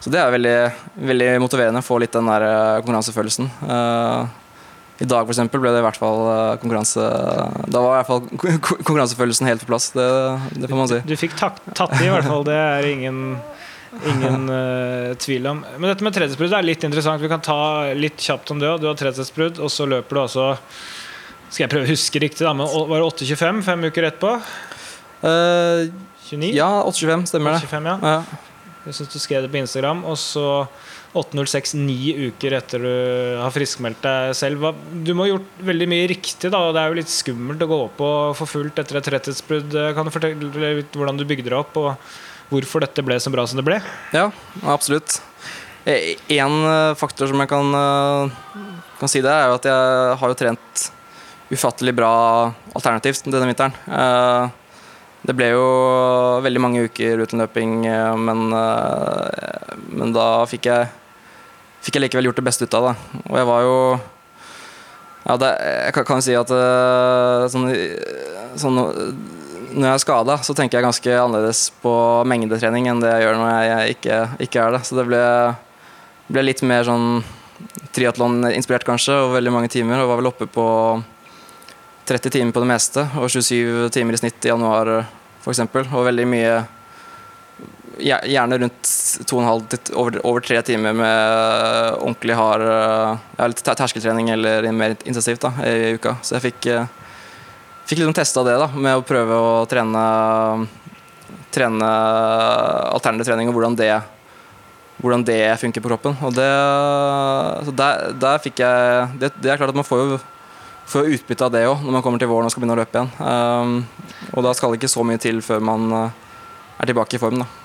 så 0.02 0.10
det 0.10 0.18
er 0.18 0.34
veldig, 0.34 0.57
veldig 1.11 1.31
motiverende 1.43 1.84
å 1.84 1.85
få 1.85 1.99
litt 2.02 2.18
den 2.18 2.31
der 2.31 2.48
konkurransefølelsen. 2.81 3.52
Uh, 3.61 4.41
i 5.02 5.07
dag 5.10 5.26
for 5.26 5.34
eksempel, 5.34 5.61
ble 5.64 5.72
det 5.73 5.82
i 5.82 5.86
hvert 5.86 5.98
fall 5.98 6.19
eh, 6.30 6.57
konkurranse 6.61 7.06
Da 7.73 7.82
var 7.82 7.95
i 7.95 8.02
hvert 8.02 8.10
fall 8.10 8.60
konkurransefølelsen 8.86 9.49
helt 9.49 9.64
på 9.64 9.72
plass. 9.72 9.90
Det, 9.95 10.07
det 10.61 10.69
får 10.69 10.78
man 10.78 10.91
si. 10.91 10.99
Du 11.10 11.15
fikk 11.18 11.34
tatt, 11.40 11.57
tatt 11.78 11.95
i, 11.98 12.06
i 12.06 12.11
hvert 12.14 12.28
fall. 12.28 12.45
Det 12.45 12.57
er 12.57 12.90
ingen, 12.91 13.22
ingen 14.14 14.45
uh, 14.52 15.15
tvil 15.26 15.49
om. 15.49 15.64
Men 15.78 15.90
dette 15.90 16.06
med 16.06 16.14
tredjedelsbrudd 16.18 16.53
er 16.57 16.68
litt 16.68 16.86
interessant. 16.86 17.23
Vi 17.23 17.32
kan 17.32 17.41
ta 17.45 17.57
litt 17.98 18.22
kjapt 18.22 18.53
om 18.53 18.61
det 18.61 18.69
òg. 18.69 18.84
Du 18.84 18.91
har 18.91 18.99
tredjedelsbrudd, 18.99 19.64
og 19.64 19.73
så 19.73 19.90
løper 19.90 20.19
du 20.19 20.22
altså 20.28 20.52
Skal 21.49 21.65
jeg 21.65 21.73
prøve 21.73 21.90
å 21.90 21.94
huske 21.95 22.22
riktig, 22.22 22.45
da, 22.45 22.53
men 22.53 22.69
var 22.69 23.02
det 23.02 23.26
8,25 23.26 23.65
fem 23.65 23.90
uker 23.90 24.10
etterpå? 24.11 24.38
Uh, 25.26 25.90
29? 26.30 26.53
ja, 26.56 26.69
8,25 26.86 27.28
stemmer 27.34 27.57
det. 27.57 27.65
8,25, 27.65 27.90
ja. 27.90 27.98
Ja. 28.06 28.41
Jeg 28.86 28.98
syns 28.98 29.14
du 29.14 29.19
skrev 29.22 29.44
det 29.45 29.52
på 29.53 29.61
Instagram. 29.61 30.06
Og 30.10 30.18
så 30.22 30.45
8.06 31.12 31.74
ni 31.76 32.14
uker 32.30 32.54
etter 32.56 32.84
du 32.86 32.92
har 33.42 33.52
friskmeldt 33.52 34.00
deg 34.06 34.36
selv. 34.38 34.70
Du 35.04 35.12
må 35.12 35.26
ha 35.26 35.34
gjort 35.34 35.64
veldig 35.68 35.88
mye 35.92 36.06
riktig, 36.12 36.52
da. 36.54 36.62
og 36.68 36.76
Det 36.76 36.84
er 36.84 36.92
jo 36.94 37.00
litt 37.02 37.12
skummelt 37.12 37.66
å 37.66 37.68
gå 37.68 37.80
opp 37.88 38.00
og 38.08 38.38
få 38.40 38.48
fullt 38.48 38.80
etter 38.80 39.02
et 39.02 39.10
rettighetsbrudd. 39.18 39.76
Kan 39.98 40.08
du 40.08 40.14
fortelle 40.14 40.72
litt 40.80 40.96
hvordan 40.96 41.20
du 41.20 41.26
bygde 41.28 41.50
det 41.52 41.58
opp, 41.60 41.76
og 41.82 41.92
hvorfor 42.54 42.86
dette 42.86 43.04
ble 43.04 43.20
så 43.20 43.34
bra 43.34 43.44
som 43.48 43.60
det 43.60 43.68
ble? 43.68 43.82
Ja, 44.16 44.30
absolutt. 44.64 45.20
Én 45.84 46.56
faktor 46.96 47.28
som 47.28 47.44
jeg 47.44 47.50
kan, 47.50 47.76
eh, 47.76 48.40
kan 49.02 49.10
si 49.12 49.20
det, 49.26 49.32
er 49.34 49.50
jo 49.50 49.60
at 49.60 49.68
jeg 49.68 50.18
har 50.22 50.32
jo 50.32 50.40
trent 50.40 50.88
ufattelig 51.52 51.94
bra 51.98 52.14
alternativt 52.78 53.28
denne 53.28 53.52
vinteren. 53.52 53.76
Eh, 53.92 54.50
Det 55.22 55.36
ble 55.38 55.52
jo 55.52 55.66
veldig 56.42 56.62
mange 56.64 56.82
uker 56.88 57.20
uten 57.22 57.44
løping, 57.44 57.86
eh, 57.86 58.16
men, 58.18 58.40
eh, 58.58 59.76
men 59.94 60.14
da 60.16 60.46
fikk 60.50 60.66
jeg, 60.66 60.88
fikk 61.82 61.98
jeg 61.98 62.06
likevel 62.06 62.30
gjort 62.30 62.41
det 62.41 62.48
beste 62.48 62.68
ut 62.68 62.78
av 62.78 62.90
det. 62.90 62.95
Og 63.26 63.38
jeg 63.40 63.49
var 63.49 63.66
jo 63.66 63.78
ja, 65.22 65.36
det, 65.38 65.52
Jeg 65.86 65.94
kan, 65.94 66.18
jo 66.18 66.26
si 66.26 66.38
at 66.38 66.52
eh, 66.56 67.45
sånn, 67.53 67.68
sånn 68.58 68.80
når 69.72 69.86
jeg 69.86 69.94
er 69.94 70.03
skada, 70.03 70.38
så 70.44 70.56
tenker 70.58 70.80
jeg 70.80 70.88
ganske 70.88 71.18
annerledes 71.22 71.68
på 71.84 71.94
mengdetrening 72.28 72.90
enn 72.91 73.03
det 73.03 73.12
jeg 73.14 73.26
gjør 73.26 73.38
når 73.40 73.52
jeg 73.53 73.95
ikke, 73.95 74.18
ikke 74.48 74.66
er 74.66 74.76
det. 74.76 74.82
Så 74.88 74.98
det 74.98 75.06
ble, 75.08 75.22
ble 76.32 76.44
litt 76.44 76.64
mer 76.68 76.84
sånn 76.88 77.22
triatlon-inspirert, 77.95 78.86
kanskje, 78.88 79.16
og 79.22 79.36
veldig 79.38 79.53
mange 79.53 79.72
timer. 79.72 80.02
Og 80.02 80.12
var 80.12 80.20
vel 80.20 80.32
oppe 80.32 80.49
på 80.52 80.66
30 82.10 82.34
timer 82.34 82.56
på 82.56 82.64
det 82.64 82.72
meste, 82.74 83.06
og 83.16 83.32
27 83.32 83.91
timer 83.95 84.18
i 84.18 84.22
snitt 84.22 84.48
i 84.48 84.52
januar 84.52 84.98
f.eks. 85.41 85.64
Og 85.64 86.08
veldig 86.10 86.28
mye 86.30 86.56
Gjerne 88.00 88.58
rundt 88.62 88.92
2,5 89.28 89.66
til 89.72 89.96
over, 90.00 90.18
over 90.28 90.44
tre 90.46 90.62
timer 90.66 90.96
med 90.96 91.98
ordentlig 92.00 92.38
hard 92.38 92.64
ja, 92.64 93.48
litt 93.52 93.64
terskeltrening 93.66 94.32
eller 94.36 94.70
mer 94.76 94.96
intensivt 95.04 95.44
da, 95.44 95.52
i 95.68 95.96
uka. 95.98 96.16
Så 96.24 96.38
jeg 96.38 96.46
fikk 96.50 96.70
eh, 96.72 96.88
fikk 97.90 98.02
liksom 98.02 98.16
testa 98.16 98.46
det 98.48 98.56
da, 98.62 98.70
med 98.72 99.00
å 99.00 99.06
prøve 99.06 99.38
å 99.40 99.52
trene 99.70 100.06
Trene 101.52 101.88
alternativ 102.96 103.28
trening 103.28 103.50
og 103.52 103.58
hvordan 103.58 103.74
det 103.76 103.92
hvordan 105.02 105.26
det 105.28 105.58
funker 105.60 105.84
på 105.84 105.90
kroppen. 105.92 106.14
Og 106.24 106.32
det, 106.38 106.48
så 107.68 107.74
der, 107.76 108.06
der 108.22 108.38
fikk 108.40 108.62
jeg 108.64 109.10
det, 109.20 109.34
det 109.42 109.52
er 109.52 109.60
klart 109.60 109.74
at 109.74 109.80
man 109.80 109.88
får 109.88 110.04
jo 110.04 110.20
får 110.92 111.10
utbytte 111.16 111.48
av 111.48 111.52
det 111.54 111.66
òg 111.68 111.84
når 111.84 111.96
man 111.96 112.04
kommer 112.06 112.22
til 112.22 112.30
våren 112.32 112.48
og 112.48 112.54
skal 112.54 112.64
begynne 112.64 112.78
å 112.78 112.82
løpe 112.82 113.02
igjen. 113.02 113.12
Um, 113.20 113.76
og 114.36 114.46
da 114.48 114.54
skal 114.56 114.72
det 114.72 114.80
ikke 114.80 114.92
så 114.92 115.04
mye 115.08 115.20
til 115.24 115.44
før 115.44 115.64
man 115.64 115.92
er 115.92 116.88
tilbake 116.88 117.18
i 117.18 117.22
form. 117.22 117.44
da. 117.44 117.61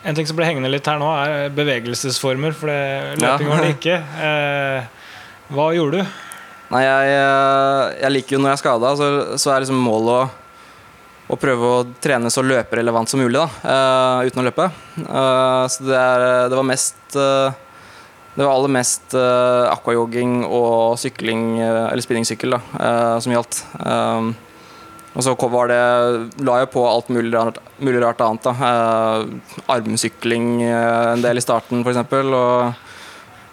En 0.00 0.16
ting 0.16 0.24
som 0.24 0.38
ble 0.38 0.46
hengende 0.48 0.70
litt 0.72 0.86
her 0.88 0.96
nå, 1.00 1.08
er 1.12 1.52
bevegelsesformer, 1.52 2.54
for 2.56 2.72
det, 2.72 3.20
løping 3.20 3.50
var 3.50 3.64
det 3.64 3.72
ikke. 3.74 3.98
Eh, 4.24 5.08
hva 5.52 5.66
gjorde 5.76 6.00
du? 6.00 6.14
Nei, 6.70 6.84
jeg, 6.86 7.16
eh, 7.18 7.82
jeg 8.04 8.14
liker 8.14 8.36
jo 8.36 8.40
når 8.40 8.52
jeg 8.52 8.56
er 8.56 8.62
skada, 8.62 8.92
så, 8.96 9.08
så 9.42 9.52
er 9.52 9.64
liksom 9.64 9.82
målet 9.84 10.14
å, 10.14 10.54
å 11.34 11.38
prøve 11.40 11.72
å 11.74 11.82
trene 12.00 12.32
så 12.32 12.44
løperelevant 12.46 13.12
som 13.12 13.20
mulig 13.20 13.36
da, 13.36 13.48
uh, 13.60 14.22
uten 14.24 14.40
å 14.40 14.46
løpe. 14.46 14.70
Uh, 15.02 15.66
så 15.68 15.84
det, 15.84 15.98
er, 15.98 16.24
det 16.50 16.58
var 16.58 16.66
mest 16.70 17.18
uh, 17.18 17.50
Det 18.34 18.46
var 18.46 18.54
aller 18.54 18.72
mest 18.72 19.14
aquajogging 19.18 20.44
og 20.46 20.96
sykling, 21.02 21.58
eller 21.60 22.00
spinningsykkel, 22.00 22.54
da, 22.54 22.84
som 23.20 23.34
gjaldt. 23.34 23.58
Um, 23.82 24.30
og 25.10 25.24
så 25.26 25.32
det, 25.68 25.78
la 26.46 26.58
jeg 26.60 26.70
på 26.70 26.84
alt 26.86 27.08
mulig 27.10 27.32
rart, 27.34 27.56
mulig 27.82 27.98
rart 28.04 28.20
annet. 28.22 28.46
Eh, 28.46 29.64
armsykling 29.74 30.62
eh, 30.62 31.12
en 31.16 31.22
del 31.24 31.40
i 31.40 31.42
starten, 31.42 31.82
f.eks. 31.82 31.98
Og, 32.30 32.86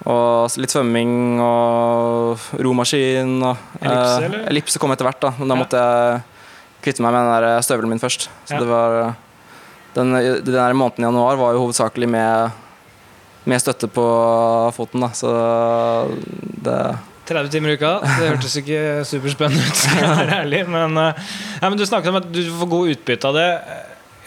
og 0.07 0.57
litt 0.61 0.69
svømming 0.75 1.39
og 1.41 2.37
romaskin. 2.61 3.33
Og, 3.41 3.57
Ellipse, 3.81 4.19
eh, 4.21 4.25
eller? 4.29 4.45
ellipse 4.53 4.79
kom 4.83 4.93
etter 4.93 5.09
hvert, 5.09 5.19
da. 5.25 5.33
Men 5.39 5.47
da 5.49 5.55
Ja. 5.57 5.61
måtte 5.63 5.81
jeg 5.81 6.21
kvitte 6.85 7.01
meg 7.01 7.11
med 7.17 7.25
den 7.25 7.33
der 7.41 7.65
støvelen 7.65 7.89
min 7.89 7.99
først. 8.05 8.29
Så 8.45 8.53
Ja. 8.53 8.59
det 8.61 8.67
var 8.69 8.99
eh, 9.07 9.13
den, 9.95 10.13
den 10.13 10.53
der 10.53 10.73
måneden 10.77 10.99
i 11.03 11.07
januar 11.09 11.35
var 11.41 11.53
jo 11.57 11.65
hovedsakelig 11.65 12.07
med, 12.07 12.51
med 13.45 13.59
støtte 13.65 13.89
på 13.89 14.05
foten, 14.77 15.01
da. 15.01 15.09
Så 15.09 15.33
det 16.61 16.79
30 17.27 17.51
timer 17.53 17.73
i 17.73 17.77
uka. 17.79 17.91
Det 18.17 18.29
hørtes 18.31 18.55
ikke 18.61 18.79
superspennende 19.07 19.65
ut, 19.67 19.75
skal 19.81 19.99
jeg 20.03 20.15
være 20.21 20.37
ærlig. 20.43 20.61
Men, 20.71 20.97
eh, 21.03 21.25
ja, 21.61 21.69
men 21.69 21.77
du 21.79 21.85
snakket 21.87 22.13
om 22.13 22.21
at 22.21 22.31
du 22.33 22.41
får 22.61 22.71
god 22.71 22.93
utbytte 22.95 23.29
av 23.31 23.37
det. 23.37 23.49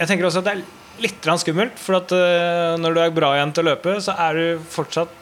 Jeg 0.01 0.11
tenker 0.13 0.29
også 0.29 0.43
at 0.43 0.49
det 0.51 0.55
er 0.59 0.63
litt 1.07 1.31
skummelt. 1.45 1.81
For 1.81 1.97
at 2.01 2.13
eh, 2.17 2.77
når 2.83 2.95
du 2.97 3.01
er 3.07 3.17
bra 3.17 3.33
igjen 3.39 3.55
til 3.57 3.65
å 3.65 3.71
løpe, 3.73 3.97
så 4.05 4.15
er 4.29 4.39
du 4.41 4.69
fortsatt 4.73 5.17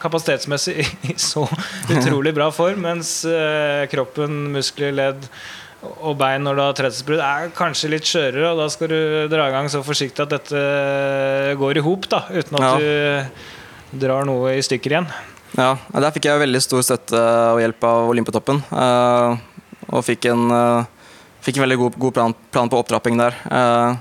kapasitetsmessig 0.00 0.74
i, 1.08 1.14
så 1.16 1.46
utrolig 1.90 2.34
bra 2.36 2.50
form, 2.52 2.82
mens 2.84 3.22
eh, 3.24 3.86
kroppen, 3.90 4.50
muskler, 4.54 4.92
ledd 4.94 5.28
og 6.02 6.16
bein 6.18 6.42
når 6.42 6.56
du 6.56 6.60
har 6.64 6.74
tredjedelsbrudd, 6.76 7.20
er 7.22 7.50
kanskje 7.56 7.90
litt 7.92 8.08
skjørere. 8.08 8.50
Og 8.52 8.60
da 8.64 8.66
skal 8.72 8.90
du 8.92 8.98
dra 9.32 9.46
i 9.48 9.54
gang 9.54 9.68
så 9.72 9.82
forsiktig 9.86 10.24
at 10.26 10.32
dette 10.34 10.62
går 11.60 11.78
i 11.80 11.84
hop, 11.86 12.08
uten 12.10 12.58
at 12.60 12.66
Ja. 12.66 12.76
du 13.92 13.98
drar 14.02 14.26
noe 14.28 14.56
i 14.58 14.64
stykker 14.66 14.96
igjen. 14.96 15.08
Ja, 15.56 15.72
der 15.88 16.12
fikk 16.12 16.26
jeg 16.28 16.40
veldig 16.42 16.60
stor 16.60 16.82
støtte 16.84 17.20
og 17.54 17.62
hjelp 17.62 17.84
av 17.88 18.10
Olympiatoppen. 18.12 18.60
eh, 18.76 19.36
og 19.88 20.02
fikk 20.04 20.26
en, 20.28 20.50
eh, 20.52 20.84
fikk 21.40 21.56
en 21.56 21.64
veldig 21.64 21.78
god, 21.78 21.98
god 21.98 22.12
plan, 22.12 22.34
plan 22.52 22.68
på 22.68 22.76
opptrapping 22.76 23.16
der. 23.16 23.32
Eh, 23.50 23.96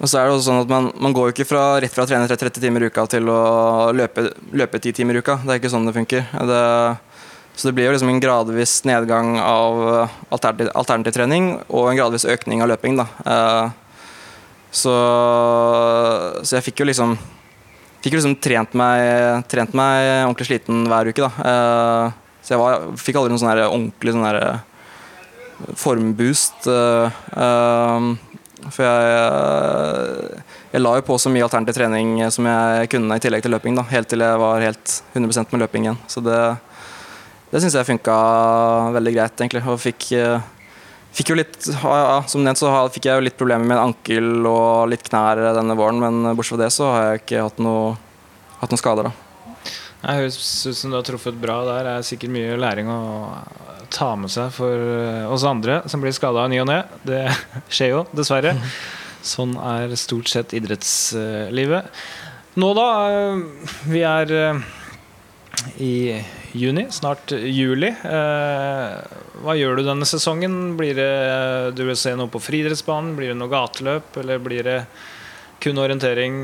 og 0.00 0.08
så 0.08 0.18
er 0.18 0.26
det 0.26 0.34
også 0.34 0.50
sånn 0.50 0.62
at 0.62 0.68
man, 0.68 0.92
man 0.98 1.12
går 1.14 1.28
jo 1.28 1.32
ikke 1.32 1.46
fra, 1.46 1.78
rett 1.80 1.92
fra 1.94 2.02
å 2.02 2.08
trene 2.08 2.26
30 2.26 2.60
timer 2.60 2.82
i 2.82 2.86
uka 2.90 3.06
til 3.06 3.28
å 3.30 3.92
løpe, 3.94 4.34
løpe 4.52 4.80
10 4.80 4.92
timer 4.92 5.14
i 5.14 5.22
uka. 5.22 5.38
Det 5.44 5.52
er 5.54 5.60
ikke 5.60 5.70
sånn 5.70 5.86
det 5.86 5.94
funker. 5.94 6.26
Det, 6.32 6.62
så 7.54 7.68
det 7.68 7.74
blir 7.76 7.86
jo 7.86 7.92
liksom 7.94 8.10
en 8.10 8.20
gradvis 8.20 8.82
nedgang 8.84 9.38
av 9.38 10.10
alternativ, 10.34 10.72
alternativ 10.74 11.14
trening 11.14 11.62
og 11.68 11.92
en 11.92 12.00
gradvis 12.00 12.26
økning 12.26 12.64
av 12.64 12.72
løping. 12.74 12.98
Da. 12.98 13.06
Så, 14.74 14.90
så 16.42 16.58
jeg 16.58 16.66
fikk 16.66 16.82
jo 16.82 16.90
liksom 16.90 17.14
fikk 18.04 18.18
liksom 18.18 18.36
trent 18.44 18.76
meg, 18.76 19.48
trent 19.48 19.72
meg 19.76 20.26
ordentlig 20.26 20.50
sliten 20.50 20.84
hver 20.90 21.08
uke. 21.08 21.24
da. 21.24 21.50
Eh, 21.50 22.20
så 22.44 22.54
jeg 22.54 22.60
var, 22.60 22.86
fikk 23.00 23.16
aldri 23.16 23.32
noen 23.32 23.40
sånn 23.40 23.64
ordentlig 23.64 24.12
sånn 24.12 24.28
formboost. 25.80 26.66
eh, 26.68 27.18
eh, 27.36 28.14
for 28.72 28.80
jeg, 28.86 30.42
jeg 30.72 30.80
la 30.80 30.94
jo 30.96 31.04
på 31.04 31.16
så 31.20 31.32
mye 31.32 31.44
alternativ 31.44 31.76
trening 31.76 32.16
som 32.32 32.46
jeg 32.48 32.88
kunne 32.94 33.18
i 33.18 33.22
tillegg 33.22 33.44
til 33.44 33.52
løping. 33.52 33.76
da, 33.76 33.84
Helt 33.90 34.08
til 34.08 34.24
jeg 34.24 34.40
var 34.40 34.64
helt 34.64 34.94
100% 35.12 35.52
med 35.52 35.64
løping 35.64 35.88
igjen. 35.88 36.00
Så 36.08 36.22
det, 36.24 36.38
det 37.52 37.60
syns 37.60 37.76
jeg 37.76 37.88
funka 37.90 38.16
veldig 38.96 39.14
greit, 39.16 39.36
egentlig. 39.36 39.64
Og 39.68 39.80
fikk, 39.82 40.08
eh, 40.16 40.40
fikk 41.14 41.30
jo 41.32 41.36
litt 41.38 41.56
ja, 41.70 42.20
Som 42.30 42.44
nevnt 42.44 42.60
så 42.60 42.70
fikk 42.94 43.08
jeg 43.08 43.18
jo 43.20 43.24
litt 43.26 43.36
problemer 43.38 43.66
med 43.66 43.76
en 43.78 43.90
ankel 43.90 44.46
og 44.50 44.88
litt 44.92 45.04
knær 45.08 45.40
denne 45.56 45.76
våren, 45.78 46.00
men 46.02 46.34
bortsett 46.36 46.56
fra 46.56 46.64
det 46.64 46.72
så 46.74 46.88
har 46.90 47.06
jeg 47.08 47.22
ikke 47.24 47.44
hatt 47.46 47.60
noe, 47.62 47.94
hatt 48.60 48.74
noen 48.74 48.82
skader. 48.82 49.10
da. 49.10 49.14
Det 50.04 50.18
høres 50.18 50.36
ut 50.68 50.76
som 50.76 50.92
du 50.92 50.98
har 50.98 51.06
truffet 51.06 51.38
bra 51.40 51.62
der. 51.64 51.86
Det 51.86 51.92
er 51.96 52.08
sikkert 52.10 52.34
mye 52.34 52.58
læring 52.60 52.90
å 52.92 52.98
ta 53.94 54.10
med 54.18 54.32
seg 54.32 54.50
for 54.52 54.74
eh, 54.74 55.24
oss 55.32 55.44
andre 55.48 55.78
som 55.88 56.02
blir 56.02 56.12
skada 56.12 56.44
i 56.44 56.52
ny 56.52 56.60
og 56.60 56.68
ne. 56.68 56.82
Det 57.08 57.22
skjer 57.74 57.94
jo, 57.94 58.02
dessverre. 58.12 58.52
Sånn 59.24 59.54
er 59.56 59.94
stort 59.96 60.28
sett 60.28 60.52
idrettslivet. 60.56 61.88
Nå, 62.60 62.68
da. 62.76 62.88
eh, 63.08 63.70
Vi 63.88 64.02
er 64.04 64.34
eh, 64.42 64.60
i 65.80 65.92
juni, 66.54 66.86
snart 66.94 67.34
juli. 67.34 67.90
Eh, 67.90 69.18
Hva 69.44 69.56
gjør 69.58 69.80
du 69.80 69.84
denne 69.88 70.06
sesongen? 70.08 70.76
Blir 70.78 70.94
det 70.98 71.74
du 71.76 71.84
vil 71.88 71.98
se 71.98 72.14
noe 72.16 72.30
på 72.30 72.42
friidrettsbanen? 72.42 73.14
Blir 73.18 73.32
det 73.32 73.38
noe 73.40 73.52
gateløp? 73.52 74.16
Eller 74.22 74.42
blir 74.42 74.64
det 74.66 74.78
kun 75.64 75.80
orientering, 75.80 76.38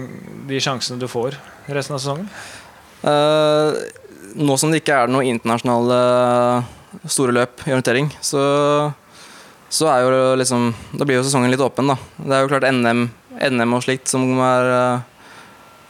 de 0.49 0.61
sjansene 0.63 1.01
du 1.01 1.07
får 1.11 1.37
resten 1.69 1.97
av 1.97 2.03
sesongen? 2.03 2.29
Eh, 3.03 3.81
nå 4.41 4.57
som 4.61 4.73
det 4.73 4.83
ikke 4.83 5.03
er 5.05 5.13
noen 5.13 5.31
internasjonale 5.35 6.01
store 7.07 7.35
løp 7.37 7.63
i 7.67 7.73
orientering, 7.73 8.11
så, 8.25 8.43
så 9.71 9.89
er 9.93 10.03
jo 10.05 10.23
liksom 10.41 10.73
Da 10.99 11.07
blir 11.07 11.21
jo 11.21 11.25
sesongen 11.27 11.53
litt 11.53 11.63
åpen, 11.63 11.91
da. 11.93 11.97
Det 12.19 12.35
er 12.35 12.45
jo 12.45 12.51
klart 12.51 12.67
NM, 12.75 13.07
NM 13.51 13.77
og 13.79 13.85
slikt 13.87 14.11
som 14.11 14.27
er 14.43 14.71
eh, 14.75 15.09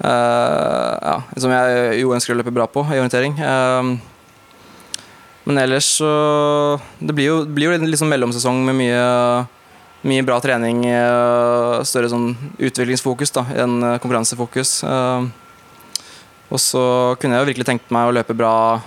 eh, 0.05 0.95
ja, 1.09 1.17
Som 1.37 1.55
jeg 1.57 2.01
jo 2.03 2.15
ønsker 2.17 2.35
å 2.35 2.41
løpe 2.41 2.55
bra 2.55 2.69
på 2.71 2.85
i 2.91 2.99
orientering. 2.99 3.39
Eh, 3.41 3.95
Men 5.49 5.59
ellers 5.59 5.87
så 5.99 6.11
Det 7.01 7.15
blir 7.17 7.27
jo, 7.31 7.39
det 7.45 7.55
blir 7.57 7.71
jo 7.71 7.77
en 7.79 7.89
liksom 7.91 8.11
mellomsesong 8.13 8.61
med 8.67 8.77
mye, 8.77 9.05
mye 10.05 10.25
bra 10.27 10.37
trening. 10.41 10.85
eh, 10.87 11.83
Større 11.89 12.11
sånn 12.13 12.35
utviklingsfokus 12.59 13.33
da, 13.33 13.47
enn 13.65 13.83
eh, 13.83 13.99
konkurransefokus. 14.03 14.83
Eh, 14.85 15.29
Og 16.51 16.59
så 16.59 16.83
kunne 17.21 17.37
jeg 17.37 17.45
jo 17.45 17.51
virkelig 17.53 17.67
tenkt 17.69 17.91
meg 17.95 18.09
å 18.09 18.15
løpe 18.15 18.35
bra 18.37 18.81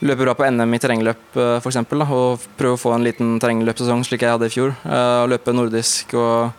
Løpe 0.00 0.24
bra 0.24 0.32
på 0.32 0.46
NM 0.48 0.72
i 0.72 0.78
terrengløp 0.80 1.34
f.eks. 1.60 1.76
og 1.76 2.40
prøve 2.56 2.72
å 2.72 2.80
få 2.80 2.94
en 2.94 3.02
liten 3.04 3.34
terrengløpsesong 3.36 4.00
slik 4.08 4.22
jeg 4.24 4.32
hadde 4.32 4.46
i 4.48 4.52
fjor. 4.54 4.70
Og 4.88 5.28
løpe 5.28 5.52
nordisk 5.52 6.14
og, 6.16 6.54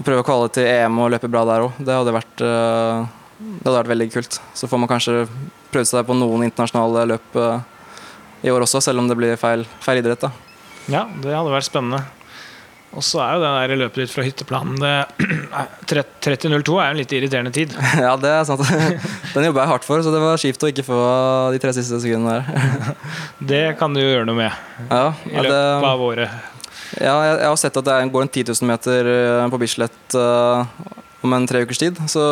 og 0.00 0.06
prøve 0.06 0.22
å 0.22 0.24
kvale 0.24 0.48
til 0.48 0.64
EM 0.64 0.96
og 1.04 1.10
løpe 1.12 1.28
bra 1.28 1.42
der 1.44 1.66
òg. 1.66 1.76
Det 1.76 1.92
hadde 1.92 2.14
vært 2.16 2.40
det 2.40 3.60
hadde 3.60 3.76
vært 3.76 3.92
veldig 3.92 4.08
kult. 4.14 4.38
Så 4.56 4.70
får 4.72 4.80
man 4.80 4.88
kanskje 4.88 5.26
prøvd 5.68 5.90
seg 5.90 6.08
på 6.08 6.16
noen 6.16 6.46
internasjonale 6.48 7.04
løp 7.12 7.36
i 8.44 8.52
år 8.52 8.66
også, 8.66 8.82
selv 8.84 9.00
om 9.02 9.08
det 9.08 9.16
blir 9.18 9.38
feil, 9.40 9.64
feil 9.84 10.02
idrett. 10.02 10.26
da. 10.26 10.32
Ja, 10.92 11.06
det 11.22 11.32
hadde 11.34 11.54
vært 11.54 11.66
spennende. 11.68 12.02
Og 12.96 13.04
så 13.04 13.18
er 13.20 13.34
jo 13.36 13.40
det 13.42 13.48
der 13.52 13.80
løpet 13.82 13.98
ditt 14.04 14.12
fra 14.14 14.22
hytteplanen 14.24 14.78
det, 14.80 14.92
30.02 15.90 16.46
er 16.48 16.62
jo 16.62 16.78
en 16.80 17.00
litt 17.00 17.12
irriterende 17.12 17.52
tid. 17.52 17.74
ja, 18.06 18.14
det 18.20 18.30
er 18.32 18.44
sant. 18.48 18.62
Den 19.34 19.48
jobba 19.48 19.64
jeg 19.64 19.72
hardt 19.74 19.84
for, 19.88 20.00
så 20.04 20.12
det 20.14 20.20
var 20.22 20.40
kjipt 20.40 20.64
å 20.64 20.70
ikke 20.72 20.84
få 20.86 21.00
de 21.52 21.60
tre 21.60 21.74
siste 21.76 21.98
sekundene 22.00 22.38
der. 22.38 22.94
Det 23.52 23.64
kan 23.80 23.92
du 23.92 24.00
jo 24.00 24.06
gjøre 24.14 24.28
noe 24.30 24.38
med 24.38 24.86
Ja, 24.88 25.10
i 25.28 25.34
det, 25.34 25.42
løpet 25.50 25.88
av 25.90 26.04
året. 26.06 26.52
ja 27.02 27.16
jeg, 27.26 27.34
jeg 27.42 27.50
har 27.50 27.58
sett 27.60 27.76
at 27.82 27.88
det 27.90 27.98
går 28.14 28.24
en 28.24 28.32
10 28.32 28.46
000 28.54 28.70
meter 28.70 29.10
eh, 29.12 29.44
på 29.52 29.60
Bislett 29.60 30.16
uh, 30.16 30.64
om 31.26 31.34
en 31.36 31.46
tre 31.50 31.64
ukers 31.66 31.82
tid, 31.82 31.98
så 32.08 32.24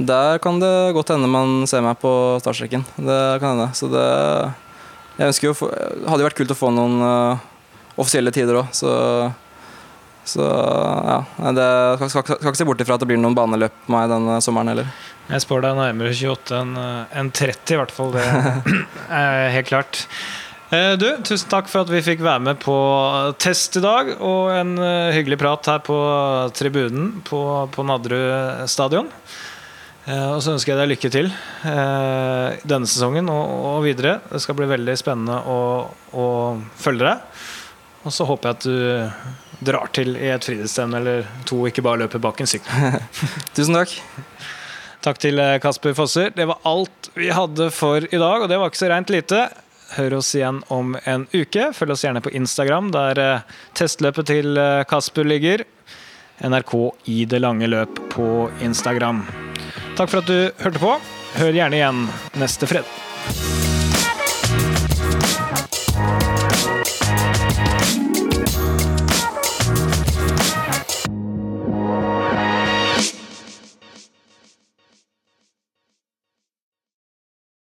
der 0.00 0.38
kan 0.40 0.56
det 0.62 0.72
godt 0.96 1.10
hende 1.12 1.28
man 1.28 1.66
ser 1.68 1.82
meg 1.84 1.98
på 2.00 2.10
startstreken. 2.40 2.86
Det 2.96 3.20
kan 3.42 3.50
hende. 3.58 3.66
Så 3.76 3.90
det 3.92 4.06
Jeg 5.20 5.34
ønsker 5.34 5.50
jo 5.50 5.54
få, 5.56 5.68
Hadde 6.08 6.22
jo 6.22 6.28
vært 6.30 6.40
kult 6.40 6.52
å 6.54 6.58
få 6.58 6.72
noen 6.72 6.98
uh, 7.04 7.46
offisielle 8.00 8.32
tider 8.34 8.62
òg, 8.62 8.74
så 8.76 8.94
så 10.30 10.44
ja, 10.44 11.16
det 11.56 11.64
skal, 11.96 12.10
skal, 12.12 12.36
skal 12.38 12.50
ikke 12.52 12.58
se 12.60 12.66
bort 12.68 12.82
ifra 12.84 12.94
at 12.94 13.02
det 13.02 13.08
blir 13.08 13.18
noen 13.18 13.34
baneløp 13.34 13.72
på 13.86 13.94
meg 13.94 14.10
denne 14.12 14.36
sommeren 14.44 14.70
heller. 14.70 14.90
Jeg 15.30 15.42
spår 15.46 15.64
deg 15.64 15.78
nærmere 15.78 16.12
28 16.12 16.58
enn 16.60 16.76
en 16.78 17.32
30, 17.34 17.72
i 17.74 17.78
hvert 17.80 17.94
fall. 17.94 18.12
Det 18.14 18.26
er 19.20 19.50
helt 19.56 19.70
klart. 19.70 20.02
Eh, 20.70 20.92
Du, 21.00 21.08
tusen 21.26 21.50
takk 21.50 21.70
for 21.70 21.82
at 21.82 21.90
vi 21.90 22.02
fikk 22.04 22.22
være 22.22 22.44
med 22.46 22.60
på 22.62 22.76
test 23.42 23.80
i 23.80 23.82
dag, 23.82 24.12
og 24.22 24.52
en 24.54 24.76
eh, 24.78 25.14
hyggelig 25.16 25.40
prat 25.40 25.72
her 25.72 25.82
på 25.86 25.98
tribunen 26.54 27.16
på, 27.26 27.40
på 27.74 27.86
Nadderud 27.88 28.68
stadion. 28.70 29.10
Eh, 30.08 30.30
Og 30.32 30.40
så 30.42 30.54
ønsker 30.54 30.72
jeg 30.72 30.80
deg 30.80 30.90
lykke 30.94 31.10
til 31.12 31.28
eh, 31.28 32.58
denne 32.68 32.88
sesongen 32.88 33.28
og, 33.32 33.82
videre. 33.84 34.18
Det 34.30 34.40
skal 34.42 34.56
bli 34.58 34.68
veldig 34.70 34.96
spennende 34.98 35.40
å, 35.44 35.60
å 36.16 36.26
følge 36.80 37.06
deg. 37.06 37.46
Og 38.00 38.14
så 38.16 38.24
håper 38.24 38.48
jeg 38.48 38.56
at 38.56 38.64
du 38.64 39.66
drar 39.70 39.90
til 39.92 40.14
i 40.16 40.30
et 40.32 40.46
fritidsstevne 40.46 41.02
eller 41.02 41.26
to, 41.48 41.58
ikke 41.68 41.84
bare 41.84 42.06
løper 42.06 42.22
bak 42.22 42.40
en 42.40 42.48
sykkel. 42.48 43.00
Tusen 43.56 43.76
takk. 43.76 43.92
Takk 45.04 45.20
til 45.20 45.40
eh, 45.40 45.58
Kasper 45.60 45.96
Fosser. 45.96 46.32
Det 46.36 46.48
var 46.48 46.62
alt 46.68 47.10
vi 47.16 47.28
hadde 47.34 47.68
for 47.74 48.04
i 48.04 48.20
dag, 48.20 48.44
og 48.44 48.48
det 48.48 48.60
var 48.60 48.72
ikke 48.72 48.84
så 48.84 48.92
reint 48.92 49.12
lite. 49.12 49.44
Hør 49.98 50.20
oss 50.20 50.30
igjen 50.38 50.62
om 50.72 50.94
en 51.02 51.26
uke. 51.34 51.72
Følg 51.76 51.96
oss 51.96 52.06
gjerne 52.06 52.22
på 52.24 52.32
Instagram, 52.38 52.92
der 52.94 53.42
testløpet 53.76 54.30
til 54.30 54.60
Kasper 54.88 55.26
ligger. 55.26 55.66
NRK 56.46 56.74
i 57.10 57.24
det 57.28 57.42
lange 57.42 57.68
løp 57.68 57.98
på 58.14 58.48
Instagram. 58.64 59.24
Takk 60.00 60.08
for 60.08 60.22
at 60.22 60.28
du 60.32 60.62
hørte 60.64 60.80
på. 60.80 60.94
Hør 61.36 61.52
gjerne 61.52 61.76
igjen 61.76 62.06
neste 62.40 62.64
fredag. 62.64 63.69